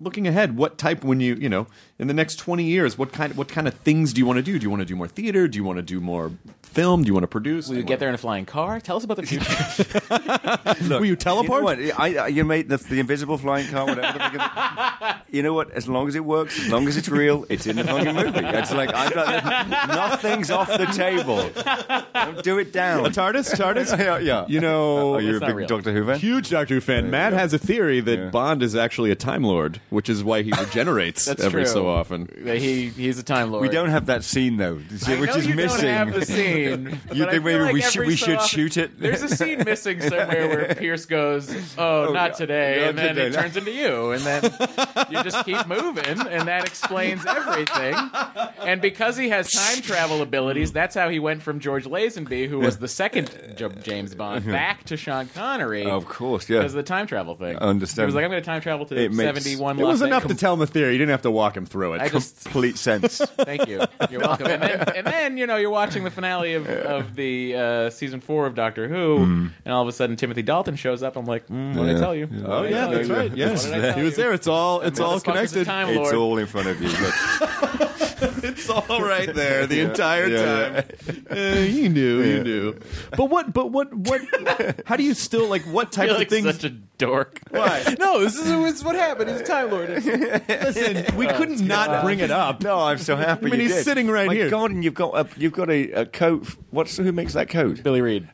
looking 0.00 0.28
ahead. 0.28 0.56
What 0.56 0.78
type 0.78 1.02
when 1.04 1.18
you 1.20 1.34
you 1.34 1.48
know 1.48 1.66
in 2.00 2.08
the 2.08 2.14
next 2.14 2.36
twenty 2.36 2.64
years? 2.64 2.98
What 2.98 3.12
kind 3.12 3.30
of, 3.30 3.38
what 3.38 3.46
kind 3.48 3.68
of 3.68 3.74
things 3.74 4.12
do 4.12 4.18
you 4.20 4.26
want 4.26 4.38
to 4.38 4.42
do? 4.42 4.58
Do 4.58 4.64
you 4.64 4.70
want 4.70 4.80
to 4.80 4.86
do 4.86 4.96
more 4.96 5.06
theater? 5.06 5.46
Do 5.46 5.56
you 5.56 5.62
want 5.64 5.76
to 5.76 5.82
do 5.82 6.00
more 6.00 6.32
film? 6.62 7.02
Do 7.02 7.06
you 7.08 7.14
want 7.14 7.22
to 7.24 7.28
produce? 7.28 7.68
Will 7.68 7.76
you 7.76 7.82
get 7.84 7.98
there 8.00 8.08
in 8.08 8.14
a 8.14 8.18
flying 8.18 8.46
car? 8.46 8.80
Tell 8.80 8.96
us 8.96 9.04
about 9.04 9.16
the 9.18 9.24
future. 9.26 10.88
Will 10.88 11.04
you 11.04 11.10
You 11.10 11.16
teleport? 11.16 11.78
know? 11.78 11.90
I, 11.98 12.14
I, 12.14 12.26
you 12.28 12.44
made 12.44 12.68
the, 12.68 12.76
the 12.78 13.00
invisible 13.00 13.36
flying 13.38 13.66
car, 13.68 13.86
whatever. 13.86 14.12
The 14.18 14.38
fucking- 14.38 15.20
you 15.36 15.42
know 15.42 15.52
what? 15.54 15.70
As 15.72 15.88
long 15.88 16.08
as 16.08 16.14
it 16.14 16.24
works, 16.24 16.58
as 16.60 16.68
long 16.70 16.86
as 16.88 16.96
it's 16.96 17.08
real, 17.08 17.44
it's 17.48 17.66
in 17.66 17.76
the 17.76 17.84
fucking 17.84 18.14
movie. 18.14 18.38
It's 18.44 18.72
like 18.72 18.94
I've 18.94 19.12
got 19.14 19.68
nothing's 19.88 20.50
off 20.50 20.68
the 20.68 20.86
table. 20.86 21.50
Don't 22.14 22.42
do 22.42 22.58
it 22.58 22.72
down. 22.72 23.04
A 23.06 23.10
TARDIS? 23.10 23.54
TARDIS? 23.56 23.98
yeah, 23.98 24.18
yeah. 24.18 24.44
You 24.48 24.60
know, 24.60 24.98
oh, 24.98 25.14
Are 25.14 25.20
you 25.20 25.36
a 25.36 25.40
big 25.40 25.54
real. 25.56 25.66
Doctor 25.68 25.92
Who 25.92 26.06
fan? 26.06 26.18
huge 26.18 26.50
Doctor 26.50 26.74
Who 26.74 26.80
fan. 26.80 27.10
Matt 27.10 27.32
yeah. 27.32 27.38
has 27.40 27.52
a 27.52 27.58
theory 27.58 28.00
that 28.00 28.18
Yeah. 28.18 28.30
Bond 28.30 28.62
is 28.62 28.74
actually 28.76 29.10
a 29.10 29.16
Time 29.16 29.42
Lord. 29.44 29.80
which 29.90 30.08
is 30.08 30.22
why 30.24 30.42
he 30.42 30.52
regenerates 30.52 31.26
every 31.28 31.64
true. 31.64 31.66
so 31.66 31.88
often. 31.90 32.28
He 32.44 32.88
he's 32.88 33.18
a 33.18 33.22
time 33.22 33.50
lord. 33.52 33.62
We 33.62 33.68
don't 33.68 33.90
have 33.90 34.06
that 34.06 34.24
scene 34.24 34.56
though, 34.56 34.76
which 34.76 35.08
I 35.08 35.16
know 35.16 35.34
is 35.34 35.46
you 35.46 35.54
missing. 35.54 35.82
Don't 35.86 35.94
have 36.08 36.14
the 36.14 36.24
scene. 36.26 36.98
You 37.12 37.28
think 37.28 37.44
maybe 37.44 37.60
like 37.60 37.72
we 37.74 37.80
should 37.82 38.06
we 38.06 38.16
so 38.16 38.26
should 38.26 38.36
often- 38.36 38.48
shoot 38.48 38.76
it? 38.76 38.98
There's 39.00 39.22
a 39.22 39.28
scene 39.28 39.62
missing 39.64 40.00
somewhere 40.00 40.48
where 40.48 40.74
Pierce 40.76 41.06
goes, 41.06 41.50
"Oh, 41.76 42.08
Oh, 42.08 42.12
not 42.12 42.34
today," 42.34 42.78
Not 42.80 42.88
and 42.90 42.98
then 42.98 43.14
today. 43.16 43.26
it 43.26 43.32
turns 43.40 43.56
into 43.56 43.72
you, 43.72 44.12
and 44.12 44.22
then 44.22 44.42
you 45.10 45.22
just 45.22 45.44
keep 45.44 45.66
moving, 45.66 46.04
and 46.06 46.48
that 46.48 46.66
explains 46.66 47.26
everything. 47.26 47.94
And 48.60 48.80
because 48.80 49.16
he 49.16 49.28
has 49.30 49.50
time 49.50 49.82
travel 49.82 50.22
abilities, 50.22 50.72
that's 50.72 50.94
how 50.94 51.08
he 51.08 51.18
went 51.18 51.42
from 51.42 51.58
George 51.60 51.84
Lazenby, 51.84 52.48
who 52.48 52.58
was 52.60 52.78
the 52.78 52.88
second 52.88 53.30
James 53.82 54.14
Bond, 54.14 54.42
uh-huh. 54.44 54.52
back 54.52 54.84
to 54.84 54.96
Sean 54.96 55.28
Connery. 55.34 55.84
Of 55.86 56.06
course, 56.06 56.48
yeah. 56.48 56.58
Because 56.58 56.72
of 56.72 56.76
the 56.78 56.82
time 56.84 57.06
travel 57.06 57.34
thing. 57.34 57.56
I 57.56 57.60
understand. 57.66 58.04
He 58.04 58.06
was 58.06 58.14
like, 58.14 58.24
I'm 58.24 58.30
going 58.30 58.42
to 58.42 58.46
time 58.46 58.60
travel 58.60 58.86
to 58.86 58.94
It 58.96 59.12
makes- 59.12 59.44
71 59.44 59.80
It 59.80 59.84
was 59.84 60.02
enough 60.02 60.26
to 60.26 60.34
tell 60.34 60.54
him 60.54 60.60
the 60.60 60.66
theory. 60.66 60.92
You 60.92 60.98
didn't 60.98 61.10
have 61.10 61.22
to 61.22 61.30
walk 61.30 61.56
him 61.56 61.66
through 61.66 61.79
it. 61.94 62.00
I 62.00 62.08
just 62.08 62.44
Complete 62.50 62.76
sense. 62.78 63.18
Thank 63.36 63.68
you. 63.68 63.80
You're 64.10 64.20
welcome. 64.20 64.46
And 64.46 64.62
then, 64.62 64.80
and 64.96 65.06
then 65.06 65.36
you 65.38 65.46
know, 65.46 65.56
you're 65.56 65.70
watching 65.70 66.04
the 66.04 66.10
finale 66.10 66.54
of, 66.54 66.66
of 66.68 67.14
the 67.14 67.54
uh, 67.56 67.90
season 67.90 68.20
four 68.20 68.46
of 68.46 68.54
Doctor 68.54 68.88
Who, 68.88 69.22
and 69.22 69.52
all 69.66 69.82
of 69.82 69.88
a 69.88 69.92
sudden 69.92 70.16
Timothy 70.16 70.42
Dalton 70.42 70.76
shows 70.76 71.02
up. 71.02 71.16
I'm 71.16 71.26
like, 71.26 71.46
mm, 71.48 71.76
what 71.76 71.86
did 71.86 71.96
I 71.96 72.00
tell 72.00 72.14
you? 72.14 72.28
Yeah. 72.30 72.42
Oh 72.46 72.62
yeah, 72.62 72.86
that's 72.86 73.08
you? 73.08 73.14
right. 73.14 73.36
Yeah, 73.36 73.50
What 73.52 73.62
did 73.62 73.72
I 73.74 73.80
tell 73.80 73.98
he 73.98 74.02
was 74.02 74.16
you? 74.16 74.22
there. 74.22 74.32
It's 74.32 74.46
all 74.46 74.80
it's 74.80 75.00
all 75.00 75.18
Motherfucker's 75.18 75.22
a 75.22 75.32
connected. 75.32 75.64
Time 75.66 75.88
it's 75.88 76.12
all 76.12 76.38
in 76.38 76.46
front 76.46 76.68
of 76.68 76.80
you. 76.80 76.88
Look. 76.88 77.89
It's 78.42 78.68
all 78.68 79.00
right 79.02 79.32
there 79.32 79.66
the 79.66 79.80
entire 79.80 80.26
Yeah, 80.28 80.80
time. 80.82 81.26
Uh, 81.30 81.60
you 81.60 81.88
knew, 81.88 82.22
you 82.22 82.42
knew. 82.44 82.74
But 83.16 83.26
what? 83.30 83.52
But 83.52 83.70
what? 83.70 83.92
What? 83.94 84.22
How 84.86 84.96
do 84.96 85.02
you 85.02 85.14
still 85.14 85.48
like? 85.48 85.62
What 85.62 85.88
I 85.88 85.90
type 85.90 86.04
feel 86.06 86.14
of 86.14 86.18
like 86.20 86.28
things? 86.30 86.46
such 86.46 86.64
a 86.64 86.70
dork. 86.70 87.40
Why? 87.50 87.94
no, 87.98 88.20
this 88.20 88.36
is, 88.36 88.44
this 88.44 88.74
is 88.76 88.84
what 88.84 88.94
happened. 88.96 89.30
He's 89.30 89.40
a 89.40 89.44
Time 89.44 89.70
Lord. 89.70 89.88
Listen, 89.90 91.16
we 91.16 91.26
couldn't 91.28 91.60
not 91.66 92.02
bring 92.04 92.20
it 92.20 92.30
up. 92.30 92.62
No, 92.62 92.78
I'm 92.80 92.98
so 92.98 93.16
happy. 93.16 93.46
I 93.46 93.50
mean, 93.50 93.60
you 93.60 93.66
he's 93.66 93.76
did. 93.76 93.84
sitting 93.84 94.08
right 94.08 94.26
My 94.28 94.34
here. 94.34 94.50
God, 94.50 94.70
and 94.70 94.82
you've 94.84 94.94
got 94.94 95.14
a 95.16 95.28
you've 95.38 95.52
got 95.52 95.70
a, 95.70 95.90
a 95.92 96.06
coat. 96.06 96.46
What's 96.70 96.96
who 96.96 97.12
makes 97.12 97.32
that 97.34 97.48
coat? 97.48 97.82
Billy 97.82 98.00
Reid. 98.00 98.28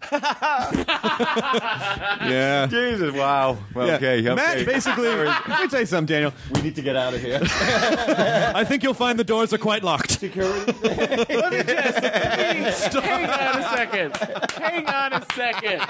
Yeah. 1.36 2.66
Jesus, 2.70 3.12
wow. 3.14 3.58
Well, 3.74 3.86
Yeah. 3.86 3.94
Okay, 3.96 4.20
okay. 4.20 4.34
Matt, 4.34 4.66
basically, 4.66 5.08
let 5.08 5.48
me 5.48 5.68
tell 5.68 5.80
you 5.80 5.86
something, 5.86 6.06
Daniel. 6.14 6.32
we 6.52 6.62
need 6.62 6.74
to 6.76 6.82
get 6.82 6.96
out 6.96 7.14
of 7.14 7.20
here. 7.22 7.40
I 7.42 8.64
think 8.64 8.82
you'll 8.82 8.94
find 8.94 9.18
the 9.18 9.24
doors 9.24 9.52
are 9.52 9.55
quite 9.58 9.82
locked. 9.82 10.22
Let 10.22 10.36
me 10.36 11.62
just 11.62 11.98
hang 12.94 13.28
on 13.28 13.58
a 13.58 13.62
second. 13.70 14.16
Hang 14.52 14.86
on 14.86 15.12
a 15.12 15.26
second. 15.34 15.80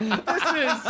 This 0.00 0.44
is 0.52 0.82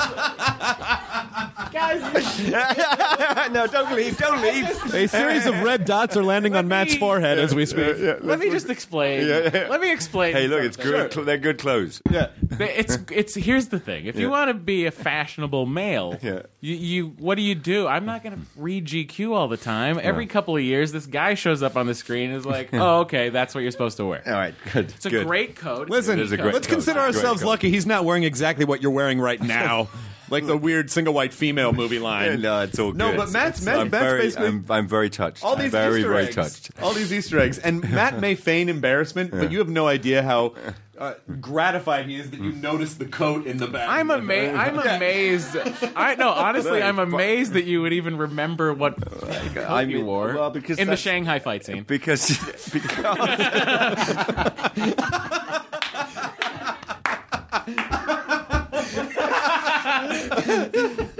guys. 1.72 2.02
no, 3.52 3.66
don't 3.66 3.92
leave. 3.94 4.16
Don't 4.18 4.42
leave. 4.42 4.68
A 4.94 5.06
series 5.08 5.46
of 5.46 5.60
red 5.62 5.84
dots 5.84 6.16
are 6.16 6.22
landing 6.24 6.54
on 6.54 6.68
Matt's 6.68 6.94
me- 6.94 6.98
forehead 6.98 7.38
as 7.38 7.54
we 7.54 7.66
speak. 7.66 7.96
Let 8.22 8.38
me 8.38 8.50
just 8.50 8.68
explain. 8.70 9.28
Let 9.28 9.80
me 9.80 9.92
explain. 9.92 10.34
Hey, 10.34 10.48
look, 10.48 10.62
it's 10.62 10.76
good. 10.76 11.12
cl- 11.12 11.24
They're 11.24 11.38
good 11.38 11.58
clothes. 11.58 12.02
Yeah. 12.10 12.28
It's 12.58 12.98
it's 13.10 13.34
here's 13.34 13.68
the 13.68 13.78
thing. 13.80 14.06
If 14.06 14.18
you 14.18 14.28
want 14.30 14.48
to 14.48 14.54
be 14.54 14.86
a 14.86 14.90
fashionable 14.90 15.66
male, 15.66 16.18
Yeah. 16.22 16.42
you, 16.60 16.74
you 16.74 17.06
what 17.18 17.36
do 17.36 17.42
you 17.42 17.54
do? 17.54 17.86
I'm 17.86 18.04
not 18.04 18.22
going 18.22 18.36
to 18.36 18.42
read 18.56 18.86
GQ 18.86 19.34
all 19.34 19.48
the 19.48 19.56
time. 19.56 19.98
Every 20.00 20.26
couple 20.26 20.56
of 20.56 20.62
years, 20.62 20.92
this 20.92 21.06
guy 21.06 21.34
shows 21.34 21.62
up 21.62 21.76
on 21.76 21.86
the 21.86 21.94
screen 21.94 22.11
and 22.20 22.34
is 22.34 22.44
like, 22.46 22.70
"Oh, 22.72 23.00
okay, 23.00 23.30
that's 23.30 23.54
what 23.54 23.60
you're 23.62 23.70
supposed 23.70 23.96
to 23.96 24.04
wear." 24.06 24.22
All 24.26 24.32
right, 24.32 24.54
good. 24.72 24.90
It's 24.90 25.06
a 25.06 25.10
good. 25.10 25.26
great 25.26 25.56
coat. 25.56 25.88
Listen, 25.90 26.18
It 26.18 26.22
is 26.22 26.32
a 26.32 26.36
great 26.36 26.46
coat. 26.48 26.54
let's 26.54 26.66
coat. 26.66 26.72
consider 26.74 27.00
Great 27.00 27.16
ourselves 27.16 27.42
coat. 27.42 27.48
lucky 27.48 27.70
he's 27.70 27.86
not 27.86 28.04
wearing 28.04 28.24
exactly 28.24 28.64
what 28.64 28.82
you're 28.82 28.92
wearing 28.92 29.20
right 29.20 29.40
now. 29.40 29.88
like 30.32 30.46
the 30.46 30.56
weird 30.56 30.90
single 30.90 31.14
white 31.14 31.32
female 31.32 31.72
movie 31.72 31.98
line. 32.10 32.40
No, 32.40 32.62
it's 32.62 32.78
all 32.78 32.90
good. 32.90 32.98
No, 32.98 33.16
but 33.16 33.30
Matt's- 33.30 33.62
It's- 33.62 33.64
Matt- 33.64 33.78
I'm 33.78 33.90
Matt's 33.90 34.04
very, 34.04 34.22
basically- 34.22 34.46
I'm, 34.48 34.64
I'm 34.68 34.88
very 34.88 35.10
touched. 35.10 35.44
all 35.44 35.54
these 35.54 35.70
very, 35.70 36.00
Easter 36.00 36.10
very 36.10 36.24
eggs, 36.26 36.34
touched. 36.34 36.70
all 36.82 36.92
these 36.92 37.12
Easter 37.12 37.38
eggs, 37.38 37.58
and 37.58 37.88
Matt 37.94 38.18
may 38.20 38.34
feign 38.34 38.68
embarrassment, 38.68 39.30
but 39.30 39.52
you 39.52 39.58
have 39.58 39.68
no 39.68 39.86
idea 39.86 40.22
how 40.22 40.54
uh, 40.98 41.14
gratified 41.40 42.06
he 42.06 42.16
is 42.16 42.30
that 42.30 42.38
you 42.40 42.52
noticed 42.52 42.98
the 42.98 43.06
coat 43.06 43.44
in 43.46 43.56
the 43.56 43.66
back. 43.66 43.88
I'm 43.88 44.10
amazed. 44.10 44.54
I'm 44.56 44.78
amazed. 44.78 45.56
I 45.96 46.14
no, 46.16 46.30
honestly, 46.48 46.82
I'm 46.82 46.98
amazed 46.98 47.52
that 47.54 47.64
you 47.64 47.82
would 47.82 47.92
even 47.92 48.16
remember 48.16 48.72
what 48.72 49.00
coat 49.04 49.56
I 49.56 49.82
you 49.82 49.98
mean, 49.98 50.06
wore 50.06 50.34
well, 50.34 50.50
because 50.50 50.78
in 50.78 50.86
the 50.86 50.90
that's- 50.92 51.00
Shanghai 51.00 51.38
fight 51.40 51.64
scene. 51.64 51.82
Because, 51.84 52.28
because 52.72 53.18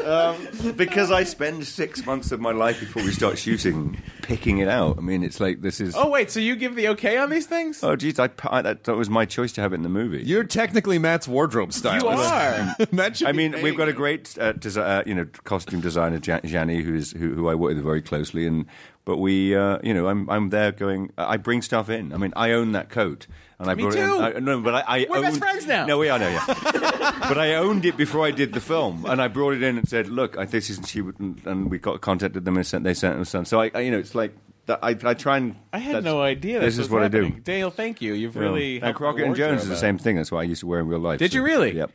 um, 0.05 0.75
because 0.77 1.11
I 1.11 1.25
spend 1.25 1.67
six 1.67 2.05
months 2.07 2.33
of 2.33 2.41
my 2.41 2.53
life 2.53 2.81
before 2.81 3.03
we 3.03 3.13
start 3.13 3.39
shooting 3.39 4.01
picking 4.23 4.59
it 4.59 4.69
out. 4.69 4.99
I 4.99 5.01
mean, 5.01 5.23
it's 5.23 5.41
like 5.41 5.61
this 5.61 5.81
is. 5.81 5.95
Oh 5.97 6.09
wait, 6.09 6.31
so 6.31 6.41
you 6.41 6.57
give 6.57 6.75
the 6.75 6.89
okay 6.89 7.17
on 7.19 7.31
these 7.31 7.47
things? 7.47 7.83
Oh, 7.83 7.97
geez, 7.97 8.19
I, 8.19 8.31
I 8.45 8.63
that, 8.63 8.85
that 8.85 8.95
was 8.97 9.11
my 9.11 9.25
choice 9.25 9.53
to 9.53 9.61
have 9.61 9.73
it 9.73 9.77
in 9.77 9.83
the 9.83 9.89
movie. 9.89 10.23
You're 10.25 10.45
technically 10.45 10.99
Matt's 10.99 11.29
wardrobe 11.29 11.73
stylist. 11.73 12.05
You 12.05 12.09
are. 12.11 12.77
Matt 12.93 13.23
I 13.25 13.33
mean, 13.33 13.61
we've 13.63 13.77
got 13.77 13.89
a 13.89 13.93
great, 13.93 14.37
uh, 14.39 14.55
desi- 14.55 14.79
uh, 14.81 15.03
you 15.07 15.15
know, 15.15 15.27
costume 15.45 15.81
designer, 15.81 16.21
Ja- 16.23 16.41
Jany, 16.41 16.83
who's 16.83 17.13
who, 17.13 17.35
who 17.35 17.49
I 17.49 17.55
work 17.55 17.75
with 17.75 17.85
very 17.85 18.03
closely, 18.03 18.47
and 18.47 18.67
but 19.05 19.17
we, 19.19 19.55
uh, 19.57 19.79
you 19.83 19.95
know, 19.95 20.07
I'm 20.09 20.29
I'm 20.31 20.51
there 20.51 20.73
going. 20.73 21.13
I 21.19 21.37
bring 21.37 21.63
stuff 21.63 21.89
in. 21.91 22.13
I 22.13 22.17
mean, 22.17 22.33
I 22.37 22.53
own 22.53 22.73
that 22.73 22.89
coat, 22.89 23.27
and 23.59 23.69
I 23.71 23.75
Me 23.75 23.83
brought 23.83 23.95
too. 23.95 23.99
it 24.01 24.37
in. 24.37 24.37
I, 24.37 24.39
no, 24.41 24.61
but 24.61 24.75
I, 24.75 24.83
I 24.87 25.07
We're 25.09 25.17
owned, 25.17 25.25
best 25.25 25.39
friends 25.39 25.67
now. 25.67 25.87
No, 25.87 25.99
we 25.99 26.09
are, 26.09 26.19
no, 26.19 26.29
yeah. 26.29 26.45
but 27.29 27.39
I 27.39 27.55
owned 27.57 27.85
it 27.85 27.97
before 27.97 28.25
I 28.25 28.31
did 28.31 28.53
the 28.53 28.61
film, 28.61 29.05
and 29.07 29.21
I 29.21 29.29
brought 29.29 29.55
it 29.55 29.63
in 29.63 29.77
and 29.79 29.89
said, 29.89 30.09
"Look, 30.09 30.39
I, 30.39 30.45
this 30.45 30.71
isn't 30.71 30.87
She 30.87 31.01
would, 31.01 31.19
and 31.19 31.71
we 31.71 31.79
got 31.79 32.01
contacted 32.01 32.45
them 32.45 32.57
and 32.57 32.67
sent. 32.67 32.85
They 32.85 32.95
sent 32.95 33.19
us 33.19 33.31
some. 33.31 33.45
So 33.45 33.61
I, 33.61 33.71
I, 33.75 33.81
you 33.81 33.91
know, 33.91 33.99
it's 33.99 34.15
like 34.15 34.35
that, 34.67 34.79
I, 34.83 34.91
I 35.03 35.15
try 35.15 35.39
and. 35.39 35.57
I 35.73 35.79
had 35.79 36.05
no 36.05 36.21
idea. 36.23 36.61
This 36.61 36.77
This 36.77 36.87
is 36.87 36.91
what 36.91 37.01
I 37.01 37.05
happening. 37.07 37.33
do. 37.35 37.41
Dale, 37.41 37.71
thank 37.71 38.01
you. 38.03 38.13
You've 38.15 38.37
Yeah. 38.37 38.43
really 38.43 38.81
and 38.81 38.95
Crockett 38.95 39.25
and 39.27 39.35
Jones 39.35 39.63
is 39.63 39.69
the 39.69 39.77
same 39.77 39.99
thing. 39.99 40.15
That's 40.17 40.31
what 40.31 40.39
I 40.39 40.45
used 40.45 40.61
to 40.61 40.67
wear 40.69 40.79
in 40.79 40.87
real 40.87 41.01
life. 41.01 41.19
Did 41.19 41.33
so- 41.33 41.39
you 41.39 41.43
really? 41.45 41.75
Yep. 41.77 41.91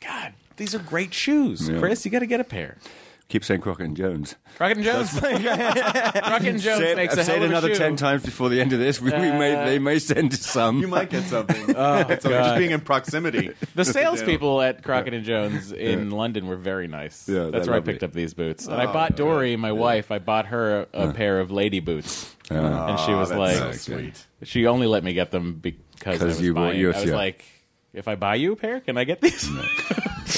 God, 0.00 0.32
these 0.56 0.74
are 0.74 0.80
great 0.80 1.14
shoes, 1.14 1.68
Yeah. 1.68 1.78
Chris. 1.78 2.04
You 2.04 2.10
got 2.10 2.18
to 2.20 2.26
get 2.26 2.40
a 2.40 2.44
pair. 2.44 2.76
Keep 3.28 3.42
saying 3.44 3.62
Crockett 3.62 3.86
and 3.86 3.96
Jones. 3.96 4.36
Crockett 4.56 4.76
and 4.78 4.86
Jones. 4.86 5.10
Crockett 5.18 6.46
and 6.46 6.60
Jones 6.60 6.80
Say 6.80 6.92
it- 6.92 6.96
makes 6.96 7.14
I've 7.14 7.20
a 7.20 7.24
said 7.24 7.36
hell 7.36 7.44
of 7.44 7.50
another 7.50 7.70
a 7.70 7.74
shoe. 7.74 7.78
ten 7.78 7.96
times 7.96 8.22
before 8.22 8.50
the 8.50 8.60
end 8.60 8.72
of 8.74 8.78
this. 8.78 9.00
We, 9.00 9.10
we 9.10 9.18
may, 9.18 9.56
uh, 9.56 9.64
they 9.64 9.78
may 9.78 9.98
send 9.98 10.32
us 10.34 10.40
some. 10.42 10.80
You 10.80 10.88
might 10.88 11.08
get 11.08 11.24
something. 11.24 11.74
oh, 11.76 12.04
just 12.04 12.58
being 12.58 12.70
in 12.72 12.80
proximity. 12.80 13.52
The 13.74 13.84
salespeople 13.84 14.62
at 14.62 14.84
Crockett 14.84 15.14
and 15.14 15.24
Jones 15.24 15.72
in 15.72 16.10
London 16.10 16.46
were 16.46 16.56
very 16.56 16.86
nice. 16.86 17.28
Yeah, 17.28 17.44
That's 17.44 17.64
they're 17.64 17.72
where 17.72 17.80
I 17.80 17.84
picked 17.84 18.04
up 18.04 18.12
these 18.12 18.34
boots. 18.34 18.66
And 18.66 18.76
I 18.76 18.86
oh, 18.86 18.92
bought 18.92 19.16
Dory, 19.16 19.56
my 19.56 19.72
wife, 19.72 20.12
I 20.12 20.20
bought 20.20 20.46
her 20.46 20.86
a, 20.92 21.08
a 21.08 21.12
pair 21.12 21.40
of 21.40 21.50
lady 21.50 21.80
boots. 21.80 22.32
and 22.50 23.00
she 23.00 23.12
ah, 23.12 23.18
was 23.18 23.30
that's 23.30 23.38
like, 23.38 23.56
so 23.56 23.72
sweet. 23.72 24.26
She 24.44 24.66
only 24.66 24.86
let 24.86 25.02
me 25.02 25.12
get 25.12 25.32
them 25.32 25.54
because 25.54 26.22
I 26.22 26.26
was 26.26 26.40
you 26.40 26.54
bought 26.54 26.68
buying. 26.68 26.80
yours, 26.80 26.96
I 26.96 27.00
was 27.00 27.10
yeah. 27.10 27.16
like, 27.16 27.44
if 27.94 28.08
I 28.08 28.14
buy 28.16 28.34
you 28.34 28.52
a 28.52 28.56
pair, 28.56 28.80
can 28.80 28.98
I 28.98 29.04
get 29.04 29.20
these? 29.20 29.48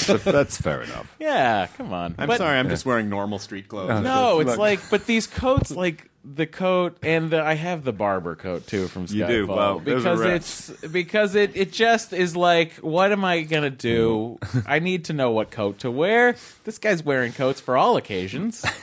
That's 0.23 0.59
fair 0.59 0.83
enough. 0.83 1.13
yeah, 1.19 1.67
come 1.77 1.91
on. 1.93 2.15
I'm 2.17 2.27
But- 2.27 2.37
sorry, 2.37 2.57
I'm 2.57 2.69
just 2.69 2.85
wearing 2.85 3.09
normal 3.09 3.39
street 3.39 3.67
clothes. 3.67 3.89
Oh, 3.91 4.01
no, 4.01 4.39
it's 4.39 4.57
like, 4.57 4.79
but 4.89 5.05
these 5.05 5.27
coats, 5.27 5.71
like 5.71 6.09
the 6.35 6.45
coat, 6.45 6.97
and 7.01 7.29
the, 7.29 7.41
I 7.41 7.53
have 7.53 7.83
the 7.83 7.93
Barbour 7.93 8.35
coat 8.35 8.67
too 8.67 8.87
from 8.87 9.05
Skyfall. 9.05 9.13
You 9.15 9.27
do? 9.27 9.47
Well, 9.47 9.79
those 9.79 10.05
are 10.05 10.15
because 10.17 10.69
it's 10.71 10.87
because 10.91 11.35
it 11.35 11.51
it 11.55 11.71
just 11.71 12.11
is 12.13 12.35
like, 12.35 12.73
what 12.75 13.11
am 13.11 13.23
I 13.23 13.41
gonna 13.41 13.69
do? 13.69 14.39
I 14.65 14.79
need 14.79 15.05
to 15.05 15.13
know 15.13 15.31
what 15.31 15.51
coat 15.51 15.79
to 15.79 15.91
wear. 15.91 16.35
This 16.65 16.77
guy's 16.79 17.03
wearing 17.03 17.31
coats 17.33 17.61
for 17.61 17.77
all 17.77 17.97
occasions. 17.97 18.65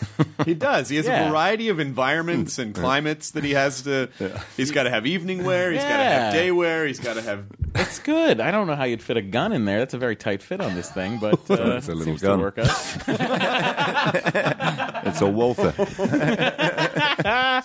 He 0.45 0.55
does. 0.55 0.89
He 0.89 0.97
has 0.97 1.07
Yeah. 1.07 1.27
a 1.27 1.31
variety 1.31 1.69
of 1.69 1.79
environments 1.81 2.59
and 2.59 2.75
climates 2.75 3.31
that 3.33 3.45
he 3.45 3.53
has 3.53 3.83
to. 3.83 4.09
He's 4.57 4.71
got 4.73 4.83
to 4.83 4.91
have 4.91 5.07
evening 5.07 5.45
wear. 5.45 5.73
He's 5.73 5.83
got 5.83 5.97
to 5.97 6.03
Yeah. 6.03 6.25
have 6.25 6.33
day 6.35 6.51
wear. 6.51 6.87
He's 6.87 6.99
got 7.01 7.15
to 7.15 7.23
have. 7.23 7.45
It's 7.75 7.99
good. 8.01 8.41
I 8.41 8.51
don't 8.51 8.67
know 8.67 8.75
how 8.77 8.85
you'd 8.85 9.03
fit 9.03 9.17
a 9.17 9.23
gun 9.23 9.53
in 9.53 9.65
there. 9.65 9.79
That's 9.79 9.95
a 9.95 9.99
very 9.99 10.17
tight 10.17 10.43
fit 10.43 10.61
on 10.61 10.75
this 10.75 10.91
thing, 10.91 11.19
but 11.19 11.35
uh, 11.51 11.55
It's 11.77 11.89
a 11.89 11.95
little 11.95 12.05
seems 12.05 12.23
gun. 12.23 12.39
to 12.39 12.45
work 12.45 12.59
out. 12.59 12.69
It's 15.15 15.23
a 15.23 15.27
Walther. 15.27 15.73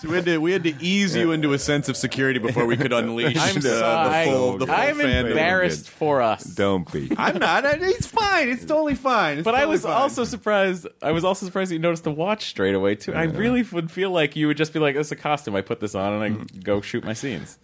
So 0.00 0.08
we 0.08 0.14
had 0.16 0.24
to 0.26 0.38
we 0.38 0.52
had 0.52 0.62
to 0.64 0.74
ease 0.80 1.14
you 1.16 1.32
into 1.32 1.52
a 1.52 1.58
sense 1.58 1.88
of 1.88 1.96
security 1.96 2.38
before 2.38 2.64
we 2.64 2.76
could 2.76 2.92
unleash 2.92 3.36
I'm 3.36 3.56
uh, 3.58 3.60
the, 3.60 3.78
sorry. 3.78 4.24
the 4.24 4.30
full 4.30 4.58
the 4.58 4.66
full 4.66 4.74
I'm 4.74 4.96
fandom. 4.96 5.30
embarrassed 5.30 5.90
for 5.90 6.22
us. 6.22 6.44
Don't 6.44 6.90
be. 6.90 7.10
I'm 7.18 7.38
not. 7.38 7.66
I- 7.66 7.76
It's 7.80 8.06
fine. 8.06 8.48
It's 8.48 8.64
totally 8.64 8.94
fine. 8.94 9.38
It's 9.38 9.44
But 9.44 9.54
I 9.54 9.58
totally 9.60 9.72
was 9.74 9.82
fine. 9.82 9.92
also 9.92 10.24
surprised. 10.24 10.86
I 11.02 11.10
was 11.12 11.24
also 11.24 11.44
surprised 11.44 11.70
that 11.70 11.74
you 11.74 11.80
noticed 11.80 12.04
the 12.04 12.12
watch 12.12 12.46
straight 12.46 12.74
away 12.74 12.94
too. 12.94 13.12
I 13.12 13.24
really 13.24 13.62
would 13.62 13.90
feel 13.90 14.10
like 14.10 14.36
you 14.36 14.46
would 14.46 14.56
just 14.56 14.72
be 14.72 14.78
like, 14.78 14.94
"This 14.94 15.08
is 15.08 15.12
a 15.12 15.16
costume. 15.16 15.56
I 15.56 15.60
put 15.60 15.80
this 15.80 15.94
on 15.94 16.22
and 16.22 16.40
I 16.54 16.58
go 16.62 16.80
shoot 16.80 17.04
my 17.04 17.12
scenes." 17.12 17.58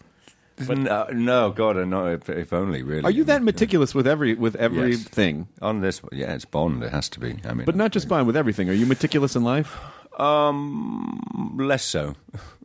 No, 0.58 1.06
no, 1.12 1.50
God, 1.50 1.76
no, 1.86 2.06
if, 2.06 2.28
if 2.28 2.52
only 2.52 2.82
really. 2.82 3.04
Are 3.04 3.10
you 3.10 3.24
that 3.24 3.42
meticulous 3.42 3.94
with 3.94 4.06
every 4.06 4.34
with 4.34 4.56
everything? 4.56 5.48
on 5.60 5.80
this? 5.80 6.02
one, 6.02 6.10
Yeah, 6.12 6.34
it's 6.34 6.44
Bond. 6.44 6.82
It 6.82 6.92
has 6.92 7.08
to 7.10 7.20
be. 7.20 7.36
I 7.44 7.54
mean, 7.54 7.64
But 7.64 7.76
not 7.76 7.92
just 7.92 8.08
Bond, 8.08 8.26
with 8.26 8.36
everything. 8.36 8.68
Are 8.68 8.74
you 8.74 8.86
meticulous 8.86 9.36
in 9.36 9.44
life? 9.44 9.78
Um, 10.18 11.56
less 11.58 11.84
so. 11.84 12.14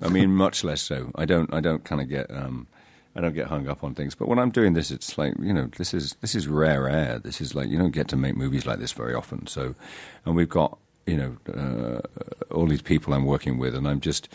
I 0.02 0.08
mean, 0.08 0.32
much 0.46 0.64
less 0.64 0.82
so. 0.82 1.12
I 1.16 1.26
don't. 1.26 1.54
I 1.54 1.60
don't 1.60 1.84
kind 1.84 2.02
of 2.02 2.10
get. 2.10 2.32
Um, 2.32 2.68
I 3.16 3.20
don't 3.20 3.34
get 3.34 3.48
hung 3.48 3.68
up 3.68 3.84
on 3.84 3.94
things. 3.94 4.16
But 4.16 4.30
when 4.30 4.40
I'm 4.40 4.52
doing 4.52 4.74
this, 4.74 4.90
it's 4.90 5.18
like 5.18 5.34
you 5.40 5.54
know, 5.54 5.70
this 5.78 5.94
is 5.94 6.16
this 6.22 6.34
is 6.34 6.48
rare 6.48 6.88
air. 6.88 7.20
This 7.20 7.42
is 7.42 7.54
like 7.54 7.68
you 7.70 7.78
don't 7.78 7.92
get 7.92 8.08
to 8.10 8.16
make 8.16 8.38
movies 8.38 8.66
like 8.66 8.80
this 8.80 8.94
very 8.94 9.14
often. 9.14 9.48
So, 9.48 9.76
and 10.26 10.36
we've 10.36 10.50
got 10.50 10.78
you 11.06 11.18
know 11.18 11.38
uh, 11.54 12.02
all 12.54 12.68
these 12.68 12.82
people 12.82 13.14
I'm 13.14 13.26
working 13.26 13.58
with, 13.58 13.76
and 13.76 13.88
I'm 13.88 14.00
just 14.00 14.30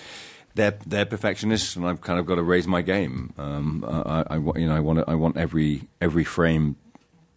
they're 0.57 0.79
they're 0.87 1.07
perfectionists, 1.07 1.77
and 1.77 1.87
I've 1.87 2.01
kind 2.01 2.19
of 2.19 2.27
got 2.27 2.37
to 2.37 2.43
raise 2.43 2.67
my 2.67 2.83
game. 2.83 3.33
Um, 3.39 3.85
I, 3.87 4.25
I 4.31 4.37
you 4.37 4.67
know 4.67 4.75
I 4.75 4.81
want 4.81 5.05
I 5.07 5.15
want 5.15 5.37
every 5.37 5.89
every 6.01 6.25
frame 6.25 6.77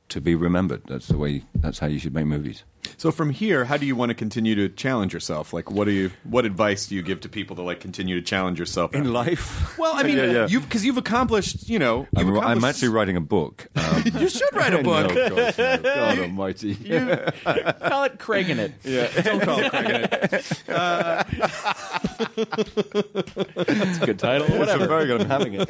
to 0.09 0.21
be 0.21 0.35
remembered. 0.35 0.81
That's 0.87 1.07
the 1.07 1.17
way. 1.17 1.43
That's 1.55 1.79
how 1.79 1.87
you 1.87 1.99
should 1.99 2.13
make 2.13 2.25
movies. 2.25 2.63
So 2.97 3.11
from 3.11 3.29
here, 3.29 3.65
how 3.65 3.77
do 3.77 3.85
you 3.85 3.95
want 3.95 4.09
to 4.09 4.13
continue 4.15 4.55
to 4.55 4.67
challenge 4.69 5.13
yourself? 5.13 5.53
Like, 5.53 5.69
what 5.69 5.85
do 5.85 5.91
you? 5.91 6.11
What 6.23 6.45
advice 6.45 6.87
do 6.87 6.95
you 6.95 7.01
give 7.01 7.19
to 7.21 7.29
people 7.29 7.55
to 7.57 7.61
like 7.61 7.79
continue 7.79 8.15
to 8.15 8.21
challenge 8.25 8.57
yourself 8.59 8.93
in 8.95 9.13
life? 9.13 9.77
Well, 9.77 9.93
I 9.95 10.03
mean, 10.03 10.17
Yeah, 10.17 10.25
yeah. 10.31 10.47
you've 10.47 10.63
because 10.63 10.83
you've 10.85 10.97
accomplished. 10.97 11.69
You 11.69 11.77
know, 11.79 12.07
you've 12.17 12.27
I'm, 12.29 12.39
I'm 12.39 12.63
actually 12.63 12.87
writing 12.89 13.15
a 13.15 13.21
book. 13.21 13.67
Um, 13.75 14.03
you 14.19 14.27
should 14.29 14.53
write 14.53 14.73
a 14.73 14.81
book. 14.83 15.13
No, 15.13 15.29
God, 15.29 15.57
no. 15.57 15.77
God 15.83 16.19
Almighty. 16.23 16.75
Call 16.75 18.03
it 18.05 18.17
Craig 18.19 18.49
in 18.49 18.59
it. 18.59 18.73
Yeah, 18.83 19.07
don't 19.21 19.41
call 19.43 19.59
it 19.59 19.69
Craig 19.71 19.85
in 19.89 19.95
it. 19.95 20.11
That's 23.65 23.97
a 24.01 24.05
good 24.05 24.19
title. 24.19 24.47
Whatever. 24.57 24.59
Whatever. 24.59 24.87
Very 24.87 25.05
good. 25.07 25.21
I'm 25.21 25.29
having 25.29 25.53
it. 25.55 25.69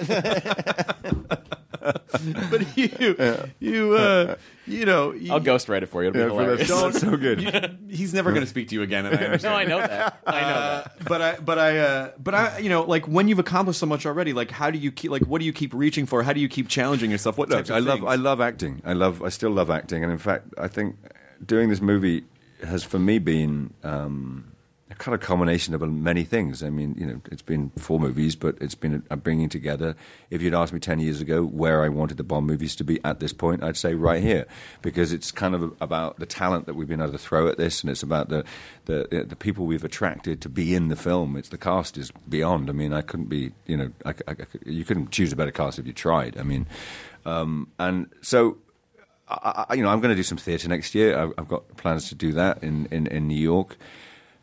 but 2.51 2.77
you, 2.77 3.15
you, 3.59 3.93
uh, 3.95 4.35
you 4.67 4.85
know, 4.85 5.11
you, 5.13 5.33
I'll 5.33 5.39
ghostwrite 5.39 5.81
it 5.83 5.87
for 5.87 6.03
you. 6.03 6.09
It'll 6.09 6.13
be 6.13 6.19
Yeah, 6.33 6.39
hilarious. 6.41 6.67
the- 6.67 6.73
Don't- 6.73 6.93
so 6.93 7.17
good. 7.17 7.79
he's 7.89 8.13
never 8.13 8.31
going 8.31 8.43
to 8.43 8.49
speak 8.49 8.69
to 8.69 8.75
you 8.75 8.81
again, 8.81 9.05
and 9.05 9.15
I 9.19 9.25
understand. 9.25 9.69
no, 9.69 9.75
I 9.75 9.79
know 9.81 9.87
that. 9.87 10.19
I 10.27 10.41
know 10.41 10.47
Uh, 10.47 10.81
that. 10.83 11.05
but 11.05 11.21
I, 11.21 11.35
but 11.37 11.59
I, 11.59 11.77
uh, 11.79 12.11
but 12.19 12.35
I, 12.35 12.57
you 12.59 12.69
know, 12.69 12.83
like 12.83 13.07
when 13.07 13.27
you've 13.27 13.39
accomplished 13.39 13.79
so 13.79 13.85
much 13.85 14.05
already, 14.05 14.33
like 14.33 14.51
how 14.51 14.69
do 14.71 14.77
you 14.77 14.91
keep, 14.91 15.11
like, 15.11 15.23
what 15.23 15.39
do 15.39 15.45
you 15.45 15.53
keep 15.53 15.73
reaching 15.73 16.05
for? 16.05 16.23
How 16.23 16.33
do 16.33 16.39
you 16.39 16.49
keep 16.49 16.67
challenging 16.67 17.11
yourself? 17.11 17.37
What 17.37 17.49
types 17.49 17.69
Look, 17.69 17.77
of 17.77 17.87
I 17.87 17.89
love? 17.91 18.03
I 18.05 18.15
love 18.15 18.41
acting. 18.41 18.81
I 18.85 18.93
love 18.93 19.21
I 19.23 19.29
still 19.29 19.51
love 19.51 19.69
acting, 19.69 20.03
and 20.03 20.11
in 20.11 20.17
fact, 20.19 20.47
I 20.57 20.67
think 20.67 20.95
doing 21.45 21.69
this 21.69 21.81
movie 21.81 22.25
has 22.63 22.83
for 22.83 22.99
me 22.99 23.19
been 23.19 23.73
um, 23.83 24.48
a 24.48 24.48
kind 24.99 25.15
of 25.15 25.21
combination 25.21 25.73
of 25.73 25.81
many 25.81 26.23
things. 26.23 26.61
I 26.61 26.69
mean, 26.69 26.93
you 26.99 27.05
know, 27.07 27.21
it's 27.31 27.41
been 27.41 27.71
four 27.77 27.99
movies, 27.99 28.35
but 28.35 28.55
it's 28.61 28.75
been 28.75 29.01
a 29.09 29.17
bringing 29.17 29.49
together. 29.49 29.95
If 30.29 30.41
you'd 30.41 30.53
asked 30.53 30.71
me 30.73 30.79
ten 30.79 30.99
years 30.99 31.19
ago 31.21 31.43
where 31.43 31.83
I 31.83 31.89
wanted 31.89 32.17
the 32.17 32.23
Bond 32.23 32.45
movies 32.45 32.75
to 32.75 32.83
be 32.83 32.99
at 33.03 33.19
this 33.19 33.33
point, 33.33 33.63
I'd 33.63 33.77
say 33.77 33.95
right 33.95 34.21
here 34.21 34.45
because 34.83 35.11
it's 35.11 35.31
kind 35.31 35.55
of 35.55 35.73
about 35.81 36.19
the 36.19 36.25
talent 36.27 36.67
that 36.67 36.75
we've 36.75 36.87
been 36.87 37.01
able 37.01 37.13
to 37.13 37.17
throw 37.17 37.47
at 37.47 37.57
this, 37.57 37.81
and 37.81 37.89
it's 37.89 38.03
about 38.03 38.29
the 38.29 38.43
the 38.85 39.25
the 39.27 39.35
people 39.35 39.65
we've 39.65 39.83
attracted 39.83 40.41
to 40.41 40.49
be 40.49 40.75
in 40.75 40.89
the 40.89 40.95
film. 40.95 41.35
It's 41.35 41.49
the 41.49 41.57
cast 41.57 41.97
is 41.97 42.11
beyond. 42.27 42.69
I 42.69 42.73
mean, 42.73 42.93
I 42.93 43.01
couldn't 43.01 43.29
be, 43.29 43.51
you 43.65 43.77
know, 43.77 43.91
I, 44.05 44.13
I- 44.27 44.35
you 44.65 44.85
couldn't 44.85 45.11
choose 45.11 45.31
a 45.31 45.35
better 45.35 45.51
cast 45.51 45.79
if 45.79 45.87
you 45.87 45.93
tried. 45.93 46.37
I 46.37 46.43
mean, 46.43 46.67
um, 47.25 47.69
and 47.79 48.07
so 48.21 48.57
I, 49.29 49.75
you 49.75 49.83
know, 49.83 49.89
I'm 49.89 49.99
going 50.01 50.09
to 50.09 50.15
do 50.15 50.23
some 50.23 50.37
theatre 50.37 50.67
next 50.67 50.93
year. 50.95 51.17
I've, 51.17 51.33
I've 51.37 51.47
got 51.47 51.77
plans 51.77 52.09
to 52.09 52.15
do 52.15 52.33
that 52.33 52.63
in, 52.63 52.87
in, 52.87 53.07
in 53.07 53.27
New 53.27 53.37
York. 53.39 53.77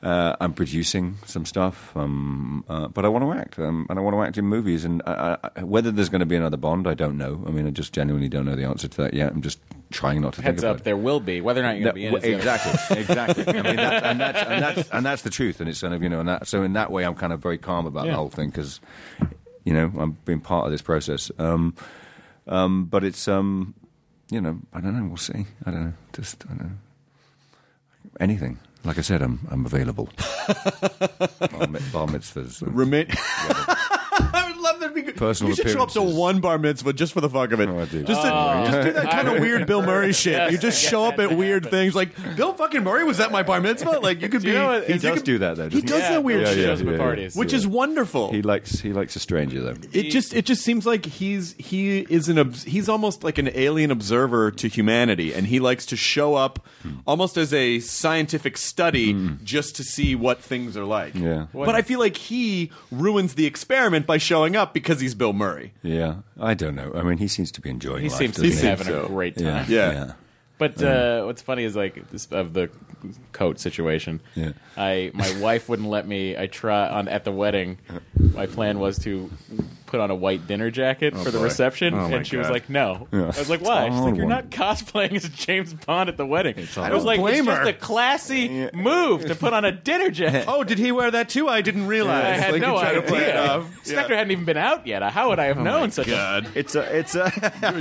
Uh, 0.07 0.37
I'm 0.41 0.53
producing 0.53 1.17
some 1.27 1.45
stuff, 1.45 1.91
um, 1.97 2.65
uh, 2.69 2.87
but 2.87 3.05
I 3.05 3.09
want 3.09 3.25
to 3.25 3.33
act, 3.33 3.59
um, 3.59 3.87
and 3.91 3.99
I 3.99 4.03
want 4.03 4.15
to 4.15 4.23
act 4.23 4.39
in 4.39 4.45
movies. 4.45 4.85
And 4.85 5.03
I, 5.05 5.37
I, 5.57 5.65
whether 5.65 5.91
there's 5.91 6.09
going 6.11 6.21
to 6.21 6.27
be 6.27 6.37
another 6.37 6.57
Bond, 6.57 6.87
I 6.87 6.95
don't 6.95 7.19
know. 7.19 7.43
I 7.45 7.51
mean, 7.51 7.67
I 7.67 7.71
just 7.71 7.93
genuinely 7.93 8.29
don't 8.29 8.45
know 8.45 8.55
the 8.55 8.63
answer 8.63 8.87
to 8.87 9.03
that 9.03 9.15
yet. 9.15 9.33
I'm 9.33 9.43
just 9.43 9.59
trying 9.91 10.21
not 10.21 10.35
to 10.35 10.43
Heads 10.43 10.63
think 10.63 10.65
about 10.71 10.77
up, 10.77 10.85
there 10.85 10.97
will 10.97 11.19
be. 11.19 11.41
Whether 11.41 11.59
or 11.61 11.65
not 11.65 11.77
you're 11.77 11.93
going 11.93 11.95
to 11.95 12.01
be 12.01 12.07
in 12.07 12.13
No, 12.13 12.19
it. 12.19 12.25
is 12.25 12.45
the 12.45 12.51
other- 12.53 12.61
exactly, 12.61 12.99
exactly. 13.01 13.49
I 13.49 13.63
mean, 13.63 13.77
that, 13.77 14.05
and, 14.05 14.21
that's, 14.21 14.39
and, 14.49 14.63
that's, 14.63 14.91
and 14.91 15.07
that's 15.07 15.23
the 15.23 15.31
truth, 15.31 15.59
and 15.61 15.69
it's 15.69 15.81
kind 15.81 15.93
of 15.93 16.01
you 16.05 16.09
know, 16.09 16.21
and 16.21 16.29
that, 16.29 16.47
so 16.47 16.63
in 16.63 16.75
that 16.75 16.93
way, 16.93 17.05
I'm 17.05 17.17
kind 17.17 17.33
of 17.33 17.41
very 17.43 17.59
calm 17.59 17.85
about 17.87 18.05
Yeah. 18.05 18.13
the 18.13 18.17
whole 18.19 18.29
thing 18.31 18.51
because 18.51 18.81
you 19.65 19.73
know 19.73 19.91
I'm 19.99 20.13
being 20.25 20.39
part 20.41 20.67
of 20.67 20.71
this 20.71 20.83
process. 20.83 21.33
Um, 21.41 21.75
um, 22.47 22.85
but 22.85 23.03
it's 23.03 23.27
um, 23.27 23.75
you 24.31 24.41
know, 24.41 24.61
I 24.73 24.81
don't 24.81 24.97
know. 24.97 25.05
We'll 25.09 25.17
see. 25.17 25.47
I 25.65 25.71
don't 25.73 25.85
know. 25.85 25.93
Just 26.13 26.45
I 26.47 26.51
don't 26.55 26.63
know. 26.63 26.71
Anything. 28.21 28.61
Like 28.87 28.99
I 28.99 29.03
said, 29.03 29.20
I'm 29.22 29.41
I'm 29.51 29.66
available. 29.66 30.09
bar, 31.51 31.66
mit- 31.68 31.93
bar 31.93 32.07
mitzvahs. 32.07 32.62
and- 32.62 32.74
Remain. 32.76 33.07
I 34.33 34.51
would 34.53 34.61
love 34.61 34.81
that. 34.81 34.87
To 34.87 34.95
be 34.95 35.03
good. 35.03 35.17
Personal 35.17 35.51
you 35.51 35.57
should 35.57 35.69
show 35.71 35.83
up 35.83 35.89
to 35.91 35.99
appearances. 35.99 36.19
one 36.19 36.41
bar 36.41 36.59
mitzvah 36.59 36.93
just 36.93 37.12
for 37.12 37.21
the 37.21 37.29
fuck 37.29 37.51
of 37.51 37.61
it. 37.61 37.69
Oh, 37.69 37.79
I. 37.79 37.87
Just, 37.87 37.93
to, 38.07 38.31
oh, 38.33 38.64
just 38.71 38.87
do 38.87 38.93
that 38.93 39.11
kind 39.11 39.27
of 39.27 39.41
weird 39.41 39.67
Bill 39.67 39.83
Murray 39.83 40.12
shit. 40.12 40.35
Yes, 40.35 40.53
you 40.53 40.59
just 40.59 40.87
I 40.87 40.91
show 40.91 41.05
up 41.07 41.17
that. 41.17 41.25
at 41.25 41.31
That 41.31 41.37
weird 41.37 41.64
happened. 41.64 41.71
things 41.81 41.95
like 41.97 42.37
Bill 42.37 42.53
fucking 42.55 42.85
Murray 42.85 43.03
was 43.03 43.19
at 43.19 43.33
my 43.33 43.43
bar 43.43 43.61
mitzvah. 43.61 43.99
Like 43.99 44.21
you 44.21 44.29
could 44.29 44.43
Do 44.43 44.47
be. 44.47 44.53
you 44.53 44.59
know 44.59 44.69
what- 44.69 44.87
he 44.87 44.93
He 44.93 44.99
does 45.01 45.14
could- 45.19 45.25
do 45.25 45.39
that 45.39 45.57
though. 45.57 45.69
He 45.69 45.81
doesn't 45.81 45.89
does 45.89 46.01
Yeah, 46.01 46.11
that 46.11 46.25
weird 46.25 46.41
yeah, 46.43 46.47
shit, 46.55 46.64
shows 46.64 46.81
him 46.81 46.89
at 46.91 46.99
parties. 47.01 47.35
which 47.35 47.53
is 47.53 47.67
wonderful. 47.67 48.31
He 48.31 48.43
likes 48.43 48.81
he 48.81 48.93
likes 48.93 49.17
a 49.17 49.19
stranger 49.21 49.61
though. 49.61 49.75
it 49.93 50.11
just 50.11 50.33
it 50.35 50.45
just 50.45 50.62
seems 50.62 50.87
like 50.87 51.05
he's 51.05 51.55
he 51.59 52.01
is 52.01 52.29
an 52.29 52.39
obs- 52.39 52.62
he's 52.62 52.89
almost 52.89 53.25
like 53.25 53.39
an 53.39 53.51
alien 53.55 53.91
observer 53.91 54.51
to 54.53 54.69
humanity 54.69 55.35
and 55.35 55.49
he 55.49 55.59
likes 55.59 55.85
to 55.87 55.97
show 55.97 56.35
up 56.37 56.64
hmm. 56.83 56.95
almost 57.07 57.37
as 57.37 57.53
a 57.53 57.81
scientific 57.81 58.57
study 58.57 59.12
hmm. 59.12 59.35
just 59.43 59.75
to 59.77 59.83
see 59.83 60.14
what 60.14 60.41
things 60.41 60.77
are 60.77 60.85
like 60.85 61.14
Yeah. 61.14 61.47
but 61.53 61.75
i 61.75 61.83
feel 61.83 61.99
like 61.99 62.17
he 62.17 62.71
ruins 62.93 63.35
the 63.35 63.47
experiment 63.47 64.06
by 64.07 64.19
showing 64.19 64.57
up 64.57 64.73
because 64.73 65.01
he's 65.01 65.15
bill 65.15 65.33
murray 65.33 65.73
Yeah, 65.83 66.17
I 66.41 66.55
don't 66.55 66.75
know. 66.75 66.93
I 66.95 67.03
mean, 67.03 67.19
he 67.19 67.29
seems 67.29 67.51
to 67.53 67.61
be 67.61 67.71
enjoying. 67.71 68.03
He 68.03 68.09
life, 68.09 68.19
seems 68.19 68.37
to 68.37 68.43
be 68.43 68.53
he? 68.53 68.67
having 68.67 68.87
so. 68.87 69.05
a 69.05 69.07
great 69.09 69.37
time. 69.37 69.67
Yeah, 69.69 69.93
Yeah. 69.93 70.13
But 70.59 70.83
uh, 70.83 71.25
what's 71.25 71.43
funny 71.43 71.65
is 71.65 71.77
like 71.77 72.09
this, 72.11 72.27
of 72.27 72.55
the 72.55 72.71
coat 73.33 73.61
situation. 73.61 74.23
Yeah. 74.35 74.53
I 74.77 75.11
my 75.13 75.39
wife 75.41 75.69
wouldn't 75.69 75.89
let 75.89 76.09
me. 76.09 76.37
I 76.37 76.47
try 76.47 76.89
on 76.89 77.09
at 77.09 77.25
the 77.25 77.33
wedding. 77.33 77.79
My 78.19 78.47
plan 78.47 78.79
was 78.79 78.99
to 79.01 79.31
put 79.87 80.01
on 80.01 80.11
a 80.11 80.14
white 80.14 80.47
dinner 80.47 80.70
jacket 80.70 81.14
oh, 81.16 81.22
for 81.24 81.30
the 81.30 81.39
boy. 81.39 81.45
reception, 81.45 81.95
Oh, 81.95 82.07
and 82.07 82.26
she 82.26 82.37
was 82.37 82.51
like, 82.51 82.68
"No." 82.68 83.09
Yeah. 83.12 83.22
I 83.22 83.39
was 83.39 83.49
like, 83.51 83.61
"Why?" 83.61 83.89
She's 83.89 83.99
like, 84.01 84.16
"You're 84.16 84.26
one. 84.26 84.34
not 84.34 84.51
cosplaying 84.51 85.14
as 85.14 85.28
James 85.30 85.72
Bond 85.74 86.09
at 86.09 86.16
the 86.16 86.26
wedding." 86.26 86.55
I 86.76 86.93
was 86.93 87.05
like, 87.05 87.20
blame 87.20 87.49
"It's 87.49 87.49
her. 87.49 87.64
just 87.64 87.70
a 87.70 87.72
classy 87.72 88.68
move 88.72 89.26
to 89.26 89.34
put 89.34 89.53
on 89.53 89.64
a 89.64 89.72
dinner 89.72 90.11
jacket." 90.11 90.45
oh 90.49 90.64
did 90.64 90.78
he 90.78 90.93
wear 90.93 91.11
that 91.11 91.28
too 91.28 91.49
i 91.49 91.61
didn't 91.61 91.87
realize 91.87 92.24
I 92.24 92.30
had 92.37 92.53
Like, 92.53 92.62
no 92.62 92.74
you 92.74 92.80
try 92.80 92.95
to 92.95 93.03
play 93.03 93.24
it 93.24 93.37
idea. 93.37 93.51
off. 93.53 93.70
Spectre 93.87 94.16
hadn't 94.16 94.30
even 94.32 94.45
been 94.45 94.57
out 94.57 94.87
yet. 94.87 95.03
How 95.03 95.28
would 95.28 95.39
I 95.39 95.45
have 95.47 95.59
oh, 95.59 95.62
known 95.62 95.91
such 95.91 96.07
God. 96.09 96.49
It's 96.55 96.74
a 96.74 96.97
it's 96.97 97.14
a 97.14 97.30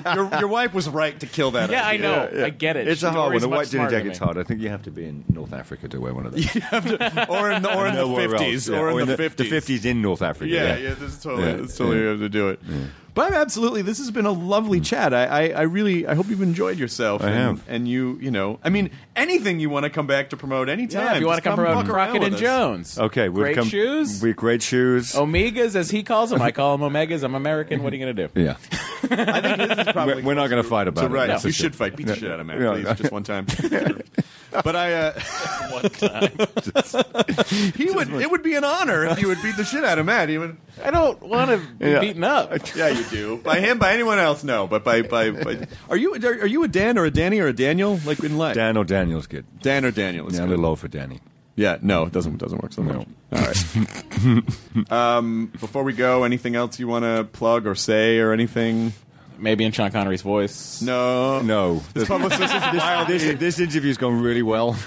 your, 0.15 0.39
your 0.39 0.47
wife 0.47 0.73
was 0.73 0.87
right 0.89 1.19
to 1.19 1.25
kill 1.25 1.51
that 1.51 1.69
a? 1.69 1.73
Yeah, 1.73 1.85
I 1.85 1.91
idea. 1.93 2.01
know. 2.31 2.45
I 2.45 2.49
get 2.49 2.77
it. 2.77 2.87
It's 2.87 3.03
a 3.03 3.11
hard 3.11 3.33
one. 3.33 3.43
A 3.43 3.47
much 3.47 3.57
white 3.57 3.69
dinner 3.69 3.89
smarter 3.89 3.95
than 3.95 4.03
jacket's 4.05 4.19
hard. 4.19 4.37
I 4.37 4.43
think 4.43 4.61
you 4.61 4.69
have 4.69 4.83
to 4.83 4.91
be 4.91 5.05
in 5.05 5.23
North 5.29 5.53
Africa 5.53 5.87
to 5.89 5.99
wear 5.99 6.13
one 6.13 6.25
of 6.25 6.31
those. 6.33 6.45
or 7.29 7.51
in 7.51 7.61
the, 7.61 7.71
or 7.75 7.87
in 7.87 7.95
the 7.95 8.05
50s 8.05 8.75
or 8.77 8.99
in 9.01 9.07
the, 9.07 9.15
the 9.15 9.29
50s 9.29 9.35
the 9.37 9.49
50s 9.49 9.85
in 9.85 10.01
North 10.01 10.21
Africa. 10.21 10.47
Yeah, 10.51 10.63
Yeah, 10.63 10.77
yeah, 10.77 10.93
this 10.95 11.13
is 11.15 11.23
totally, 11.23 11.67
Yeah, 11.95 12.13
this 12.13 12.21
is 12.21 12.29
totally 12.29 12.49
yeah. 12.49 12.55
able 12.55 12.59
to 12.59 12.77
do 12.77 12.85
it. 12.85 12.91
But 13.15 13.33
absolutely, 13.33 13.81
this 13.81 13.97
has 13.99 14.11
been 14.11 14.25
a 14.25 14.31
lovely 14.31 14.81
mm. 14.81 14.85
chat. 14.85 15.13
I, 15.13 15.25
I, 15.25 15.47
I 15.47 15.61
really, 15.61 16.05
I 16.05 16.15
hope 16.15 16.27
you've 16.27 16.41
enjoyed 16.41 16.77
yourself. 16.77 17.23
I 17.23 17.27
and, 17.27 17.35
have. 17.35 17.63
and 17.69 17.87
you, 17.87 18.19
you 18.21 18.29
know, 18.29 18.59
I 18.61 18.69
mean, 18.69 18.91
anything 19.15 19.61
you 19.61 19.69
want 19.69 19.85
to 19.85 19.89
come 19.89 20.05
back 20.05 20.31
to 20.31 20.37
promote 20.37 20.67
anytime. 20.67 21.05
Yeah, 21.05 21.13
if 21.13 21.21
you 21.21 21.25
want 21.25 21.41
to 21.41 21.49
just 21.49 21.55
come 21.55 21.55
promote 21.55 21.85
fuck 21.85 21.95
around 21.95 22.07
Crockett 22.07 22.21
with 22.21 22.33
and. 22.33 22.37
Jones. 22.37 22.99
Okay, 22.99 23.29
we've 23.29 23.45
great 23.45 23.55
come, 23.55 23.69
shoes. 23.69 24.21
We 24.21 24.33
great 24.33 24.61
shoes. 24.61 25.13
Omegas, 25.13 25.77
as 25.77 25.89
he 25.89 26.03
calls 26.03 26.29
them. 26.29 26.41
I 26.41 26.51
call 26.51 26.77
them 26.77 26.91
Omegas. 26.91 27.23
I'm 27.23 27.35
American. 27.35 27.83
What 27.83 27.93
are 27.93 27.95
you 27.95 28.03
going 28.03 28.15
to 28.17 28.27
do? 28.27 28.41
yeah, 28.41 28.57
I 29.03 29.39
think 29.39 29.69
this 29.69 29.87
is 29.87 29.93
probably 29.93 30.15
we're, 30.15 30.23
we're 30.23 30.33
not 30.33 30.49
going 30.49 30.61
to 30.61 30.67
fight 30.67 30.89
about 30.89 30.99
so 30.99 31.07
it. 31.07 31.11
right. 31.11 31.27
that's 31.27 31.45
you 31.45 31.53
should 31.53 31.73
fight. 31.73 31.95
Beat 31.95 32.07
the 32.07 32.17
shit 32.17 32.29
out 32.29 32.41
of 32.41 32.45
Matt, 32.45 32.57
please, 32.57 32.97
just 32.97 33.13
one 33.13 33.23
time. 33.23 33.47
but 34.51 34.75
I, 34.75 34.93
uh, 34.93 35.19
One 35.71 35.89
time. 35.89 36.31
he 37.75 37.89
would. 37.91 38.09
It 38.13 38.29
would 38.31 38.43
be 38.43 38.55
an 38.55 38.63
honor 38.63 39.05
if 39.05 39.19
you 39.19 39.27
would 39.27 39.41
beat 39.41 39.57
the 39.57 39.63
shit 39.65 39.83
out 39.83 39.99
of 39.99 40.05
Matt. 40.05 40.29
Even. 40.29 40.57
I 40.83 40.91
don't 40.91 41.21
want 41.21 41.51
to 41.51 41.57
be 41.57 41.89
Yeah. 41.89 41.99
beaten 41.99 42.23
up. 42.23 42.51
Yeah, 42.75 42.89
you 42.89 43.03
do. 43.05 43.37
By 43.37 43.59
him, 43.59 43.79
by 43.79 43.93
anyone 43.93 44.19
else, 44.19 44.43
no. 44.43 44.67
But 44.67 44.83
by, 44.83 45.01
by, 45.01 45.31
by 45.31 45.67
are 45.89 45.97
you 45.97 46.15
are, 46.15 46.41
are 46.41 46.47
you 46.47 46.63
a 46.63 46.67
Dan 46.67 46.97
or 46.97 47.05
a 47.05 47.11
Danny 47.11 47.39
or 47.39 47.47
a 47.47 47.53
Daniel 47.53 47.99
like 48.05 48.19
in 48.23 48.37
life? 48.37 48.55
Dan 48.55 48.75
or 48.77 48.83
Daniel's 48.83 49.27
good. 49.27 49.45
Dan 49.61 49.85
or 49.85 49.91
Daniel. 49.91 50.27
It's 50.27 50.35
Yeah, 50.37 50.43
a 50.43 50.45
good. 50.47 50.51
little 50.51 50.65
old 50.67 50.79
for 50.79 50.87
Danny. 50.87 51.19
Yeah, 51.57 51.77
no, 51.81 52.03
it 52.03 52.11
doesn't 52.11 52.37
doesn't 52.37 52.61
work 52.61 52.73
so 52.73 52.83
much. 52.83 53.07
All 53.31 53.41
right. 53.41 54.91
um, 54.91 55.47
before 55.59 55.83
we 55.83 55.93
go, 55.93 56.23
anything 56.25 56.55
else 56.55 56.79
you 56.79 56.87
want 56.87 57.03
to 57.05 57.23
plug 57.31 57.65
or 57.65 57.75
say 57.75 58.19
or 58.19 58.33
anything? 58.33 58.91
Maybe 59.37 59.63
in 59.65 59.71
Sean 59.71 59.91
Connery's 59.91 60.21
voice. 60.21 60.81
No, 60.81 61.41
No, 61.41 61.81
This 61.93 62.07
publicist 62.07 62.41
is 62.41 62.49
wild. 62.61 63.07
this, 63.07 63.37
this 63.39 63.59
interview's 63.59 63.97
gone 63.97 64.21
really 64.21 64.41
well. 64.43 64.73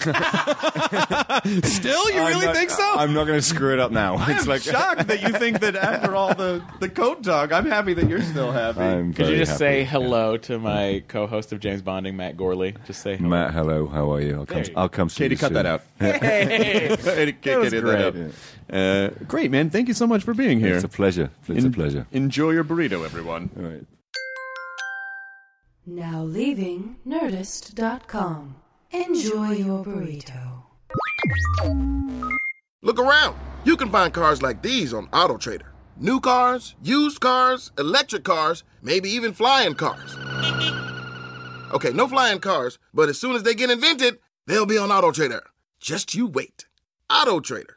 Still, 1.63 2.11
you 2.11 2.21
I'm 2.21 2.27
really 2.29 2.47
not- 2.47 2.57
think 2.57 2.71
so? 2.71 2.95
I'm 2.97 3.13
not 3.15 3.27
going 3.27 3.39
to 3.39 3.43
screw 3.45 3.73
it 3.73 3.81
up 3.81 3.91
now. 3.93 4.17
I 4.17 4.31
it's 4.33 4.43
am 4.43 4.49
like 4.49 4.63
shocked 4.63 5.07
that 5.09 5.23
you 5.23 5.31
think 5.33 5.61
that 5.61 5.77
after 5.77 6.15
all 6.15 6.35
the 6.35 6.63
the 6.81 6.89
coat 6.89 7.23
talk, 7.23 7.53
I'm 7.53 7.67
happy 7.67 7.95
that 7.95 8.09
you're 8.09 8.23
still 8.23 8.53
happy. 8.53 8.81
I'm 8.81 9.13
Could 9.15 9.29
you 9.29 9.37
just 9.37 9.53
happy. 9.53 9.59
say 9.59 9.85
hello 9.85 10.37
to 10.39 10.59
my 10.59 11.03
co-host 11.09 11.53
of 11.53 11.61
James 11.61 11.83
Bonding, 11.83 12.17
Matt 12.17 12.37
Gourley? 12.37 12.77
Just 12.87 13.03
say 13.03 13.17
hello. 13.17 13.29
Matt, 13.31 13.53
hello. 13.55 13.87
How 13.87 14.13
are 14.13 14.21
you? 14.21 14.37
I'll 14.39 14.47
come. 14.47 14.63
There 14.63 14.71
you 14.71 14.77
I'll 14.77 14.89
come 14.89 15.09
see 15.09 15.25
Katie, 15.25 15.35
you 15.35 15.39
cut 15.39 15.49
soon. 15.49 15.55
that 15.55 15.67
out. 15.67 15.83
Hey, 15.99 16.97
Katie, 17.33 17.33
That 17.51 17.59
was 17.59 17.71
great. 17.73 18.33
that. 18.69 19.15
Uh, 19.21 19.25
great, 19.25 19.51
man. 19.51 19.71
Thank 19.71 19.89
you 19.89 19.95
so 19.95 20.07
much 20.07 20.23
for 20.23 20.35
being 20.35 20.61
here. 20.61 20.75
It's 20.75 20.85
a 20.85 20.89
pleasure. 20.89 21.31
It's 21.49 21.65
a 21.65 21.71
pleasure. 21.71 22.07
Enjoy 22.13 22.51
your 22.51 22.65
burrito, 22.65 23.05
everyone. 23.05 23.87
Now 25.89 26.23
leaving 26.23 26.97
Nerdist.com. 27.07 28.57
Enjoy 28.91 29.53
your 29.53 29.83
burrito. 29.83 30.65
Look 32.83 32.99
around. 32.99 33.39
You 33.65 33.75
can 33.79 33.91
find 33.91 34.13
cars 34.13 34.43
like 34.43 34.61
these 34.61 34.93
on 34.93 35.07
AutoTrader. 35.09 35.69
New 35.97 36.21
cars, 36.21 36.77
used 36.83 37.21
cars, 37.21 37.73
electric 37.79 38.23
cars, 38.25 38.65
maybe 38.83 39.09
even 39.09 39.33
flying 39.33 39.75
cars. 39.75 40.15
Okay, 41.73 41.93
no 41.93 42.07
flying 42.07 42.41
cars, 42.41 42.79
but 42.93 43.09
as 43.09 43.19
soon 43.19 43.35
as 43.35 43.43
they 43.43 43.55
get 43.55 43.71
invented, 43.71 44.19
they'll 44.47 44.67
be 44.67 44.77
on 44.77 44.91
AutoTrader. 44.91 45.41
Just 45.81 46.15
you 46.15 46.27
wait. 46.27 46.67
AutoTrader. 47.11 47.77